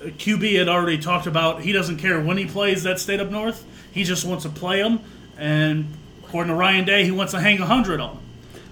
uh, 0.00 0.04
QB 0.06 0.58
had 0.58 0.68
already 0.68 0.98
talked 0.98 1.26
about 1.26 1.60
he 1.62 1.72
doesn't 1.72 1.98
care 1.98 2.20
when 2.20 2.38
he 2.38 2.46
plays 2.46 2.82
that 2.84 2.98
state 2.98 3.20
up 3.20 3.30
north. 3.30 3.64
He 3.92 4.04
just 4.04 4.24
wants 4.24 4.44
to 4.44 4.50
play 4.50 4.82
them, 4.82 5.00
and 5.36 5.86
according 6.24 6.52
to 6.52 6.58
Ryan 6.58 6.84
Day, 6.84 7.04
he 7.04 7.10
wants 7.10 7.32
to 7.32 7.40
hang 7.40 7.58
hundred 7.58 8.00
on 8.00 8.14
them 8.16 8.24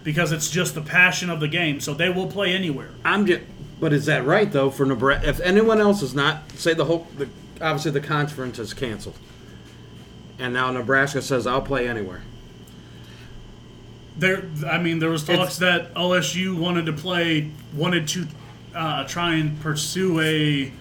because 0.07 0.31
it's 0.31 0.49
just 0.49 0.77
the 0.77 0.81
passion 0.81 1.31
of 1.31 1.41
the 1.41 1.49
game. 1.49 1.81
So 1.81 1.93
they 1.93 2.09
will 2.09 2.29
play 2.29 2.55
anywhere. 2.55 2.91
I'm 3.05 3.27
just, 3.27 3.43
but 3.81 3.93
is 3.93 4.07
that 4.07 4.25
right 4.25 4.51
though 4.51 4.71
for 4.71 4.87
Nebraska? 4.87 5.29
If 5.29 5.41
anyone 5.41 5.81
else 5.81 6.01
is 6.01 6.15
not, 6.15 6.49
say 6.53 6.75
the 6.75 6.85
whole, 6.85 7.09
the, 7.19 7.29
obviously 7.61 7.91
the 7.91 8.01
conference 8.01 8.61
is 8.61 8.73
canceled, 8.73 9.19
and 10.39 10.55
now 10.55 10.71
Nebraska 10.71 11.21
says 11.21 11.45
I'll 11.45 11.61
play 11.61 11.89
anywhere. 11.89 12.23
There, 14.17 14.45
I 14.65 14.79
mean, 14.79 15.01
there 15.01 15.11
was 15.11 15.25
talks 15.25 15.57
It's- 15.57 15.59
that 15.59 15.93
OSU 15.95 16.57
wanted 16.57 16.87
to 16.87 16.93
play, 16.93 17.51
wanted 17.75 18.07
to 18.09 18.29
uh, 18.77 19.05
try 19.09 19.35
and 19.35 19.61
pursue 19.61 20.21
a 20.21 20.73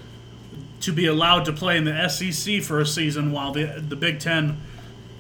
to 0.81 0.93
be 0.93 1.07
allowed 1.07 1.45
to 1.45 1.52
play 1.52 1.77
in 1.77 1.85
the 1.85 2.07
SEC 2.10 2.61
for 2.61 2.80
a 2.80 2.85
season 2.85 3.31
while 3.31 3.52
the 3.52 3.84
the 3.89 3.95
Big 3.95 4.19
Ten, 4.19 4.61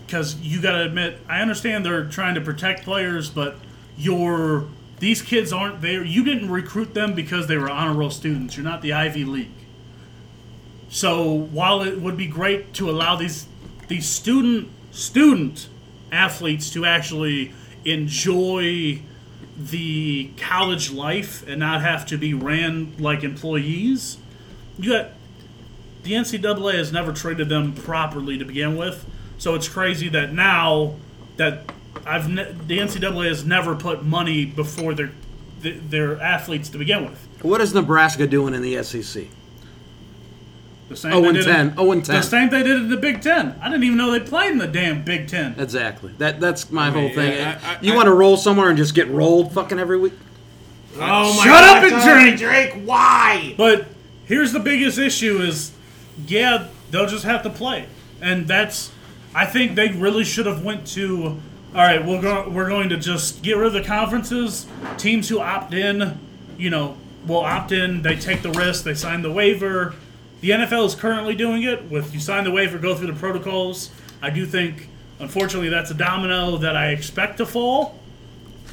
because 0.05 0.39
you 0.41 0.61
got 0.61 0.73
to 0.73 0.83
admit, 0.83 1.17
I 1.27 1.41
understand 1.41 1.83
they're 1.83 2.05
trying 2.05 2.35
to 2.35 2.41
protect 2.41 2.83
players, 2.83 3.31
but 3.31 3.55
your 3.97 4.67
these 4.99 5.21
kids 5.21 5.51
aren't 5.51 5.81
there. 5.81 6.03
You 6.03 6.23
didn't 6.23 6.49
recruit 6.49 6.93
them 6.93 7.13
because 7.13 7.47
they 7.47 7.57
were 7.57 7.69
honor 7.69 7.93
roll 7.93 8.09
students. 8.09 8.55
You're 8.55 8.63
not 8.63 8.81
the 8.81 8.93
Ivy 8.93 9.25
League. 9.25 9.49
So 10.89 11.31
while 11.31 11.81
it 11.81 11.99
would 11.99 12.15
be 12.15 12.27
great 12.27 12.73
to 12.75 12.89
allow 12.89 13.15
these 13.15 13.47
these 13.87 14.07
student 14.07 14.69
student 14.91 15.67
athletes 16.11 16.69
to 16.71 16.85
actually 16.85 17.53
enjoy 17.83 19.01
the 19.57 20.31
college 20.37 20.91
life 20.91 21.47
and 21.47 21.59
not 21.59 21.81
have 21.81 22.05
to 22.07 22.17
be 22.17 22.33
ran 22.33 22.93
like 22.97 23.23
employees, 23.23 24.17
you 24.77 24.91
got 24.91 25.11
the 26.03 26.13
NCAA 26.13 26.75
has 26.75 26.91
never 26.91 27.11
treated 27.11 27.49
them 27.49 27.73
properly 27.73 28.37
to 28.37 28.45
begin 28.45 28.77
with. 28.77 29.05
So 29.37 29.55
it's 29.55 29.67
crazy 29.67 30.07
that 30.09 30.31
now 30.31 30.95
that 31.37 31.69
I've 32.05 32.29
ne- 32.29 32.53
the 32.67 32.79
NCAA 32.79 33.27
has 33.29 33.45
never 33.45 33.75
put 33.75 34.03
money 34.03 34.45
before 34.45 34.93
their 34.93 35.11
their 35.61 36.21
athletes 36.21 36.69
to 36.69 36.77
begin 36.77 37.05
with. 37.05 37.27
What 37.41 37.59
is 37.61 37.73
Nebraska 37.73 38.27
doing 38.27 38.53
in 38.53 38.61
the 38.61 38.81
SEC? 38.83 39.25
The 40.89 40.95
same 40.95 41.11
0 41.13 41.21
they 41.21 41.27
and 41.29 41.37
did 41.37 41.45
10. 41.45 41.67
in- 41.69 41.75
0 41.75 41.91
and 41.91 42.05
10. 42.05 42.15
The 42.15 42.21
same 42.21 42.49
they 42.51 42.61
did 42.61 42.75
in 42.75 42.89
the 42.89 42.97
Big 42.97 43.21
Ten. 43.21 43.55
I 43.59 43.69
didn't 43.69 43.83
even 43.85 43.97
know 43.97 44.11
they 44.11 44.19
played 44.19 44.51
in 44.51 44.59
the 44.59 44.67
damn 44.67 45.03
Big 45.03 45.27
Ten. 45.27 45.55
Exactly. 45.57 46.11
That 46.19 46.39
that's 46.39 46.69
my 46.71 46.91
mean, 46.91 47.07
whole 47.07 47.15
thing. 47.15 47.33
yeah, 47.33 47.59
I- 47.65 47.71
I- 47.73 47.77
you 47.81 47.95
want 47.95 48.05
to 48.05 48.13
roll 48.13 48.37
somewhere 48.37 48.69
and 48.69 48.77
just 48.77 48.93
get 48.93 49.09
rolled 49.09 49.51
fucking 49.51 49.79
every 49.79 49.97
week? 49.97 50.13
Oh 50.97 51.35
my 51.35 51.43
Shut 51.43 51.63
up 51.63 51.83
and 51.83 51.91
God, 51.91 52.13
drink. 52.13 52.37
Drake, 52.37 52.73
why? 52.85 53.55
But 53.57 53.87
here's 54.25 54.53
the 54.53 54.59
biggest 54.59 54.99
issue: 54.99 55.41
is 55.41 55.71
yeah, 56.27 56.67
they'll 56.91 57.07
just 57.07 57.25
have 57.25 57.41
to 57.43 57.49
play, 57.49 57.87
and 58.21 58.47
that's. 58.47 58.91
I 59.33 59.45
think 59.45 59.75
they 59.75 59.89
really 59.89 60.23
should 60.23 60.45
have 60.45 60.63
went 60.63 60.85
to. 60.89 61.41
All 61.75 61.81
right, 61.81 62.05
we're 62.05 62.21
going. 62.21 62.53
We're 62.53 62.69
going 62.69 62.87
to 62.87 62.95
just 62.95 63.43
get 63.43 63.57
rid 63.57 63.67
of 63.67 63.73
the 63.73 63.83
conferences. 63.83 64.65
Teams 64.97 65.27
who 65.27 65.41
opt 65.41 65.73
in, 65.73 66.17
you 66.57 66.69
know, 66.69 66.95
will 67.27 67.41
opt 67.41 67.73
in. 67.73 68.01
They 68.01 68.15
take 68.15 68.43
the 68.43 68.51
risk. 68.51 68.85
They 68.85 68.93
sign 68.93 69.23
the 69.23 69.31
waiver. 69.31 69.93
The 70.39 70.51
NFL 70.51 70.85
is 70.85 70.95
currently 70.95 71.35
doing 71.35 71.63
it 71.63 71.91
with 71.91 72.13
you 72.13 72.21
sign 72.21 72.45
the 72.45 72.51
waiver, 72.51 72.77
go 72.77 72.95
through 72.95 73.07
the 73.07 73.19
protocols. 73.19 73.91
I 74.21 74.29
do 74.29 74.45
think, 74.45 74.87
unfortunately, 75.19 75.67
that's 75.67 75.91
a 75.91 75.95
domino 75.95 76.55
that 76.59 76.77
I 76.77 76.91
expect 76.91 77.39
to 77.39 77.45
fall. 77.45 77.99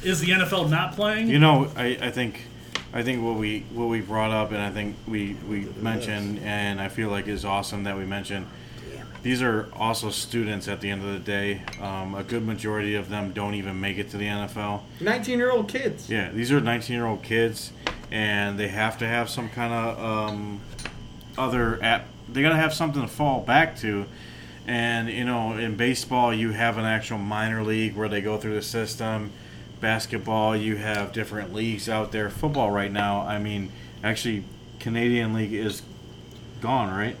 Is 0.01 0.21
the 0.21 0.29
NFL 0.29 0.69
not 0.69 0.95
playing? 0.95 1.27
You 1.27 1.39
know, 1.39 1.69
I, 1.75 1.97
I 1.99 2.09
think 2.09 2.47
I 2.93 3.03
think 3.03 3.21
what 3.21 3.35
we 3.35 3.65
what 3.73 3.89
we 3.89 3.99
brought 3.99 4.31
up 4.31 4.51
and 4.51 4.61
I 4.61 4.69
think 4.69 4.95
we, 5.09 5.33
we 5.49 5.65
mentioned 5.75 6.39
and 6.39 6.79
I 6.79 6.87
feel 6.87 7.09
like 7.09 7.27
is 7.27 7.43
awesome 7.43 7.83
that 7.83 7.97
we 7.97 8.05
mentioned 8.05 8.47
these 9.23 9.41
are 9.41 9.69
also 9.73 10.09
students 10.09 10.67
at 10.67 10.81
the 10.81 10.89
end 10.89 11.01
of 11.01 11.13
the 11.13 11.19
day. 11.19 11.61
Um, 11.81 12.13
a 12.13 12.23
good 12.23 12.45
majority 12.45 12.95
of 12.95 13.09
them 13.09 13.31
don't 13.31 13.55
even 13.55 13.79
make 13.79 13.97
it 13.97 14.09
to 14.09 14.17
the 14.17 14.25
NFL. 14.25 14.81
19 14.99 15.39
year 15.39 15.49
old 15.49 15.69
kids. 15.69 16.09
Yeah, 16.09 16.29
these 16.31 16.51
are 16.51 16.59
19 16.59 16.93
year 16.93 17.05
old 17.05 17.23
kids, 17.23 17.71
and 18.11 18.59
they 18.59 18.67
have 18.67 18.97
to 18.97 19.07
have 19.07 19.29
some 19.29 19.49
kind 19.49 19.73
of 19.73 20.03
um, 20.03 20.61
other 21.37 21.81
app. 21.81 22.05
They 22.27 22.41
got 22.41 22.49
to 22.49 22.57
have 22.57 22.73
something 22.73 23.01
to 23.01 23.07
fall 23.07 23.39
back 23.39 23.77
to. 23.77 24.05
And 24.67 25.09
you 25.09 25.23
know, 25.23 25.57
in 25.57 25.77
baseball, 25.77 26.33
you 26.33 26.51
have 26.51 26.77
an 26.77 26.85
actual 26.85 27.17
minor 27.17 27.63
league 27.63 27.95
where 27.95 28.09
they 28.09 28.21
go 28.21 28.37
through 28.37 28.55
the 28.55 28.61
system. 28.61 29.31
Basketball, 29.79 30.55
you 30.55 30.75
have 30.77 31.13
different 31.13 31.53
leagues 31.53 31.87
out 31.87 32.11
there. 32.11 32.29
Football, 32.29 32.71
right 32.71 32.91
now, 32.91 33.21
I 33.21 33.39
mean, 33.39 33.71
actually, 34.03 34.43
Canadian 34.79 35.33
League 35.33 35.53
is 35.53 35.81
gone, 36.61 36.93
right? 36.93 37.17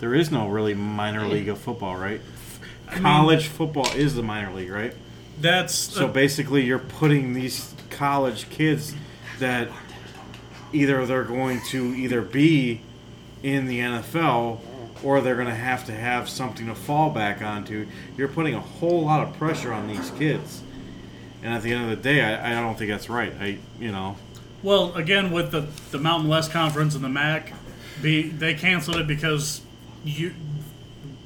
There 0.00 0.14
is 0.14 0.30
no 0.30 0.48
really 0.48 0.74
minor 0.74 1.26
league 1.26 1.48
of 1.48 1.58
football, 1.58 1.96
right? 1.96 2.20
mean- 2.92 3.02
College 3.02 3.48
football 3.48 3.90
is 3.92 4.14
the 4.14 4.22
minor 4.22 4.52
league, 4.52 4.70
right? 4.70 4.94
That's 5.40 5.74
So 5.74 6.06
uh, 6.06 6.12
basically, 6.12 6.64
you're 6.64 6.78
putting 6.78 7.32
these 7.32 7.74
college 7.90 8.48
kids 8.50 8.94
that 9.38 9.68
either 10.72 11.06
they're 11.06 11.24
going 11.24 11.60
to 11.68 11.94
either 11.94 12.22
be 12.22 12.80
in 13.42 13.66
the 13.66 13.78
NFL 13.80 14.60
or 15.02 15.20
they're 15.20 15.36
going 15.36 15.46
to 15.46 15.54
have 15.54 15.84
to 15.86 15.92
have 15.92 16.28
something 16.28 16.66
to 16.66 16.74
fall 16.74 17.10
back 17.10 17.40
onto. 17.40 17.86
You're 18.16 18.28
putting 18.28 18.54
a 18.54 18.60
whole 18.60 19.04
lot 19.04 19.26
of 19.26 19.36
pressure 19.38 19.72
on 19.72 19.86
these 19.86 20.10
kids, 20.12 20.62
and 21.42 21.54
at 21.54 21.62
the 21.62 21.72
end 21.72 21.84
of 21.84 21.90
the 21.90 22.02
day, 22.02 22.20
I, 22.22 22.52
I 22.58 22.60
don't 22.60 22.76
think 22.76 22.90
that's 22.90 23.08
right. 23.08 23.32
I, 23.40 23.58
you 23.78 23.92
know, 23.92 24.16
well 24.62 24.92
again 24.94 25.30
with 25.30 25.52
the 25.52 25.68
the 25.92 25.98
Mountain 25.98 26.28
West 26.28 26.50
Conference 26.50 26.96
and 26.96 27.04
the 27.04 27.08
MAC, 27.08 27.52
be 28.02 28.28
they 28.28 28.54
canceled 28.54 28.96
it 28.96 29.06
because 29.06 29.60
you 30.08 30.34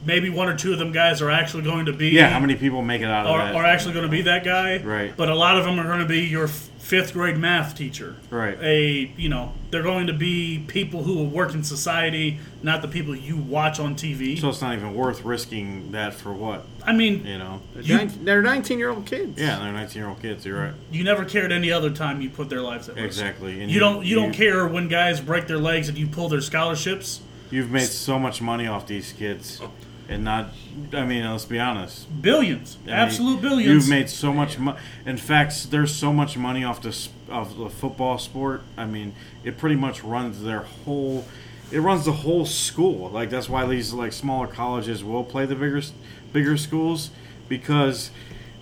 maybe 0.04 0.28
one 0.30 0.48
or 0.48 0.56
two 0.56 0.72
of 0.72 0.78
them 0.78 0.92
guys 0.92 1.22
are 1.22 1.30
actually 1.30 1.62
going 1.62 1.86
to 1.86 1.92
be 1.92 2.08
yeah. 2.10 2.28
How 2.28 2.40
many 2.40 2.56
people 2.56 2.82
make 2.82 3.02
it 3.02 3.06
out 3.08 3.26
of 3.26 3.32
are, 3.32 3.38
that? 3.38 3.54
are 3.54 3.64
actually 3.64 3.94
going 3.94 4.04
to 4.06 4.10
be 4.10 4.22
that 4.22 4.44
guy. 4.44 4.78
Right. 4.82 5.16
But 5.16 5.28
a 5.28 5.34
lot 5.34 5.56
of 5.58 5.64
them 5.64 5.78
are 5.78 5.84
going 5.84 6.00
to 6.00 6.06
be 6.06 6.20
your 6.22 6.48
fifth 6.48 7.12
grade 7.12 7.38
math 7.38 7.76
teacher. 7.76 8.16
Right. 8.28 8.58
A 8.60 9.12
you 9.16 9.28
know 9.28 9.52
they're 9.70 9.84
going 9.84 10.08
to 10.08 10.12
be 10.12 10.64
people 10.66 11.04
who 11.04 11.14
will 11.14 11.26
work 11.28 11.54
in 11.54 11.62
society, 11.62 12.38
not 12.62 12.82
the 12.82 12.88
people 12.88 13.14
you 13.14 13.36
watch 13.36 13.78
on 13.78 13.94
TV. 13.94 14.38
so 14.38 14.48
it's 14.48 14.60
not 14.60 14.74
even 14.74 14.94
worth 14.94 15.24
risking 15.24 15.92
that 15.92 16.14
for 16.14 16.32
what? 16.32 16.66
I 16.84 16.92
mean, 16.92 17.24
You 17.24 17.38
know? 17.38 17.62
You- 17.80 18.06
They're 18.08 18.42
19 18.42 18.78
year 18.78 18.90
old 18.90 19.06
kids. 19.06 19.40
Yeah, 19.40 19.60
they're 19.60 19.72
19 19.72 20.00
year 20.02 20.08
old 20.08 20.20
kids. 20.20 20.44
You're 20.44 20.58
right. 20.60 20.74
you 20.90 21.04
never 21.04 21.24
cared 21.24 21.52
any 21.52 21.70
other 21.70 21.90
time 21.90 22.20
you 22.20 22.28
put 22.28 22.50
their 22.50 22.60
lives 22.60 22.88
at 22.88 22.96
risk. 22.96 23.06
Exactly. 23.06 23.62
And 23.62 23.70
You 23.70 23.78
don't 23.78 24.04
you 24.04 24.16
don't 24.16 24.32
care 24.32 24.66
when 24.66 24.88
guys 24.88 25.20
break 25.20 25.46
their 25.46 25.58
legs 25.58 25.88
and 25.88 25.96
you 25.96 26.08
pull 26.08 26.28
their 26.28 26.40
scholarships. 26.40 27.20
You've 27.52 27.70
made 27.70 27.82
so 27.82 28.18
much 28.18 28.40
money 28.40 28.66
off 28.66 28.86
these 28.86 29.12
kids, 29.12 29.60
and 30.08 30.24
not. 30.24 30.54
I 30.94 31.04
mean, 31.04 31.30
let's 31.30 31.44
be 31.44 31.60
honest. 31.60 32.06
Billions, 32.22 32.78
I 32.84 32.86
mean, 32.86 32.94
absolute 32.94 33.42
billions. 33.42 33.66
You've 33.66 33.88
made 33.90 34.08
so 34.08 34.32
much 34.32 34.58
money. 34.58 34.78
In 35.04 35.18
fact, 35.18 35.70
there's 35.70 35.94
so 35.94 36.14
much 36.14 36.38
money 36.38 36.64
off 36.64 36.80
this 36.80 37.10
of 37.28 37.58
the 37.58 37.68
football 37.68 38.16
sport. 38.16 38.62
I 38.78 38.86
mean, 38.86 39.14
it 39.44 39.58
pretty 39.58 39.76
much 39.76 40.02
runs 40.02 40.42
their 40.42 40.60
whole. 40.60 41.26
It 41.70 41.80
runs 41.80 42.06
the 42.06 42.12
whole 42.12 42.46
school. 42.46 43.10
Like 43.10 43.28
that's 43.28 43.50
why 43.50 43.66
these 43.66 43.92
like 43.92 44.14
smaller 44.14 44.46
colleges 44.46 45.04
will 45.04 45.22
play 45.22 45.44
the 45.44 45.54
bigger 45.54 45.82
bigger 46.32 46.56
schools 46.56 47.10
because 47.50 48.10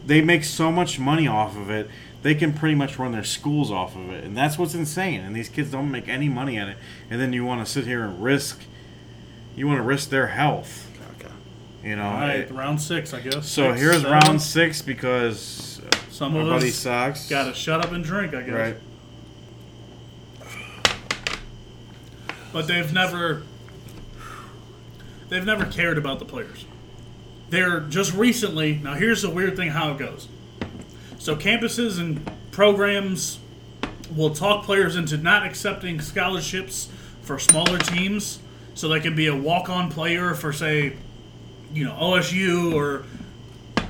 they 0.04 0.20
make 0.20 0.42
so 0.42 0.72
much 0.72 0.98
money 0.98 1.28
off 1.28 1.56
of 1.56 1.70
it. 1.70 1.88
They 2.22 2.34
can 2.34 2.52
pretty 2.52 2.74
much 2.74 2.98
run 2.98 3.12
their 3.12 3.24
schools 3.24 3.70
off 3.70 3.94
of 3.94 4.10
it, 4.10 4.24
and 4.24 4.36
that's 4.36 4.58
what's 4.58 4.74
insane. 4.74 5.20
And 5.20 5.34
these 5.34 5.48
kids 5.48 5.70
don't 5.70 5.92
make 5.92 6.08
any 6.08 6.28
money 6.28 6.58
at 6.58 6.68
it. 6.68 6.76
And 7.08 7.20
then 7.20 7.32
you 7.32 7.44
want 7.44 7.64
to 7.64 7.70
sit 7.70 7.86
here 7.86 8.02
and 8.02 8.20
risk. 8.20 8.60
You 9.60 9.66
want 9.66 9.76
to 9.76 9.82
risk 9.82 10.08
their 10.08 10.28
health. 10.28 10.90
Okay. 11.20 11.30
You 11.84 11.94
know. 11.96 12.04
All 12.04 12.14
right, 12.20 12.40
it- 12.40 12.50
round 12.50 12.80
six, 12.80 13.12
I 13.12 13.20
guess. 13.20 13.46
so 13.46 13.68
Six, 13.72 13.78
here's 13.78 13.96
seven. 14.00 14.10
round 14.10 14.40
six 14.40 14.80
because 14.80 15.82
Some 16.08 16.32
my 16.32 16.40
of 16.40 16.48
us 16.48 16.74
Sox 16.74 17.28
got 17.28 17.44
to 17.44 17.52
shut 17.52 17.84
up 17.84 17.92
and 17.92 18.02
drink, 18.02 18.32
I 18.32 18.40
guess. 18.40 18.54
right. 18.54 18.76
but 22.54 22.66
they've 22.68 22.90
never 22.90 23.42
they've 25.28 25.44
never 25.44 25.66
cared 25.66 25.98
about 25.98 26.20
the 26.20 26.24
players. 26.24 26.64
They're 27.50 27.80
just 27.80 28.14
recently 28.14 28.76
now 28.82 28.94
here's 28.94 29.20
the 29.20 29.28
weird 29.28 29.56
thing 29.56 29.68
how 29.68 29.92
it 29.92 29.98
goes. 29.98 30.26
So 31.18 31.36
campuses 31.36 32.00
and 32.00 32.28
programs 32.50 33.40
will 34.16 34.34
talk 34.34 34.64
players 34.64 34.96
into 34.96 35.18
not 35.18 35.44
accepting 35.44 36.00
scholarships 36.00 36.88
for 37.20 37.38
smaller 37.38 37.76
teams 37.78 38.38
so 38.74 38.88
they 38.88 39.00
can 39.00 39.14
be 39.14 39.26
a 39.26 39.36
walk-on 39.36 39.90
player 39.90 40.34
for 40.34 40.52
say 40.52 40.96
you 41.72 41.84
know 41.84 41.92
OSU 41.92 42.74
or 42.74 43.04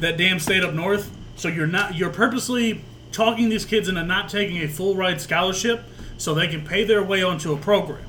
that 0.00 0.16
damn 0.16 0.38
state 0.38 0.62
up 0.62 0.74
north. 0.74 1.10
So 1.36 1.48
you're 1.48 1.66
not 1.66 1.94
you're 1.94 2.10
purposely 2.10 2.82
talking 3.12 3.48
these 3.48 3.64
kids 3.64 3.88
into 3.88 4.02
not 4.02 4.28
taking 4.28 4.58
a 4.58 4.68
full 4.68 4.94
ride 4.94 5.20
scholarship 5.20 5.82
so 6.18 6.34
they 6.34 6.48
can 6.48 6.64
pay 6.64 6.84
their 6.84 7.02
way 7.02 7.22
onto 7.22 7.52
a 7.52 7.56
program. 7.56 8.04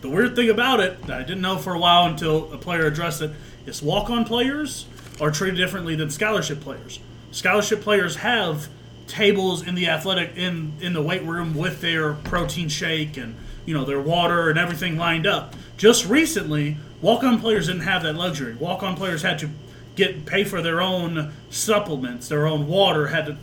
The 0.00 0.10
weird 0.10 0.36
thing 0.36 0.50
about 0.50 0.80
it 0.80 1.00
that 1.06 1.20
I 1.20 1.22
didn't 1.22 1.40
know 1.40 1.56
for 1.58 1.74
a 1.74 1.78
while 1.78 2.06
until 2.06 2.52
a 2.52 2.58
player 2.58 2.86
addressed 2.86 3.22
it 3.22 3.30
is 3.66 3.82
walk-on 3.82 4.24
players 4.24 4.86
are 5.20 5.30
treated 5.30 5.56
differently 5.56 5.94
than 5.94 6.10
scholarship 6.10 6.60
players. 6.60 7.00
Scholarship 7.30 7.80
players 7.80 8.16
have 8.16 8.68
tables 9.06 9.66
in 9.66 9.74
the 9.74 9.88
athletic 9.88 10.36
in 10.36 10.72
in 10.80 10.92
the 10.92 11.02
weight 11.02 11.22
room 11.22 11.54
with 11.54 11.80
their 11.80 12.14
protein 12.14 12.68
shake 12.68 13.16
and 13.16 13.36
you 13.64 13.74
know 13.74 13.84
their 13.84 14.00
water 14.00 14.50
and 14.50 14.58
everything 14.58 14.96
lined 14.96 15.26
up. 15.26 15.54
Just 15.84 16.06
recently, 16.06 16.78
walk-on 17.02 17.38
players 17.40 17.66
didn't 17.66 17.82
have 17.82 18.04
that 18.04 18.14
luxury. 18.14 18.54
Walk-on 18.54 18.96
players 18.96 19.20
had 19.20 19.38
to 19.40 19.50
get 19.96 20.24
pay 20.24 20.42
for 20.42 20.62
their 20.62 20.80
own 20.80 21.34
supplements, 21.50 22.26
their 22.26 22.46
own 22.46 22.66
water, 22.66 23.08
had 23.08 23.26
to 23.26 23.36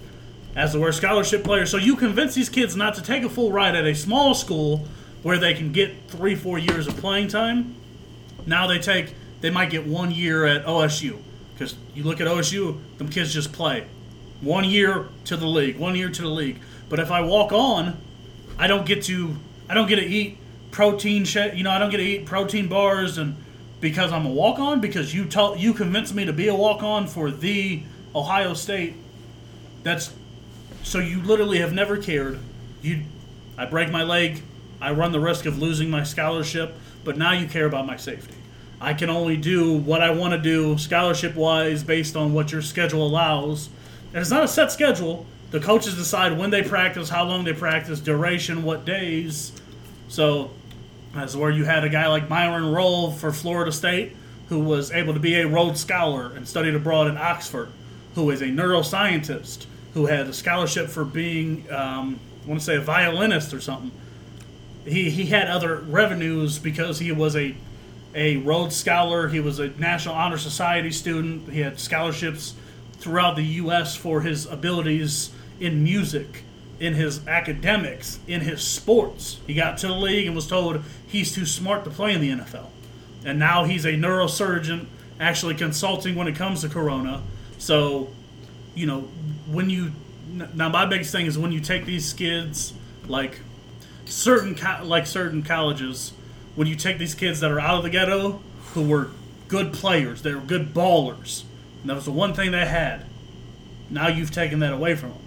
as 0.56 0.74
they 0.74 0.80
were 0.80 0.92
scholarship 0.92 1.44
players. 1.44 1.70
So 1.70 1.78
you 1.78 1.96
convince 1.96 2.34
these 2.34 2.50
kids 2.50 2.76
not 2.76 2.96
to 2.96 3.04
take 3.04 3.22
a 3.22 3.30
full 3.30 3.52
ride 3.52 3.76
at 3.76 3.86
a 3.86 3.94
small 3.94 4.34
school 4.34 4.88
where 5.22 5.38
they 5.38 5.54
can 5.54 5.72
get 5.72 5.94
three, 6.08 6.34
four 6.34 6.58
years 6.58 6.88
of 6.88 6.98
playing 6.98 7.28
time. 7.28 7.76
Now 8.48 8.66
they 8.66 8.80
take, 8.80 9.14
they 9.42 9.52
might 9.52 9.70
get 9.70 9.86
one 9.86 10.10
year 10.10 10.48
at 10.48 10.66
OSU 10.66 11.20
because 11.54 11.76
you 11.94 12.02
look 12.06 12.20
at 12.22 12.26
OSU, 12.26 12.80
them 12.98 13.10
kids 13.10 13.32
just 13.32 13.54
play 13.54 13.86
one 14.42 14.64
year 14.64 15.10
to 15.26 15.38
the 15.38 15.46
league, 15.46 15.78
one 15.78 15.96
year 15.96 16.10
to 16.10 16.22
the 16.24 16.28
league. 16.28 16.60
But 16.90 17.00
if 17.00 17.12
I 17.12 17.22
walk 17.22 17.52
on, 17.52 18.02
I 18.58 18.66
don't 18.66 18.88
get 18.88 19.04
to, 19.04 19.36
I 19.70 19.76
don't 19.76 19.88
get 19.88 19.98
to 19.98 20.06
eat 20.08 20.40
protein 20.72 21.26
shake. 21.26 21.56
You 21.56 21.64
know, 21.64 21.72
I 21.72 21.80
don't 21.80 21.90
get 21.90 21.98
to 21.98 22.04
eat 22.04 22.26
protein 22.26 22.68
bars 22.68 23.18
and 23.18 23.36
because 23.82 24.12
I'm 24.12 24.26
a 24.26 24.30
walk 24.30 24.60
on 24.60 24.80
because 24.80 25.14
you 25.14 25.26
told 25.26 25.60
you 25.60 25.74
convinced 25.74 26.14
me 26.14 26.26
to 26.26 26.34
be 26.34 26.48
a 26.48 26.56
walk 26.56 26.84
on 26.84 27.08
for 27.08 27.32
the 27.32 27.84
Ohio 28.16 28.54
State. 28.54 28.96
That's 29.84 30.14
so 30.84 31.00
you 31.00 31.22
literally 31.22 31.60
have 31.60 31.74
never 31.74 31.98
cared. 31.98 32.40
You, 32.82 33.02
I 33.58 33.66
break 33.66 33.92
my 33.92 34.04
leg, 34.04 34.42
I 34.80 34.92
run 34.92 35.12
the 35.12 35.20
risk 35.20 35.46
of 35.46 35.60
losing 35.60 35.90
my 35.90 36.04
scholarship, 36.04 36.76
but 37.04 37.18
now 37.18 37.34
you 37.34 37.48
care 37.48 37.66
about 37.66 37.86
my 37.86 37.98
safety. 37.98 38.36
I 38.80 38.94
can 38.96 39.10
only 39.10 39.38
do 39.38 39.74
what 39.74 40.02
I 40.02 40.10
want 40.10 40.34
to 40.34 40.40
do 40.40 40.78
scholarship 40.78 41.36
wise 41.36 41.84
based 41.84 42.16
on 42.16 42.34
what 42.34 42.52
your 42.52 42.64
schedule 42.64 43.06
allows. 43.06 43.70
And 44.12 44.22
it's 44.22 44.32
not 44.32 44.44
a 44.44 44.48
set 44.48 44.72
schedule. 44.72 45.26
The 45.52 45.60
coaches 45.60 45.96
decide 45.96 46.38
when 46.38 46.50
they 46.50 46.64
practice, 46.64 47.10
how 47.10 47.26
long 47.26 47.44
they 47.44 47.54
practice, 47.54 48.00
duration, 48.00 48.64
what 48.64 48.86
days. 48.86 49.52
So 50.08 50.52
that's 51.14 51.36
where 51.36 51.52
you 51.52 51.66
had 51.66 51.84
a 51.84 51.90
guy 51.90 52.08
like 52.08 52.30
Myron 52.30 52.72
Rolle 52.72 53.12
for 53.12 53.32
Florida 53.32 53.72
State, 53.72 54.16
who 54.50 54.60
was 54.60 54.92
able 54.92 55.14
to 55.14 55.20
be 55.20 55.36
a 55.36 55.48
Rhodes 55.48 55.82
Scholar 55.82 56.32
and 56.34 56.48
studied 56.48 56.76
abroad 56.76 57.08
in 57.08 57.18
Oxford, 57.18 57.70
who 58.16 58.30
is 58.30 58.42
a 58.42 58.48
neuroscientist, 58.48 59.66
who 59.94 60.06
had 60.06 60.28
a 60.28 60.34
scholarship 60.34 60.88
for 60.90 61.04
being, 61.04 61.72
um, 61.72 62.20
I 62.44 62.48
want 62.48 62.62
to 62.62 62.66
say, 62.66 62.76
a 62.76 62.82
violinist 62.82 63.54
or 63.54 63.60
something. 63.60 63.92
He, 64.86 65.10
he 65.10 65.26
had 65.26 65.48
other 65.48 65.76
revenues 65.76 66.60
because 66.60 67.00
he 67.00 67.12
was 67.12 67.36
a 67.36 67.56
a 68.14 68.38
Rhodes 68.38 68.76
Scholar. 68.76 69.30
He 69.30 69.40
was 69.40 69.60
a 69.60 69.70
National 69.70 70.16
Honor 70.16 70.38
Society 70.38 70.92
student. 70.92 71.50
He 71.50 71.62
had 71.62 71.80
scholarships 71.80 72.56
throughout 72.94 73.36
the 73.36 73.44
U.S. 73.44 73.96
for 73.96 74.22
his 74.22 74.46
abilities 74.46 75.32
in 75.60 75.84
music, 75.84 76.44
in 76.82 76.96
his 76.96 77.26
academics, 77.28 78.20
in 78.28 78.42
his 78.42 78.64
sports. 78.64 79.40
He 79.46 79.54
got 79.54 79.78
to 79.78 79.88
the 79.88 79.94
league 79.94 80.26
and 80.26 80.36
was 80.36 80.48
told 80.48 80.82
he's 81.08 81.32
too 81.32 81.46
smart 81.46 81.84
to 81.84 81.92
play 81.92 82.14
in 82.14 82.22
the 82.22 82.32
NFL. 82.32 82.66
And 83.24 83.38
now 83.38 83.66
he's 83.66 83.86
a 83.86 83.94
neurosurgeon, 83.94 84.88
actually 85.20 85.54
consulting 85.54 86.16
when 86.16 86.28
it 86.28 86.36
comes 86.36 86.62
to 86.62 86.70
Corona. 86.70 87.22
So, 87.60 88.10
you 88.74 88.88
know, 88.88 89.02
when 89.48 89.70
you 89.70 89.92
now 90.56 90.70
my 90.70 90.88
biggest 90.88 91.12
thing 91.12 91.28
is 91.28 91.38
when 91.38 91.52
you 91.52 91.60
take 91.60 91.86
these 91.86 92.14
kids 92.14 92.74
like 93.06 93.42
certain 94.06 94.56
co- 94.56 94.84
like 94.84 95.06
certain 95.06 95.44
colleges 95.44 96.14
when 96.56 96.68
you 96.68 96.76
take 96.76 96.98
these 96.98 97.14
kids 97.14 97.42
that 97.42 97.52
are 97.52 97.60
out 97.60 97.78
of 97.78 97.84
the 97.84 97.90
ghetto 97.90 98.42
who 98.74 98.88
were 98.88 99.10
good 99.50 99.74
players 99.74 100.22
they 100.22 100.34
were 100.34 100.40
good 100.40 100.74
ballers 100.74 101.44
and 101.82 101.90
that 101.90 101.96
was 101.96 102.06
the 102.06 102.12
one 102.12 102.34
thing 102.34 102.52
they 102.52 102.66
had 102.66 103.06
now 103.90 104.08
you've 104.08 104.32
taken 104.32 104.60
that 104.60 104.72
away 104.72 104.96
from 104.96 105.10
them 105.10 105.21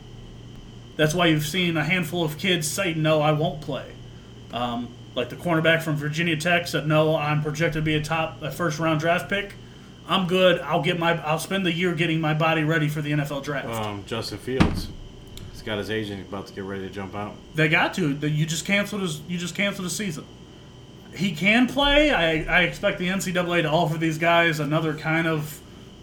that's 0.96 1.14
why 1.14 1.26
you've 1.26 1.46
seen 1.46 1.76
a 1.76 1.84
handful 1.84 2.24
of 2.24 2.38
kids 2.38 2.66
say 2.68 2.94
no 2.94 3.20
i 3.20 3.32
won't 3.32 3.60
play 3.60 3.90
um, 4.52 4.88
like 5.14 5.28
the 5.28 5.36
cornerback 5.36 5.82
from 5.82 5.96
virginia 5.96 6.36
tech 6.36 6.66
said 6.66 6.86
no 6.86 7.16
i'm 7.16 7.42
projected 7.42 7.80
to 7.80 7.82
be 7.82 7.94
a 7.94 8.02
top 8.02 8.40
a 8.42 8.50
first 8.50 8.78
round 8.78 9.00
draft 9.00 9.28
pick 9.28 9.54
i'm 10.08 10.26
good 10.26 10.60
i'll 10.60 10.82
get 10.82 10.98
my 10.98 11.20
i'll 11.24 11.38
spend 11.38 11.64
the 11.66 11.72
year 11.72 11.94
getting 11.94 12.20
my 12.20 12.34
body 12.34 12.62
ready 12.64 12.88
for 12.88 13.00
the 13.02 13.12
nfl 13.12 13.42
draft 13.42 13.66
Um, 13.68 14.04
Justin 14.06 14.38
Fields. 14.38 14.88
He's 15.52 15.62
got 15.62 15.78
his 15.78 15.90
agent 15.90 16.28
about 16.28 16.46
to 16.48 16.52
get 16.52 16.64
ready 16.64 16.82
to 16.86 16.90
jump 16.92 17.14
out. 17.14 17.34
They 17.54 17.68
got 17.68 17.94
to. 17.94 18.12
You 18.28 18.44
just 18.44 18.66
canceled 18.66 19.00
his. 19.02 19.20
You 19.28 19.38
just 19.38 19.54
canceled 19.54 19.84
his 19.84 19.96
season. 19.96 20.24
He 21.16 21.32
can 21.34 21.68
play. 21.68 22.10
I, 22.10 22.42
I 22.42 22.62
expect 22.64 22.98
the 22.98 23.06
NCAA 23.08 23.62
to 23.62 23.70
offer 23.70 23.96
these 23.96 24.18
guys 24.18 24.58
another 24.60 24.94
kind 24.94 25.26
of 25.26 25.58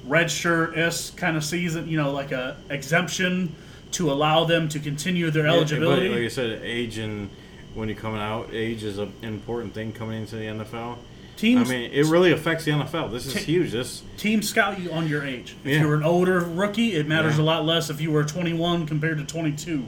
red 0.06 0.32
shirt 0.32 0.76
s 0.78 1.12
kind 1.12 1.36
of 1.38 1.44
season. 1.44 1.88
You 1.88 1.98
know, 1.98 2.12
like 2.12 2.32
a 2.32 2.56
exemption 2.72 3.54
to 3.92 4.12
allow 4.12 4.44
them 4.46 4.70
to 4.70 4.80
continue 4.80 5.30
their 5.32 5.48
eligibility. 5.48 6.08
But 6.10 6.16
like 6.18 6.26
I 6.26 6.28
said, 6.30 6.62
age 6.64 6.98
and 6.98 7.30
when 7.74 7.90
you're 7.90 7.98
coming 7.98 8.22
out, 8.22 8.50
age 8.54 8.84
is 8.84 8.98
an 8.98 9.14
important 9.22 9.74
thing 9.74 9.92
coming 9.94 10.22
into 10.22 10.36
the 10.36 10.44
NFL. 10.46 10.98
teams, 11.38 11.70
I 11.72 11.74
mean, 11.74 11.92
it 11.92 12.06
really 12.06 12.32
affects 12.32 12.66
the 12.66 12.72
NFL. 12.72 13.10
This 13.12 13.26
is 13.26 13.34
huge. 13.34 13.72
This 13.72 14.04
team 14.18 14.44
scout 14.44 14.80
you 14.80 14.92
on 14.92 15.08
your 15.08 15.26
age. 15.26 15.56
If 15.64 15.72
Yeah. 15.72 15.80
you're 15.82 15.96
an 15.96 16.04
older 16.04 16.40
rookie, 16.40 16.94
it 16.94 17.08
matters 17.08 17.38
Yeah. 17.38 17.44
a 17.44 17.46
lot 17.46 17.66
less 17.66 17.90
if 17.90 18.00
you 18.00 18.12
were 18.12 18.24
21 18.24 18.86
compared 18.86 19.18
to 19.18 19.24
22, 19.26 19.86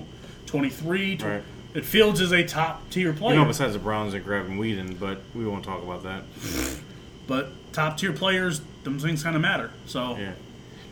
23. 0.48 1.18
tw- 1.18 1.24
Right. 1.24 1.44
It 1.76 1.86
Fields 1.86 2.22
is 2.22 2.32
a 2.32 2.44
top 2.44 2.90
tier 2.90 3.14
player. 3.14 3.36
you 3.36 3.42
know, 3.42 3.48
besides 3.48 3.74
the 3.74 3.80
Browns 3.80 4.14
and 4.16 4.24
grabbing 4.24 4.58
Weeden, 4.58 5.00
but 5.00 5.22
we 5.36 5.46
won't 5.46 5.64
talk 5.64 5.84
about 5.84 6.02
that. 6.04 6.24
but 7.28 7.52
top 7.74 7.98
tier 7.98 8.14
players, 8.14 8.62
them 8.84 8.98
things 9.00 9.22
kind 9.24 9.36
of 9.36 9.42
matter. 9.42 9.72
So 9.86 10.18
Yeah, 10.20 10.32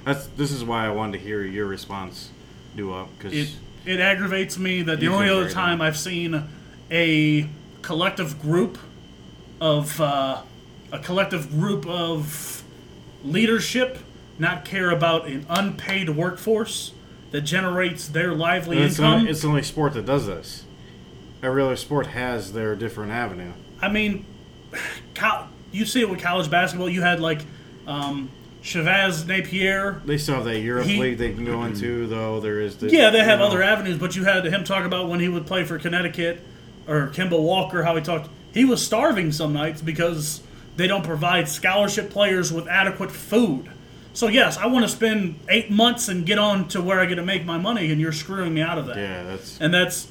that's 0.05 0.27
this 0.37 0.51
is 0.51 0.63
why 0.63 0.85
I 0.85 0.89
wanted 0.89 1.17
to 1.19 1.23
hear 1.23 1.43
your 1.43 1.65
response, 1.65 2.29
Doo-Wop 2.75 3.09
because 3.17 3.33
it 3.33 3.49
it 3.85 3.99
aggravates 3.99 4.57
me 4.57 4.83
that 4.83 4.99
the 4.99 5.07
only 5.07 5.29
other 5.29 5.49
time 5.49 5.79
them. 5.79 5.87
I've 5.87 5.97
seen 5.97 6.47
a 6.89 7.47
collective 7.81 8.41
group 8.41 8.77
of 9.59 9.99
uh, 9.99 10.41
a 10.91 10.99
collective 10.99 11.49
group 11.51 11.87
of 11.87 12.63
leadership 13.23 13.99
not 14.37 14.65
care 14.65 14.89
about 14.89 15.27
an 15.27 15.45
unpaid 15.49 16.09
workforce 16.09 16.93
that 17.31 17.41
generates 17.41 18.07
their 18.07 18.33
lively 18.33 18.79
it's, 18.79 18.97
the 18.97 19.03
income. 19.03 19.19
only, 19.19 19.31
it's 19.31 19.41
the 19.41 19.47
only 19.47 19.63
sport 19.63 19.93
that 19.93 20.05
does 20.05 20.25
this. 20.25 20.65
Every 21.43 21.61
other 21.61 21.75
sport 21.75 22.07
has 22.07 22.53
their 22.53 22.75
different 22.75 23.11
avenue. 23.11 23.53
I 23.81 23.89
mean, 23.89 24.25
you 25.71 25.85
see 25.85 26.01
it 26.01 26.09
with 26.09 26.21
college 26.21 26.49
basketball. 26.49 26.89
You 26.89 27.01
had 27.01 27.19
like 27.19 27.41
um, 27.87 28.29
Shabazz 28.63 29.25
Napier. 29.25 30.01
They 30.05 30.17
still 30.17 30.35
have 30.35 30.45
that 30.45 30.59
Europe 30.59 30.85
He- 30.85 30.99
league 30.99 31.17
they 31.17 31.33
can 31.33 31.45
go 31.45 31.63
into, 31.63 32.07
though. 32.07 32.39
There 32.39 32.61
is 32.61 32.77
the 32.77 32.89
Yeah, 32.89 33.09
they 33.09 33.19
have 33.19 33.39
you 33.39 33.45
know, 33.45 33.51
other 33.51 33.63
avenues, 33.63 33.97
but 33.97 34.15
you 34.15 34.23
had 34.23 34.45
him 34.45 34.63
talk 34.63 34.85
about 34.85 35.09
when 35.09 35.19
he 35.19 35.27
would 35.27 35.47
play 35.47 35.63
for 35.63 35.79
Connecticut 35.79 36.41
or 36.87 37.07
Kemba 37.07 37.39
Walker, 37.39 37.83
how 37.83 37.95
he 37.95 38.01
talked. 38.01 38.29
He 38.53 38.65
was 38.65 38.83
starving 38.85 39.31
some 39.31 39.53
nights 39.53 39.81
because 39.81 40.41
they 40.77 40.85
don't 40.87 41.03
provide 41.03 41.47
scholarship 41.49 42.09
players 42.11 42.51
with 42.51 42.67
adequate 42.67 43.11
food. 43.11 43.67
So 44.13 44.27
yes, 44.27 44.57
I 44.57 44.67
want 44.67 44.83
to 44.85 44.89
spend 44.89 45.35
eight 45.49 45.71
months 45.71 46.07
and 46.09 46.25
get 46.25 46.37
on 46.37 46.67
to 46.69 46.81
where 46.81 46.99
I 46.99 47.05
get 47.05 47.15
to 47.15 47.23
make 47.23 47.45
my 47.45 47.57
money, 47.57 47.91
and 47.91 47.99
you're 48.01 48.11
screwing 48.11 48.53
me 48.53 48.61
out 48.61 48.77
of 48.77 48.85
that. 48.87 48.97
Yeah, 48.97 49.23
that's 49.23 49.57
And 49.59 49.73
that's 49.73 50.07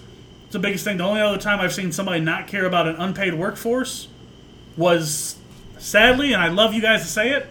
the 0.50 0.58
biggest 0.58 0.84
thing. 0.84 0.96
The 0.96 1.04
only 1.04 1.20
other 1.20 1.38
time 1.38 1.60
I've 1.60 1.72
seen 1.74 1.92
somebody 1.92 2.20
not 2.20 2.46
care 2.46 2.64
about 2.64 2.88
an 2.88 2.96
unpaid 2.96 3.34
workforce 3.34 4.08
was, 4.76 5.36
sadly, 5.78 6.32
and 6.32 6.42
I 6.42 6.48
love 6.48 6.72
you 6.74 6.80
guys 6.80 7.02
to 7.02 7.08
say 7.08 7.30
it, 7.32 7.46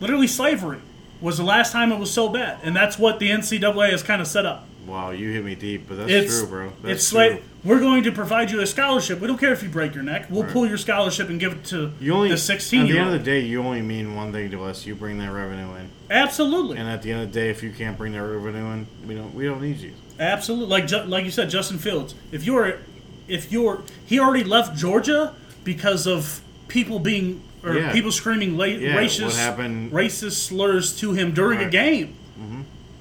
literally 0.00 0.26
slavery 0.26 0.78
was 1.20 1.38
the 1.38 1.44
last 1.44 1.72
time 1.72 1.92
it 1.92 1.98
was 1.98 2.10
so 2.12 2.28
bad, 2.28 2.58
and 2.62 2.74
that's 2.76 2.98
what 2.98 3.18
the 3.18 3.30
NCAA 3.30 3.90
has 3.90 4.02
kind 4.02 4.20
of 4.20 4.26
set 4.28 4.44
up. 4.46 4.66
wow. 4.86 5.10
You 5.10 5.30
hit 5.32 5.44
me 5.44 5.54
deep, 5.54 5.88
but 5.88 5.96
that's 5.96 6.10
It's 6.12 6.38
true, 6.40 6.48
bro. 6.48 6.72
That's 6.82 7.00
it's 7.02 7.10
true. 7.10 7.18
like 7.18 7.42
we're 7.64 7.80
going 7.80 8.04
to 8.04 8.12
provide 8.12 8.50
you 8.52 8.60
a 8.60 8.66
scholarship. 8.66 9.18
We 9.20 9.26
don't 9.26 9.38
care 9.38 9.52
if 9.52 9.60
you 9.62 9.68
break 9.68 9.94
your 9.94 10.04
neck. 10.04 10.26
We'll 10.30 10.44
Right. 10.44 10.52
pull 10.52 10.66
your 10.68 10.76
scholarship 10.78 11.28
and 11.28 11.40
give 11.40 11.52
it 11.52 11.64
to 11.66 11.90
you 12.00 12.12
only 12.14 12.28
the 12.28 12.36
16 12.38 12.82
At 12.82 12.88
the 12.88 12.98
end 12.98 13.06
of 13.08 13.12
the 13.14 13.18
day, 13.24 13.40
you 13.40 13.60
only 13.62 13.82
mean 13.82 14.14
one 14.14 14.30
thing 14.32 14.50
to 14.52 14.62
us. 14.64 14.86
You 14.86 14.94
bring 14.94 15.18
that 15.18 15.32
revenue 15.32 15.74
in, 15.74 15.88
Absolutely, 16.10 16.78
and 16.78 16.88
at 16.88 17.02
the 17.02 17.10
end 17.10 17.22
of 17.22 17.32
the 17.32 17.40
day, 17.40 17.50
if 17.50 17.62
you 17.64 17.70
can't 17.72 17.96
bring 17.98 18.12
that 18.12 18.22
revenue 18.22 18.64
in, 18.72 18.86
we 19.06 19.14
don't 19.16 19.34
we 19.34 19.44
don't 19.46 19.60
need 19.62 19.78
you. 19.78 19.92
absolutely. 20.20 20.68
Like 20.68 20.86
Ju- 20.86 21.02
like 21.04 21.24
you 21.24 21.30
said, 21.32 21.50
Justin 21.50 21.78
Fields. 21.78 22.14
If 22.30 22.44
you're 22.44 22.78
if 23.26 23.50
you're 23.50 23.82
he 24.04 24.20
already 24.20 24.44
left 24.44 24.76
Georgia 24.76 25.34
because 25.64 26.06
of 26.06 26.42
people 26.68 27.00
being 27.00 27.42
or 27.66 27.74
Yeah. 27.78 27.92
people 27.92 28.12
screaming 28.12 28.56
la- 28.56 28.64
Yeah, 28.64 28.96
racist 28.96 29.90
racist 29.90 30.32
slurs 30.46 30.96
to 31.00 31.12
him 31.12 31.32
during 31.32 31.58
a 31.58 31.62
Right. 31.64 31.70
game. 31.72 32.14
Mm-hmm. 32.40 32.60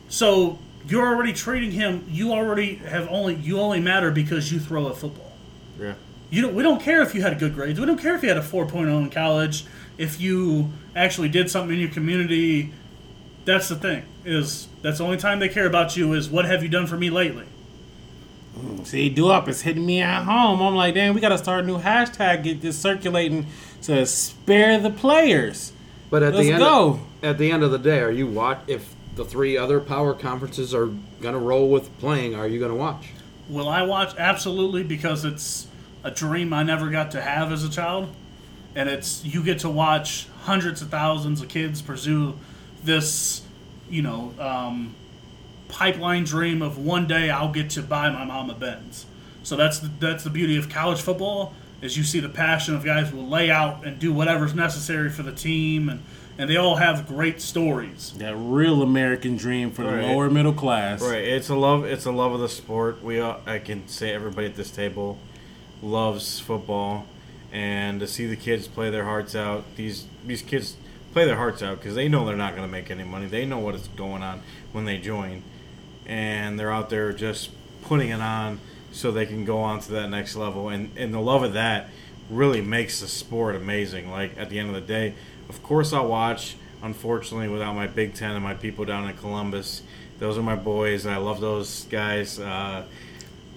So 0.10 0.58
you're 0.88 1.06
already 1.06 1.34
treating 1.34 1.72
him. 1.72 2.04
You 2.10 2.32
already 2.34 2.76
have 2.90 3.08
only 3.10 3.36
you 3.36 3.60
only 3.60 3.80
matter 3.80 4.12
because 4.12 4.52
you 4.52 4.60
throw 4.60 4.88
a 4.88 4.94
football. 4.96 5.32
Yeah. 5.80 5.94
You 6.32 6.42
don't, 6.42 6.56
we 6.56 6.64
don't 6.64 6.82
care 6.82 7.02
if 7.02 7.14
you 7.14 7.22
had 7.22 7.38
good 7.40 7.54
grades. 7.54 7.80
We 7.80 7.86
don't 7.86 8.02
care 8.02 8.16
if 8.16 8.24
you 8.24 8.30
had 8.30 8.38
a 8.38 8.42
4.0 8.42 8.98
in 9.04 9.10
college. 9.12 9.66
If 9.98 10.20
you 10.20 10.72
actually 10.96 11.30
did 11.30 11.50
something 11.50 11.74
in 11.76 11.80
your 11.80 11.90
community, 11.92 12.72
that's 13.46 13.70
the 13.70 13.76
thing. 13.76 14.04
Is 14.26 14.68
that's 14.82 14.98
the 14.98 15.04
only 15.06 15.18
time 15.18 15.40
they 15.40 15.50
care 15.50 15.68
about 15.68 15.96
you 15.96 16.14
is 16.14 16.28
what 16.30 16.46
have 16.46 16.64
you 16.64 16.70
done 16.70 16.88
for 16.88 16.98
me 16.98 17.10
lately? 17.10 17.46
See, 18.86 19.10
do 19.10 19.30
up 19.30 19.50
is 19.50 19.62
hitting 19.64 19.86
me 19.86 20.02
at 20.02 20.24
home. 20.24 20.62
I'm 20.62 20.76
like, 20.76 20.94
damn, 20.94 21.14
we 21.14 21.20
gotta 21.22 21.38
start 21.38 21.64
a 21.64 21.68
new 21.68 21.78
hashtag, 21.80 22.44
get 22.44 22.62
this 22.62 22.78
circulating 22.78 23.48
to 23.86 24.06
spare 24.06 24.80
the 24.80 24.90
players. 24.90 25.72
But 26.10 26.24
at 26.24 26.34
Let's 26.34 26.48
the 26.48 26.54
end, 26.54 26.62
go. 26.62 27.00
at 27.22 27.38
the 27.38 27.52
end 27.52 27.64
of 27.64 27.72
the 27.72 27.80
day, 27.80 28.00
are 28.00 28.12
you 28.12 28.28
watch? 28.28 28.60
If 28.68 28.94
the 29.16 29.26
three 29.26 29.58
other 29.58 29.80
power 29.80 30.14
conferences 30.14 30.74
are 30.74 30.90
gonna 31.22 31.40
roll 31.40 31.70
with 31.70 31.96
playing, 32.00 32.36
are 32.36 32.48
you 32.48 32.60
gonna 32.60 32.76
watch? 32.76 33.10
Will 33.50 33.70
I 33.70 33.84
watch? 33.84 34.16
Absolutely, 34.18 34.84
because 34.84 35.24
it's 35.26 35.68
a 36.04 36.12
dream 36.12 36.54
I 36.54 36.64
never 36.64 36.90
got 36.90 37.12
to 37.12 37.22
have 37.22 37.52
as 37.52 37.64
a 37.64 37.70
child, 37.70 38.14
and 38.76 38.90
it's 38.90 39.24
you 39.24 39.44
get 39.44 39.60
to 39.60 39.70
watch 39.70 40.28
hundreds 40.42 40.82
of 40.82 40.90
thousands 40.90 41.42
of 41.42 41.48
kids 41.48 41.82
pursue 41.82 42.36
this, 42.84 43.42
you 43.90 44.02
know, 44.02 44.34
um, 44.40 44.96
pipeline 45.68 46.24
dream 46.24 46.62
of 46.62 46.78
one 46.78 47.08
day 47.08 47.30
I'll 47.30 47.52
get 47.52 47.72
to 47.72 47.82
buy 47.82 48.10
my 48.10 48.26
mom 48.26 48.50
a 48.50 48.54
Benz. 48.56 49.06
So 49.44 49.56
that's 49.56 49.80
the, 49.80 49.92
that's 50.00 50.24
the 50.24 50.30
beauty 50.30 50.58
of 50.58 50.70
college 50.70 51.02
football 51.02 51.54
is 51.86 51.96
you 51.96 52.04
see 52.04 52.20
the 52.20 52.30
passion 52.30 52.76
of 52.76 52.84
guys 52.84 53.14
will 53.14 53.28
lay 53.28 53.50
out 53.50 53.86
and 53.86 54.00
do 54.00 54.12
whatever's 54.12 54.54
necessary 54.54 55.10
for 55.10 55.24
the 55.24 55.32
team, 55.32 55.88
and 55.90 56.04
and 56.38 56.50
they 56.50 56.58
all 56.58 56.76
have 56.76 57.08
great 57.08 57.42
stories. 57.42 58.12
That 58.18 58.36
real 58.36 58.82
American 58.82 59.38
dream 59.38 59.72
for 59.72 59.84
the 59.84 59.92
lower 59.92 60.30
middle 60.30 60.52
class. 60.52 61.02
Right. 61.02 61.24
It's 61.24 61.48
a 61.48 61.56
love. 61.56 61.86
It's 61.86 62.06
a 62.06 62.12
love 62.12 62.34
of 62.34 62.42
the 62.42 62.50
sport. 62.50 63.02
We. 63.04 63.20
All, 63.20 63.40
I 63.46 63.60
can 63.60 63.88
say 63.88 64.12
everybody 64.14 64.48
at 64.48 64.56
this 64.56 64.72
table 64.72 65.18
loves 65.82 66.40
football, 66.40 67.06
and 67.54 68.00
to 68.02 68.08
see 68.08 68.26
the 68.26 68.36
kids 68.36 68.68
play 68.68 68.90
their 68.90 69.06
hearts 69.06 69.36
out. 69.36 69.64
These 69.78 70.08
these 70.26 70.42
kids 70.42 70.76
play 71.14 71.26
their 71.26 71.38
hearts 71.38 71.64
out 71.64 71.78
because 71.78 71.96
they 71.96 72.10
know 72.10 72.26
they're 72.26 72.36
not 72.36 72.56
going 72.56 72.68
to 72.68 72.72
make 72.72 72.92
any 72.92 73.06
money. 73.06 73.28
They 73.28 73.46
know 73.46 73.60
what 73.60 73.76
is 73.76 73.88
going 73.90 74.22
on 74.22 74.42
when 74.74 74.84
they 74.84 74.98
join, 74.98 75.44
and 76.06 76.60
they're 76.60 76.72
out 76.72 76.90
there 76.90 77.14
just 77.14 77.52
putting 77.84 78.10
it 78.10 78.20
on 78.20 78.60
so 78.96 79.12
they 79.12 79.26
can 79.26 79.44
go 79.44 79.60
on 79.60 79.82
to 79.82 79.92
that 79.92 80.10
next 80.10 80.36
level. 80.36 80.70
And 80.70 80.90
and 80.98 81.14
the 81.14 81.20
love 81.20 81.44
of 81.44 81.54
that 81.54 81.90
really 82.30 82.62
makes 82.62 83.02
the 83.02 83.08
sport 83.08 83.56
amazing. 83.56 84.10
Like 84.10 84.38
at 84.38 84.50
the 84.50 84.58
end 84.58 84.70
of 84.70 84.76
the 84.76 84.82
day, 84.82 85.14
of 85.50 85.62
course 85.62 85.94
I'll 85.94 86.08
watch. 86.08 86.56
Unfortunately, 86.82 87.48
without 87.48 87.74
my 87.74 87.88
Big 87.88 88.14
Ten 88.14 88.32
and 88.32 88.44
my 88.44 88.54
people 88.54 88.86
down 88.86 89.10
in 89.10 89.18
Columbus, 89.18 89.82
those 90.20 90.38
are 90.38 90.44
my 90.44 90.56
boys, 90.56 91.06
I 91.06 91.18
love 91.18 91.42
those 91.42 91.86
guys. 91.86 92.40
Uh, 92.40 92.86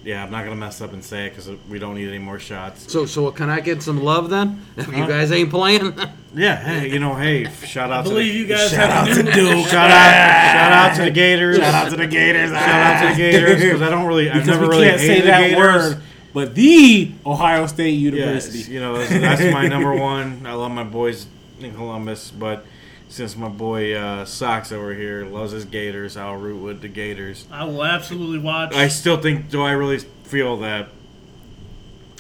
yeah, 0.05 0.25
I'm 0.25 0.31
not 0.31 0.45
gonna 0.45 0.57
mess 0.57 0.81
up 0.81 0.93
and 0.93 1.05
say 1.05 1.27
it 1.27 1.31
because 1.31 1.51
we 1.69 1.79
don't 1.79 1.95
need 1.95 2.09
any 2.09 2.19
more 2.19 2.39
shots. 2.39 2.91
So, 2.91 3.05
so 3.07 3.31
can 3.33 3.51
I 3.51 3.61
get 3.61 3.83
some 3.83 4.03
love 4.03 4.31
then? 4.31 4.65
If 4.77 4.89
you 4.89 5.07
guys 5.07 5.31
ain't 5.33 5.51
playing, 5.51 5.95
Yeah, 6.35 6.57
hey, 6.57 6.91
you 6.91 6.99
know, 6.99 7.15
hey, 7.15 7.45
shout 7.65 7.91
out 7.91 8.01
I 8.01 8.03
believe 8.09 8.27
to 8.27 8.33
the, 8.33 8.39
you 8.39 8.47
guys 8.47 8.71
Shout 8.71 8.91
have 8.91 9.09
out 9.09 9.15
to 9.17 9.23
new 9.23 9.33
Duke. 9.33 9.67
shout 9.69 9.91
out, 9.91 10.53
shout 10.53 10.73
out 10.73 10.97
to 10.97 11.03
the 11.05 11.11
Gators, 11.11 11.57
Shout 11.57 11.75
out 11.75 11.91
to 11.91 11.97
the 11.97 12.07
Gators. 12.07 12.51
shout 12.51 12.63
out 12.69 13.01
to 13.03 13.09
the 13.15 13.17
Gators 13.17 13.61
because 13.63 13.83
I 13.83 13.91
don't 13.91 14.07
really, 14.07 14.29
I've 14.31 14.35
because 14.45 14.47
never 14.49 14.63
we 14.63 14.69
really 14.69 14.89
can't 14.89 15.01
say 15.01 15.21
the 15.21 15.27
that 15.27 15.41
Gators. 15.51 15.59
word. 15.95 16.03
But 16.35 16.55
the 16.55 17.11
Ohio 17.25 17.67
State 17.67 17.93
University. 17.95 18.59
Yes, 18.59 18.69
you 18.69 18.81
know 18.81 18.99
that's, 18.99 19.11
that's 19.11 19.53
my 19.53 19.67
number 19.67 19.95
one. 19.97 20.47
I 20.47 20.53
love 20.53 20.71
my 20.71 20.85
boys 20.85 21.27
in 21.59 21.75
Columbus, 21.75 22.31
but 22.31 22.65
since 23.09 23.37
my 23.37 23.49
boy 23.49 23.95
uh, 23.95 24.25
Sox 24.25 24.71
over 24.73 24.95
here 24.95 25.25
loves 25.25 25.53
his 25.53 25.65
Gators, 25.65 26.17
I'll 26.17 26.37
root 26.37 26.63
with 26.63 26.81
the 26.83 26.89
Gators. 26.89 27.47
I 27.51 27.65
will 27.65 27.85
absolutely 27.85 28.39
watch. 28.39 28.75
I 28.75 28.89
still 28.89 29.21
think. 29.21 29.51
Do 29.51 29.63
I 29.63 29.73
really 29.73 29.99
feel 29.99 30.59
that? 30.59 30.89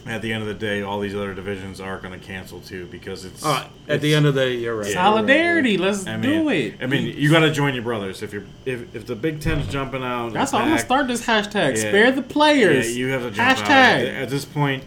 At 0.06 0.22
the 0.22 0.32
end 0.32 0.40
of 0.40 0.48
the 0.48 0.54
day, 0.54 0.80
all 0.80 1.00
these 1.00 1.14
other 1.14 1.34
divisions 1.34 1.82
are 1.82 1.98
going 1.98 2.18
to 2.18 2.26
cancel 2.26 2.60
too 2.60 2.86
because 2.86 3.26
it's 3.26 3.44
all 3.44 3.52
right. 3.52 3.68
At 3.88 4.00
the 4.00 4.14
end 4.14 4.24
of 4.24 4.34
the 4.34 4.40
day, 4.40 4.54
you're 4.54 4.76
right. 4.76 4.90
Solidarity. 4.90 5.76
Let's 5.76 6.06
I 6.06 6.16
mean, 6.16 6.22
do 6.22 6.48
it. 6.48 6.76
I 6.80 6.86
mean, 6.86 7.14
you 7.14 7.30
got 7.30 7.40
to 7.40 7.52
join 7.52 7.74
your 7.74 7.82
brothers. 7.82 8.22
If 8.22 8.32
you're 8.32 8.44
if, 8.64 8.94
if 8.94 9.06
the 9.06 9.14
Big 9.14 9.42
Ten's 9.42 9.66
jumping 9.68 10.02
out, 10.02 10.32
That's 10.32 10.52
how 10.52 10.58
I'm 10.58 10.68
gonna 10.68 10.80
start 10.80 11.08
this 11.08 11.26
hashtag. 11.26 11.72
Yeah. 11.76 11.88
Spare 11.90 12.12
the 12.12 12.22
players. 12.22 12.88
Yeah, 12.90 12.96
you 12.96 13.08
have 13.08 13.22
to 13.22 13.30
jump 13.32 13.48
out. 13.50 13.56
hashtag. 13.58 14.22
At 14.22 14.30
this 14.30 14.46
point, 14.46 14.84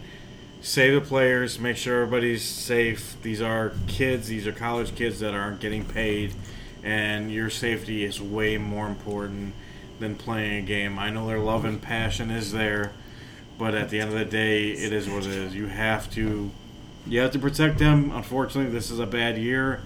save 0.62 0.94
the 0.94 1.06
players. 1.06 1.58
Make 1.58 1.76
sure 1.76 2.02
everybody's 2.02 2.42
safe. 2.42 3.16
These 3.22 3.42
are 3.42 3.72
kids. 3.86 4.28
These 4.28 4.46
are 4.46 4.52
college 4.52 4.94
kids 4.94 5.20
that 5.20 5.34
aren't 5.34 5.60
getting 5.60 5.84
paid, 5.84 6.34
and 6.82 7.30
your 7.30 7.50
safety 7.50 8.04
is 8.04 8.20
way 8.20 8.56
more 8.56 8.86
important 8.86 9.54
than 10.00 10.16
playing 10.16 10.64
a 10.64 10.66
game. 10.66 10.98
I 10.98 11.10
know 11.10 11.26
their 11.26 11.38
love 11.38 11.64
and 11.64 11.80
passion 11.80 12.30
is 12.30 12.52
there, 12.52 12.92
but 13.58 13.74
at 13.74 13.90
the 13.90 14.00
end 14.00 14.12
of 14.12 14.18
the 14.18 14.24
day, 14.24 14.70
it 14.70 14.92
is 14.92 15.08
what 15.08 15.24
it 15.24 15.32
is. 15.32 15.54
You 15.54 15.66
have 15.66 16.10
to, 16.12 16.50
you 17.06 17.20
have 17.20 17.32
to 17.32 17.38
protect 17.38 17.78
them. 17.78 18.10
Unfortunately, 18.10 18.72
this 18.72 18.90
is 18.90 18.98
a 18.98 19.06
bad 19.06 19.36
year, 19.36 19.82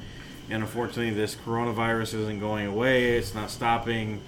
and 0.49 0.63
unfortunately, 0.63 1.11
this 1.11 1.35
coronavirus 1.35 2.15
isn't 2.15 2.39
going 2.39 2.67
away. 2.67 3.17
It's 3.17 3.35
not 3.35 3.51
stopping 3.51 4.21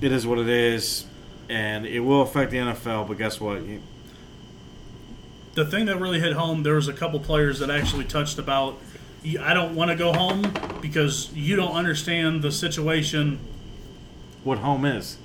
it 0.00 0.12
is 0.12 0.26
what 0.26 0.38
it 0.38 0.48
is, 0.48 1.06
and 1.48 1.86
it 1.86 2.00
will 2.00 2.22
affect 2.22 2.50
the 2.50 2.58
NFL. 2.58 3.08
But 3.08 3.18
guess 3.18 3.40
what? 3.40 3.62
The 5.58 5.64
thing 5.64 5.86
that 5.86 5.98
really 5.98 6.20
hit 6.20 6.34
home, 6.34 6.62
there 6.62 6.76
was 6.76 6.86
a 6.86 6.92
couple 6.92 7.18
players 7.18 7.58
that 7.58 7.68
actually 7.68 8.04
touched 8.04 8.38
about. 8.38 8.78
I 9.40 9.54
don't 9.54 9.74
want 9.74 9.90
to 9.90 9.96
go 9.96 10.12
home 10.12 10.52
because 10.80 11.32
you 11.34 11.56
don't 11.56 11.72
understand 11.72 12.42
the 12.42 12.52
situation. 12.52 13.40
What 14.44 14.58
home 14.58 14.84
is? 14.84 15.18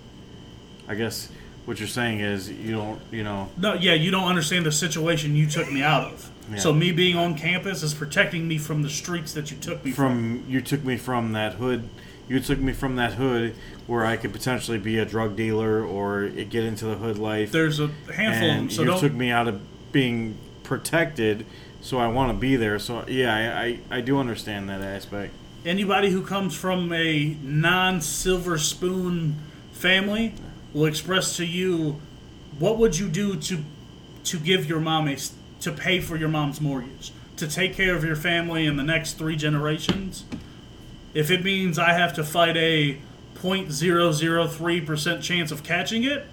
I 0.87 0.95
guess 0.95 1.29
what 1.65 1.77
you're 1.77 1.87
saying 1.87 2.21
is 2.21 2.49
you 2.49 2.71
don't. 2.71 2.99
You 3.11 3.23
know. 3.23 3.51
No, 3.57 3.75
yeah, 3.75 3.93
you 3.93 4.09
don't 4.09 4.27
understand 4.27 4.65
the 4.65 4.71
situation 4.71 5.35
you 5.35 5.45
took 5.45 5.71
me 5.71 5.83
out 5.83 6.11
of. 6.11 6.31
Yeah. 6.49 6.57
So 6.57 6.73
me 6.73 6.91
being 6.91 7.15
on 7.15 7.37
campus 7.37 7.83
is 7.83 7.93
protecting 7.93 8.47
me 8.47 8.57
from 8.57 8.81
the 8.81 8.89
streets 8.89 9.33
that 9.33 9.51
you 9.51 9.57
took 9.57 9.85
me 9.85 9.91
from. 9.91 10.39
From 10.41 10.45
you 10.49 10.61
took 10.61 10.83
me 10.83 10.97
from 10.97 11.33
that 11.33 11.53
hood. 11.53 11.87
You 12.27 12.39
took 12.39 12.57
me 12.57 12.73
from 12.73 12.95
that 12.95 13.13
hood 13.13 13.53
where 13.85 14.03
I 14.03 14.17
could 14.17 14.33
potentially 14.33 14.79
be 14.79 14.97
a 14.97 15.05
drug 15.05 15.35
dealer 15.35 15.85
or 15.85 16.27
get 16.27 16.63
into 16.63 16.85
the 16.85 16.95
hood 16.95 17.19
life. 17.19 17.51
There's 17.51 17.79
a 17.79 17.89
handful 18.11 18.49
of 18.49 18.55
them, 18.55 18.69
so 18.71 18.81
you 18.81 18.99
took 18.99 19.13
me 19.13 19.29
out 19.29 19.47
of 19.47 19.61
being 19.93 20.37
protected, 20.63 21.45
so 21.79 21.97
I 21.97 22.07
want 22.07 22.33
to 22.33 22.37
be 22.37 22.57
there. 22.57 22.77
So 22.79 23.05
yeah, 23.07 23.33
I, 23.33 23.63
I, 23.63 23.97
I 23.97 24.01
do 24.01 24.19
understand 24.19 24.67
that 24.69 24.81
aspect. 24.81 25.33
anybody 25.65 26.09
who 26.09 26.21
comes 26.21 26.53
from 26.53 26.91
a 26.91 27.37
non-silver 27.41 28.57
spoon 28.57 29.35
family 29.71 30.33
will 30.73 30.85
express 30.85 31.37
to 31.37 31.45
you 31.45 31.99
what 32.59 32.77
would 32.77 32.97
you 32.97 33.07
do 33.07 33.35
to 33.37 33.63
to 34.25 34.37
give 34.39 34.65
your 34.67 34.79
mom 34.81 35.07
a 35.07 35.15
to 35.61 35.71
pay 35.71 35.99
for 36.01 36.17
your 36.17 36.27
mom's 36.29 36.59
mortgage 36.59 37.13
to 37.37 37.47
take 37.47 37.73
care 37.75 37.95
of 37.95 38.03
your 38.03 38.15
family 38.15 38.65
in 38.65 38.75
the 38.75 38.83
next 38.83 39.13
three 39.17 39.35
generations 39.37 40.25
if 41.13 41.31
it 41.31 41.43
means 41.43 41.79
i 41.79 41.93
have 41.93 42.13
to 42.13 42.23
fight 42.23 42.57
a 42.57 42.97
0.003% 43.35 45.21
chance 45.21 45.51
of 45.51 45.63
catching 45.63 46.03
it 46.03 46.25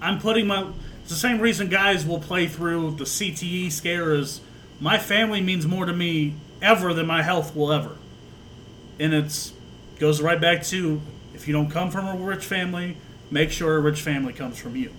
i'm 0.00 0.18
putting 0.20 0.46
my 0.46 0.66
it's 1.02 1.10
the 1.10 1.16
same 1.16 1.40
reason 1.40 1.68
guys 1.68 2.06
will 2.06 2.20
play 2.20 2.46
through 2.46 2.92
the 2.92 3.04
cte 3.04 3.70
scare 3.70 4.14
is 4.14 4.40
my 4.80 4.98
family 4.98 5.40
means 5.40 5.66
more 5.66 5.84
to 5.84 5.92
me 5.92 6.34
ever 6.60 6.94
than 6.94 7.06
my 7.06 7.22
health 7.22 7.54
will 7.54 7.72
ever 7.72 7.96
and 8.98 9.12
it's 9.12 9.52
goes 9.98 10.20
right 10.20 10.40
back 10.40 10.62
to 10.64 11.00
if 11.34 11.48
you 11.48 11.52
don't 11.52 11.70
come 11.70 11.90
from 11.90 12.06
a 12.06 12.16
rich 12.16 12.44
family, 12.44 12.96
make 13.30 13.50
sure 13.50 13.76
a 13.76 13.80
rich 13.80 14.02
family 14.02 14.32
comes 14.32 14.58
from 14.58 14.76
you. 14.76 14.92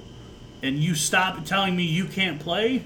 And 0.61 0.77
you 0.77 0.95
stop 0.95 1.45
telling 1.45 1.75
me 1.75 1.83
you 1.83 2.05
can't 2.05 2.39
play 2.39 2.83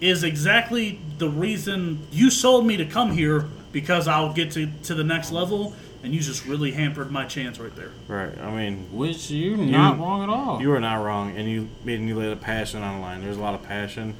is 0.00 0.22
exactly 0.22 1.00
the 1.18 1.28
reason 1.28 2.06
you 2.12 2.30
sold 2.30 2.66
me 2.66 2.76
to 2.76 2.84
come 2.84 3.10
here 3.12 3.46
because 3.72 4.06
I'll 4.06 4.32
get 4.32 4.52
to, 4.52 4.68
to 4.84 4.94
the 4.94 5.04
next 5.04 5.32
level 5.32 5.74
and 6.02 6.14
you 6.14 6.20
just 6.20 6.46
really 6.46 6.70
hampered 6.72 7.10
my 7.10 7.24
chance 7.24 7.58
right 7.58 7.74
there. 7.74 7.90
Right. 8.06 8.36
I 8.38 8.54
mean, 8.54 8.86
Which 8.92 9.30
you 9.30 9.56
not 9.56 9.96
You- 9.96 10.02
wrong 10.02 10.22
at 10.22 10.28
all. 10.28 10.60
you 10.60 10.72
are 10.72 10.80
not 10.80 10.96
wrong, 11.04 11.36
and 11.36 11.48
you 11.48 11.68
made 11.84 12.00
you 12.00 12.14
laid 12.16 12.32
a 12.32 12.36
passion 12.36 12.82
on 12.82 12.96
the 12.96 13.00
line. 13.00 13.20
There's 13.22 13.36
a 13.36 13.40
lot 13.40 13.54
of 13.54 13.62
passion. 13.62 14.14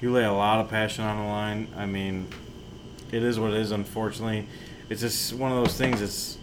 You 0.00 0.10
lay 0.12 0.24
a 0.24 0.32
lot 0.32 0.60
of 0.60 0.68
passion 0.68 1.04
on 1.04 1.16
the 1.18 1.24
line. 1.24 1.68
I 1.76 1.86
mean, 1.86 2.26
it 3.12 3.22
is 3.22 3.38
what 3.38 3.52
it 3.52 3.58
is. 3.60 3.70
Unfortunately, 3.70 4.46
it's 4.88 5.00
just 5.00 5.32
one 5.34 5.52
of 5.52 5.58
those 5.64 5.76
things. 5.76 6.00
It's 6.00 6.38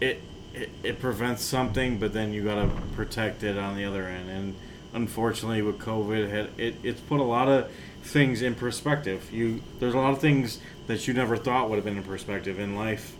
it 0.00 0.20
it, 0.54 0.70
it 0.82 1.00
prevents 1.00 1.42
something, 1.42 1.98
but 1.98 2.12
then 2.12 2.32
you 2.32 2.44
gotta 2.44 2.68
protect 2.94 3.42
it 3.42 3.56
on 3.56 3.76
the 3.76 3.84
other 3.84 4.04
end. 4.06 4.28
And 4.28 4.54
unfortunately, 4.94 5.62
with 5.62 5.78
COVID, 5.78 6.28
had 6.30 6.48
it 6.58 6.74
it's 6.82 7.00
put 7.00 7.20
a 7.20 7.24
lot 7.24 7.48
of 7.48 7.70
things 8.02 8.42
in 8.42 8.54
perspective. 8.54 9.30
You 9.32 9.62
there's 9.80 9.94
a 9.94 9.98
lot 9.98 10.12
of 10.12 10.20
things 10.20 10.58
that 10.88 11.06
you 11.08 11.14
never 11.14 11.36
thought 11.36 11.70
would 11.70 11.76
have 11.76 11.84
been 11.84 11.96
in 11.96 12.02
perspective 12.02 12.58
in 12.58 12.74
life, 12.74 13.14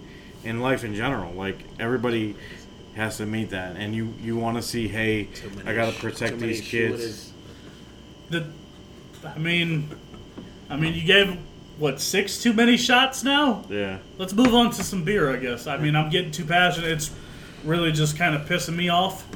in 0.45 0.61
life 0.61 0.85
in 0.85 0.95
general. 0.95 1.33
Like 1.33 1.59
everybody 1.79 2.37
has 2.95 3.17
to 3.19 3.27
meet 3.27 3.51
that, 3.51 3.77
and 3.77 3.95
you 3.95 4.15
you 4.21 4.37
want 4.37 4.57
to 4.57 4.63
see, 4.63 4.89
hey, 4.89 5.29
I 5.67 5.75
gotta 5.75 5.93
protect 5.99 6.39
these 6.39 6.61
kids. 6.61 7.33
The, 8.31 8.47
I 9.25 9.39
mean, 9.39 9.89
I 10.69 10.77
mean, 10.77 10.95
you 10.95 11.05
gave 11.05 11.37
what 11.79 12.01
six 12.01 12.43
too 12.43 12.53
many 12.53 12.77
shots 12.77 13.25
now. 13.25 13.65
Yeah. 13.69 13.99
Let's 14.19 14.33
move 14.33 14.55
on 14.55 14.71
to 14.73 14.83
some 14.83 15.05
beer, 15.05 15.31
I 15.31 15.37
guess. 15.37 15.67
I 15.67 15.77
mean, 15.79 15.97
I'm 15.97 16.11
getting 16.11 16.31
too 16.31 16.45
passionate. 16.45 16.91
It's 16.91 17.11
really 17.65 17.93
just 17.93 18.17
kind 18.17 18.35
of 18.35 18.43
pissing 18.49 18.77
me 18.77 18.89
off 18.89 19.27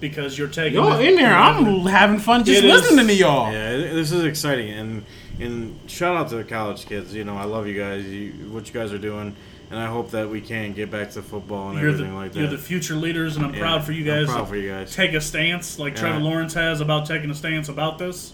because 0.00 0.36
you're 0.38 0.48
taking. 0.48 0.74
Y'all 0.78 0.98
in 0.98 1.16
there, 1.16 1.34
I'm 1.34 1.64
having 1.86 2.18
fun 2.18 2.44
just 2.44 2.58
It 2.62 2.64
is- 2.64 2.72
listening 2.82 3.06
to 3.06 3.14
y'all. 3.14 3.52
Yeah, 3.52 3.76
this 3.76 4.12
is 4.12 4.24
exciting, 4.24 4.70
and 4.70 5.04
and 5.40 5.78
shout 5.88 6.16
out 6.16 6.28
to 6.30 6.36
the 6.36 6.44
college 6.44 6.86
kids. 6.86 7.14
You 7.14 7.24
know, 7.24 7.36
I 7.36 7.44
love 7.44 7.66
you 7.68 7.78
guys. 7.78 8.04
You, 8.04 8.32
what 8.50 8.66
you 8.66 8.74
guys 8.74 8.92
are 8.92 8.98
doing, 8.98 9.36
and 9.70 9.78
I 9.78 9.86
hope 9.86 10.10
that 10.12 10.28
we 10.30 10.40
can 10.40 10.72
get 10.72 10.90
back 10.90 11.10
to 11.12 11.22
football 11.22 11.70
and 11.70 11.78
You're 11.78 11.88
the, 11.92 11.98
everything 11.98 12.14
like 12.16 12.32
that. 12.32 12.38
you're 12.40 12.48
the 12.48 12.58
future 12.58 12.94
leaders, 12.94 13.36
and 13.36 13.44
I'm 13.44 13.54
Yeah, 13.54 13.60
proud 13.60 13.84
for 13.84 13.92
you 13.92 14.00
I'm 14.12 14.20
guys. 14.24 14.26
proud 14.32 14.40
to 14.42 14.46
for 14.46 14.56
you 14.56 14.70
guys. 14.70 14.94
Take 14.94 15.12
a 15.14 15.20
stance 15.20 15.78
like 15.78 15.96
Trevor 15.96 16.20
Lawrence 16.20 16.54
has 16.54 16.80
about 16.80 17.06
taking 17.06 17.30
a 17.30 17.34
stance 17.34 17.68
about 17.68 17.98
this. 17.98 18.32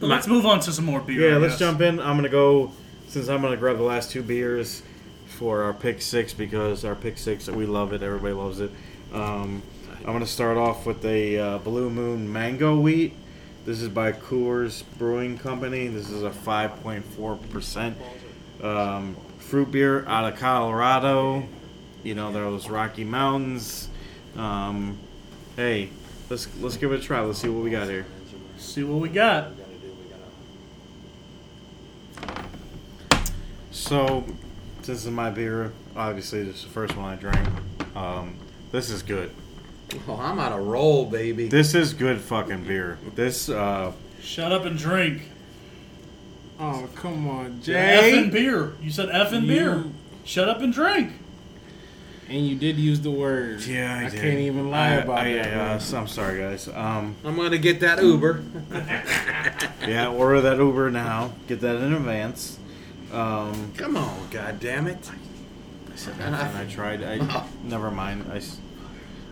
But 0.00 0.08
let's 0.08 0.26
move 0.26 0.44
on 0.46 0.58
to 0.60 0.72
some 0.72 0.84
more 0.84 1.00
beer. 1.00 1.30
Yeah, 1.30 1.36
let's 1.38 1.58
jump 1.58 1.80
in. 1.80 2.00
I'm 2.00 2.16
gonna 2.16 2.28
go 2.28 2.72
since 3.08 3.28
I'm 3.28 3.40
gonna 3.42 3.56
grab 3.56 3.76
the 3.76 3.84
last 3.84 4.10
two 4.10 4.22
beers 4.22 4.82
for 5.38 5.62
our 5.62 5.72
pick 5.72 6.02
six 6.02 6.32
because 6.34 6.84
our 6.84 6.94
pick 6.96 7.18
six 7.18 7.48
we 7.48 7.66
love 7.66 7.92
it. 7.92 8.02
Everybody 8.02 8.34
loves 8.34 8.58
it. 8.60 8.70
Um, 9.12 9.62
I'm 9.98 10.12
gonna 10.12 10.26
start 10.26 10.56
off 10.56 10.86
with 10.86 11.04
a 11.04 11.38
uh, 11.38 11.58
Blue 11.58 11.88
Moon 11.90 12.32
Mango 12.32 12.80
Wheat. 12.80 13.14
This 13.64 13.80
is 13.80 13.88
by 13.88 14.10
Coors 14.10 14.82
Brewing 14.98 15.38
Company. 15.38 15.86
This 15.86 16.10
is 16.10 16.24
a 16.24 16.30
5.4 16.30 17.50
percent 17.50 17.96
um, 18.60 19.16
fruit 19.52 19.70
beer 19.70 20.02
out 20.06 20.32
of 20.32 20.40
Colorado. 20.40 21.46
You 22.02 22.14
know 22.14 22.32
those 22.32 22.70
Rocky 22.70 23.04
Mountains. 23.04 23.90
Um, 24.34 24.98
hey, 25.56 25.90
let's 26.30 26.48
let's 26.62 26.78
give 26.78 26.90
it 26.90 27.00
a 27.00 27.02
try. 27.02 27.20
Let's 27.20 27.40
see 27.40 27.50
what 27.50 27.62
we 27.62 27.68
got 27.68 27.86
here. 27.86 28.06
See 28.56 28.82
what 28.82 28.98
we 28.98 29.10
got. 29.10 29.50
So, 33.72 34.24
this 34.84 35.04
is 35.04 35.10
my 35.10 35.28
beer. 35.28 35.74
Obviously, 35.94 36.44
this 36.44 36.56
is 36.56 36.62
the 36.62 36.70
first 36.70 36.96
one 36.96 37.12
I 37.12 37.16
drank. 37.16 37.46
Um, 37.94 38.36
this 38.70 38.88
is 38.88 39.02
good. 39.02 39.32
Oh, 40.08 40.18
I'm 40.18 40.38
on 40.38 40.52
a 40.52 40.62
roll, 40.62 41.04
baby. 41.04 41.48
This 41.48 41.74
is 41.74 41.92
good 41.92 42.22
fucking 42.22 42.64
beer. 42.64 42.98
This, 43.14 43.50
uh, 43.50 43.92
Shut 44.22 44.50
up 44.50 44.64
and 44.64 44.78
drink. 44.78 45.20
Oh 46.64 46.88
come 46.94 47.28
on, 47.28 47.60
Jay. 47.62 47.74
F 47.74 48.00
Jay. 48.02 48.30
beer. 48.30 48.72
You 48.80 48.90
said 48.90 49.08
effing 49.08 49.42
You- 49.42 49.48
beer. 49.48 49.84
Shut 50.24 50.48
up 50.48 50.60
and 50.60 50.72
drink. 50.72 51.12
And 52.28 52.46
you 52.46 52.54
did 52.56 52.76
use 52.78 53.00
the 53.00 53.10
word. 53.10 53.60
yeah, 53.62 53.98
I, 53.98 54.06
I 54.06 54.08
did. 54.08 54.20
can't 54.20 54.38
even 54.38 54.70
lie 54.70 54.90
I- 54.90 54.94
about 54.94 55.18
I, 55.18 55.32
that. 55.34 55.46
I, 55.46 55.50
man. 55.50 55.80
uh, 55.80 55.98
I'm 55.98 56.06
sorry, 56.08 56.40
guys. 56.40 56.68
Um, 56.68 57.16
I'm 57.24 57.34
gonna 57.36 57.58
get 57.58 57.80
that 57.80 58.02
Uber. 58.02 58.42
yeah, 59.86 60.08
order 60.08 60.40
that 60.40 60.58
Uber 60.58 60.90
now. 60.90 61.32
Get 61.48 61.60
that 61.60 61.76
in 61.76 61.92
advance. 61.92 62.58
Um, 63.12 63.72
Come 63.76 63.96
on, 63.96 64.28
God 64.30 64.60
damn 64.60 64.86
it! 64.86 65.10
I 65.92 65.96
said 65.96 66.16
that 66.18 66.28
and 66.28 66.36
I 66.56 66.64
tried. 66.72 67.02
I 67.02 67.44
never 67.64 67.90
mind. 67.90 68.26
I. 68.32 68.36
s- 68.36 68.58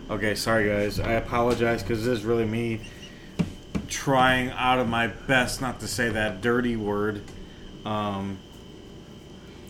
Okay, 0.09 0.35
sorry 0.35 0.67
guys. 0.67 0.99
I 0.99 1.13
apologize 1.13 1.81
because 1.83 2.03
this 2.03 2.19
is 2.19 2.25
really 2.25 2.43
me 2.43 2.81
trying 3.91 4.49
out 4.51 4.79
of 4.79 4.87
my 4.87 5.07
best 5.07 5.61
not 5.61 5.79
to 5.81 5.87
say 5.87 6.09
that 6.09 6.41
dirty 6.41 6.75
word. 6.75 7.21
Um, 7.85 8.39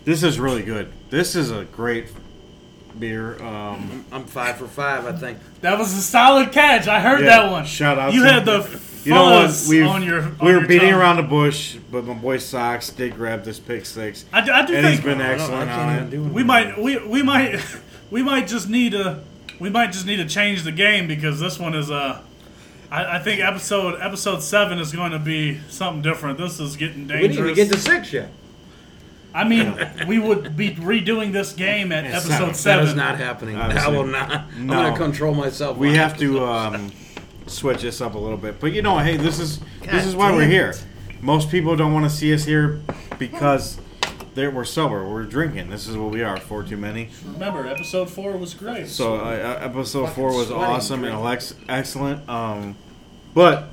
this 0.04 0.22
is 0.22 0.40
really 0.40 0.62
good. 0.62 0.90
This 1.10 1.34
is 1.36 1.50
a 1.50 1.64
great 1.64 2.06
beer. 2.98 3.42
Um, 3.42 4.04
I'm 4.12 4.24
five 4.24 4.56
for 4.56 4.66
five, 4.66 5.04
I 5.06 5.12
think. 5.12 5.38
That 5.60 5.78
was 5.78 5.92
a 5.92 6.00
solid 6.02 6.52
catch. 6.52 6.88
I 6.88 7.00
heard 7.00 7.20
Yeah, 7.20 7.42
that 7.42 7.50
one. 7.52 7.64
shout 7.66 7.98
out 7.98 8.12
You 8.14 8.24
to- 8.24 8.32
had 8.32 8.44
the 8.44 8.62
fuzz 8.62 9.06
you 9.06 9.14
know 9.14 9.24
what? 9.24 9.64
We 9.68 9.82
on 9.82 10.02
your. 10.04 10.22
On 10.22 10.36
we 10.40 10.52
were 10.52 10.58
your 10.60 10.68
beating 10.68 10.90
tongue. 10.90 11.00
around 11.00 11.16
the 11.16 11.22
bush, 11.24 11.76
but 11.90 12.04
my 12.04 12.14
boy 12.14 12.38
Sox 12.38 12.90
did 12.90 13.16
grab 13.16 13.42
this 13.44 13.58
pick 13.58 13.84
six, 13.84 14.24
I, 14.32 14.40
do- 14.44 14.52
I 14.52 14.64
do 14.64 14.74
and 14.76 14.86
think 14.86 15.02
been 15.04 15.20
I 15.20 15.30
don't- 15.36 15.40
excellent 15.40 15.70
on 15.70 16.12
it. 16.12 16.18
we 16.32 16.44
might 16.44 16.78
we, 16.80 16.98
we 17.04 17.22
might 17.22 17.60
we 18.12 18.22
might 18.22 18.46
just 18.46 18.68
need 18.68 18.92
to 18.92 19.20
we 19.58 19.70
might 19.70 19.90
just 19.92 20.06
need 20.06 20.16
to 20.16 20.28
change 20.28 20.62
the 20.62 20.70
game 20.72 21.08
because 21.08 21.40
this 21.40 21.58
one 21.58 21.74
is 21.74 21.90
uh 21.90 22.20
I, 22.92 23.16
I 23.16 23.18
think 23.20 23.40
episode 23.40 24.00
episode 24.02 24.42
seven 24.42 24.78
is 24.78 24.92
going 24.92 25.12
to 25.12 25.18
be 25.18 25.58
something 25.70 26.02
different. 26.02 26.36
This 26.38 26.60
is 26.60 26.76
getting 26.76 27.06
dangerous. 27.06 27.22
We 27.22 27.28
didn't 27.28 27.44
even 27.50 27.54
get 27.54 27.72
to 27.72 27.78
six 27.78 28.12
yet. 28.12 28.30
I 29.34 29.48
mean, 29.48 29.74
we 30.06 30.18
would 30.18 30.58
be 30.58 30.72
redoing 30.72 31.32
this 31.32 31.54
game 31.54 31.90
at 31.90 32.04
It's 32.04 32.26
episode 32.26 32.46
not- 32.48 32.56
seven. 32.56 32.84
That 32.84 32.90
is 32.90 32.94
not 32.96 33.16
happening. 33.16 33.56
I 33.56 33.88
will 33.88 34.06
not. 34.06 34.30
I'm 34.30 34.66
gonna 34.66 34.96
control 34.96 35.34
myself. 35.34 35.78
We 35.78 35.94
have 35.94 36.18
to 36.18 36.44
um, 36.44 36.92
switch 37.46 37.80
this 37.80 38.02
up 38.02 38.14
a 38.14 38.18
little 38.18 38.36
bit, 38.36 38.60
but 38.60 38.72
you 38.74 38.82
know, 38.82 38.98
hey, 38.98 39.16
this 39.16 39.38
is 39.38 39.58
this 39.80 40.04
is 40.04 40.14
why 40.14 40.30
we're 40.32 40.46
here. 40.46 40.74
Most 41.22 41.50
people 41.50 41.76
don't 41.76 41.94
want 41.94 42.04
to 42.04 42.14
see 42.14 42.34
us 42.34 42.44
here 42.44 42.80
because 43.18 43.78
they're, 44.34 44.50
we're 44.50 44.64
sober. 44.64 45.06
We're 45.06 45.24
drinking. 45.24 45.70
This 45.70 45.86
is 45.86 45.96
what 45.96 46.10
we 46.10 46.22
are. 46.22 46.38
Four 46.38 46.62
too 46.62 46.76
many. 46.76 47.10
Remember, 47.24 47.66
episode 47.66 48.10
four 48.10 48.36
was 48.36 48.54
great. 48.54 48.88
So 48.88 49.16
uh, 49.16 49.18
uh, 49.18 49.64
episode 49.64 50.06
Fucking 50.06 50.14
four 50.14 50.34
was 50.34 50.48
sweating, 50.48 50.64
awesome 50.64 50.94
and 50.94 51.12
drinking. 51.12 51.20
Alex 51.20 51.54
excellent. 51.68 52.28
Um, 52.28 52.76
but 53.34 53.70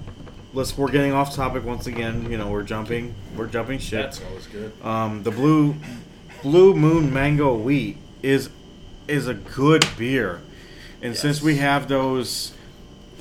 let's 0.53 0.77
we're 0.77 0.91
getting 0.91 1.13
off 1.13 1.35
topic 1.35 1.63
once 1.63 1.87
again. 1.87 2.29
You 2.29 2.37
know, 2.37 2.49
we're 2.49 2.63
jumping. 2.63 3.15
We're 3.35 3.47
jumping 3.47 3.79
shit. 3.79 4.01
That's 4.01 4.21
always 4.21 4.47
good. 4.47 4.73
Um, 4.83 5.23
the 5.23 5.31
blue 5.31 5.75
blue 6.41 6.73
moon 6.73 7.13
mango 7.13 7.55
wheat 7.55 7.97
is 8.21 8.49
is 9.07 9.27
a 9.27 9.33
good 9.33 9.85
beer. 9.97 10.41
And 11.01 11.15
since 11.15 11.41
we 11.41 11.55
have 11.57 11.87
those 11.87 12.53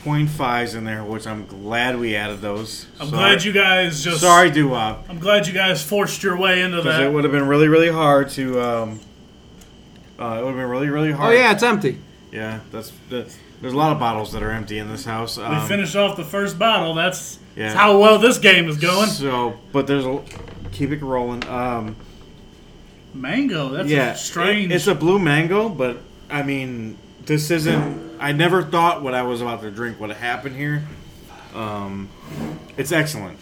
0.5s 0.04 0.74
in 0.76 0.84
there, 0.84 1.02
which 1.04 1.26
I'm 1.26 1.46
glad 1.46 1.98
we 1.98 2.14
added 2.16 2.40
those. 2.40 2.86
I'm 3.00 3.08
Sorry- 3.08 3.10
glad 3.10 3.44
you 3.44 3.52
guys 3.52 4.02
just. 4.04 4.20
Sorry, 4.20 4.50
doo. 4.50 4.74
I'm 4.74 5.18
glad 5.18 5.46
you 5.46 5.52
guys 5.52 5.82
forced 5.82 6.22
your 6.22 6.36
way 6.36 6.62
into 6.62 6.78
Because 6.78 7.00
it 7.00 7.12
would 7.12 7.24
have 7.24 7.32
been 7.32 7.46
really, 7.48 7.68
really 7.68 7.90
hard 7.90 8.30
to. 8.30 8.60
Um, 8.60 9.00
uh, 10.18 10.38
it 10.40 10.44
would 10.44 10.48
have 10.48 10.56
been 10.56 10.68
really, 10.68 10.88
really 10.88 11.12
hard. 11.12 11.34
Oh 11.34 11.38
yeah, 11.38 11.52
it's 11.52 11.62
empty. 11.62 11.98
Yeah, 12.32 12.60
that's, 12.72 12.92
that's. 13.08 13.36
There's 13.60 13.72
a 13.72 13.76
lot 13.76 13.90
of 13.92 13.98
bottles 13.98 14.32
that 14.32 14.42
are 14.42 14.50
empty 14.52 14.78
in 14.78 14.88
this 14.88 15.04
house. 15.04 15.36
We 15.36 15.42
Um, 15.44 15.66
finished 15.66 15.96
off 15.96 16.16
the 16.16 16.24
first 16.24 16.58
bottle. 16.58 16.94
That's, 16.94 17.38
Yeah. 17.56 17.68
that's 17.68 17.78
how 17.80 17.98
well 17.98 18.18
this 18.18 18.38
game 18.38 18.68
is 18.68 18.76
going. 18.76 19.08
So, 19.08 19.58
but 19.72 19.86
there's 19.86 20.04
a. 20.06 20.20
Keep 20.72 20.92
it 20.92 21.02
rolling. 21.02 21.44
Um, 21.48 21.96
Mango. 23.14 23.70
That's 23.70 23.88
yeah, 23.88 24.12
a 24.12 24.16
strange. 24.16 24.70
it- 24.70 24.74
it's 24.76 24.86
a 24.86 24.94
blue 24.94 25.18
mango, 25.18 25.68
but 25.68 25.98
I 26.30 26.42
mean, 26.42 26.98
this 27.26 27.50
isn't. 27.50 28.07
I 28.20 28.32
never 28.32 28.62
thought 28.62 29.02
what 29.02 29.14
I 29.14 29.22
was 29.22 29.40
about 29.40 29.60
to 29.62 29.70
drink 29.70 30.00
would 30.00 30.10
happen 30.10 30.54
here. 30.54 30.82
Um, 31.54 32.08
it's 32.76 32.92
excellent. 32.92 33.38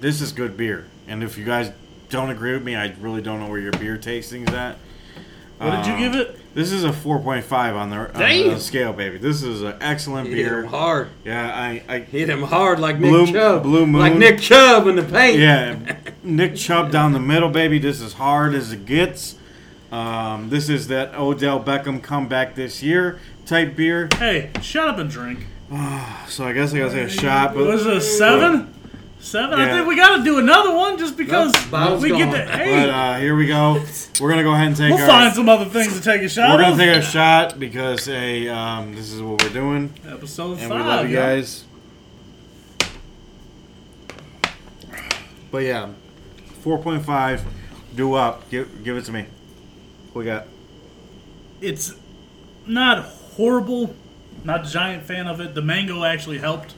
This 0.00 0.20
is 0.20 0.32
good 0.32 0.56
beer, 0.56 0.86
and 1.06 1.22
if 1.22 1.36
you 1.38 1.44
guys 1.44 1.70
don't 2.08 2.30
agree 2.30 2.52
with 2.52 2.62
me, 2.62 2.76
I 2.76 2.94
really 3.00 3.20
don't 3.22 3.40
know 3.40 3.48
where 3.48 3.60
your 3.60 3.72
beer 3.72 3.96
tasting's 3.98 4.50
at. 4.50 4.76
what 5.58 5.70
did 5.82 5.86
you 5.86 5.92
Um, 5.94 5.98
give 6.00 6.14
it? 6.14 6.34
This 6.54 6.72
is 6.72 6.82
a 6.84 6.90
4.5 6.90 7.74
on 7.76 7.90
the, 7.90 7.96
on 8.14 8.18
the 8.54 8.58
scale, 8.58 8.92
baby. 8.92 9.18
This 9.18 9.42
is 9.42 9.62
an 9.62 9.76
excellent 9.80 10.28
Hit 10.28 10.34
beer. 10.36 10.60
him 10.64 10.66
hard. 10.70 11.08
Yeah, 11.24 11.52
I, 11.54 11.82
I 11.88 11.98
Hit 12.00 12.28
him 12.30 12.42
hard 12.42 12.80
like 12.80 12.98
Nick 12.98 13.10
Blue- 13.10 13.26
Chubb. 13.32 13.62
Blue 13.62 13.86
Moon. 13.86 14.00
Like 14.00 14.16
Nick 14.16 14.40
Chubb 14.40 14.86
in 14.88 14.96
the 14.96 15.02
paint. 15.04 15.38
yeah, 15.38 15.96
Nick 16.22 16.56
Chubb 16.56 16.90
down 16.90 17.12
the 17.12 17.20
middle, 17.20 17.50
baby. 17.50 17.78
This 17.78 18.00
is 18.00 18.14
hard 18.14 18.54
as 18.54 18.72
it 18.72 18.86
gets. 18.86 19.36
Um, 19.92 20.48
this 20.50 20.68
is 20.68 20.88
that 20.88 21.14
Odell 21.14 21.62
Beckham 21.62 22.02
comeback 22.02 22.54
this 22.54 22.82
year 22.82 23.20
type 23.48 23.74
beer. 23.76 24.08
Hey, 24.16 24.50
shut 24.62 24.88
up 24.88 24.98
and 24.98 25.10
drink. 25.10 25.46
So 26.28 26.44
I 26.44 26.52
guess 26.52 26.72
I 26.74 26.78
gotta 26.78 26.92
take 26.94 27.06
a 27.08 27.10
shot, 27.10 27.54
but 27.54 27.66
was 27.66 27.86
it 27.86 27.96
a 27.96 28.00
seven? 28.00 28.74
Seven? 29.18 29.58
I 29.58 29.66
Yeah. 29.66 29.74
think 29.76 29.88
we 29.88 29.96
got 29.96 30.18
to 30.18 30.22
do 30.24 30.38
another 30.38 30.72
one 30.74 30.96
just 30.98 31.16
because 31.16 31.52
Nope, 31.54 31.70
bottle's 31.70 32.02
we 32.02 32.10
get 32.10 32.18
gone. 32.30 32.32
to. 32.32 32.44
but 32.46 32.54
Hey, 32.54 32.88
uh, 32.90 33.18
here 33.18 33.34
we 33.34 33.46
go. 33.46 33.82
We're 34.20 34.28
gonna 34.30 34.42
go 34.44 34.52
ahead 34.52 34.68
and 34.68 34.76
take 34.76 34.92
we'll 34.92 35.00
our. 35.02 35.08
find 35.08 35.34
some 35.34 35.48
other 35.48 35.64
things 35.64 35.96
to 35.98 36.02
take 36.04 36.22
a 36.22 36.28
shot. 36.28 36.50
we're 36.52 36.58
gonna 36.60 36.72
of. 36.74 36.78
take 36.78 36.96
a 36.96 37.02
shot 37.02 37.58
because 37.58 38.04
hey, 38.04 38.48
um, 38.48 38.94
this 38.94 39.10
is 39.12 39.20
what 39.22 39.42
we're 39.42 39.48
doing, 39.48 39.92
Episode 40.06 40.58
and 40.58 40.68
five. 40.68 40.70
we 40.70 40.76
love 40.86 41.08
you 41.08 41.14
yeah. 41.16 41.34
guys. 41.36 41.64
But 45.50 45.58
yeah, 45.64 45.88
four 46.62 46.78
point 46.78 47.04
five. 47.04 47.42
Do 47.96 48.14
up. 48.14 48.48
Give 48.50 48.84
give 48.84 48.96
it 48.96 49.04
to 49.06 49.12
me. 49.12 49.26
What 50.12 50.20
we 50.20 50.24
got? 50.26 50.46
It's 51.60 51.94
not 52.66 53.10
horrible. 53.38 53.94
Not 54.44 54.66
a 54.66 54.70
giant 54.70 55.04
fan 55.04 55.26
of 55.26 55.40
it. 55.40 55.54
The 55.54 55.62
mango 55.62 56.04
actually 56.04 56.38
helped. 56.38 56.74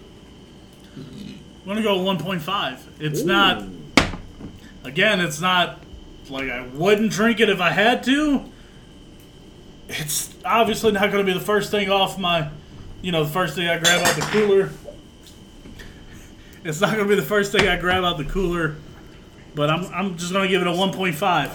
I'm 0.97 1.67
gonna 1.67 1.83
go 1.83 1.99
1.5. 1.99 2.79
It's 3.01 3.25
not. 3.25 3.65
Again, 4.85 5.21
it's 5.21 5.41
not 5.41 5.83
like 6.29 6.49
I 6.49 6.67
wouldn't 6.67 7.11
drink 7.11 7.41
it 7.41 7.49
if 7.49 7.61
I 7.61 7.71
had 7.71 8.05
to. 8.05 8.45
It's 9.89 10.35
obviously 10.45 10.93
not 10.93 11.11
gonna 11.11 11.25
be 11.25 11.33
the 11.33 11.41
first 11.41 11.71
thing 11.71 11.91
off 11.91 12.19
my, 12.19 12.49
you 13.03 13.11
know, 13.11 13.25
the 13.25 13.31
first 13.31 13.57
thing 13.57 13.69
I 13.69 13.79
grab 13.79 14.07
out 14.07 14.15
the 14.15 14.23
cooler. 14.23 14.71
It's 16.63 16.81
not 16.81 16.93
gonna 16.93 17.09
be 17.09 17.15
the 17.15 17.23
first 17.23 17.53
thing 17.53 17.67
I 17.67 17.77
grab 17.77 18.05
out 18.05 18.19
the 18.19 18.25
cooler, 18.25 18.77
but 19.55 19.71
I'm 19.71 19.87
I'm 19.93 20.17
just 20.17 20.33
gonna 20.33 20.49
give 20.49 20.61
it 20.61 20.69
a 20.69 20.73
1.5. 20.73 21.51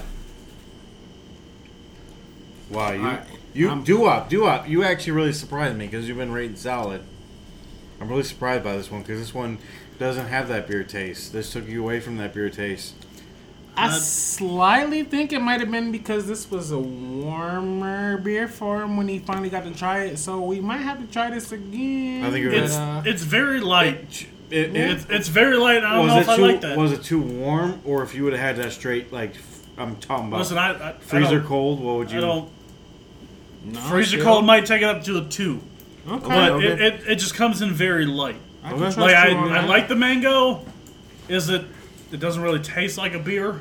Wow, 2.69 2.91
you 2.91 2.99
Alright, 2.99 3.27
you 3.55 3.69
I'm- 3.69 3.83
do 3.83 4.05
up, 4.05 4.29
do 4.29 4.45
up. 4.45 4.67
You 4.69 4.83
actually 4.83 5.13
really 5.13 5.33
surprised 5.33 5.75
me 5.77 5.85
because 5.87 6.07
you've 6.07 6.17
been 6.17 6.31
rating 6.33 6.55
solid. 6.57 7.01
I'm 7.99 8.09
really 8.09 8.23
surprised 8.23 8.63
by 8.63 8.75
this 8.75 8.91
one 8.91 9.01
because 9.01 9.19
this 9.19 9.33
one 9.33 9.57
doesn't 9.97 10.27
have 10.27 10.47
that 10.49 10.67
beer 10.67 10.83
taste. 10.83 11.31
This 11.33 11.51
took 11.51 11.67
you 11.67 11.81
away 11.81 11.99
from 12.01 12.17
that 12.17 12.33
beer 12.33 12.49
taste. 12.49 12.93
I 13.77 13.87
Uh, 13.87 13.91
slightly 13.91 15.03
think 15.03 15.33
it 15.33 15.39
might 15.41 15.59
have 15.59 15.69
been 15.71 15.91
because 15.91 16.27
this 16.27 16.49
was 16.49 16.71
a 16.71 16.77
warmer 16.79 18.17
beer 18.17 18.47
for 18.47 18.81
him 18.81 18.95
when 18.97 19.07
he 19.07 19.19
finally 19.19 19.49
got 19.49 19.63
to 19.65 19.71
try 19.71 20.03
it. 20.03 20.17
So 20.17 20.41
we 20.41 20.59
might 20.61 20.77
have 20.81 20.99
to 21.05 21.07
try 21.11 21.29
this 21.29 21.51
again. 21.51 22.23
I 22.23 22.31
think 22.31 22.43
you're 22.43 22.53
It's 22.53 22.75
uh, 22.75 23.03
it's 23.05 23.23
very 23.23 23.59
light. 23.59 24.27
It, 24.49 24.75
it- 24.75 24.75
It's 24.75 25.05
it's 25.09 25.27
very 25.27 25.57
light. 25.57 25.83
I 25.83 25.93
don't 25.95 26.07
know 26.07 26.15
was 26.15 26.23
if 26.23 26.29
it 26.29 26.31
I 26.31 26.35
too 26.37 26.41
like 26.43 26.61
that. 26.61 26.77
was 26.77 26.91
it 26.93 27.03
too 27.03 27.19
warm 27.21 27.79
or 27.85 28.03
if 28.03 28.13
you 28.15 28.23
would 28.23 28.33
have 28.33 28.41
had 28.41 28.55
that 28.63 28.71
straight 28.71 29.11
like 29.11 29.33
I'm 29.77 29.95
talking 29.97 30.27
about 30.27 30.39
Listen, 30.39 30.57
I, 30.57 30.71
I 30.71 30.89
I 30.89 30.93
freezer 30.99 31.39
don't- 31.39 31.47
cold? 31.47 31.79
What 31.81 31.95
would 31.97 32.09
I 32.11 32.15
you? 32.15 32.21
don't. 32.21 32.49
No, 33.65 33.79
Freezer 33.81 34.17
chill. 34.17 34.25
cold 34.25 34.45
might 34.45 34.65
take 34.65 34.81
it 34.81 34.85
up 34.85 35.03
to 35.05 35.17
a 35.17 35.25
two, 35.25 35.61
Okay. 36.07 36.27
but 36.27 36.51
okay. 36.53 36.67
It, 36.67 36.81
it, 36.81 37.01
it 37.07 37.15
just 37.15 37.35
comes 37.35 37.61
in 37.61 37.71
very 37.73 38.05
light. 38.05 38.37
I 38.63 38.69
can 38.69 38.73
Okay. 38.75 38.83
trust 38.93 38.97
Like 38.97 39.15
I, 39.15 39.33
on 39.33 39.51
I 39.51 39.61
that. 39.61 39.69
like 39.69 39.87
the 39.87 39.95
mango. 39.95 40.65
Is 41.27 41.49
it? 41.49 41.65
It 42.11 42.19
doesn't 42.19 42.41
really 42.41 42.59
taste 42.59 42.97
like 42.97 43.13
a 43.13 43.19
beer. 43.19 43.59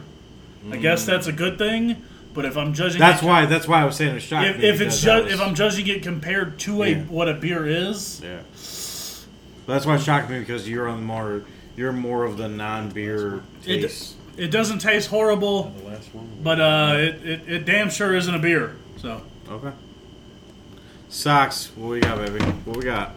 I 0.71 0.77
guess 0.77 1.05
that's 1.05 1.27
a 1.27 1.33
good 1.33 1.59
thing. 1.59 2.03
But 2.35 2.45
if 2.47 2.57
I'm 2.57 2.73
judging, 2.75 2.99
That's 2.99 3.23
it, 3.23 3.27
why. 3.27 3.47
That's 3.47 3.69
why 3.69 3.83
I 3.83 3.85
was 3.85 3.95
saying 3.97 4.17
it 4.17 4.21
shocked 4.21 4.49
If, 4.49 4.59
me 4.59 4.65
if 4.69 4.81
it's 4.81 5.01
because 5.01 5.07
I 5.09 5.19
ju- 5.19 5.25
was- 5.27 5.35
if 5.35 5.41
I'm 5.41 5.55
judging 5.55 5.87
it 5.87 6.03
compared 6.03 6.59
to 6.61 6.83
a 6.83 6.89
Yeah. 6.89 7.03
what 7.03 7.29
a 7.29 7.35
beer 7.35 7.65
is, 7.67 8.21
yeah. 8.25 8.39
That's 9.67 9.87
why 9.87 9.95
it 9.97 10.01
shocked 10.03 10.31
me 10.31 10.41
because 10.41 10.69
you're 10.69 10.89
on 10.89 11.05
more. 11.05 11.43
You're 11.77 11.93
more 11.93 12.25
of 12.25 12.37
the 12.37 12.49
non-beer 12.49 13.41
It- 13.67 13.83
taste. 13.83 14.15
it 14.37 14.49
doesn't 14.51 14.79
taste 14.81 15.09
horrible. 15.11 15.73
But 16.43 16.61
uh, 16.61 16.95
it, 16.99 17.25
it, 17.27 17.41
it 17.49 17.65
damn 17.65 17.89
sure 17.91 18.15
isn't 18.15 18.35
a 18.35 18.39
beer. 18.39 18.77
So 18.99 19.23
Okay. 19.51 19.71
Socks. 21.15 21.71
What 21.77 21.91
we 21.91 22.01
got, 22.01 22.19
baby? 22.19 22.45
What 22.65 22.77
we 22.77 22.83
got? 22.83 23.15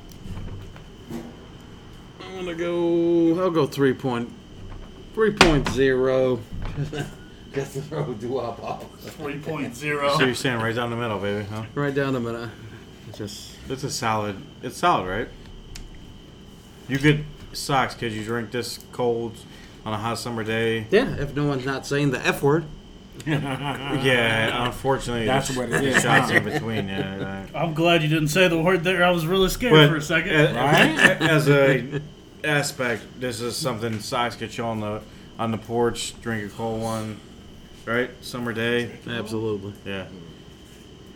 I'm 2.21 2.35
gonna 2.35 2.53
go. 2.53 3.41
I'll 3.41 3.49
go 3.49 3.65
three 3.65 3.93
point, 3.93 4.31
three 5.15 5.33
point 5.33 5.67
zero. 5.69 6.39
Just 7.55 7.73
to 7.73 7.81
throw 7.81 8.13
do 8.13 8.37
up 8.37 8.63
off. 8.63 8.85
three 8.99 9.39
point 9.39 9.75
So 9.75 9.85
you're 9.87 10.35
saying 10.35 10.59
right 10.59 10.75
down 10.75 10.91
the 10.91 10.95
middle, 10.95 11.17
baby? 11.17 11.43
Huh? 11.49 11.63
Right 11.73 11.93
down 11.93 12.13
the 12.13 12.19
middle. 12.19 12.49
It's 13.09 13.17
just 13.17 13.55
It's 13.67 13.83
a 13.83 13.89
solid. 13.89 14.43
It's 14.61 14.77
solid, 14.77 15.07
right? 15.07 15.27
You 16.87 16.99
could 16.99 17.25
socks. 17.51 17.95
Could 17.95 18.11
you 18.11 18.23
drink 18.23 18.51
this 18.51 18.79
cold 18.91 19.35
on 19.83 19.93
a 19.93 19.97
hot 19.97 20.19
summer 20.19 20.43
day? 20.43 20.85
yeah. 20.91 21.15
If 21.15 21.35
no 21.35 21.47
one's 21.47 21.65
not 21.65 21.87
saying 21.87 22.11
the 22.11 22.23
f 22.23 22.43
word. 22.43 22.65
Yeah, 23.26 24.65
unfortunately, 24.68 25.26
That's 25.26 25.56
what 25.56 25.69
it 25.69 25.81
there's. 25.81 26.02
Shots 26.02 26.31
in 26.31 26.44
between, 26.53 26.88
yeah. 26.88 27.41
right. 27.41 27.49
I'm 27.56 27.73
glad 27.73 28.02
you 28.03 28.10
didn't 28.10 28.27
say 28.30 28.48
the 28.48 28.61
word 28.61 28.84
there. 28.84 29.03
I 29.03 29.11
was 29.11 29.26
really 29.26 29.49
scared 29.49 29.73
But 29.73 29.89
for 29.89 29.95
a 29.98 30.02
second. 30.02 30.31
a- 30.34 30.53
Right? 30.53 31.22
as 31.22 31.49
a 31.49 32.02
aspect, 32.44 33.03
this 33.19 33.41
is 33.41 33.56
something 33.56 33.99
socks 33.99 34.35
get 34.35 34.57
you 34.57 34.64
on 34.64 34.80
the 34.80 35.02
on 35.39 35.52
the 35.52 35.57
porch, 35.57 36.19
drink 36.22 36.52
a 36.52 36.56
cold 36.56 36.81
one, 36.81 37.18
right? 37.85 38.10
Summer 38.22 38.53
day, 38.53 38.91
Absolutely. 39.07 39.73
yeah. 39.85 40.06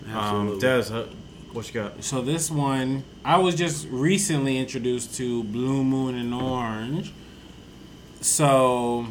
Um, 0.07 0.15
Absolutely. 0.15 0.59
Des, 0.59 0.93
uh, 0.93 1.05
what 1.53 1.67
you 1.67 1.73
got? 1.73 2.03
So 2.03 2.21
this 2.21 2.51
one, 2.51 3.03
I 3.25 3.37
was 3.37 3.55
just 3.55 3.87
recently 3.89 4.57
introduced 4.57 5.15
to 5.15 5.43
Blue 5.45 5.83
Moon 5.83 6.15
and 6.15 6.33
Orange. 6.33 7.13
So, 8.21 9.07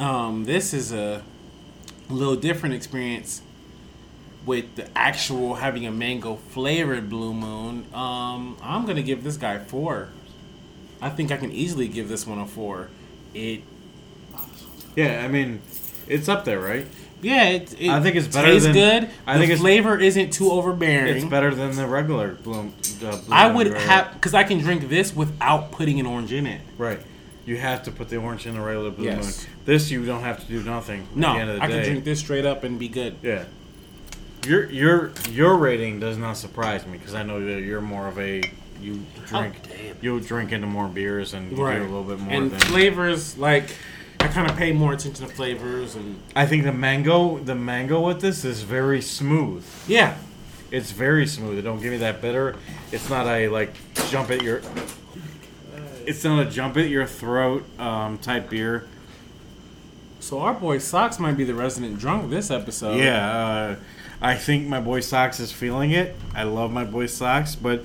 um, 0.00 0.44
this 0.44 0.72
is 0.74 0.92
a 0.92 1.22
little 2.08 2.36
different 2.36 2.74
experience 2.74 3.42
with 4.46 4.74
the 4.76 4.88
actual 4.98 5.54
having 5.56 5.86
a 5.86 5.90
mango 5.92 6.36
flavored 6.50 7.08
Blue 7.10 7.34
Moon. 7.34 7.86
Um, 7.94 8.56
I'm 8.62 8.86
gonna 8.86 9.02
give 9.02 9.22
this 9.22 9.36
guy 9.36 9.58
four. 9.58 10.08
I 11.02 11.10
think 11.10 11.30
I 11.30 11.36
can 11.36 11.52
easily 11.52 11.88
give 11.88 12.08
this 12.08 12.26
one 12.26 12.38
a 12.38 12.46
four. 12.46 12.88
It, 13.34 13.62
Yeah, 14.96 15.22
I 15.24 15.28
mean, 15.28 15.60
it's 16.08 16.28
up 16.28 16.44
there, 16.44 16.58
right? 16.60 16.86
yeah, 17.22 17.48
it, 17.50 17.74
it 17.80 17.90
I 17.90 18.00
think 18.02 18.16
it's 18.16 18.26
better 18.28 18.48
tastes 18.48 18.64
than- 18.66 18.74
good. 18.74 19.10
I 19.26 19.34
the 19.34 19.40
think 19.40 19.50
it's- 19.50 19.60
flavor 19.60 19.98
isn't 19.98 20.32
too 20.32 20.50
overbearing. 20.50 21.16
It's 21.16 21.24
better 21.26 21.54
than 21.54 21.76
the 21.76 21.86
regular 21.86 22.32
bloom. 22.32 22.72
Uh, 23.04 23.16
blue 23.18 23.20
I 23.30 23.46
would 23.52 23.66
have 23.74 24.14
because 24.14 24.32
I 24.34 24.44
can 24.44 24.58
drink 24.58 24.88
this 24.88 25.14
without 25.14 25.70
putting 25.70 26.00
an 26.00 26.06
orange 26.06 26.32
in 26.32 26.46
it. 26.46 26.62
right. 26.78 27.00
You 27.46 27.56
have 27.56 27.82
to 27.84 27.90
put 27.90 28.10
the 28.10 28.16
orange 28.18 28.46
in 28.46 28.54
the 28.54 28.60
regular 28.60 28.90
blue 28.90 29.06
Yes. 29.06 29.46
moon. 29.46 29.49
This 29.64 29.90
you 29.90 30.04
don't 30.04 30.22
have 30.22 30.40
to 30.40 30.46
do 30.46 30.62
nothing. 30.62 31.06
No, 31.14 31.28
at 31.28 31.34
the 31.34 31.40
end 31.40 31.50
of 31.50 31.56
the 31.56 31.62
I 31.62 31.66
day. 31.68 31.74
can 31.74 31.84
drink 31.84 32.04
this 32.04 32.18
straight 32.20 32.46
up 32.46 32.64
and 32.64 32.78
be 32.78 32.88
good. 32.88 33.16
Yeah. 33.22 33.44
Your 34.46 34.70
your 34.70 35.12
your 35.30 35.56
rating 35.56 36.00
does 36.00 36.16
not 36.16 36.36
surprise 36.36 36.86
me 36.86 36.96
because 36.96 37.14
I 37.14 37.22
know 37.22 37.44
that 37.44 37.60
you're 37.60 37.82
more 37.82 38.08
of 38.08 38.18
a 38.18 38.42
you 38.80 39.04
drink 39.26 39.56
you 40.00 40.18
drink 40.20 40.52
into 40.52 40.66
more 40.66 40.88
beers 40.88 41.34
and 41.34 41.50
you 41.50 41.56
do 41.58 41.66
a 41.66 41.76
little 41.80 42.02
bit 42.04 42.18
more 42.18 42.32
and 42.32 42.50
than 42.50 42.60
flavors 42.60 43.36
like 43.36 43.64
I 44.18 44.28
kind 44.28 44.50
of 44.50 44.56
pay 44.56 44.72
more 44.72 44.94
attention 44.94 45.26
to 45.28 45.34
flavors 45.34 45.94
and 45.94 46.18
I 46.34 46.46
think 46.46 46.64
the 46.64 46.72
mango 46.72 47.38
the 47.38 47.54
mango 47.54 48.00
with 48.00 48.22
this 48.22 48.44
is 48.44 48.62
very 48.62 49.02
smooth. 49.02 49.64
yeah. 49.86 50.16
It's 50.70 50.92
very 50.92 51.26
smooth. 51.26 51.58
It 51.58 51.62
don't 51.62 51.82
give 51.82 51.90
me 51.90 51.98
that 51.98 52.22
bitter. 52.22 52.54
It's 52.92 53.10
not 53.10 53.26
a 53.26 53.48
like 53.48 53.74
jump 54.08 54.30
at 54.30 54.40
your 54.42 54.62
it's 56.06 56.24
not 56.24 56.46
a 56.46 56.50
jump 56.50 56.76
at 56.76 56.88
your 56.88 57.06
throat 57.06 57.64
um, 57.78 58.18
type 58.18 58.48
beer. 58.50 58.86
So 60.20 60.40
our 60.40 60.54
boy 60.54 60.78
Socks 60.78 61.18
might 61.18 61.36
be 61.36 61.44
the 61.44 61.54
resident 61.54 61.98
drunk 61.98 62.30
this 62.30 62.50
episode. 62.50 62.98
Yeah, 62.98 63.30
uh, 63.30 63.76
I 64.20 64.34
think 64.36 64.68
my 64.68 64.80
boy 64.80 65.00
Socks 65.00 65.40
is 65.40 65.50
feeling 65.50 65.90
it. 65.90 66.14
I 66.34 66.42
love 66.42 66.70
my 66.70 66.84
boy 66.84 67.06
Socks, 67.06 67.54
but 67.54 67.84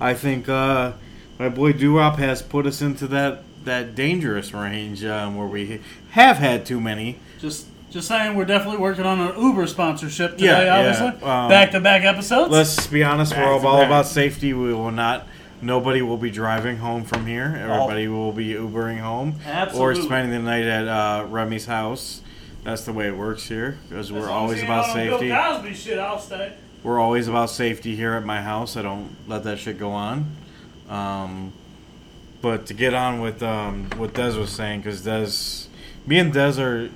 I 0.00 0.14
think 0.14 0.48
uh, 0.48 0.92
my 1.38 1.50
boy 1.50 1.72
Doo-Wop 1.72 2.16
has 2.16 2.42
put 2.42 2.66
us 2.66 2.80
into 2.80 3.06
that 3.08 3.42
that 3.64 3.94
dangerous 3.94 4.52
range 4.52 5.04
um, 5.04 5.36
where 5.36 5.46
we 5.46 5.80
have 6.10 6.36
had 6.36 6.66
too 6.66 6.80
many. 6.80 7.18
Just 7.38 7.66
just 7.90 8.08
saying, 8.08 8.34
we're 8.34 8.44
definitely 8.44 8.80
working 8.80 9.04
on 9.04 9.20
an 9.20 9.40
Uber 9.40 9.66
sponsorship 9.66 10.32
today. 10.32 10.46
Yeah, 10.46 10.64
yeah, 10.64 10.78
obviously, 10.78 11.28
um, 11.28 11.48
back 11.48 11.70
to 11.72 11.80
back 11.80 12.02
episodes. 12.02 12.50
Let's 12.50 12.86
be 12.86 13.04
honest, 13.04 13.36
we're 13.36 13.44
all 13.44 13.64
all 13.66 13.82
about 13.82 14.06
safety. 14.06 14.52
We 14.52 14.72
will 14.72 14.90
not. 14.90 15.28
Nobody 15.62 16.02
will 16.02 16.16
be 16.18 16.30
driving 16.30 16.76
home 16.78 17.04
from 17.04 17.26
here. 17.26 17.56
Everybody 17.58 18.08
will 18.08 18.32
be 18.32 18.48
Ubering 18.54 18.98
home 19.00 19.36
Absolutely. 19.46 20.00
or 20.00 20.02
spending 20.02 20.30
the 20.32 20.38
night 20.50 20.64
at 20.64 20.86
uh, 20.88 21.26
Remy's 21.28 21.66
house. 21.66 22.20
That's 22.64 22.84
the 22.84 22.92
way 22.92 23.08
it 23.08 23.16
works 23.16 23.46
here 23.46 23.78
because 23.88 24.10
we're 24.12 24.30
always 24.30 24.62
about 24.62 24.86
safety. 24.92 25.28
Bill 25.28 25.36
Cosby 25.36 25.74
shit, 25.74 25.98
I'll 25.98 26.18
stay. 26.18 26.54
We're 26.82 26.98
always 27.00 27.28
about 27.28 27.50
safety 27.50 27.96
here 27.96 28.12
at 28.14 28.24
my 28.24 28.42
house. 28.42 28.76
I 28.76 28.82
don't 28.82 29.16
let 29.26 29.44
that 29.44 29.58
shit 29.58 29.78
go 29.78 29.90
on. 29.90 30.34
Um, 30.88 31.52
but 32.42 32.66
to 32.66 32.74
get 32.74 32.92
on 32.92 33.20
with 33.20 33.42
um, 33.42 33.88
what 33.96 34.12
Des 34.12 34.36
was 34.38 34.50
saying, 34.50 34.80
because 34.80 35.02
Des, 35.02 35.68
me 36.06 36.18
and 36.18 36.30
Des 36.32 36.60
are, 36.60 36.90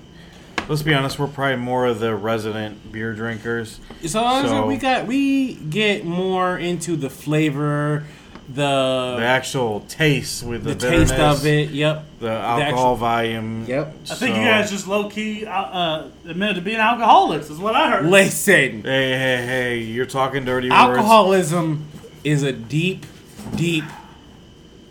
let's 0.69 0.83
be 0.83 0.93
honest, 0.93 1.19
we're 1.19 1.27
probably 1.27 1.57
more 1.57 1.87
of 1.87 2.01
the 2.01 2.15
resident 2.15 2.93
beer 2.93 3.15
drinkers. 3.15 3.81
So, 4.07 4.23
honestly, 4.23 4.57
So- 4.59 4.67
we 4.67 4.77
got 4.77 5.07
we 5.07 5.55
get 5.55 6.05
more 6.05 6.59
into 6.59 6.97
the 6.97 7.09
flavor, 7.11 8.05
the 8.49 9.17
The 9.19 9.25
actual 9.25 9.81
taste 9.89 10.43
with 10.43 10.65
the, 10.65 10.75
the 10.75 10.91
taste 10.91 11.13
of 11.15 11.45
it. 11.47 11.71
Yep. 11.71 12.05
the 12.21 12.31
alcohol 12.31 12.97
volume. 12.97 13.65
Yep. 13.67 13.87
I 14.11 14.15
think 14.15 14.35
So- 14.35 14.41
you 14.41 14.47
guys 14.47 14.71
just 14.71 14.87
low 14.89 15.11
key 15.11 15.45
uh, 15.45 15.51
uh, 15.53 16.07
admitted 16.27 16.57
to 16.57 16.63
being 16.63 16.79
alcoholics, 16.79 17.51
is 17.51 17.59
what 17.59 17.75
I 17.75 17.91
heard. 17.91 18.07
Listen, 18.07 18.83
Hey, 18.83 19.13
hey, 19.13 19.47
hey! 19.47 19.79
You're 19.79 20.07
talking 20.07 20.45
dirty 20.45 20.69
words. 20.71 20.79
alcoholism 20.79 21.85
is 22.25 22.43
a 22.43 22.53
deep, 22.53 23.05
deep 23.55 23.85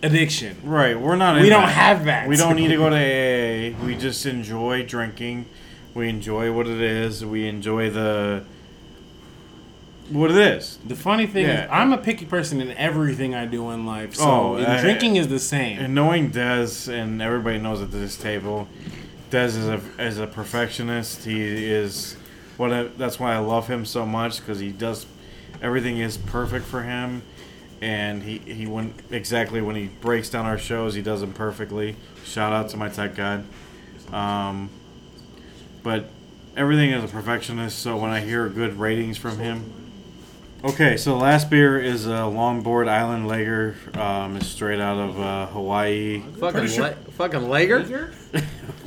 addiction. 0.04 0.58
Right, 0.64 1.00
we're 1.00 1.16
not. 1.16 1.36
We 1.42 1.48
in 1.48 1.50
don't 1.50 1.64
that. 1.64 1.70
have 1.72 2.06
that. 2.06 2.28
We 2.28 2.36
don't 2.36 2.56
need 2.56 2.70
to 2.70 2.78
go 2.78 2.90
to 2.90 2.96
AA. 2.96 3.86
We 3.86 3.96
just 3.96 4.26
enjoy 4.26 4.84
drinking. 4.86 5.46
We 5.94 6.10
enjoy 6.10 6.52
what 6.52 6.68
it 6.68 6.80
is. 6.80 7.26
We 7.26 7.48
enjoy 7.48 7.90
the 7.90 8.44
what 10.10 10.32
it 10.32 10.38
is. 10.38 10.78
The 10.86 10.96
funny 10.96 11.28
thing 11.28 11.46
Yeah. 11.46 11.64
is, 11.66 11.70
I'm 11.72 11.92
a 11.94 11.98
picky 11.98 12.26
person 12.26 12.62
in 12.62 12.72
everything 12.72 13.36
I 13.36 13.46
do 13.46 13.70
in 13.72 13.86
life. 13.86 14.16
So 14.16 14.24
Oh, 14.26 14.56
and 14.56 14.66
I- 14.68 14.82
drinking 14.82 15.16
is 15.18 15.28
the 15.28 15.40
same. 15.40 15.80
And 15.80 15.94
knowing 15.96 16.32
Dez, 16.32 16.88
and 16.92 17.22
everybody 17.22 17.58
knows 17.60 17.82
at 17.82 17.92
this 17.92 18.16
table, 18.18 18.68
Dez 19.32 19.48
is 19.58 19.68
a 19.68 19.82
is 20.00 20.18
a 20.20 20.28
perfectionist. 20.28 21.26
He 21.26 21.42
is 21.42 22.16
what 22.56 22.72
I, 22.72 22.84
that's 22.98 23.20
why 23.20 23.34
I 23.36 23.40
love 23.40 23.68
him 23.68 23.86
so 23.86 24.06
much 24.06 24.40
because 24.40 24.60
he 24.60 24.72
does 24.72 25.06
everything 25.62 25.98
is 25.98 26.18
perfect 26.18 26.66
for 26.66 26.84
him, 26.84 27.24
and 27.82 28.24
he 28.24 28.38
he 28.46 28.66
when 28.66 28.94
exactly 29.12 29.60
when 29.62 29.76
he 29.76 29.88
breaks 30.00 30.30
down 30.30 30.46
our 30.46 30.58
shows, 30.58 30.94
he 30.96 31.02
does 31.02 31.20
them 31.22 31.34
perfectly. 31.34 31.96
Shout 32.24 32.54
out 32.54 32.70
to 32.70 32.78
my 32.78 32.88
tech 32.90 33.16
guy. 33.16 33.42
Um, 34.14 34.70
but 35.84 36.10
everything 36.56 36.92
is 36.92 37.04
a 37.04 37.08
perfectionist. 37.08 37.80
So 37.80 37.98
when 37.98 38.12
I 38.12 38.22
hear 38.22 38.48
good 38.48 38.80
ratings 38.80 39.18
from 39.18 39.40
him. 39.40 39.74
Okay, 40.64 40.98
so 40.98 41.12
the 41.12 41.18
last 41.24 41.50
beer 41.52 41.80
is 41.80 42.08
a 42.08 42.10
Longboard 42.10 42.90
Island 42.90 43.28
Lager. 43.28 43.76
Um, 43.94 44.36
it's 44.38 44.48
straight 44.48 44.80
out 44.80 44.98
of 44.98 45.20
uh, 45.20 45.46
Hawaii. 45.48 46.20
Fucking, 46.40 46.52
Pretty 46.52 46.68
sure- 46.74 46.84
la- 46.90 46.94
fucking 47.12 47.48
Lager? 47.48 47.84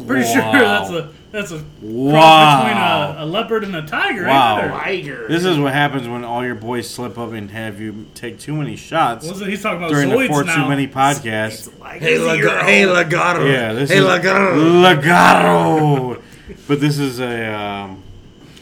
Pretty 0.07 0.27
sure 0.33 0.43
that's 0.53 0.91
a 0.91 1.11
that's 1.31 1.53
a 1.53 1.59
cross 1.81 2.65
between 2.65 2.77
a, 2.77 3.15
a 3.19 3.25
leopard 3.25 3.63
and 3.63 3.77
a 3.77 3.87
tiger. 3.87 4.25
Wow. 4.27 4.61
Ain't? 4.63 4.73
Tiger. 5.05 5.29
This 5.29 5.45
is 5.45 5.59
what 5.59 5.73
happens 5.73 6.09
when 6.09 6.25
all 6.25 6.45
your 6.45 6.57
boys 6.57 6.91
slip 6.91 7.17
up 7.17 7.33
and 7.33 7.49
have 7.53 7.81
you 7.81 8.07
take 8.17 8.41
too 8.41 8.55
many 8.57 8.75
shots 8.75 9.27
What's 9.27 9.41
it- 9.41 9.49
He's 9.49 9.63
talking 9.63 9.79
about 9.79 9.91
during 9.91 10.09
the 10.09 10.27
Four 10.27 10.43
now. 10.43 10.65
Too 10.65 10.69
Many 10.69 10.89
podcast. 10.89 11.71
Hey, 12.01 12.19
Lag- 12.19 12.41
hey 12.65 12.83
Lagato. 12.83 13.49
Yeah, 13.51 13.73
this 13.75 13.91
hey, 13.91 13.99
is 13.99 14.05
Lagato. 14.05 14.83
Lagaro. 15.01 16.21
but 16.67 16.81
this 16.81 16.99
is 16.99 17.21
a 17.21 17.55
um, 17.55 18.03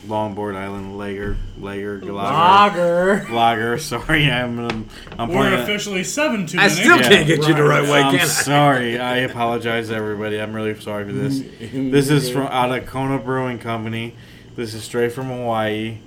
Longboard 0.08 0.56
Island 0.56 0.96
Lager, 0.98 1.36
Lager, 1.60 2.00
Lager, 2.00 2.12
Lager. 2.12 3.26
Lager. 3.32 3.78
Sorry, 3.78 4.30
I'm 4.30 4.58
I'm, 4.58 4.88
I'm 5.18 5.28
We're 5.28 5.48
playing. 5.50 5.60
officially 5.60 6.02
seven 6.04 6.46
too 6.46 6.58
I 6.58 6.68
still 6.68 6.96
Yeah. 6.96 7.08
can't 7.08 7.26
get 7.26 7.46
you 7.46 7.54
the 7.54 7.62
right 7.62 7.82
way, 7.88 8.00
I'm 8.02 8.12
can 8.12 8.20
I? 8.22 8.24
sorry. 8.24 8.98
I 8.98 9.18
apologize 9.18 9.88
to 9.88 9.94
everybody. 9.94 10.40
I'm 10.40 10.52
really 10.54 10.78
sorry 10.80 11.04
for 11.04 11.12
this. 11.12 11.40
This 11.60 12.10
is 12.10 12.30
from 12.30 12.46
out 12.48 12.76
of 12.76 12.86
Kona 12.86 13.18
Brewing 13.18 13.58
Company. 13.58 14.14
This 14.56 14.74
is 14.74 14.82
straight 14.82 15.12
from 15.12 15.26
Hawaii. 15.26 15.98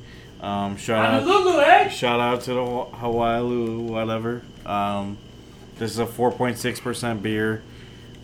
Um, 0.41 0.75
shout 0.77 1.05
out, 1.05 1.21
Honolulu, 1.23 1.61
eh? 1.61 1.87
shout 1.89 2.19
out 2.19 2.41
to 2.41 2.53
the 2.55 2.65
Hawaii, 2.97 3.43
whatever. 3.77 4.41
Um, 4.65 5.17
this 5.77 5.91
is 5.91 5.99
a 5.99 6.05
4.6% 6.05 7.21
beer. 7.21 7.61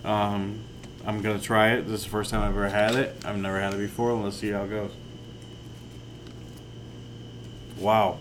Um, 0.03 0.59
I'm 1.05 1.21
gonna 1.21 1.39
try 1.39 1.73
it. 1.73 1.83
This 1.83 1.99
is 1.99 2.03
the 2.05 2.09
first 2.09 2.31
time 2.31 2.41
I've 2.41 2.49
ever 2.57 2.69
had 2.69 2.95
it. 2.95 3.15
I've 3.23 3.37
never 3.37 3.59
had 3.59 3.73
it 3.73 3.77
before. 3.77 4.13
Let's 4.13 4.35
see 4.37 4.49
how 4.49 4.63
it 4.63 4.69
goes. 4.69 4.91
Wow, 7.79 8.17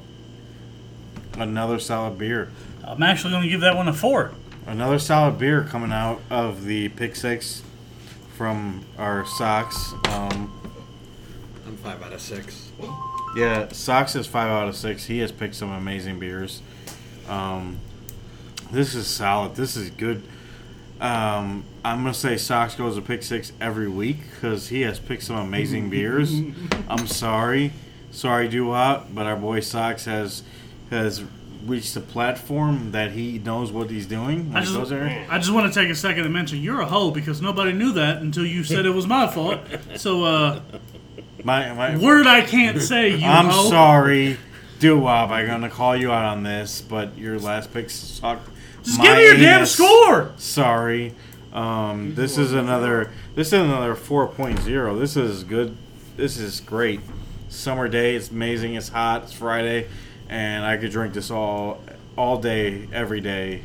another 1.35 1.79
solid 1.79 2.19
beer. 2.19 2.51
I'm 2.85 3.03
actually 3.03 3.31
going 3.33 3.43
to 3.43 3.49
give 3.49 3.61
that 3.63 3.75
one 3.77 3.89
a 3.89 3.93
four. 3.93 4.33
Another 4.67 4.99
solid 4.99 5.39
beer 5.39 5.63
coming 5.63 5.93
out 5.93 6.21
of 6.31 6.65
the 6.65 6.89
Pick 6.91 7.17
Six 7.17 7.63
from 8.37 8.85
our 8.99 9.25
socks. 9.25 9.93
Um, 10.09 10.53
I'm 11.67 11.77
five 11.79 12.03
out 12.03 12.13
of 12.13 12.21
six. 12.21 12.71
yeah, 13.37 13.69
Sox 13.73 14.15
is 14.15 14.27
five 14.27 14.51
out 14.51 14.69
of 14.69 14.77
six. 14.77 15.07
He 15.07 15.19
has 15.19 15.33
picked 15.33 15.55
some 15.55 15.71
amazing 15.71 16.19
beers. 16.21 16.63
Um, 17.29 17.79
this 18.71 18.95
is 18.95 19.07
solid. 19.07 19.55
This 19.57 19.77
is 19.77 19.91
good. 19.91 20.23
Um, 21.01 21.65
I'm 21.85 21.99
gonna 21.99 22.15
say 22.15 22.37
Sox 22.37 22.75
goes 22.75 22.97
to 22.97 23.03
Pick 23.03 23.23
Six 23.23 23.53
every 23.61 23.89
week 23.89 24.19
because 24.35 24.69
he 24.69 24.81
has 24.83 24.99
picked 24.99 25.23
some 25.23 25.37
amazing 25.37 25.91
beers. 25.91 26.41
I'm 26.89 27.07
sorry, 27.07 27.73
sorry, 28.17 28.49
Doo-Wop, 28.49 29.09
but 29.15 29.27
our 29.27 29.37
boy 29.37 29.61
Sox 29.61 30.05
has 30.07 30.43
has 30.91 31.23
reached 31.65 31.97
a 31.97 32.01
platform 32.01 32.93
that 32.93 33.11
he 33.11 33.41
knows 33.41 33.73
what 33.73 33.91
he's 33.91 34.07
doing 34.07 34.53
I 34.55 34.61
just. 34.61 34.93
I 34.93 35.39
just 35.39 35.53
want 35.53 35.73
to 35.73 35.81
take 35.81 35.91
a 35.91 35.95
second 35.97 36.23
to 36.23 36.29
mention 36.29 36.59
you're 36.63 36.81
a 36.81 36.87
hoe 36.87 37.11
because 37.11 37.43
nobody 37.43 37.73
knew 37.73 37.93
that 37.93 38.19
until 38.23 38.47
you 38.47 38.63
said 38.63 38.87
it 38.87 38.91
was 38.91 39.07
my 39.07 39.27
fault. 39.27 39.61
So, 39.97 40.23
uh, 40.23 40.61
My, 41.43 41.73
my, 41.75 41.97
word 41.97 42.27
I 42.27 42.43
can't 42.43 42.81
say, 42.81 43.17
you 43.17 43.27
I'm 43.27 43.47
hoe. 43.47 43.69
sorry, 43.69 44.39
Doo-Wop. 44.79 45.31
I'm 45.31 45.47
gonna 45.47 45.71
call 45.71 45.97
you 45.97 46.13
out 46.13 46.25
on 46.25 46.43
this, 46.43 46.81
but 46.81 47.17
your 47.19 47.39
last 47.39 47.73
pick 47.73 47.91
sucked. 47.91 48.49
Just 48.83 48.99
my 48.99 49.07
give 49.07 49.17
me 49.17 49.25
your 49.25 49.37
damn 49.37 49.67
score. 49.67 50.33
Sorry. 50.37 51.15
Um, 51.53 52.15
this 52.15 52.39
is 52.39 52.53
another. 52.53 53.11
This 53.35 53.49
is 53.49 53.55
another 53.55 53.95
4.0. 53.95 54.99
This 54.99 55.17
is 55.17 55.43
good. 55.43 55.77
This 56.17 56.39
is 56.39 56.61
great. 56.61 57.01
Summer 57.57 57.89
day. 57.89 58.15
It's 58.15 58.31
amazing. 58.31 58.75
It's 58.75 58.89
hot. 58.89 59.25
It's 59.25 59.33
Friday, 59.33 59.89
and 60.29 60.65
I 60.65 60.77
could 60.77 60.91
drink 60.91 61.15
this 61.15 61.31
all 61.31 61.83
all 62.17 62.39
day, 62.39 62.87
every 62.93 63.21
day. 63.21 63.63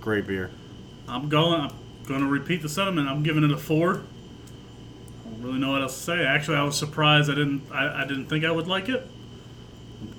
Great 0.00 0.26
beer. 0.26 0.50
I'm 1.08 1.28
going. 1.28 1.60
I'm 1.62 1.72
going 2.06 2.20
to 2.20 2.26
repeat 2.26 2.62
the 2.62 2.68
sentiment. 2.68 3.08
I'm 3.08 3.22
giving 3.22 3.42
it 3.42 3.50
a 3.50 3.56
four. 3.56 4.02
I 5.24 5.30
don't 5.30 5.42
really 5.42 5.58
know 5.58 5.72
what 5.72 5.82
else 5.82 5.96
to 5.96 6.02
say. 6.02 6.24
Actually, 6.24 6.58
I 6.58 6.62
was 6.62 6.76
surprised. 6.76 7.30
I 7.30 7.34
didn't. 7.34 7.62
I, 7.72 8.02
I 8.02 8.06
didn't 8.06 8.26
think 8.26 8.44
I 8.44 8.50
would 8.50 8.68
like 8.68 8.88
it. 8.88 9.08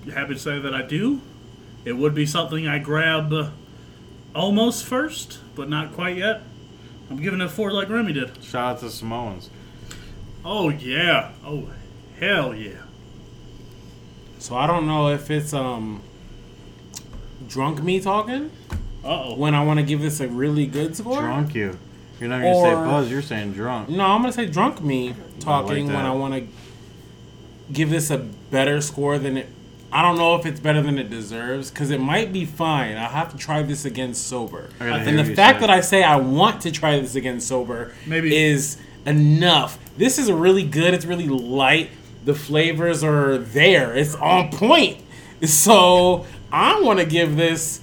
I'm 0.04 0.12
happy 0.12 0.34
to 0.34 0.40
say 0.40 0.60
that 0.60 0.74
I 0.74 0.82
do. 0.82 1.22
It 1.86 1.94
would 1.94 2.16
be 2.16 2.26
something 2.26 2.68
I 2.68 2.80
grab 2.80 3.32
uh, 3.32 3.52
almost 4.36 4.84
first, 4.84 5.40
but 5.56 5.70
not 5.70 5.94
quite 5.94 6.18
yet. 6.18 6.42
I'm 7.10 7.22
giving 7.22 7.40
it 7.42 7.46
a 7.46 7.50
four 7.50 7.72
like 7.72 7.90
Remy 7.90 8.14
did. 8.14 8.44
Shout 8.44 8.76
out 8.76 8.80
to 8.82 8.90
Samoans. 8.90 9.50
Oh 10.44 10.70
yeah. 10.70 11.32
Oh 11.46 11.70
hell 12.20 12.54
yeah. 12.54 12.82
So 14.40 14.56
I 14.56 14.68
don't 14.68 14.88
know 14.88 15.10
if 15.10 15.30
it's 15.32 15.54
um 15.54 16.02
drunk 17.48 17.82
me 17.84 18.00
talking 18.00 18.52
Uh 19.04 19.08
oh. 19.26 19.36
when 19.36 19.56
I 19.56 19.64
want 19.64 19.80
to 19.80 19.86
give 19.86 20.02
this 20.02 20.20
a 20.20 20.28
really 20.28 20.66
good 20.68 20.96
score. 20.96 21.22
Drunk 21.22 21.56
you. 21.56 21.78
You're 22.20 22.30
not 22.30 22.42
gonna 22.42 22.62
say 22.62 22.74
buzz. 22.74 23.12
You're 23.12 23.22
saying 23.22 23.54
drunk. 23.54 23.90
No, 23.90 24.04
I'm 24.06 24.22
gonna 24.22 24.34
say 24.34 24.48
drunk 24.48 24.82
me 24.82 25.14
talking 25.40 25.88
when. 25.88 25.96
I 25.98 26.12
want 26.12 26.34
to 26.34 26.48
give 27.72 27.90
this 27.90 28.10
a 28.10 28.18
better 28.18 28.82
score 28.82 29.18
than 29.20 29.38
it. 29.38 29.48
I 29.92 30.02
don't 30.02 30.18
know 30.18 30.36
if 30.36 30.46
it's 30.46 30.60
better 30.60 30.82
than 30.82 30.98
it 30.98 31.10
deserves 31.10 31.70
because 31.70 31.92
it 31.92 32.02
might 32.02 32.34
be 32.34 32.44
fine. 32.46 32.98
I 32.98 33.06
have 33.06 33.32
to 33.32 33.38
try 33.38 33.62
this 33.62 33.86
again 33.86 34.14
sober. 34.14 34.70
And 34.80 35.18
the 35.18 35.24
fact 35.36 35.60
say 35.60 35.68
that 35.68 35.70
I 35.70 35.82
say 35.82 36.04
I 36.04 36.18
want 36.18 36.62
to 36.62 36.72
try 36.72 37.00
this 37.00 37.16
again 37.16 37.40
sober 37.40 37.94
Maybe- 38.06 38.36
is 38.36 38.78
enough. 39.06 39.78
This 39.98 40.18
is 40.20 40.30
really 40.32 40.64
good. 40.64 40.94
It's 40.94 41.06
really 41.06 41.28
light. 41.28 41.90
The 42.28 42.36
flavors 42.36 43.06
are 43.06 43.38
there. 43.38 43.96
It's 43.96 44.14
on 44.14 44.52
point. 44.52 45.02
So 45.44 46.26
I 46.52 46.82
want 46.82 47.00
to 47.00 47.06
give 47.06 47.38
this. 47.38 47.80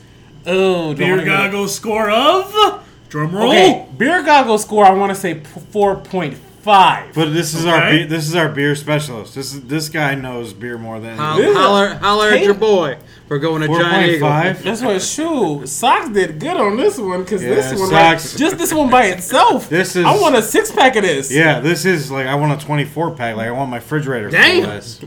Oh, 0.47 0.95
Beer 0.95 1.25
Goggle 1.25 1.66
score 1.69 2.11
of 2.11 2.85
drum 3.15 3.35
roll. 3.35 3.51
Okay, 3.51 3.87
beer 3.97 4.25
goggle 4.25 4.59
score. 4.59 4.85
I 4.85 4.93
want 4.93 5.11
to 5.11 5.15
say 5.15 5.41
four 5.71 5.97
point 5.97 6.37
five. 6.65 7.15
But 7.15 7.32
this 7.32 7.55
is 7.55 7.66
our 7.66 7.77
Okay. 7.86 7.99
be- 7.99 8.05
this 8.07 8.27
is 8.27 8.35
our 8.35 8.49
beer 8.49 8.74
specialist. 8.74 9.35
This 9.35 9.53
is 9.55 9.61
this 9.62 9.89
guy 9.89 10.15
knows 10.15 10.53
beer 10.53 10.78
more 10.78 10.99
than 10.99 11.16
Holler, 11.16 11.43
This 11.43 11.51
is 11.51 11.57
holler, 11.57 11.89
holler 11.95 12.28
at 12.31 12.39
Hey. 12.39 12.45
your 12.45 12.55
boy 12.55 12.97
for 13.28 13.39
going 13.39 13.61
to 13.61 13.66
four 13.69 13.81
Giant 13.81 13.95
point 13.95 14.11
Eagle. 14.11 14.28
five. 14.28 14.62
That's 14.65 14.82
what 14.82 15.01
shoe 15.03 15.62
Socks 15.66 16.09
did 16.09 16.41
good 16.41 16.57
on 16.57 16.77
this 16.77 16.99
one 16.99 17.23
because 17.23 17.43
this 17.43 17.73
Yeah, 17.73 17.78
one, 17.78 17.91
Sox- 17.91 18.32
like, 18.32 18.39
just 18.41 18.59
this 18.59 18.73
one 18.74 18.91
by 18.91 19.05
itself. 19.07 19.69
This 19.69 19.95
is- 19.95 20.05
I 20.05 20.16
want 20.16 20.35
a 20.36 20.43
six 20.43 20.70
pack 20.73 20.97
of 20.97 21.03
this. 21.03 21.31
Yeah, 21.31 21.61
this 21.61 21.85
is 21.85 22.11
like 22.11 22.27
I 22.27 22.35
want 22.35 22.61
a 22.61 22.65
24 22.65 23.11
pack. 23.12 23.36
Like 23.36 23.49
I 23.49 23.53
want 23.53 23.70
my 23.70 23.77
refrigerator. 23.77 24.31
full 24.31 24.41
Damn. 24.41 24.65
of 24.65 24.70
this. 24.70 25.01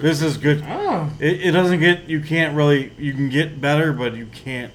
This 0.00 0.20
is 0.22 0.36
good. 0.36 0.62
Oh. 0.68 1.08
It, 1.20 1.40
it 1.46 1.50
doesn't 1.52 1.80
get. 1.80 2.08
You 2.08 2.20
can't 2.20 2.54
really. 2.56 2.92
You 2.98 3.12
can 3.14 3.28
get 3.30 3.60
better, 3.60 3.92
but 3.92 4.14
you 4.16 4.26
can't. 4.44 4.70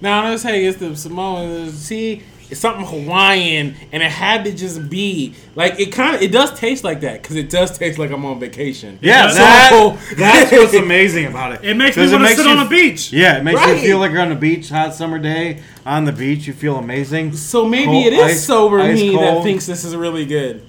Now 0.00 0.28
let's 0.28 0.42
say 0.42 0.64
it's 0.64 0.78
the 0.78 0.96
Samoan. 0.96 1.70
See, 1.72 2.22
it's 2.50 2.60
something 2.60 2.84
Hawaiian, 2.84 3.74
and 3.92 4.02
it 4.02 4.10
had 4.10 4.44
to 4.44 4.52
just 4.52 4.90
be 4.90 5.34
like 5.54 5.78
it. 5.78 5.92
Kind 5.92 6.16
of 6.16 6.22
it 6.22 6.32
does 6.32 6.52
taste 6.58 6.84
like 6.84 7.00
that 7.02 7.22
because 7.22 7.36
it 7.36 7.48
does 7.50 7.76
taste 7.78 7.98
like 7.98 8.10
I'm 8.10 8.24
on 8.24 8.40
vacation. 8.40 8.98
Yeah, 9.00 9.28
So- 9.28 9.36
that, 9.38 10.16
that's 10.16 10.52
what's 10.52 10.74
amazing 10.74 11.26
about 11.26 11.52
it. 11.52 11.64
It 11.64 11.74
makes 11.74 11.96
me 11.96 12.02
'Cause 12.04 12.12
want 12.12 12.26
to 12.26 12.34
sit 12.36 12.44
you- 12.46 12.52
on 12.52 12.66
a 12.66 12.68
beach. 12.68 13.12
Yeah, 13.12 13.38
it 13.38 13.44
makes 13.44 13.56
Right. 13.60 13.76
you 13.76 13.82
feel 13.82 13.98
like 13.98 14.12
you're 14.12 14.20
on 14.22 14.28
the 14.30 14.34
beach, 14.34 14.68
hot 14.68 14.94
summer 14.94 15.18
day 15.18 15.60
on 15.86 16.04
the 16.04 16.12
beach. 16.12 16.46
You 16.46 16.52
feel 16.52 16.76
amazing. 16.76 17.34
So 17.36 17.64
maybe 17.64 17.86
Cold- 17.86 18.06
it 18.06 18.12
is 18.14 18.22
ice- 18.22 18.44
sober 18.44 18.80
ice 18.80 18.96
me 19.00 19.16
that 19.16 19.42
thinks 19.42 19.66
this 19.66 19.84
is 19.84 19.94
really 19.96 20.26
good. 20.26 20.62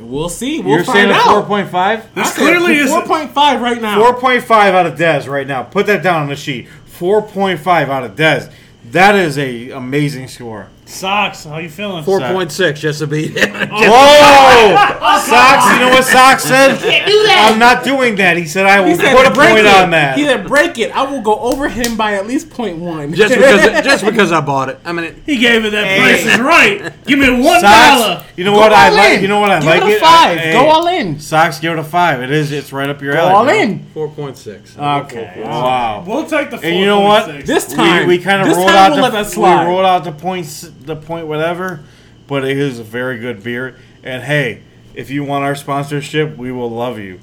We'll 0.00 0.28
see. 0.28 0.60
We'll 0.60 0.76
You're 0.76 0.84
find 0.84 0.96
saying 0.96 1.10
a 1.10 1.14
out. 1.14 1.48
4.5? 1.48 2.14
This 2.14 2.32
clearly 2.36 2.76
is. 2.76 2.88
four 2.88 3.02
point 3.02 3.32
five 3.32 3.60
right 3.60 3.82
now. 3.82 3.98
4.5 4.12 4.50
out 4.72 4.86
of 4.86 4.96
Dez 4.96 5.26
right 5.28 5.46
now. 5.46 5.64
Put 5.64 5.86
that 5.86 6.04
down 6.04 6.22
on 6.22 6.28
the 6.28 6.36
sheet. 6.36 6.68
4.5 7.00 7.88
out 7.88 8.04
of 8.04 8.14
Dez. 8.14 8.48
That 8.92 9.16
is 9.16 9.36
a 9.38 9.70
amazing 9.70 10.28
score. 10.28 10.68
Socks. 10.88 11.44
How 11.44 11.58
you 11.58 11.68
feeling? 11.68 12.02
Four 12.02 12.18
point 12.20 12.50
six, 12.50 12.80
just 12.80 13.00
to 13.00 13.06
beat. 13.06 13.36
Oh! 13.70 13.78
Whoa! 13.90 15.18
Socks, 15.28 15.72
you 15.74 15.80
know 15.80 15.90
what 15.90 16.04
Socks 16.04 16.44
said? 16.44 16.78
Can't 16.78 17.06
do 17.06 17.12
that. 17.24 17.50
I'm 17.52 17.58
not 17.58 17.84
doing 17.84 18.16
that. 18.16 18.36
He 18.36 18.46
said 18.46 18.66
I 18.66 18.80
will 18.80 18.88
He 18.88 18.94
said 18.96 19.14
put 19.16 19.26
a 19.26 19.30
break 19.30 19.50
point 19.50 19.66
it. 19.66 19.76
on 19.76 19.90
that. 19.90 20.16
He 20.16 20.24
said 20.24 20.46
break 20.46 20.78
it. 20.78 20.90
I 20.96 21.02
will 21.10 21.20
go 21.20 21.38
over 21.40 21.68
him 21.68 21.96
by 21.96 22.14
at 22.14 22.26
least 22.26 22.50
point 22.50 22.78
one. 22.78 23.12
just 23.14 23.34
because, 23.38 23.84
just 23.84 24.04
because 24.04 24.32
I 24.32 24.40
bought 24.40 24.68
it. 24.70 24.80
I 24.84 24.92
mean, 24.92 25.04
it, 25.06 25.16
He 25.26 25.36
gave 25.36 25.64
it 25.64 25.70
that 25.70 25.86
Hey. 25.86 25.98
price 26.00 26.34
is 26.34 26.40
right. 26.40 27.04
Give 27.06 27.18
me 27.18 27.30
one 27.30 27.60
Socks, 27.60 28.24
you 28.36 28.44
know 28.44 28.52
Go 28.54 28.58
what 28.60 28.72
I 28.72 28.88
all 28.88 28.96
like? 28.96 29.16
in. 29.16 29.22
You 29.22 29.28
know 29.28 29.40
what 29.40 29.50
I 29.50 29.58
Give 29.60 29.66
like? 29.68 29.82
it 29.82 29.88
a 29.88 29.96
it? 29.96 30.00
five. 30.00 30.38
Hey, 30.38 30.52
Go 30.52 30.66
all 30.66 30.86
in. 30.86 31.20
Socks, 31.20 31.58
give 31.60 31.72
it 31.72 31.78
a 31.78 31.84
five. 31.84 32.22
It 32.22 32.30
is. 32.30 32.50
It's 32.52 32.72
right 32.72 32.88
up 32.88 33.02
your 33.02 33.12
Go 33.14 33.20
alley. 33.20 33.32
all 33.34 33.44
bro. 33.44 33.54
in. 33.54 33.84
four 33.92 34.08
point 34.08 34.36
six. 34.36 34.76
Okay. 34.78 35.42
Wow. 35.44 36.04
We'll 36.06 36.26
take 36.26 36.50
the. 36.50 36.58
And 36.58 36.76
you 36.78 36.86
know 36.86 37.00
what? 37.00 37.28
4.6. 37.28 37.46
This 37.46 37.66
time, 37.72 38.08
we, 38.08 38.16
we 38.18 38.22
kind 38.24 38.40
of 38.42 38.48
this 38.48 38.56
rolled 38.56 38.68
time 38.70 38.76
out 38.76 38.88
we'll 38.92 38.96
the 38.96 39.02
let 39.02 39.12
that 39.24 39.30
slide. 39.30 39.64
we 39.64 39.70
rolled 39.70 39.84
out 39.84 40.04
the 40.04 40.12
points, 40.12 40.70
the 40.88 40.96
point 40.96 41.26
whatever, 41.26 41.80
but 42.26 42.44
it 42.44 42.58
is 42.58 42.78
a 42.78 42.84
very 42.84 43.18
good 43.18 43.42
beer. 43.42 43.76
And 44.02 44.22
hey, 44.24 44.62
if 44.94 45.08
you 45.10 45.22
want 45.24 45.44
our 45.44 45.54
sponsorship, 45.54 46.36
we 46.36 46.50
will 46.52 46.70
love 46.70 46.98
you. 46.98 47.20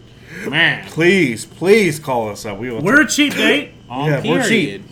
Man, 0.47 0.85
Please, 0.87 1.45
please 1.45 1.99
call 1.99 2.29
us 2.29 2.45
up. 2.45 2.57
We 2.57 2.69
will. 2.71 2.81
We're 2.81 3.01
a 3.01 3.07
cheap 3.07 3.33
date. 3.33 3.71
on 3.89 4.09
Yeah, 4.09 4.17
we're 4.17 4.41
period. 4.43 4.83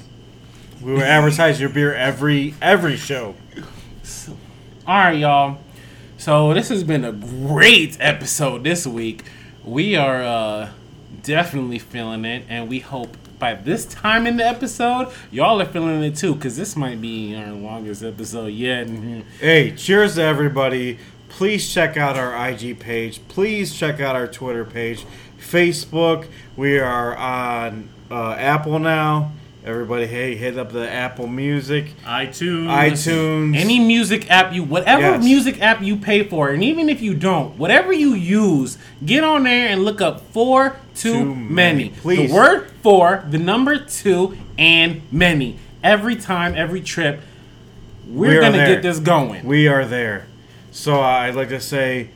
we 0.82 0.94
will 0.94 1.02
advertise 1.02 1.60
your 1.60 1.70
beer 1.70 1.94
every 1.94 2.54
every 2.62 2.95
show. 2.98 3.36
All 4.86 4.98
right, 4.98 5.18
y'all. 5.18 5.58
So 6.18 6.54
this 6.54 6.70
has 6.70 6.84
been 6.84 7.04
a 7.04 7.12
great 7.12 7.98
episode 8.00 8.64
this 8.64 8.86
week. 8.88 9.24
We 9.66 9.95
are 9.95 10.22
uh, 10.24 10.70
definitely 11.22 11.80
feeling 11.80 12.24
it, 12.26 12.45
and 12.50 12.70
we 12.70 12.80
hope 12.80 13.18
by 13.44 13.53
this 13.56 13.84
time 13.84 14.26
in 14.26 14.38
the 14.38 14.48
episode, 14.48 15.10
y'all 15.30 15.61
are 15.61 15.65
feeling 15.65 16.02
it 16.02 16.15
too, 16.15 16.34
because 16.34 16.56
this 16.56 16.78
might 16.78 17.02
be 17.02 17.36
our 17.36 17.52
longest 17.52 18.02
episode 18.02 18.45
yet. 18.53 18.88
Mhm. 18.88 19.24
Hey, 19.41 19.72
cheers 19.72 20.15
to 20.15 20.22
everybody. 20.24 20.98
Please 21.28 21.68
check 21.68 21.98
out 21.98 22.15
our 22.15 22.34
IG 22.34 22.74
page. 22.74 23.20
Please 23.28 23.74
check 23.76 23.99
out 23.99 24.15
our 24.15 24.28
Twitter 24.28 24.64
page, 24.64 25.06
Facebook. 25.38 26.28
We 26.56 26.80
are 26.80 27.18
on 27.18 27.90
uh, 28.10 28.32
Apple 28.40 28.80
now. 28.80 29.34
Everybody, 29.65 30.07
hey, 30.07 30.35
hit 30.35 30.57
up 30.57 30.73
the 30.73 30.90
Apple 30.91 31.26
Music, 31.27 31.85
iTunes. 32.03 32.68
iTunes. 32.68 33.56
Any 33.56 33.80
music 33.80 34.30
app 34.30 34.53
you, 34.53 34.61
whatever 34.61 35.02
Yes. 35.03 35.23
music 35.23 35.61
app 35.61 35.81
you 35.81 35.95
pay 35.95 36.23
for, 36.23 36.49
and 36.49 36.61
even 36.61 36.90
if 36.90 37.02
you 37.02 37.14
don't, 37.14 37.57
whatever 37.57 37.94
you 37.94 38.14
use, 38.14 38.77
get 39.06 39.23
on 39.23 39.44
there 39.44 39.69
and 39.69 39.85
look 39.85 40.02
up 40.02 40.19
four 40.34 40.76
too, 40.95 41.14
Too 41.14 41.26
many. 41.35 41.45
many. 41.85 41.90
Please. 41.91 42.30
The 42.30 42.35
word 42.35 42.72
four, 42.81 43.23
the 43.30 43.38
number 43.38 43.77
two, 43.77 44.35
and 44.57 45.02
many. 45.14 45.56
Every 45.81 46.18
time, 46.18 46.56
every 46.57 46.81
trip, 46.81 47.22
we're 48.06 48.35
We 48.35 48.40
gonna 48.41 48.57
there. 48.57 48.68
get 48.68 48.81
this 48.84 48.99
going. 48.99 49.45
We 49.45 49.69
are 49.69 49.85
there. 49.85 50.26
So 50.72 50.95
uh, 51.02 51.06
I'd 51.07 51.35
like 51.35 51.49
to 51.49 51.61
say 51.61 52.10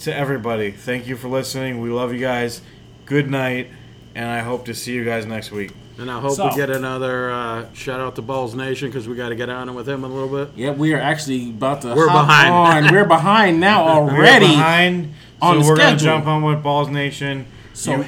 to 0.00 0.12
everybody, 0.12 0.72
thank 0.72 1.06
you 1.06 1.16
for 1.16 1.28
listening. 1.28 1.80
We 1.80 1.90
love 1.90 2.12
you 2.12 2.18
guys. 2.18 2.60
Good 3.06 3.30
night, 3.30 3.68
and 4.16 4.28
I 4.28 4.40
hope 4.40 4.64
to 4.64 4.74
see 4.74 4.94
you 4.94 5.04
guys 5.04 5.26
next 5.26 5.52
week. 5.52 5.70
And 5.98 6.10
I 6.10 6.20
hope 6.20 6.32
So- 6.32 6.48
we 6.48 6.54
get 6.56 6.70
another 6.70 7.30
uh, 7.30 7.64
shout 7.74 8.00
out 8.00 8.16
to 8.16 8.22
Balls 8.22 8.54
Nation 8.54 8.88
because 8.88 9.06
we 9.06 9.14
got 9.14 9.28
to 9.28 9.34
get 9.34 9.48
on 9.50 9.68
it 9.68 9.72
with 9.72 9.88
him 9.88 10.04
a 10.04 10.08
little 10.08 10.28
bit. 10.28 10.54
Yeah, 10.56 10.70
we 10.70 10.94
are 10.94 11.00
actually 11.00 11.50
about 11.50 11.82
to. 11.82 11.94
We're 11.94 12.08
hop 12.08 12.26
behind. 12.26 12.86
On. 12.86 12.92
We're 12.94 13.04
behind 13.04 13.60
now 13.60 13.84
We're 14.06 14.12
already. 14.12 14.46
behind, 14.48 15.14
on 15.40 15.62
so 15.62 15.68
we're 15.68 15.76
gonna 15.76 15.96
jump 15.96 16.26
on 16.26 16.42
with 16.42 16.62
Balls 16.62 16.88
Nation. 16.88 17.46
So 17.74 17.96
You- 17.98 18.06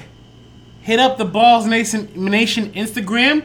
hit 0.82 0.98
up 0.98 1.18
the 1.18 1.24
Balls 1.24 1.66
Nation 1.66 2.08
Nation 2.14 2.72
Instagram. 2.72 3.44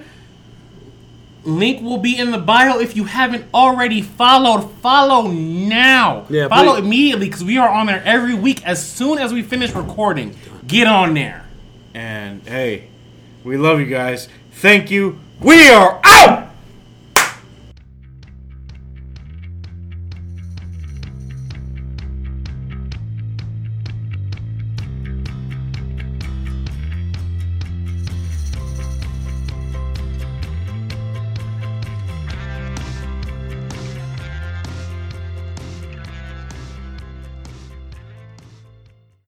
Link 1.45 1.82
will 1.82 1.98
be 1.98 2.18
in 2.18 2.32
the 2.32 2.38
bio 2.38 2.80
if 2.80 2.95
you 2.98 3.06
haven't 3.06 3.45
already 3.53 4.02
followed. 4.02 4.70
Follow 4.82 5.28
now. 5.32 6.26
Yeah, 6.30 6.49
follow 6.49 6.74
please. 6.76 6.86
immediately 6.86 7.28
because 7.28 7.44
we 7.44 7.57
are 7.57 7.70
on 7.70 7.88
there 7.88 8.02
every 8.06 8.34
week 8.36 8.66
as 8.66 8.86
soon 8.86 9.18
as 9.20 9.32
we 9.34 9.41
finish 9.41 9.72
recording. 9.74 10.36
Get 10.68 10.86
on 10.86 11.14
there. 11.14 11.45
and 11.94 12.41
hey, 12.48 12.89
we 13.44 13.57
love 13.57 13.80
you 13.80 13.86
guys. 13.86 14.28
Thank 14.53 14.91
you. 14.91 15.20
We 15.40 15.70
are 15.70 15.99
out. 16.03 16.48